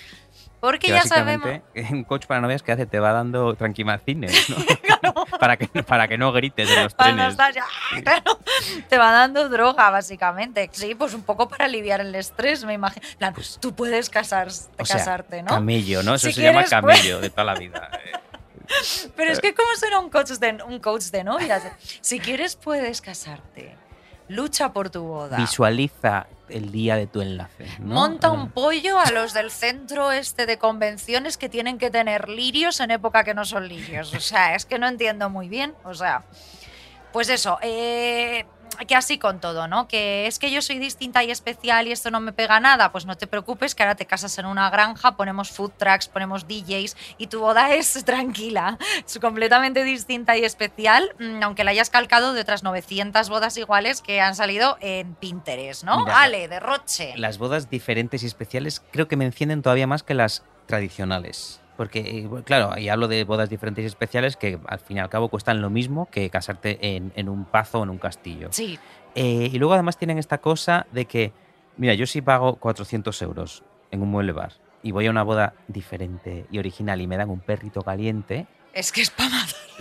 porque 0.62 0.86
Que 0.86 0.92
ya 0.94 1.02
sabemos... 1.02 1.46
un 1.90 2.04
coach 2.04 2.26
para 2.26 2.40
novias 2.40 2.62
que 2.62 2.70
hace 2.70 2.86
te 2.86 3.00
va 3.00 3.12
dando 3.12 3.54
tranquimacines, 3.56 4.48
¿no? 4.48 4.56
para, 5.40 5.56
que, 5.56 5.66
para 5.82 6.06
que 6.06 6.16
no 6.16 6.30
grites 6.32 6.70
en 6.70 6.84
los 6.84 6.94
trenes. 6.94 7.32
estás 7.32 7.52
ya- 7.54 7.66
claro, 8.02 8.38
te 8.88 8.96
va 8.96 9.10
dando 9.10 9.48
droga, 9.48 9.90
básicamente. 9.90 10.70
Sí, 10.72 10.94
pues 10.94 11.14
un 11.14 11.24
poco 11.24 11.48
para 11.48 11.64
aliviar 11.64 12.00
el 12.00 12.14
estrés, 12.14 12.64
me 12.64 12.74
imagino. 12.74 13.04
Plan, 13.18 13.34
tú 13.60 13.74
puedes 13.74 14.08
casar- 14.08 14.48
O 14.48 14.84
sea, 14.86 14.96
casarte, 14.96 15.42
¿no? 15.42 15.48
Camello, 15.48 16.02
¿no? 16.04 16.14
Eso 16.14 16.28
Si 16.28 16.34
se 16.34 16.42
llama 16.42 16.62
quieres, 16.62 16.80
pues. 16.80 16.96
camello 17.00 17.20
de 17.20 17.30
toda 17.30 17.44
la 17.44 17.54
vida. 17.54 17.90
eh. 18.04 18.12
Pero 19.16 19.32
es 19.32 19.40
que, 19.40 19.52
¿cómo 19.54 19.68
será 19.76 19.98
un 19.98 20.08
coach 20.08 20.30
de, 20.30 20.62
un 20.64 20.78
coach 20.78 21.06
de 21.10 21.24
novias? 21.24 21.62
Si 22.00 22.20
quieres, 22.20 22.54
puedes 22.56 23.02
casarte. 23.02 23.76
Lucha 24.28 24.72
por 24.72 24.88
tu 24.88 25.02
boda. 25.02 25.36
Visualiza 25.36 26.26
el 26.52 26.70
día 26.70 26.96
de 26.96 27.06
tu 27.06 27.20
enlace. 27.20 27.66
¿no? 27.78 27.94
Monta 27.94 28.30
un 28.30 28.50
pollo 28.50 28.98
a 28.98 29.10
los 29.10 29.32
del 29.32 29.50
centro 29.50 30.12
este 30.12 30.46
de 30.46 30.58
convenciones 30.58 31.36
que 31.36 31.48
tienen 31.48 31.78
que 31.78 31.90
tener 31.90 32.28
lirios 32.28 32.80
en 32.80 32.90
época 32.90 33.24
que 33.24 33.34
no 33.34 33.44
son 33.44 33.68
lirios. 33.68 34.14
O 34.14 34.20
sea, 34.20 34.54
es 34.54 34.66
que 34.66 34.78
no 34.78 34.88
entiendo 34.88 35.30
muy 35.30 35.48
bien. 35.48 35.74
O 35.84 35.94
sea, 35.94 36.24
pues 37.12 37.28
eso, 37.28 37.58
eh, 37.62 38.46
que 38.76 38.94
así 38.94 39.18
con 39.18 39.40
todo, 39.40 39.68
¿no? 39.68 39.88
Que 39.88 40.26
es 40.26 40.38
que 40.38 40.50
yo 40.50 40.62
soy 40.62 40.78
distinta 40.78 41.24
y 41.24 41.30
especial 41.30 41.88
y 41.88 41.92
esto 41.92 42.10
no 42.10 42.20
me 42.20 42.32
pega 42.32 42.60
nada. 42.60 42.92
Pues 42.92 43.06
no 43.06 43.16
te 43.16 43.26
preocupes, 43.26 43.74
que 43.74 43.82
ahora 43.82 43.94
te 43.94 44.06
casas 44.06 44.36
en 44.38 44.46
una 44.46 44.70
granja, 44.70 45.16
ponemos 45.16 45.50
food 45.50 45.72
trucks, 45.76 46.08
ponemos 46.08 46.46
DJs 46.46 46.96
y 47.18 47.26
tu 47.28 47.40
boda 47.40 47.74
es 47.74 47.92
tranquila, 48.04 48.78
es 49.06 49.18
completamente 49.18 49.84
distinta 49.84 50.36
y 50.36 50.44
especial, 50.44 51.14
mm, 51.18 51.42
aunque 51.42 51.64
la 51.64 51.70
hayas 51.70 51.90
calcado 51.90 52.34
de 52.34 52.40
otras 52.40 52.62
900 52.62 53.28
bodas 53.28 53.56
iguales 53.56 54.02
que 54.02 54.20
han 54.20 54.34
salido 54.34 54.76
en 54.80 55.14
Pinterest, 55.14 55.84
¿no? 55.84 56.00
Mira, 56.00 56.22
Ale, 56.22 56.48
derroche. 56.48 57.14
Las 57.16 57.38
bodas 57.38 57.70
diferentes 57.70 58.22
y 58.22 58.26
especiales 58.26 58.82
creo 58.90 59.08
que 59.08 59.16
me 59.16 59.24
encienden 59.24 59.62
todavía 59.62 59.86
más 59.86 60.02
que 60.02 60.14
las 60.14 60.42
tradicionales. 60.66 61.61
Porque, 61.76 62.00
eh, 62.00 62.28
claro, 62.44 62.78
y 62.78 62.88
hablo 62.88 63.08
de 63.08 63.24
bodas 63.24 63.48
diferentes 63.48 63.82
y 63.82 63.86
especiales 63.86 64.36
que 64.36 64.58
al 64.66 64.78
fin 64.78 64.98
y 64.98 65.00
al 65.00 65.08
cabo 65.08 65.28
cuestan 65.28 65.60
lo 65.60 65.70
mismo 65.70 66.06
que 66.10 66.28
casarte 66.30 66.96
en, 66.96 67.12
en 67.16 67.28
un 67.28 67.44
pazo 67.44 67.80
o 67.80 67.82
en 67.82 67.90
un 67.90 67.98
castillo. 67.98 68.48
Sí, 68.50 68.78
Eh, 69.14 69.50
y 69.52 69.58
luego 69.58 69.74
además 69.74 69.98
tienen 69.98 70.18
esta 70.18 70.38
cosa 70.38 70.86
de 70.92 71.04
que, 71.04 71.32
mira, 71.76 71.92
yo 71.94 72.06
si 72.06 72.22
pago 72.22 72.56
400 72.56 73.20
euros 73.22 73.62
en 73.90 74.00
un 74.02 74.10
mueble 74.10 74.32
bar 74.32 74.52
y 74.82 74.90
voy 74.90 75.06
a 75.06 75.10
una 75.10 75.22
boda 75.22 75.54
diferente 75.68 76.46
y 76.50 76.58
original 76.58 77.00
y 77.00 77.06
me 77.06 77.16
dan 77.18 77.28
un 77.28 77.40
perrito 77.40 77.82
caliente, 77.82 78.46
es 78.72 78.92
que 78.92 79.02
es 79.02 79.10
para 79.10 79.30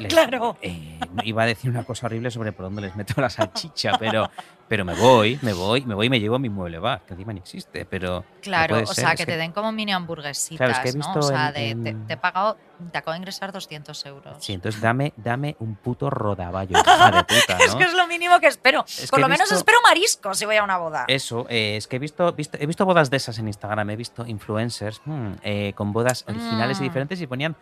Claro. 0.10 0.58
eh, 0.62 1.00
iba 1.24 1.44
a 1.44 1.46
decir 1.46 1.70
una 1.70 1.84
cosa 1.84 2.08
horrible 2.08 2.32
sobre 2.32 2.52
por 2.54 2.66
dónde 2.66 2.82
les 2.82 2.96
meto 2.96 3.20
la 3.22 3.30
salchicha, 3.30 3.92
pero, 4.00 4.32
pero 4.68 4.84
me 4.84 4.96
voy, 4.96 5.38
me 5.44 5.54
voy, 5.54 5.86
me 5.86 5.94
voy 5.94 6.08
y 6.08 6.10
me 6.10 6.20
llevo 6.20 6.36
a 6.38 6.40
mi 6.40 6.50
mueble 6.50 6.80
bar, 6.80 7.02
que 7.06 7.14
encima 7.14 7.34
ni 7.34 7.40
existe, 7.40 7.86
pero... 7.86 8.26
Claro, 8.42 8.78
o 8.82 8.86
sea, 8.88 9.12
es 9.12 9.18
que 9.20 9.26
te 9.28 9.38
den 9.38 9.52
como 9.52 9.72
mini 9.72 9.92
hamburguesitas, 9.92 10.58
Claro, 10.58 10.72
es 10.74 10.80
que 10.80 10.90
he 10.90 10.94
¿no? 10.94 11.06
O 11.06 11.14
visto 11.14 11.22
sea, 11.22 11.50
en- 11.56 11.84
de, 11.84 11.84
te, 11.84 11.90
en- 11.98 12.08
te 12.08 12.14
he 12.14 12.18
pagado, 12.18 12.58
te 12.92 12.98
acabo 12.98 13.12
de 13.12 13.18
ingresar 13.20 13.52
200 13.52 14.06
euros. 14.08 14.38
Sí, 14.44 14.54
entonces 14.54 14.82
dame, 14.82 15.14
dame 15.18 15.56
un 15.60 15.76
puto 15.76 16.10
rodaballo, 16.10 16.80
hija 16.80 17.12
de 17.12 17.24
puta, 17.24 17.58
Es 17.66 17.76
que 17.76 17.84
es 17.84 17.94
lo 17.94 18.08
mínimo 18.08 18.40
que 18.40 18.48
espero. 18.48 18.84
Es 18.88 19.10
Por 19.12 19.18
que 19.18 19.22
lo 19.22 19.28
menos 19.30 19.50
visto- 19.50 19.56
espero 19.56 19.78
marisco 19.84 20.34
si 20.34 20.46
voy 20.46 20.56
a 20.56 20.64
una 20.64 20.78
boda. 20.78 21.06
Eso, 21.08 21.46
eh, 21.50 21.76
es 21.78 21.88
que 21.88 21.98
he 21.98 22.00
visto, 22.00 22.32
visto- 22.34 22.58
he 22.60 22.66
visto 22.66 22.86
bodas 22.86 23.12
de 23.12 23.18
esas 23.18 23.38
en 23.38 23.48
Instagram, 23.48 23.88
he 23.92 23.96
visto 23.96 24.26
influencers 24.26 25.00
mm, 25.06 25.32
eh, 25.44 25.74
con 25.76 25.94
bodas 25.94 26.24
originales 26.28 26.80
y 26.80 26.82
Mm. 26.82 26.86
diferentes 26.86 27.22
y 27.22 27.28
ponían 27.28 27.56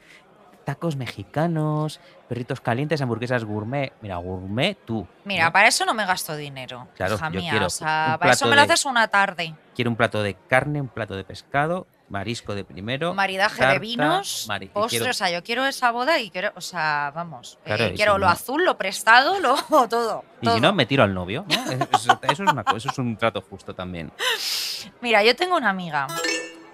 tacos 0.70 0.95
mexicanos, 0.95 1.99
perritos 2.28 2.61
calientes, 2.61 3.01
hamburguesas 3.01 3.43
gourmet. 3.43 3.91
Mira, 4.01 4.17
gourmet 4.17 4.78
tú. 4.86 5.07
Mira, 5.26 5.45
¿no? 5.45 5.51
para 5.51 5.67
eso 5.67 5.84
no 5.84 5.95
me 5.95 6.05
gasto 6.05 6.36
dinero. 6.36 6.88
Claro, 6.95 7.15
hija 7.15 7.32
yo 7.32 7.39
mía. 7.39 7.49
quiero 7.49 7.65
o 7.65 7.70
sea, 7.72 8.17
para 8.20 8.34
eso 8.34 8.45
me 8.45 8.55
lo 8.55 8.61
haces 8.61 8.86
una 8.86 9.07
tarde. 9.07 9.55
Quiero 9.74 9.89
un 9.89 9.97
plato 9.97 10.22
de 10.22 10.36
carne, 10.47 10.80
un 10.80 10.88
plato 10.89 11.15
de 11.15 11.24
pescado, 11.24 11.88
marisco 12.07 12.53
de 12.53 12.63
primero. 12.63 13.15
Maridaje 13.15 13.57
tarta, 13.57 13.74
de 13.74 13.80
vinos, 13.80 14.45
mari- 14.47 14.65
y 14.65 14.70
postre, 14.70 14.99
quiero- 14.99 15.09
o 15.09 15.13
sea, 15.13 15.32
yo 15.32 15.43
quiero 15.43 15.65
esa 15.65 15.89
boda 15.89 16.20
y 16.20 16.30
quiero, 16.30 16.51
o 16.55 16.61
sea, 16.61 17.11
vamos, 17.15 17.57
eh, 17.65 17.74
Claro, 17.76 17.95
quiero 17.95 18.17
lo 18.20 18.28
no- 18.28 18.32
azul, 18.32 18.63
lo 18.63 18.78
prestado, 18.78 19.39
lo 19.39 19.55
todo. 19.89 20.24
y 20.41 20.45
todo. 20.45 20.55
si 20.55 20.61
no, 20.61 20.72
me 20.72 20.86
tiro 20.86 21.01
al 21.03 21.15
novio. 21.15 21.45
¿no? 21.49 21.72
Eso, 21.72 22.20
eso 22.22 22.43
es 22.43 22.51
una 22.51 22.63
eso 22.76 22.89
es 22.91 22.97
un 22.99 23.17
trato 23.17 23.41
justo 23.41 23.74
también. 23.74 24.11
Mira, 25.01 25.24
yo 25.24 25.36
tengo 25.36 25.57
una 25.57 25.70
amiga 25.72 26.05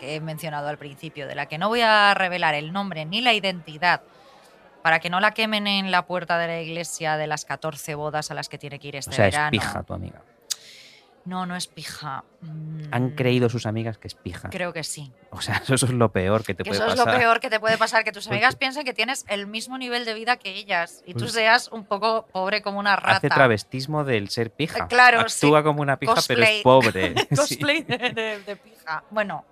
que 0.05 0.15
he 0.15 0.21
mencionado 0.21 0.67
al 0.67 0.77
principio, 0.77 1.27
de 1.27 1.35
la 1.35 1.47
que 1.47 1.57
no 1.57 1.67
voy 1.69 1.81
a 1.81 2.13
revelar 2.13 2.53
el 2.55 2.71
nombre 2.71 3.05
ni 3.05 3.21
la 3.21 3.33
identidad 3.33 4.01
para 4.83 4.99
que 4.99 5.09
no 5.09 5.19
la 5.19 5.31
quemen 5.31 5.65
en 5.67 5.89
la 5.91 6.05
puerta 6.05 6.37
de 6.37 6.47
la 6.47 6.61
iglesia 6.61 7.17
de 7.17 7.25
las 7.27 7.43
14 7.45 7.95
bodas 7.95 8.29
a 8.29 8.35
las 8.35 8.49
que 8.49 8.57
tiene 8.59 8.77
que 8.79 8.87
ir 8.89 8.95
este 8.95 9.11
O 9.11 9.13
sea, 9.13 9.27
es 9.27 9.33
verano. 9.33 9.51
pija 9.51 9.83
tu 9.83 9.93
amiga. 9.93 10.21
No, 11.25 11.47
no 11.47 11.55
es 11.55 11.65
pija. 11.65 12.23
Mm, 12.41 12.81
Han 12.91 13.09
creído 13.15 13.49
sus 13.49 13.65
amigas 13.65 13.97
que 13.97 14.07
es 14.07 14.13
pija. 14.13 14.51
Creo 14.51 14.71
que 14.73 14.83
sí. 14.83 15.11
O 15.31 15.41
sea, 15.41 15.55
eso 15.67 15.73
es 15.73 15.89
lo 15.89 16.11
peor 16.11 16.43
que 16.43 16.53
te 16.53 16.61
Que 16.63 16.69
puede 16.69 16.77
eso 16.83 16.87
es 16.87 16.99
pasar. 16.99 17.13
lo 17.15 17.19
peor 17.19 17.39
que 17.39 17.49
te 17.49 17.59
puede 17.59 17.79
pasar, 17.79 18.03
que 18.03 18.11
tus 18.11 18.25
Porque- 18.25 18.35
amigas 18.35 18.55
piensen 18.55 18.85
que 18.85 18.93
tienes 18.93 19.25
el 19.27 19.47
mismo 19.47 19.79
nivel 19.79 20.05
de 20.05 20.13
vida 20.13 20.37
que 20.37 20.51
ellas 20.53 21.01
y 21.07 21.13
tú 21.13 21.21
Pues- 21.21 21.31
seas 21.33 21.69
un 21.69 21.83
poco 21.83 22.27
pobre 22.31 22.61
como 22.61 22.77
una 22.77 22.95
rata. 22.95 23.17
Hace 23.17 23.29
travestismo 23.29 24.03
del 24.03 24.29
ser 24.29 24.51
pija. 24.51 24.87
Claro, 24.87 25.21
Actúa 25.21 25.59
sí. 25.61 25.63
como 25.63 25.81
una 25.81 25.97
pija, 25.97 26.13
pero 26.27 26.43
es 26.43 26.61
pobre. 26.61 27.15
Sí. 27.31 27.35
Cosplay 27.35 27.81
de, 27.81 27.97
de- 27.97 28.39
de 28.45 28.55
pija. 28.57 29.03
Bueno, 29.09 29.45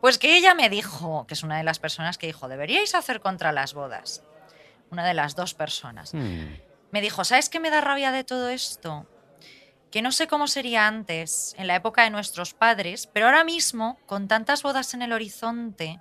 pues 0.00 0.18
que 0.18 0.36
ella 0.36 0.54
me 0.54 0.68
dijo, 0.68 1.26
que 1.26 1.34
es 1.34 1.42
una 1.42 1.58
de 1.58 1.64
las 1.64 1.78
personas 1.78 2.18
que 2.18 2.26
dijo, 2.26 2.48
deberíais 2.48 2.94
hacer 2.94 3.20
contra 3.20 3.52
las 3.52 3.74
bodas. 3.74 4.22
Una 4.90 5.06
de 5.06 5.14
las 5.14 5.36
dos 5.36 5.54
personas. 5.54 6.14
Hmm. 6.14 6.56
Me 6.90 7.00
dijo, 7.00 7.24
¿sabes 7.24 7.48
qué 7.48 7.60
me 7.60 7.70
da 7.70 7.80
rabia 7.80 8.12
de 8.12 8.24
todo 8.24 8.48
esto? 8.48 9.06
Que 9.90 10.02
no 10.02 10.12
sé 10.12 10.26
cómo 10.26 10.48
sería 10.48 10.86
antes, 10.86 11.54
en 11.58 11.66
la 11.66 11.76
época 11.76 12.04
de 12.04 12.10
nuestros 12.10 12.54
padres, 12.54 13.06
pero 13.06 13.26
ahora 13.26 13.44
mismo, 13.44 13.98
con 14.06 14.28
tantas 14.28 14.62
bodas 14.62 14.92
en 14.94 15.02
el 15.02 15.12
horizonte, 15.12 16.00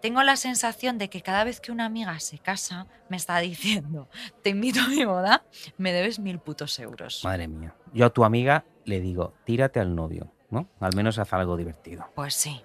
tengo 0.00 0.22
la 0.22 0.36
sensación 0.36 0.98
de 0.98 1.10
que 1.10 1.22
cada 1.22 1.44
vez 1.44 1.60
que 1.60 1.72
una 1.72 1.84
amiga 1.84 2.18
se 2.20 2.38
casa, 2.38 2.86
me 3.08 3.16
está 3.16 3.38
diciendo, 3.38 4.08
te 4.42 4.50
invito 4.50 4.80
a 4.80 4.88
mi 4.88 5.04
boda, 5.04 5.44
me 5.78 5.92
debes 5.92 6.18
mil 6.18 6.38
putos 6.38 6.78
euros. 6.78 7.22
Madre 7.24 7.48
mía. 7.48 7.74
Yo 7.92 8.06
a 8.06 8.10
tu 8.10 8.24
amiga 8.24 8.64
le 8.84 9.00
digo, 9.00 9.34
tírate 9.44 9.80
al 9.80 9.94
novio, 9.94 10.32
¿no? 10.50 10.68
Al 10.80 10.94
menos 10.94 11.18
haz 11.18 11.32
algo 11.32 11.56
divertido. 11.56 12.06
Pues 12.14 12.34
sí. 12.34 12.62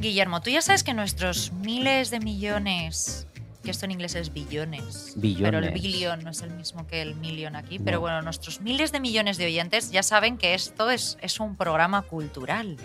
Guillermo, 0.00 0.40
tú 0.40 0.50
ya 0.50 0.62
sabes 0.62 0.82
que 0.82 0.94
nuestros 0.94 1.52
miles 1.52 2.10
de 2.10 2.20
millones, 2.20 3.26
que 3.62 3.70
esto 3.70 3.84
en 3.84 3.90
inglés 3.92 4.14
es 4.14 4.32
billones, 4.32 5.14
pero 5.20 5.58
el 5.58 5.70
Billones. 5.70 5.72
billion 5.74 6.24
no 6.24 6.30
es 6.30 6.40
el 6.42 6.50
mismo 6.52 6.86
que 6.86 7.02
el 7.02 7.14
million 7.16 7.54
aquí, 7.56 7.78
pero 7.78 7.98
No. 7.98 8.00
bueno, 8.00 8.22
nuestros 8.22 8.60
miles 8.62 8.92
de 8.92 9.00
millones 9.00 9.36
de 9.36 9.46
oyentes 9.46 9.90
ya 9.90 10.02
saben 10.02 10.38
que 10.38 10.54
esto 10.54 10.90
es, 10.90 11.18
es 11.20 11.38
un 11.40 11.54
programa 11.56 12.02
cultural. 12.02 12.76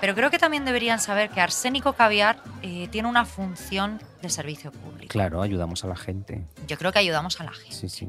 Pero 0.00 0.14
creo 0.14 0.30
que 0.30 0.38
también 0.38 0.64
deberían 0.64 1.00
saber 1.00 1.28
que 1.30 1.40
Arsénico 1.40 1.92
Caviar 1.92 2.40
eh, 2.62 2.86
tiene 2.90 3.08
una 3.08 3.24
función 3.24 4.00
de 4.22 4.30
servicio 4.30 4.70
público. 4.70 5.08
Claro, 5.10 5.42
ayudamos 5.42 5.82
a 5.84 5.88
la 5.88 5.96
gente. 5.96 6.44
Yo 6.68 6.78
creo 6.78 6.92
que 6.92 7.00
ayudamos 7.00 7.40
a 7.40 7.44
la 7.44 7.52
gente. 7.52 7.74
Sí, 7.74 7.88
sí. 7.88 8.08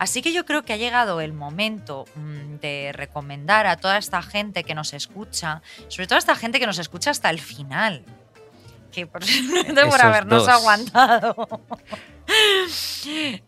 Así 0.00 0.22
que 0.22 0.32
yo 0.32 0.46
creo 0.46 0.62
que 0.62 0.72
ha 0.72 0.78
llegado 0.78 1.20
el 1.20 1.34
momento 1.34 2.06
mm, 2.14 2.56
de 2.56 2.90
recomendar 2.94 3.66
a 3.66 3.76
toda 3.76 3.98
esta 3.98 4.22
gente 4.22 4.64
que 4.64 4.74
nos 4.74 4.94
escucha, 4.94 5.60
sobre 5.88 6.06
todo 6.06 6.16
a 6.16 6.20
esta 6.20 6.34
gente 6.34 6.58
que 6.58 6.66
nos 6.66 6.78
escucha 6.78 7.10
hasta 7.10 7.28
el 7.28 7.38
final, 7.38 8.02
que 8.92 9.06
por 9.06 9.22
Esos 9.24 10.00
habernos 10.00 10.46
dos. 10.46 10.48
aguantado. 10.48 11.60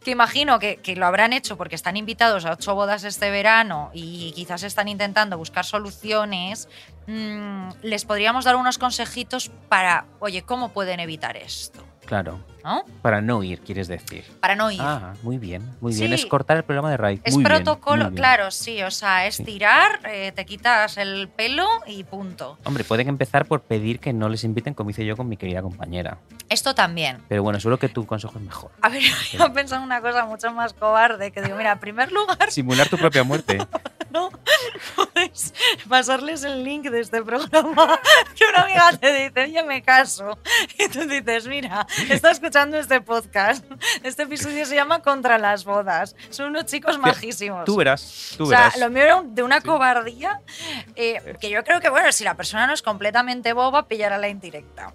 que 0.04 0.10
imagino 0.10 0.58
que, 0.58 0.76
que 0.76 0.94
lo 0.94 1.06
habrán 1.06 1.32
hecho 1.32 1.56
porque 1.56 1.74
están 1.74 1.96
invitados 1.96 2.44
a 2.44 2.52
ocho 2.52 2.74
bodas 2.74 3.04
este 3.04 3.30
verano 3.30 3.90
y 3.94 4.32
quizás 4.32 4.62
están 4.62 4.88
intentando 4.88 5.38
buscar 5.38 5.64
soluciones. 5.64 6.68
mm, 7.06 7.68
les 7.82 8.04
podríamos 8.04 8.44
dar 8.44 8.56
unos 8.56 8.76
consejitos 8.76 9.50
para, 9.70 10.04
oye, 10.20 10.42
¿cómo 10.42 10.68
pueden 10.74 11.00
evitar 11.00 11.38
esto? 11.38 11.82
Claro. 12.04 12.51
¿No? 12.64 12.84
Para 13.02 13.20
no 13.20 13.42
ir, 13.42 13.60
quieres 13.60 13.88
decir. 13.88 14.24
Para 14.40 14.54
no 14.54 14.70
ir. 14.70 14.80
Ah, 14.80 15.14
muy 15.22 15.38
bien, 15.38 15.62
muy 15.80 15.94
bien. 15.94 16.08
Sí. 16.08 16.14
Es 16.14 16.26
cortar 16.26 16.56
el 16.56 16.62
programa 16.64 16.90
de 16.90 16.96
raíz. 16.96 17.20
Es 17.24 17.34
Muy 17.34 17.42
bien, 17.44 17.56
protocolo, 17.56 18.04
muy 18.04 18.10
bien. 18.12 18.16
claro, 18.22 18.50
sí, 18.50 18.82
o 18.82 18.90
sea, 18.90 19.26
es 19.26 19.36
Sí. 19.36 19.44
tirar, 19.44 20.00
eh, 20.04 20.32
te 20.32 20.44
quitas 20.46 20.96
el 20.96 21.28
pelo 21.28 21.66
y 21.86 22.04
punto. 22.04 22.58
Hombre, 22.64 22.84
pueden 22.84 23.08
empezar 23.08 23.46
por 23.46 23.62
pedir 23.62 23.98
que 23.98 24.12
no 24.12 24.28
les 24.28 24.44
inviten 24.44 24.74
como 24.74 24.90
hice 24.90 25.04
yo 25.04 25.16
con 25.16 25.28
mi 25.28 25.36
querida 25.36 25.62
compañera. 25.62 26.18
Esto 26.48 26.74
también. 26.74 27.18
Pero 27.28 27.42
bueno, 27.42 27.58
seguro 27.58 27.78
que 27.78 27.88
tu 27.88 28.06
consejo 28.06 28.34
es 28.38 28.44
mejor. 28.44 28.70
A 28.82 28.88
ver, 28.88 29.02
yo 29.32 29.44
he 29.46 29.50
pensado 29.50 29.80
en 29.80 29.86
una 29.86 30.00
cosa 30.00 30.24
mucho 30.26 30.52
más 30.52 30.72
cobarde, 30.72 31.32
que 31.32 31.42
digo, 31.42 31.56
mira, 31.56 31.72
en 31.72 31.78
primer 31.80 32.12
lugar, 32.12 32.38
Simular 32.50 32.88
tu 32.88 32.96
propia 32.96 33.24
muerte. 33.24 33.58
no 34.10 34.30
puedes 34.94 35.54
pasarles 35.88 36.44
el 36.44 36.62
link 36.64 36.84
de 36.84 37.00
este 37.00 37.22
programa 37.22 37.98
que 38.36 38.44
una 38.48 38.62
amiga 38.62 38.92
te 38.98 39.12
dice, 39.12 39.44
oye, 39.44 39.62
me 39.64 39.82
caso. 39.82 40.38
Y 40.78 40.88
tú 40.88 41.06
dices, 41.08 41.46
mira, 41.46 41.86
está 42.10 42.30
escuchando 42.52 42.76
este 42.76 43.00
podcast. 43.00 43.64
Este 44.02 44.24
episodio 44.24 44.66
se 44.66 44.74
llama 44.74 45.00
Contra 45.00 45.38
las 45.38 45.64
bodas. 45.64 46.14
Son 46.28 46.50
unos 46.50 46.66
chicos 46.66 46.98
majísimos. 46.98 47.64
Tú 47.64 47.76
verás, 47.76 48.34
tú 48.36 48.44
o 48.44 48.46
sea, 48.46 48.58
verás. 48.64 48.76
lo 48.78 48.90
mío 48.90 49.02
era 49.04 49.22
de 49.24 49.42
una 49.42 49.62
cobardía 49.62 50.42
eh, 50.94 51.36
que 51.40 51.48
yo 51.48 51.64
creo 51.64 51.80
que, 51.80 51.88
bueno, 51.88 52.12
si 52.12 52.24
la 52.24 52.34
persona 52.34 52.66
no 52.66 52.74
es 52.74 52.82
completamente 52.82 53.54
boba, 53.54 53.88
pillará 53.88 54.18
la 54.18 54.28
indirecta. 54.28 54.92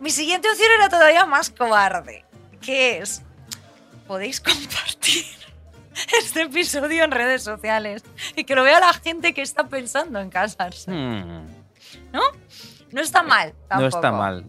Mi 0.00 0.10
siguiente 0.10 0.50
opción 0.50 0.68
era 0.76 0.88
todavía 0.88 1.26
más 1.26 1.50
cobarde, 1.50 2.24
que 2.60 2.98
es, 2.98 3.22
podéis 4.08 4.40
compartir 4.40 5.26
este 6.20 6.42
episodio 6.42 7.04
en 7.04 7.12
redes 7.12 7.44
sociales 7.44 8.02
y 8.34 8.42
que 8.42 8.56
lo 8.56 8.64
vea 8.64 8.80
la 8.80 8.92
gente 8.94 9.32
que 9.32 9.42
está 9.42 9.68
pensando 9.68 10.18
en 10.18 10.28
casarse. 10.30 10.90
Hmm, 10.90 11.46
No 12.90 13.00
está 13.00 13.22
mal. 13.22 13.54
no 13.70 13.86
está 13.86 14.10
mal. 14.10 14.44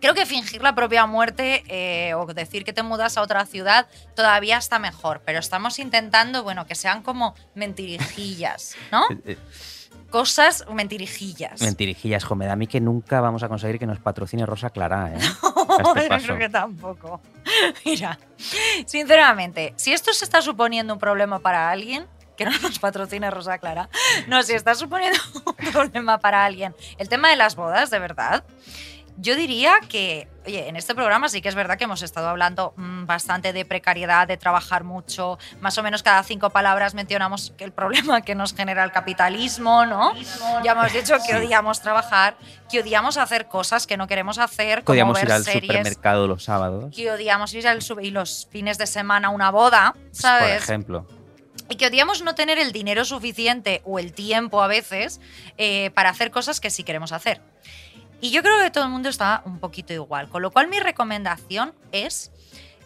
Creo 0.00 0.14
que 0.14 0.26
fingir 0.26 0.62
la 0.62 0.74
propia 0.74 1.06
muerte 1.06 1.62
eh, 1.68 2.14
o 2.14 2.26
decir 2.26 2.64
que 2.64 2.72
te 2.72 2.82
mudas 2.82 3.16
a 3.16 3.22
otra 3.22 3.44
ciudad 3.46 3.86
todavía 4.14 4.56
está 4.56 4.78
mejor, 4.78 5.22
pero 5.24 5.38
estamos 5.38 5.78
intentando, 5.78 6.42
bueno, 6.42 6.66
que 6.66 6.74
sean 6.74 7.02
como 7.02 7.34
mentirijillas, 7.54 8.76
¿no? 8.90 9.04
Eh, 9.10 9.20
eh, 9.32 9.38
Cosas 10.10 10.64
mentirijillas. 10.72 11.60
Mentirijillas, 11.60 12.24
jo, 12.24 12.34
me 12.34 12.46
da 12.46 12.54
a 12.54 12.56
mí 12.56 12.66
que 12.66 12.80
nunca 12.80 13.20
vamos 13.20 13.44
a 13.44 13.48
conseguir 13.48 13.78
que 13.78 13.86
nos 13.86 14.00
patrocine 14.00 14.44
Rosa 14.44 14.70
Clara, 14.70 15.12
¿eh? 15.14 15.18
Yo 15.84 15.94
este 15.94 16.26
creo 16.26 16.38
que 16.38 16.48
tampoco. 16.48 17.20
Mira, 17.84 18.18
sinceramente, 18.86 19.72
si 19.76 19.92
esto 19.92 20.12
se 20.12 20.24
está 20.24 20.42
suponiendo 20.42 20.92
un 20.92 20.98
problema 20.98 21.38
para 21.38 21.70
alguien, 21.70 22.06
que 22.36 22.44
no 22.44 22.50
nos 22.58 22.78
patrocine 22.80 23.30
Rosa 23.30 23.58
Clara, 23.58 23.88
no, 24.26 24.42
si 24.42 24.54
está 24.54 24.74
suponiendo 24.74 25.18
un 25.46 25.72
problema 25.72 26.18
para 26.18 26.44
alguien, 26.44 26.74
el 26.98 27.08
tema 27.08 27.28
de 27.30 27.36
las 27.36 27.54
bodas, 27.54 27.90
de 27.90 28.00
verdad, 28.00 28.42
yo 29.20 29.36
diría 29.36 29.74
que, 29.88 30.28
oye, 30.46 30.68
en 30.68 30.76
este 30.76 30.94
programa 30.94 31.28
sí 31.28 31.42
que 31.42 31.48
es 31.48 31.54
verdad 31.54 31.76
que 31.76 31.84
hemos 31.84 32.00
estado 32.02 32.28
hablando 32.28 32.72
mm, 32.76 33.04
bastante 33.06 33.52
de 33.52 33.64
precariedad, 33.64 34.26
de 34.26 34.36
trabajar 34.36 34.82
mucho, 34.84 35.38
más 35.60 35.76
o 35.78 35.82
menos 35.82 36.02
cada 36.02 36.22
cinco 36.22 36.50
palabras 36.50 36.94
mencionamos 36.94 37.52
que 37.58 37.64
el 37.64 37.72
problema 37.72 38.22
que 38.22 38.34
nos 38.34 38.54
genera 38.54 38.82
el 38.84 38.92
capitalismo, 38.92 39.84
¿no? 39.86 40.14
Ya 40.64 40.72
hemos 40.72 40.92
dicho 40.92 41.14
que 41.26 41.32
Sí. 41.32 41.32
odiamos 41.34 41.82
trabajar, 41.82 42.36
que 42.70 42.80
odiamos 42.80 43.18
hacer 43.18 43.46
cosas 43.48 43.86
que 43.86 43.96
no 43.96 44.06
queremos 44.06 44.38
hacer, 44.38 44.78
como 44.78 44.86
Podíamos 44.86 45.14
ver 45.14 45.24
ir 45.26 45.32
al 45.32 45.44
series, 45.44 45.62
supermercado 45.64 46.26
los 46.26 46.44
sábados, 46.44 46.94
que 46.96 47.10
odiamos 47.10 47.52
ir 47.54 47.68
al 47.68 47.82
sub- 47.82 48.00
y 48.00 48.10
los 48.10 48.48
fines 48.50 48.78
de 48.78 48.86
semana 48.86 49.28
a 49.28 49.30
una 49.30 49.50
boda, 49.50 49.92
por 49.94 50.02
¿sabes? 50.14 50.62
ejemplo. 50.62 51.06
y 51.68 51.76
que 51.76 51.86
odiamos 51.86 52.22
no 52.22 52.34
tener 52.34 52.58
el 52.58 52.72
dinero 52.72 53.04
suficiente 53.04 53.80
o 53.84 53.98
el 53.98 54.12
tiempo 54.12 54.62
a 54.62 54.66
veces 54.66 55.20
eh, 55.58 55.90
para 55.94 56.10
hacer 56.10 56.30
cosas 56.32 56.58
que 56.58 56.70
sí 56.70 56.82
queremos 56.84 57.12
hacer. 57.12 57.40
Y 58.20 58.30
yo 58.30 58.42
creo 58.42 58.58
que 58.60 58.70
todo 58.70 58.84
el 58.84 58.90
mundo 58.90 59.08
está 59.08 59.42
un 59.44 59.58
poquito 59.58 59.92
igual, 59.92 60.28
con 60.28 60.42
lo 60.42 60.50
cual 60.50 60.68
mi 60.68 60.78
recomendación 60.78 61.72
es 61.92 62.30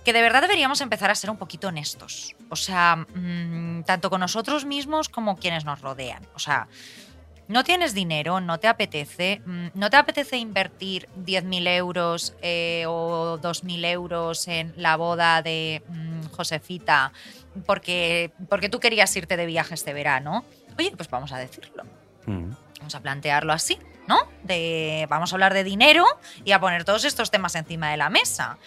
que 0.04 0.12
de 0.12 0.22
verdad 0.22 0.42
deberíamos 0.42 0.80
empezar 0.80 1.10
a 1.10 1.14
ser 1.14 1.30
un 1.30 1.38
poquito 1.38 1.68
honestos. 1.68 2.36
O 2.50 2.56
sea, 2.56 2.96
mm, 2.96 3.84
tanto 3.84 4.10
con 4.10 4.20
nosotros 4.20 4.64
mismos 4.64 5.08
como 5.08 5.36
quienes 5.36 5.64
nos 5.64 5.80
rodean. 5.80 6.22
O 6.34 6.38
sea, 6.38 6.68
no 7.48 7.64
tienes 7.64 7.94
dinero, 7.94 8.40
no 8.40 8.58
te 8.58 8.68
apetece, 8.68 9.42
mm, 9.44 9.68
no 9.74 9.90
te 9.90 9.96
apetece 9.96 10.36
invertir 10.36 11.08
10.000 11.16 11.66
euros 11.68 12.34
eh, 12.42 12.84
o 12.86 13.38
2.000 13.40 13.84
euros 13.86 14.46
en 14.46 14.72
la 14.76 14.96
boda 14.96 15.42
de 15.42 15.82
mm, 15.88 16.26
Josefita 16.32 17.12
porque, 17.66 18.32
porque 18.48 18.68
tú 18.68 18.80
querías 18.80 19.14
irte 19.16 19.36
de 19.36 19.46
viaje 19.46 19.74
este 19.74 19.92
verano. 19.92 20.44
Oye, 20.78 20.92
pues 20.96 21.08
vamos 21.08 21.32
a 21.32 21.38
decirlo. 21.38 21.84
Vamos 22.84 22.96
a 22.96 23.00
plantearlo 23.00 23.54
así, 23.54 23.78
¿no? 24.06 24.18
De, 24.42 25.06
vamos 25.08 25.32
a 25.32 25.36
hablar 25.36 25.54
de 25.54 25.64
dinero 25.64 26.04
y 26.44 26.52
a 26.52 26.60
poner 26.60 26.84
todos 26.84 27.06
estos 27.06 27.30
temas 27.30 27.54
encima 27.54 27.90
de 27.90 27.96
la 27.96 28.10
mesa. 28.10 28.58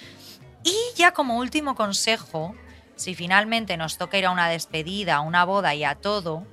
Y 0.63 0.75
ya 0.95 1.11
como 1.11 1.37
último 1.37 1.75
consejo, 1.75 2.55
si 2.95 3.13
finalmente 3.13 3.77
nos 3.77 3.99
toca 3.99 4.17
ir 4.17 4.25
a 4.25 4.31
una 4.31 4.49
despedida, 4.49 5.17
a 5.17 5.21
una 5.21 5.45
boda 5.45 5.75
y 5.75 5.83
a 5.83 5.93
todo, 5.93 6.47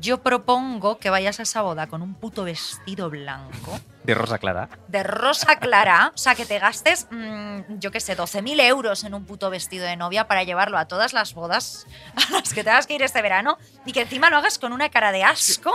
yo 0.00 0.22
propongo 0.22 0.96
que 0.96 1.10
vayas 1.10 1.40
a 1.40 1.42
esa 1.42 1.60
boda 1.60 1.88
con 1.88 2.00
un 2.00 2.14
puto 2.14 2.44
vestido 2.44 3.10
blanco, 3.10 3.78
De 4.04 4.14
Rosa 4.14 4.38
Clara. 4.38 4.68
de 4.88 5.02
rosa 5.02 5.58
clara, 5.58 6.12
o 6.14 6.18
sea, 6.18 6.34
que 6.36 6.46
te 6.46 6.58
gastes, 6.58 7.08
mm, 7.10 7.78
yo 7.80 7.90
qué 7.90 7.98
sé, 8.00 8.16
12.000 8.16 8.60
euros 8.60 9.02
en 9.02 9.14
un 9.14 9.24
puto 9.24 9.50
vestido 9.50 9.86
de 9.86 9.96
novia 9.96 10.28
para 10.28 10.44
llevarlo 10.44 10.78
a 10.78 10.84
todas 10.86 11.12
las 11.12 11.34
bodas 11.34 11.86
a 12.16 12.32
las 12.32 12.52
que 12.54 12.62
tengas 12.62 12.86
que 12.86 12.94
ir 12.94 13.02
este 13.02 13.22
verano 13.22 13.58
y 13.86 13.92
que 13.92 14.02
encima 14.02 14.30
lo 14.30 14.36
hagas 14.36 14.58
con 14.58 14.72
una 14.72 14.88
cara 14.90 15.10
de 15.10 15.24
asco 15.24 15.72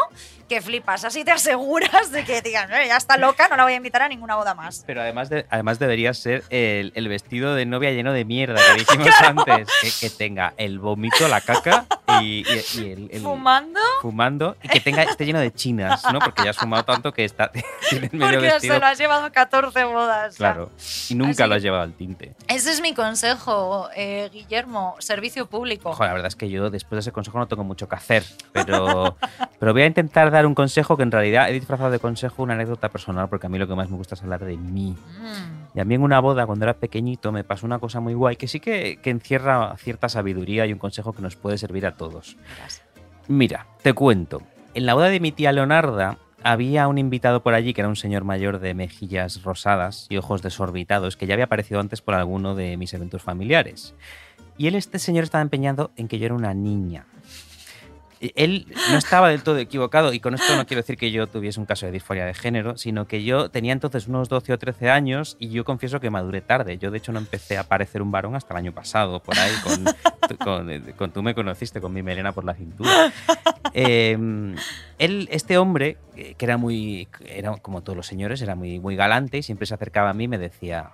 que 0.47 0.61
flipas. 0.61 1.03
Así 1.05 1.23
te 1.25 1.31
aseguras 1.31 2.11
de 2.11 2.23
que 2.23 2.41
digan, 2.41 2.71
"Eh, 2.73 2.87
ya 2.87 2.97
está 2.97 3.17
loca, 3.17 3.47
no 3.49 3.55
la 3.57 3.63
voy 3.63 3.73
a 3.73 3.75
invitar 3.75 4.01
a 4.03 4.07
ninguna 4.07 4.35
boda 4.35 4.55
más. 4.55 4.83
Pero 4.87 5.01
además, 5.01 5.29
de, 5.29 5.45
además 5.49 5.77
debería 5.79 6.13
ser 6.13 6.43
el, 6.49 6.91
el 6.95 7.07
vestido 7.07 7.53
de 7.55 7.65
novia 7.65 7.91
lleno 7.91 8.13
de 8.13 8.25
mierda 8.25 8.59
que 8.73 8.79
dijimos 8.79 9.09
antes. 9.21 9.67
Que, 9.81 9.91
que 9.99 10.09
tenga 10.09 10.53
el 10.57 10.79
vómito, 10.79 11.27
la 11.27 11.41
caca 11.41 11.85
y, 12.21 12.43
y- 12.47 12.63
y 12.75 12.91
el, 12.91 13.09
el- 13.11 13.21
Fumando 13.21 13.79
fumando 14.01 14.55
y 14.63 14.69
que 14.69 14.79
tenga 14.79 15.03
esté 15.03 15.25
lleno 15.25 15.39
de 15.39 15.53
chinas, 15.53 16.03
¿no? 16.13 16.19
Porque 16.19 16.43
ya 16.43 16.51
has 16.51 16.57
fumado 16.57 16.83
tanto 16.85 17.11
que 17.11 17.25
está 17.25 17.51
porque 18.19 18.37
vestido. 18.37 18.75
se 18.75 18.79
lo 18.79 18.85
has 18.85 18.97
llevado 18.97 19.25
a 19.25 19.29
14 19.29 19.83
bodas. 19.85 20.35
Claro. 20.35 20.71
Y 21.09 21.15
nunca 21.15 21.43
Así 21.43 21.49
lo 21.49 21.55
has 21.55 21.61
llevado 21.61 21.83
al 21.83 21.93
tinte. 21.93 22.35
Ese 22.47 22.71
es 22.71 22.81
mi 22.81 22.93
consejo, 22.93 23.89
eh, 23.95 24.29
Guillermo, 24.31 24.95
servicio 24.99 25.47
público. 25.47 25.93
Joder, 25.93 26.09
la 26.09 26.13
verdad 26.13 26.27
es 26.27 26.35
que 26.35 26.49
yo 26.49 26.69
después 26.69 26.97
de 26.97 26.99
ese 27.01 27.11
consejo 27.11 27.37
no 27.39 27.47
tengo 27.47 27.63
mucho 27.63 27.87
que 27.87 27.95
hacer. 27.95 28.23
Pero, 28.51 29.17
pero 29.59 29.73
voy 29.73 29.83
a 29.83 29.85
intentar 29.85 30.31
dar 30.31 30.45
un 30.45 30.55
consejo 30.55 30.97
que 30.97 31.03
en 31.03 31.11
realidad 31.11 31.49
he 31.49 31.53
disfrazado 31.53 31.91
de 31.91 31.99
consejo 31.99 32.43
una 32.43 32.53
anécdota 32.53 32.89
personal, 32.89 33.29
porque 33.29 33.47
a 33.47 33.49
mí 33.49 33.57
lo 33.57 33.67
que 33.67 33.75
más 33.75 33.89
me 33.89 33.97
gusta 33.97 34.15
es 34.15 34.23
hablar 34.23 34.43
de 34.43 34.57
mí. 34.57 34.95
Mm. 35.19 35.77
Y 35.77 35.79
a 35.79 35.85
mí 35.85 35.95
en 35.95 36.01
una 36.01 36.19
boda, 36.19 36.45
cuando 36.45 36.65
era 36.65 36.73
pequeñito, 36.73 37.31
me 37.31 37.43
pasó 37.43 37.65
una 37.65 37.79
cosa 37.79 37.99
muy 37.99 38.13
guay 38.13 38.35
que 38.35 38.47
sí 38.47 38.59
que, 38.59 38.99
que 39.01 39.09
encierra 39.09 39.75
cierta 39.77 40.09
sabiduría 40.09 40.65
y 40.65 40.73
un 40.73 40.79
consejo 40.79 41.13
que 41.13 41.21
nos 41.21 41.35
puede 41.35 41.57
servir 41.57 41.85
a 41.85 41.95
todos. 41.95 42.37
Mira, 43.27 43.67
te 43.83 43.93
cuento. 43.93 44.41
En 44.73 44.85
la 44.85 44.93
boda 44.93 45.09
de 45.09 45.19
mi 45.19 45.31
tía 45.31 45.51
Leonarda 45.51 46.17
había 46.43 46.87
un 46.87 46.97
invitado 46.97 47.43
por 47.43 47.53
allí 47.53 47.73
que 47.73 47.81
era 47.81 47.89
un 47.89 47.95
señor 47.95 48.23
mayor 48.23 48.59
de 48.59 48.73
mejillas 48.73 49.43
rosadas 49.43 50.07
y 50.09 50.17
ojos 50.17 50.41
desorbitados 50.41 51.17
que 51.17 51.27
ya 51.27 51.33
había 51.33 51.45
aparecido 51.45 51.79
antes 51.79 52.01
por 52.01 52.15
alguno 52.15 52.55
de 52.55 52.77
mis 52.77 52.93
eventos 52.93 53.21
familiares. 53.21 53.93
Y 54.57 54.67
él, 54.67 54.75
este 54.75 54.99
señor, 54.99 55.23
estaba 55.23 55.41
empeñado 55.41 55.91
en 55.95 56.07
que 56.07 56.19
yo 56.19 56.25
era 56.25 56.35
una 56.35 56.53
niña. 56.53 57.05
Él 58.35 58.67
no 58.91 58.97
estaba 58.97 59.29
del 59.29 59.43
todo 59.43 59.57
equivocado, 59.57 60.11
y 60.13 60.19
con 60.19 60.33
esto 60.33 60.55
no 60.55 60.65
quiero 60.65 60.81
decir 60.81 60.97
que 60.97 61.11
yo 61.11 61.27
tuviese 61.27 61.59
un 61.59 61.65
caso 61.65 61.85
de 61.85 61.91
disforia 61.91 62.25
de 62.25 62.33
género, 62.33 62.77
sino 62.77 63.07
que 63.07 63.23
yo 63.23 63.49
tenía 63.49 63.71
entonces 63.71 64.07
unos 64.07 64.27
12 64.27 64.53
o 64.53 64.57
13 64.59 64.89
años 64.89 65.37
y 65.39 65.49
yo 65.49 65.63
confieso 65.63 65.99
que 65.99 66.09
maduré 66.09 66.41
tarde. 66.41 66.77
Yo, 66.77 66.91
de 66.91 66.97
hecho, 66.97 67.11
no 67.11 67.19
empecé 67.19 67.57
a 67.57 67.63
parecer 67.63 68.01
un 68.01 68.11
varón 68.11 68.35
hasta 68.35 68.53
el 68.53 68.57
año 68.57 68.73
pasado, 68.73 69.21
por 69.21 69.37
ahí, 69.37 69.53
con, 69.63 70.37
con, 70.37 70.69
eh, 70.69 70.93
con 70.97 71.11
tú 71.11 71.23
me 71.23 71.33
conociste, 71.33 71.79
con 71.79 71.93
mi 71.93 72.03
melena 72.03 72.31
por 72.33 72.43
la 72.43 72.53
cintura. 72.53 73.11
Eh, 73.73 74.17
él, 74.97 75.29
este 75.31 75.57
hombre, 75.57 75.97
eh, 76.15 76.35
que 76.37 76.45
era 76.45 76.57
muy, 76.57 77.07
era 77.25 77.55
como 77.57 77.81
todos 77.83 77.95
los 77.95 78.07
señores, 78.07 78.41
era 78.41 78.55
muy, 78.55 78.79
muy 78.79 78.95
galante 78.95 79.37
y 79.37 79.43
siempre 79.43 79.65
se 79.65 79.73
acercaba 79.73 80.09
a 80.09 80.13
mí 80.13 80.25
y 80.25 80.27
me 80.27 80.37
decía, 80.37 80.91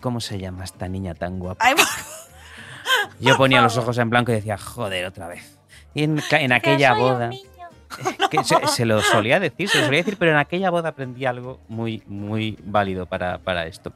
¿cómo 0.00 0.20
se 0.20 0.38
llama 0.38 0.64
esta 0.64 0.88
niña 0.88 1.14
tan 1.14 1.38
guapa? 1.38 1.64
Yo 3.20 3.36
ponía 3.36 3.60
los 3.62 3.76
ojos 3.76 3.98
en 3.98 4.10
blanco 4.10 4.32
y 4.32 4.36
decía, 4.36 4.58
joder, 4.58 5.06
otra 5.06 5.28
vez. 5.28 5.53
Y 5.94 6.02
en, 6.02 6.52
aquella 6.52 6.94
boda, 6.94 7.30
que 8.30 8.44
se, 8.44 8.66
se 8.66 8.84
lo 8.84 9.00
solía 9.00 9.38
decir, 9.38 9.68
se 9.68 9.78
lo 9.78 9.84
solía 9.84 10.00
decir, 10.00 10.16
pero 10.18 10.32
en 10.32 10.38
aquella 10.38 10.70
boda 10.70 10.90
aprendí 10.90 11.24
algo 11.24 11.60
muy, 11.68 12.02
muy 12.06 12.58
válido 12.64 13.06
para, 13.06 13.38
para 13.38 13.66
esto. 13.66 13.92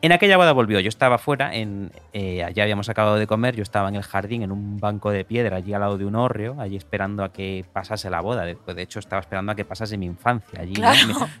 En 0.00 0.12
aquella 0.12 0.36
boda 0.36 0.52
volvió, 0.52 0.78
yo 0.78 0.88
estaba 0.88 1.18
fuera, 1.18 1.52
en, 1.52 1.90
eh, 2.12 2.48
ya 2.54 2.62
habíamos 2.62 2.88
acabado 2.88 3.16
de 3.16 3.26
comer, 3.26 3.56
yo 3.56 3.64
estaba 3.64 3.88
en 3.88 3.96
el 3.96 4.04
jardín, 4.04 4.42
en 4.42 4.52
un 4.52 4.78
banco 4.78 5.10
de 5.10 5.24
piedra, 5.24 5.56
allí 5.56 5.74
al 5.74 5.80
lado 5.80 5.98
de 5.98 6.04
un 6.04 6.14
hórreo, 6.14 6.54
allí 6.60 6.76
esperando 6.76 7.24
a 7.24 7.32
que 7.32 7.64
pasase 7.72 8.08
la 8.08 8.20
boda. 8.20 8.44
De, 8.44 8.54
pues, 8.54 8.76
de 8.76 8.82
hecho, 8.82 9.00
estaba 9.00 9.18
esperando 9.18 9.50
a 9.50 9.54
que 9.56 9.64
pasase 9.64 9.98
mi 9.98 10.06
infancia 10.06 10.60
allí, 10.60 10.74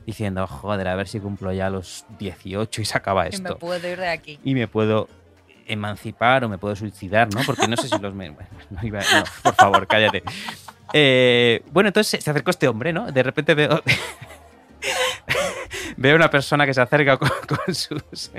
diciendo, 0.06 0.44
joder, 0.48 0.88
a 0.88 0.96
ver 0.96 1.06
si 1.06 1.20
cumplo 1.20 1.52
ya 1.52 1.70
los 1.70 2.04
18 2.18 2.82
y 2.82 2.84
se 2.84 2.98
acaba 2.98 3.26
y 3.26 3.30
me 3.30 3.36
esto 3.36 3.58
puedo 3.58 3.88
ir 3.88 3.98
de 3.98 4.08
aquí. 4.08 4.40
y 4.42 4.54
me 4.54 4.66
puedo 4.66 5.08
emancipar 5.68 6.44
o 6.44 6.48
me 6.48 6.58
puedo 6.58 6.74
suicidar, 6.76 7.28
¿no? 7.34 7.40
Porque 7.46 7.66
no 7.68 7.76
sé 7.76 7.88
si 7.88 7.98
los... 7.98 8.14
me- 8.14 8.30
bueno, 8.30 8.48
no 8.70 8.80
iba- 8.82 9.00
no, 9.00 9.24
por 9.42 9.54
favor, 9.54 9.86
cállate. 9.86 10.22
Eh, 10.92 11.62
bueno, 11.70 11.88
entonces 11.88 12.22
se 12.22 12.30
acercó 12.30 12.50
este 12.50 12.68
hombre, 12.68 12.92
¿no? 12.92 13.10
De 13.12 13.22
repente 13.22 13.54
veo... 13.54 13.82
veo 15.96 16.16
una 16.16 16.30
persona 16.30 16.66
que 16.66 16.74
se 16.74 16.80
acerca 16.80 17.16
con, 17.16 17.30
con 17.48 17.74
sus... 17.74 18.30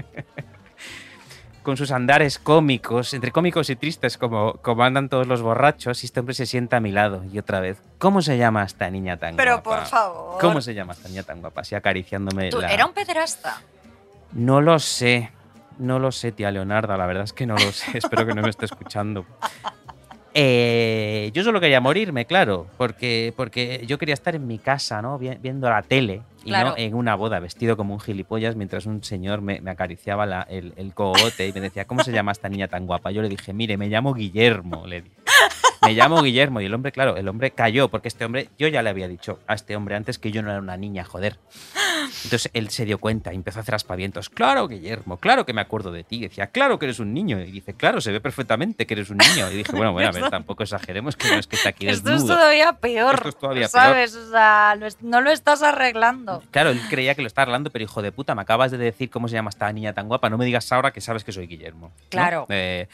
con 1.63 1.77
sus 1.77 1.91
andares 1.91 2.39
cómicos, 2.39 3.13
entre 3.13 3.31
cómicos 3.31 3.69
y 3.69 3.75
tristes, 3.75 4.17
como, 4.17 4.53
como 4.53 4.83
andan 4.83 5.09
todos 5.09 5.27
los 5.27 5.41
borrachos, 5.41 6.03
y 6.03 6.07
este 6.07 6.19
hombre 6.19 6.33
se 6.33 6.45
sienta 6.45 6.77
a 6.77 6.79
mi 6.79 6.91
lado. 6.91 7.23
Y 7.31 7.37
otra 7.37 7.59
vez, 7.59 7.77
¿cómo 7.99 8.21
se 8.21 8.37
llama 8.37 8.63
esta 8.63 8.89
niña 8.89 9.17
tan 9.17 9.35
Pero 9.35 9.55
guapa? 9.61 9.79
por 9.81 9.85
favor. 9.87 10.41
¿Cómo 10.41 10.61
se 10.61 10.73
llama 10.73 10.93
esta 10.93 11.09
niña 11.09 11.23
tan 11.23 11.41
guapa? 11.41 11.61
Así 11.61 11.75
acariciándome 11.75 12.49
Tú, 12.49 12.61
la... 12.61 12.71
Era 12.73 12.85
un 12.85 12.93
pederasta. 12.93 13.61
No 14.31 14.61
lo 14.61 14.79
sé. 14.79 15.31
No 15.79 15.97
lo 15.97 16.11
sé, 16.11 16.31
tía 16.31 16.51
Leonarda. 16.51 16.95
La 16.97 17.07
verdad 17.07 17.23
es 17.23 17.33
que 17.33 17.45
no 17.47 17.55
lo 17.55 17.71
sé. 17.71 17.97
Espero 17.97 18.25
que 18.27 18.33
no 18.35 18.41
me 18.43 18.49
esté 18.49 18.65
escuchando. 18.65 19.25
Eh, 20.35 21.31
yo 21.33 21.43
solo 21.43 21.59
quería 21.59 21.81
morirme, 21.81 22.25
claro, 22.25 22.67
porque, 22.77 23.33
porque 23.35 23.83
yo 23.87 23.97
quería 23.97 24.13
estar 24.13 24.35
en 24.35 24.45
mi 24.45 24.59
casa, 24.59 25.01
¿no? 25.01 25.17
Vi- 25.17 25.35
Viendo 25.41 25.67
la 25.67 25.81
tele 25.81 26.21
y 26.43 26.49
Claro. 26.49 26.69
no 26.69 26.77
en 26.77 26.93
una 26.93 27.15
boda, 27.15 27.39
vestido 27.39 27.75
como 27.75 27.95
un 27.95 27.99
gilipollas, 27.99 28.55
mientras 28.55 28.85
un 28.85 29.03
señor 29.03 29.41
me, 29.41 29.59
me 29.59 29.71
acariciaba 29.71 30.27
la- 30.27 30.43
el, 30.43 30.73
el 30.77 30.93
cogote 30.93 31.47
y 31.47 31.51
me 31.51 31.59
decía, 31.61 31.85
¿cómo 31.85 32.03
se 32.03 32.11
llama 32.11 32.31
esta 32.31 32.47
niña 32.47 32.67
tan 32.67 32.85
guapa? 32.85 33.09
Yo 33.09 33.23
le 33.23 33.27
dije, 33.27 33.53
mire, 33.53 33.75
me 33.75 33.87
llamo 33.87 34.13
Guillermo, 34.13 34.85
le 34.85 35.01
dije. 35.01 35.15
Me 35.81 35.93
llamo 35.93 36.21
Guillermo. 36.21 36.61
Y 36.61 36.65
el 36.65 36.73
hombre, 36.73 36.91
claro, 36.91 37.15
el 37.17 37.27
hombre 37.27 37.51
cayó, 37.51 37.89
porque 37.89 38.07
este 38.07 38.25
hombre, 38.25 38.49
yo 38.57 38.67
ya 38.67 38.81
le 38.81 38.89
había 38.89 39.07
dicho 39.07 39.39
a 39.47 39.53
este 39.53 39.75
hombre 39.75 39.95
antes 39.95 40.19
que 40.19 40.31
yo 40.31 40.41
no 40.41 40.49
era 40.51 40.59
una 40.59 40.77
niña, 40.77 41.03
joder. 41.03 41.37
Entonces 42.23 42.49
él 42.53 42.69
se 42.69 42.85
dio 42.85 42.97
cuenta 42.97 43.31
y 43.31 43.35
empezó 43.35 43.59
a 43.59 43.61
hacer 43.61 43.75
aspavientos. 43.75 44.29
Claro, 44.29 44.67
Guillermo, 44.67 45.17
claro 45.17 45.45
que 45.45 45.53
me 45.53 45.61
acuerdo 45.61 45.91
de 45.91 46.03
ti. 46.03 46.17
Y 46.17 46.21
decía, 46.21 46.47
claro 46.47 46.79
que 46.79 46.85
eres 46.85 46.99
un 46.99 47.13
niño. 47.13 47.39
Y 47.39 47.51
dice, 47.51 47.73
claro, 47.73 48.01
se 48.01 48.11
ve 48.11 48.19
perfectamente 48.19 48.85
que 48.85 48.93
eres 48.93 49.09
un 49.09 49.17
niño. 49.17 49.49
Y 49.51 49.57
dije, 49.57 49.71
bueno, 49.71 49.93
bueno, 49.93 50.09
a 50.09 50.11
ver, 50.11 50.29
tampoco 50.29 50.63
exageremos 50.63 51.15
que 51.15 51.29
no 51.29 51.39
es 51.39 51.47
que 51.47 51.55
está 51.55 51.69
aquí 51.69 51.87
Esto 51.87 52.09
es 52.09 52.15
desnudo. 52.15 52.35
todavía 52.35 52.73
peor. 52.73 53.15
Esto 53.15 53.29
es 53.29 53.37
todavía 53.37 53.67
¿Sabes? 53.67 54.15
O 54.15 54.31
sea, 54.31 54.77
no 55.01 55.21
lo 55.21 55.31
estás 55.31 55.61
arreglando. 55.61 56.43
Claro, 56.51 56.71
él 56.71 56.81
creía 56.89 57.15
que 57.15 57.21
lo 57.21 57.27
estaba 57.27 57.43
arreglando, 57.43 57.69
pero 57.69 57.83
hijo 57.83 58.01
de 58.01 58.11
puta, 58.11 58.35
me 58.35 58.41
acabas 58.41 58.71
de 58.71 58.77
decir 58.77 59.09
cómo 59.09 59.27
se 59.27 59.35
llama 59.35 59.49
esta 59.49 59.71
niña 59.71 59.93
tan 59.93 60.07
guapa. 60.07 60.29
No 60.29 60.37
me 60.37 60.45
digas 60.45 60.71
ahora 60.71 60.91
que 60.91 61.01
sabes 61.01 61.23
que 61.23 61.31
soy 61.31 61.47
Guillermo. 61.47 61.87
¿no? 61.87 61.91
Claro. 62.09 62.45
Eh, 62.49 62.87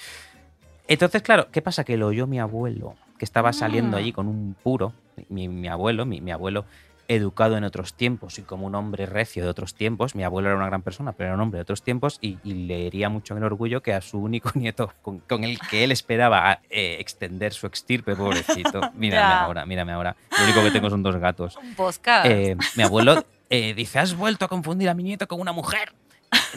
entonces, 0.87 1.21
claro, 1.21 1.47
¿qué 1.51 1.61
pasa? 1.61 1.83
Que 1.83 1.97
lo 1.97 2.07
oyó 2.07 2.27
mi 2.27 2.39
abuelo, 2.39 2.95
que 3.17 3.25
estaba 3.25 3.53
saliendo 3.53 3.97
Ah. 3.97 3.99
allí 3.99 4.11
con 4.11 4.27
un 4.27 4.55
puro. 4.61 4.93
Mi, 5.29 5.47
mi 5.47 5.67
abuelo, 5.67 6.05
mi, 6.05 6.21
mi 6.21 6.31
abuelo 6.31 6.65
educado 7.07 7.55
en 7.55 7.63
otros 7.63 7.93
tiempos 7.93 8.39
y 8.39 8.41
como 8.41 8.65
un 8.65 8.73
hombre 8.73 9.05
recio 9.05 9.43
de 9.43 9.49
otros 9.49 9.75
tiempos. 9.75 10.15
Mi 10.15 10.23
abuelo 10.23 10.49
era 10.49 10.57
una 10.57 10.65
gran 10.65 10.81
persona, 10.81 11.11
pero 11.13 11.27
era 11.27 11.35
un 11.35 11.41
hombre 11.41 11.59
de 11.59 11.61
otros 11.61 11.83
tiempos 11.83 12.17
y, 12.19 12.39
y 12.43 12.65
le 12.65 12.87
hería 12.87 13.09
mucho 13.09 13.33
en 13.33 13.37
el 13.37 13.43
orgullo 13.43 13.81
que 13.81 13.93
a 13.93 14.01
su 14.01 14.17
único 14.19 14.51
nieto, 14.55 14.91
con, 15.03 15.19
con 15.19 15.43
el 15.43 15.59
que 15.59 15.83
él 15.83 15.91
esperaba 15.91 16.61
eh, 16.69 16.97
extender 16.99 17.53
su 17.53 17.67
extirpe, 17.67 18.15
pobrecito. 18.15 18.81
Mírame 18.95 19.33
ahora, 19.33 19.65
mírame 19.67 19.91
ahora. 19.91 20.15
Lo 20.37 20.43
único 20.45 20.63
que 20.63 20.71
tengo 20.71 20.89
son 20.89 21.03
dos 21.03 21.15
gatos. 21.17 21.57
Un. 21.77 21.93
Eh, 22.25 22.57
mi 22.75 22.83
abuelo 22.83 23.23
eh, 23.51 23.73
dice, 23.75 23.99
has 23.99 24.15
vuelto 24.15 24.45
a 24.45 24.47
confundir 24.47 24.89
a 24.89 24.95
mi 24.95 25.03
nieto 25.03 25.27
con 25.27 25.39
una 25.39 25.51
mujer. 25.51 25.93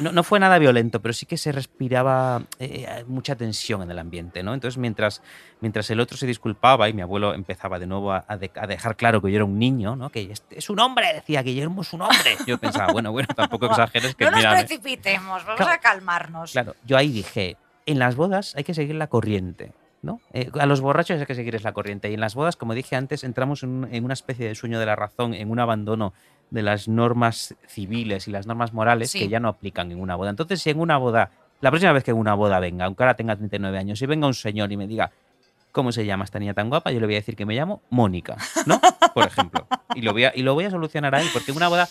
No, 0.00 0.12
no 0.12 0.22
fue 0.22 0.38
nada 0.40 0.58
violento, 0.58 1.00
pero 1.00 1.12
sí 1.12 1.26
que 1.26 1.36
se 1.36 1.52
respiraba 1.52 2.42
eh, 2.58 3.04
mucha 3.06 3.36
tensión 3.36 3.82
en 3.82 3.90
el 3.90 3.98
ambiente, 3.98 4.42
¿no? 4.42 4.54
Entonces, 4.54 4.78
mientras, 4.78 5.22
mientras 5.60 5.90
el 5.90 6.00
otro 6.00 6.16
se 6.16 6.26
disculpaba 6.26 6.88
y 6.88 6.92
mi 6.92 7.02
abuelo 7.02 7.34
empezaba 7.34 7.78
de 7.78 7.86
nuevo 7.86 8.12
a, 8.12 8.24
a 8.28 8.36
de- 8.36 8.50
a 8.54 8.66
dejar 8.66 8.96
claro 8.96 9.20
que 9.22 9.30
yo 9.30 9.36
era 9.36 9.44
un 9.44 9.58
niño, 9.58 9.96
¿no? 9.96 10.10
Que 10.10 10.30
este 10.32 10.58
es 10.58 10.70
un 10.70 10.80
hombre, 10.80 11.12
decía 11.14 11.42
Guillermo 11.42 11.82
es 11.82 11.92
un 11.92 12.02
hombre. 12.02 12.36
Yo 12.46 12.58
pensaba, 12.58 12.92
bueno, 12.92 13.12
bueno, 13.12 13.28
tampoco 13.34 13.66
exageres 13.70 14.14
que 14.14 14.24
no 14.24 14.30
nos 14.32 14.38
mírame. 14.40 14.58
precipitemos, 14.64 15.42
vamos 15.44 15.56
Claro. 15.56 15.72
a 15.72 15.78
calmarnos. 15.78 16.52
Claro, 16.52 16.74
yo 16.84 16.96
ahí 16.96 17.10
dije, 17.10 17.56
en 17.86 17.98
las 17.98 18.16
bodas 18.16 18.54
hay 18.56 18.64
que 18.64 18.74
seguir 18.74 18.94
la 18.94 19.06
corriente. 19.08 19.72
¿no? 20.00 20.20
Eh, 20.32 20.48
a 20.60 20.64
los 20.66 20.80
borrachos 20.80 21.18
hay 21.18 21.26
que 21.26 21.34
seguirles 21.34 21.64
la 21.64 21.72
corriente. 21.72 22.08
Y 22.08 22.14
en 22.14 22.20
las 22.20 22.36
bodas, 22.36 22.54
como 22.54 22.72
dije 22.72 22.94
antes, 22.94 23.24
entramos 23.24 23.64
en, 23.64 23.88
en 23.90 24.04
una 24.04 24.14
especie 24.14 24.46
de 24.46 24.54
sueño 24.54 24.78
de 24.78 24.86
la 24.86 24.94
razón, 24.94 25.34
en 25.34 25.50
un 25.50 25.58
abandono 25.58 26.14
de 26.50 26.62
las 26.62 26.88
normas 26.88 27.54
civiles 27.66 28.26
y 28.28 28.30
las 28.30 28.46
normas 28.46 28.72
morales 28.72 29.10
Sí. 29.10 29.18
que 29.20 29.28
ya 29.28 29.40
no 29.40 29.48
aplican 29.48 29.90
en 29.92 30.00
una 30.00 30.16
boda. 30.16 30.30
Entonces, 30.30 30.62
si 30.62 30.70
en 30.70 30.80
una 30.80 30.96
boda, 30.96 31.30
la 31.60 31.70
próxima 31.70 31.92
vez 31.92 32.04
que 32.04 32.10
en 32.12 32.16
una 32.16 32.34
boda 32.34 32.58
venga, 32.60 32.86
aunque 32.86 33.02
ahora 33.02 33.14
tenga 33.14 33.36
39 33.36 33.78
años, 33.78 33.98
si 33.98 34.06
venga 34.06 34.26
un 34.26 34.34
señor 34.34 34.70
y 34.72 34.76
me 34.76 34.86
diga, 34.86 35.10
¿cómo 35.72 35.92
se 35.92 36.06
llama 36.06 36.24
esta 36.24 36.38
niña 36.38 36.54
tan 36.54 36.68
guapa? 36.70 36.90
Yo 36.90 37.00
le 37.00 37.06
voy 37.06 37.16
a 37.16 37.18
decir 37.18 37.36
que 37.36 37.44
me 37.46 37.54
llamo 37.54 37.82
Mónica, 37.90 38.36
¿no? 38.66 38.80
Por 39.14 39.26
ejemplo. 39.26 39.66
Y 39.94 40.02
lo 40.02 40.12
voy 40.12 40.24
a, 40.24 40.32
y 40.34 40.42
lo 40.42 40.54
voy 40.54 40.64
a 40.64 40.70
solucionar 40.70 41.14
ahí, 41.14 41.26
porque 41.32 41.50
en 41.50 41.56
una 41.56 41.68
boda 41.68 41.88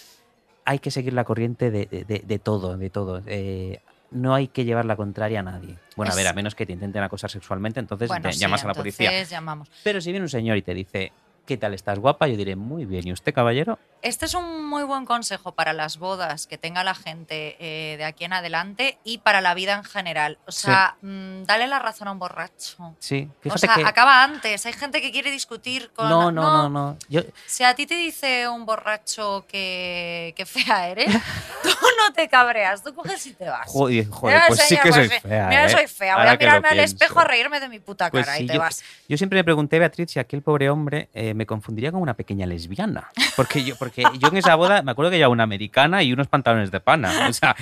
hay 0.66 0.80
que 0.80 0.92
seguir 0.92 1.14
la 1.14 1.24
corriente 1.24 1.72
de, 1.72 1.86
de- 1.86 2.04
de- 2.04 2.24
de 2.26 2.40
todo, 2.40 2.78
de 2.78 2.90
todo. 2.90 3.22
Eh, 3.28 3.80
no 4.12 4.34
hay 4.34 4.48
que 4.48 4.64
llevar 4.66 4.86
la 4.86 4.96
contraria 4.96 5.42
a 5.42 5.44
nadie. 5.44 5.76
Bueno, 5.96 6.14
a 6.14 6.16
ver, 6.16 6.28
a 6.28 6.34
menos 6.34 6.56
que 6.56 6.66
te 6.66 6.74
intenten 6.74 7.04
acosar 7.04 7.30
sexualmente, 7.30 7.80
entonces 7.80 8.08
Bueno, 8.08 8.24
te 8.30 8.34
sí, 8.34 8.40
llamas 8.40 8.64
a 8.64 8.68
la 8.68 8.74
policía. 8.74 9.24
llamamos. 9.24 9.70
Pero 9.84 10.00
si 10.02 10.12
viene 10.12 10.24
un 10.26 10.30
señor 10.30 10.56
y 10.58 10.62
te 10.62 10.74
dice, 10.74 11.12
¿qué 11.48 11.58
tal 11.58 11.74
estás 11.74 11.98
guapa? 11.98 12.28
Yo 12.28 12.38
diré, 12.38 12.56
muy 12.56 12.86
bien. 12.86 13.08
¿Y 13.08 13.12
usted, 13.14 13.34
caballero? 13.34 13.80
Este 14.04 14.26
es 14.26 14.36
un 14.36 14.66
muy 14.68 14.84
buen 14.84 15.06
consejo 15.06 15.54
para 15.54 15.74
las 15.74 15.98
bodas 15.98 16.46
que 16.46 16.58
tenga 16.60 16.84
la 16.84 16.94
gente 16.94 17.56
eh, 17.60 17.98
de 17.98 18.04
aquí 18.06 18.26
en 18.26 18.34
adelante 18.34 19.00
y 19.04 19.18
para 19.20 19.42
la 19.42 19.56
vida 19.56 19.74
en 19.74 19.84
general. 19.84 20.38
O 20.46 20.52
sea, 20.52 20.98
mm, 21.02 21.44
dale 21.46 21.66
la 21.68 21.80
razón 21.80 22.08
a 22.08 22.12
un 22.12 22.20
borracho. 22.20 22.96
Sí, 23.00 23.28
O 23.40 23.42
fíjate 23.42 23.60
sea, 23.66 23.76
que... 23.76 23.86
acaba 23.86 24.24
antes. 24.24 24.66
Hay 24.68 24.74
gente 24.74 25.02
que 25.02 25.12
quiere 25.12 25.32
discutir 25.32 25.90
con. 25.96 26.08
No, 26.10 26.32
no, 26.32 26.44
no, 26.52 26.70
no. 26.70 26.98
Yo, 27.10 27.22
Si 27.48 27.64
a 27.64 27.74
ti 27.74 27.88
te 27.88 27.96
dice 27.96 28.48
un 28.48 28.66
borracho 28.68 29.46
que, 29.48 30.34
que 30.38 30.46
fea 30.46 30.90
eres, 30.90 31.08
tú 31.64 31.70
no 31.70 32.14
te 32.14 32.28
cabreas, 32.28 32.84
tú 32.84 32.94
coges 32.94 33.26
y 33.26 33.34
te 33.34 33.50
vas. 33.50 33.68
joder, 33.68 34.08
joder, 34.10 34.42
pues 34.48 34.60
sí 34.62 34.78
que 34.84 34.92
soy 34.94 35.08
pues, 35.08 35.22
fea. 35.24 35.48
Mira, 35.48 35.66
¿eh? 35.66 35.70
soy 35.70 35.88
fea. 35.88 36.14
Voy 36.16 36.20
Ahora 36.22 36.32
a 36.34 36.38
mirarme 36.38 36.68
al 36.68 36.76
pienso. 36.76 36.96
espejo 36.96 37.20
a 37.20 37.24
reírme 37.24 37.60
de 37.60 37.70
mi 37.70 37.80
puta 37.80 38.12
Pues 38.12 38.26
cara 38.26 38.38
sí, 38.38 38.44
y 38.44 38.48
te 38.48 38.54
yo, 38.54 38.60
vas. 38.60 38.84
yo 39.10 39.18
siempre 39.18 39.40
me 39.40 39.44
pregunté, 39.44 39.80
Beatriz, 39.80 40.12
si 40.12 40.20
aquel 40.20 40.42
pobre 40.44 40.70
hombre 40.70 41.10
eh, 41.14 41.34
me 41.38 41.46
confundiría 41.46 41.92
con 41.92 42.02
una 42.02 42.16
pequeña 42.16 42.46
lesbiana. 42.46 43.10
Porque 43.36 43.64
yo, 43.64 43.76
porque 43.78 44.04
yo 44.20 44.28
en 44.28 44.38
esa 44.38 44.56
boda 44.56 44.82
me 44.82 44.92
acuerdo 44.92 45.12
que 45.12 45.18
llevaba 45.18 45.32
una 45.32 45.44
americana 45.44 46.04
y 46.04 46.12
unos 46.12 46.28
pantalones 46.28 46.72
de 46.72 46.80
pana. 46.80 47.28
O 47.30 47.34
sea, 47.34 47.56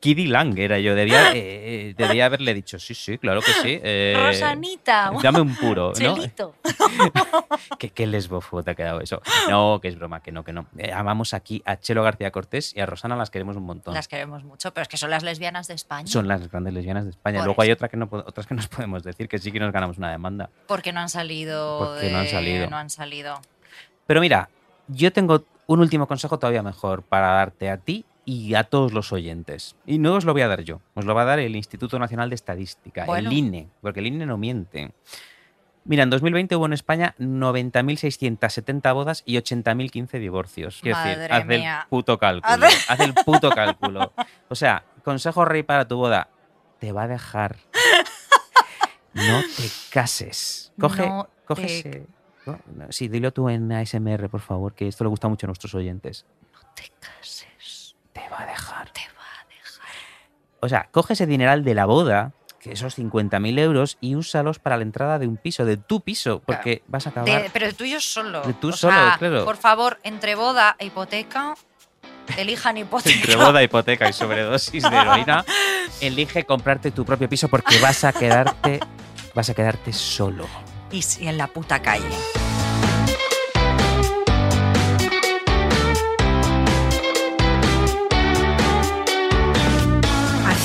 Kiddy 0.00 0.26
Lang 0.26 0.56
era 0.58 0.78
yo. 0.78 0.94
Debía, 0.94 1.32
eh, 1.32 1.90
eh, 1.90 1.94
debía 1.96 2.26
haberle 2.26 2.54
dicho, 2.54 2.78
sí, 2.78 2.94
sí, 2.94 3.18
claro 3.18 3.40
que 3.40 3.52
sí. 3.52 3.80
eh, 3.82 4.14
Rosanita, 4.16 5.10
un 5.10 5.22
Dame 5.22 5.40
un 5.40 5.56
puro, 5.56 5.88
¿no? 5.88 5.92
chelito. 5.92 6.54
¿Qué, 7.78 7.90
qué 7.90 8.06
lesbofo 8.06 8.62
te 8.62 8.70
ha 8.70 8.74
quedado 8.74 9.00
eso? 9.00 9.20
No, 9.48 9.80
que 9.80 9.88
es 9.88 9.96
broma, 9.98 10.22
que 10.22 10.30
no, 10.32 10.44
que 10.44 10.52
no. 10.52 10.66
Eh, 10.76 10.92
amamos 10.92 11.34
aquí 11.34 11.62
a 11.64 11.76
Chelo 11.78 12.02
García 12.02 12.30
Cortés 12.30 12.74
y 12.76 12.80
a 12.80 12.86
Rosana 12.86 13.16
las 13.16 13.30
queremos 13.30 13.56
un 13.56 13.64
montón. 13.64 13.94
Las 13.94 14.08
queremos 14.08 14.44
mucho, 14.44 14.72
pero 14.72 14.82
es 14.82 14.88
que 14.88 14.96
son 14.96 15.10
las 15.10 15.22
lesbianas 15.22 15.66
de 15.68 15.74
España. 15.74 16.06
Son 16.06 16.28
las 16.28 16.48
grandes 16.50 16.74
lesbianas 16.74 17.04
de 17.04 17.10
España. 17.10 17.38
Por 17.38 17.46
Luego 17.46 17.62
hay 17.62 17.70
otra 17.72 17.88
que 17.88 17.96
no, 17.96 18.08
otras 18.10 18.46
que 18.46 18.54
nos 18.54 18.68
podemos 18.68 19.02
decir 19.02 19.28
que 19.28 19.38
sí 19.38 19.50
que 19.50 19.60
nos 19.60 19.72
ganamos 19.72 19.98
una 19.98 20.10
demanda. 20.10 20.50
Porque 20.66 20.92
no 20.92 21.00
han 21.00 21.08
salido. 21.08 21.78
Porque 21.78 22.10
no 22.10 22.18
han 22.18 22.24
de- 22.24 22.30
salido. 22.30 22.70
No 22.70 22.76
han 22.76 22.90
salido. 22.90 23.40
Pero 24.06 24.20
mira, 24.20 24.48
yo 24.86 25.12
tengo 25.12 25.44
un 25.66 25.80
último 25.80 26.06
consejo 26.06 26.38
todavía 26.38 26.62
mejor 26.62 27.02
para 27.02 27.28
darte 27.28 27.68
a 27.68 27.76
ti 27.76 28.04
y 28.30 28.54
a 28.54 28.64
todos 28.64 28.92
los 28.92 29.10
oyentes. 29.12 29.74
Y 29.86 29.98
no 29.98 30.12
os 30.14 30.26
lo 30.26 30.34
voy 30.34 30.42
a 30.42 30.48
dar 30.48 30.60
yo, 30.62 30.82
os 30.94 31.06
lo 31.06 31.14
va 31.14 31.22
a 31.22 31.24
dar 31.24 31.38
el 31.38 31.56
Instituto 31.56 31.98
Nacional 31.98 32.28
de 32.28 32.34
Estadística, 32.34 33.06
Bueno. 33.06 33.30
el 33.30 33.36
INE, 33.36 33.68
porque 33.80 34.00
el 34.00 34.06
INE 34.08 34.26
no 34.26 34.36
miente. 34.36 34.92
Mira, 35.84 36.02
en 36.02 36.10
2020 36.10 36.54
hubo 36.56 36.66
en 36.66 36.74
España 36.74 37.14
90.670 37.18 38.92
bodas 38.92 39.22
y 39.24 39.36
80.015 39.38 40.18
divorcios. 40.18 40.80
Quiero 40.82 40.98
decir, 40.98 41.16
Madre 41.16 41.34
haz 41.34 41.46
mía. 41.46 41.80
el 41.84 41.88
puto 41.88 42.18
cálculo. 42.18 42.66
Haz- 42.66 42.84
Haz 42.90 43.00
el 43.00 43.14
puto 43.14 43.48
cálculo. 43.50 44.12
O 44.50 44.54
sea, 44.54 44.84
consejo 45.04 45.46
rey 45.46 45.62
para 45.62 45.88
tu 45.88 45.96
boda. 45.96 46.28
Te 46.80 46.92
va 46.92 47.04
a 47.04 47.08
dejar. 47.08 47.56
No 49.14 49.40
te 49.56 49.68
cases. 49.90 50.72
Coge, 50.78 51.06
No 51.08 51.28
coge 51.46 51.62
te- 51.66 51.78
ese- 51.78 52.06
no, 52.46 52.58
no, 52.76 52.86
Sí, 52.92 53.08
dilo 53.08 53.32
tú 53.32 53.48
en 53.48 53.72
ASMR, 53.72 54.28
por 54.28 54.40
favor, 54.40 54.74
que 54.74 54.86
esto 54.88 55.04
le 55.04 55.08
gusta 55.10 55.28
mucho 55.28 55.46
a 55.46 55.48
nuestros 55.48 55.74
oyentes. 55.74 56.26
Te 56.74 56.84
cases. 57.00 57.37
Te 58.28 58.34
va 58.34 58.42
a 58.42 58.46
dejar. 58.46 58.90
Te 58.90 59.00
va 59.00 59.24
a 59.24 59.48
dejar. 59.48 59.86
O 60.60 60.68
sea, 60.68 60.88
coge 60.90 61.14
ese 61.14 61.26
dineral 61.26 61.64
de 61.64 61.74
la 61.74 61.86
boda, 61.86 62.32
que 62.60 62.72
esos 62.72 62.98
50.000 62.98 63.58
euros, 63.58 63.96
y 64.00 64.14
úsalos 64.16 64.58
para 64.58 64.76
la 64.76 64.82
entrada 64.82 65.18
de 65.18 65.26
un 65.28 65.36
piso, 65.36 65.64
de 65.64 65.76
tu 65.76 66.00
piso, 66.00 66.42
porque 66.44 66.82
vas 66.88 67.06
a 67.06 67.10
acabar. 67.10 67.42
De- 67.42 67.50
pero 67.50 67.66
el 67.66 67.74
tuyo 67.74 68.00
solo. 68.00 68.42
De 68.42 68.52
tú 68.54 68.68
O 68.70 68.72
solo, 68.72 68.94
sea, 68.94 69.16
claro. 69.18 69.44
Por 69.44 69.56
favor, 69.56 69.98
entre 70.02 70.34
boda 70.34 70.76
e 70.78 70.86
hipoteca, 70.86 71.54
elijan 72.36 72.76
hipoteca. 72.78 73.14
Entre 73.16 73.36
boda, 73.36 73.62
hipoteca 73.62 74.08
y 74.08 74.12
sobredosis 74.12 74.82
de 74.82 74.96
heroína, 74.96 75.44
elige 76.00 76.44
comprarte 76.44 76.90
tu 76.90 77.04
propio 77.04 77.28
piso 77.28 77.48
porque 77.48 77.78
vas 77.80 78.04
a 78.04 78.12
quedarte, 78.12 78.80
vas 79.34 79.48
a 79.50 79.54
quedarte 79.54 79.92
solo. 79.92 80.46
Y 80.90 81.02
si 81.02 81.28
en 81.28 81.38
la 81.38 81.46
puta 81.46 81.80
calle. 81.80 82.08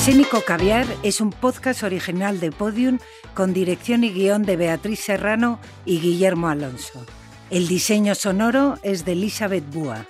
Arsénico 0.04 0.42
Caviar 0.42 0.86
es 1.02 1.22
un 1.22 1.30
podcast 1.30 1.82
original 1.82 2.38
de 2.38 2.52
Podium 2.52 2.98
con 3.32 3.54
dirección 3.54 4.04
y 4.04 4.10
guion 4.10 4.42
de 4.42 4.56
Beatriz 4.56 5.00
Serrano 5.00 5.58
y 5.86 5.98
Guillermo 5.98 6.48
Alonso. 6.48 7.06
El 7.48 7.68
diseño 7.68 8.14
sonoro 8.14 8.78
es 8.82 9.06
de 9.06 9.12
Elizabeth 9.12 9.64
Búa. 9.72 10.04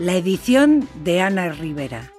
La 0.00 0.16
edición 0.16 0.88
de 1.04 1.20
Ana 1.20 1.50
Rivera. 1.50 2.10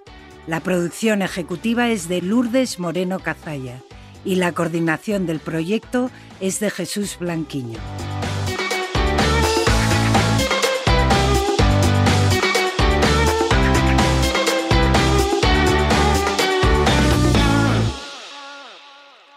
La 0.48 0.62
producción 0.62 1.22
ejecutiva 1.22 1.90
es 1.90 2.08
de 2.08 2.22
Lourdes 2.22 2.80
Moreno 2.80 3.20
Cazalla 3.20 3.82
y 4.24 4.36
la 4.36 4.54
coordinación 4.54 5.26
del 5.26 5.42
proyecto 5.42 6.10
es 6.40 6.62
de 6.62 6.70
Jesús 6.70 7.18
Blanquiño. 7.20 7.80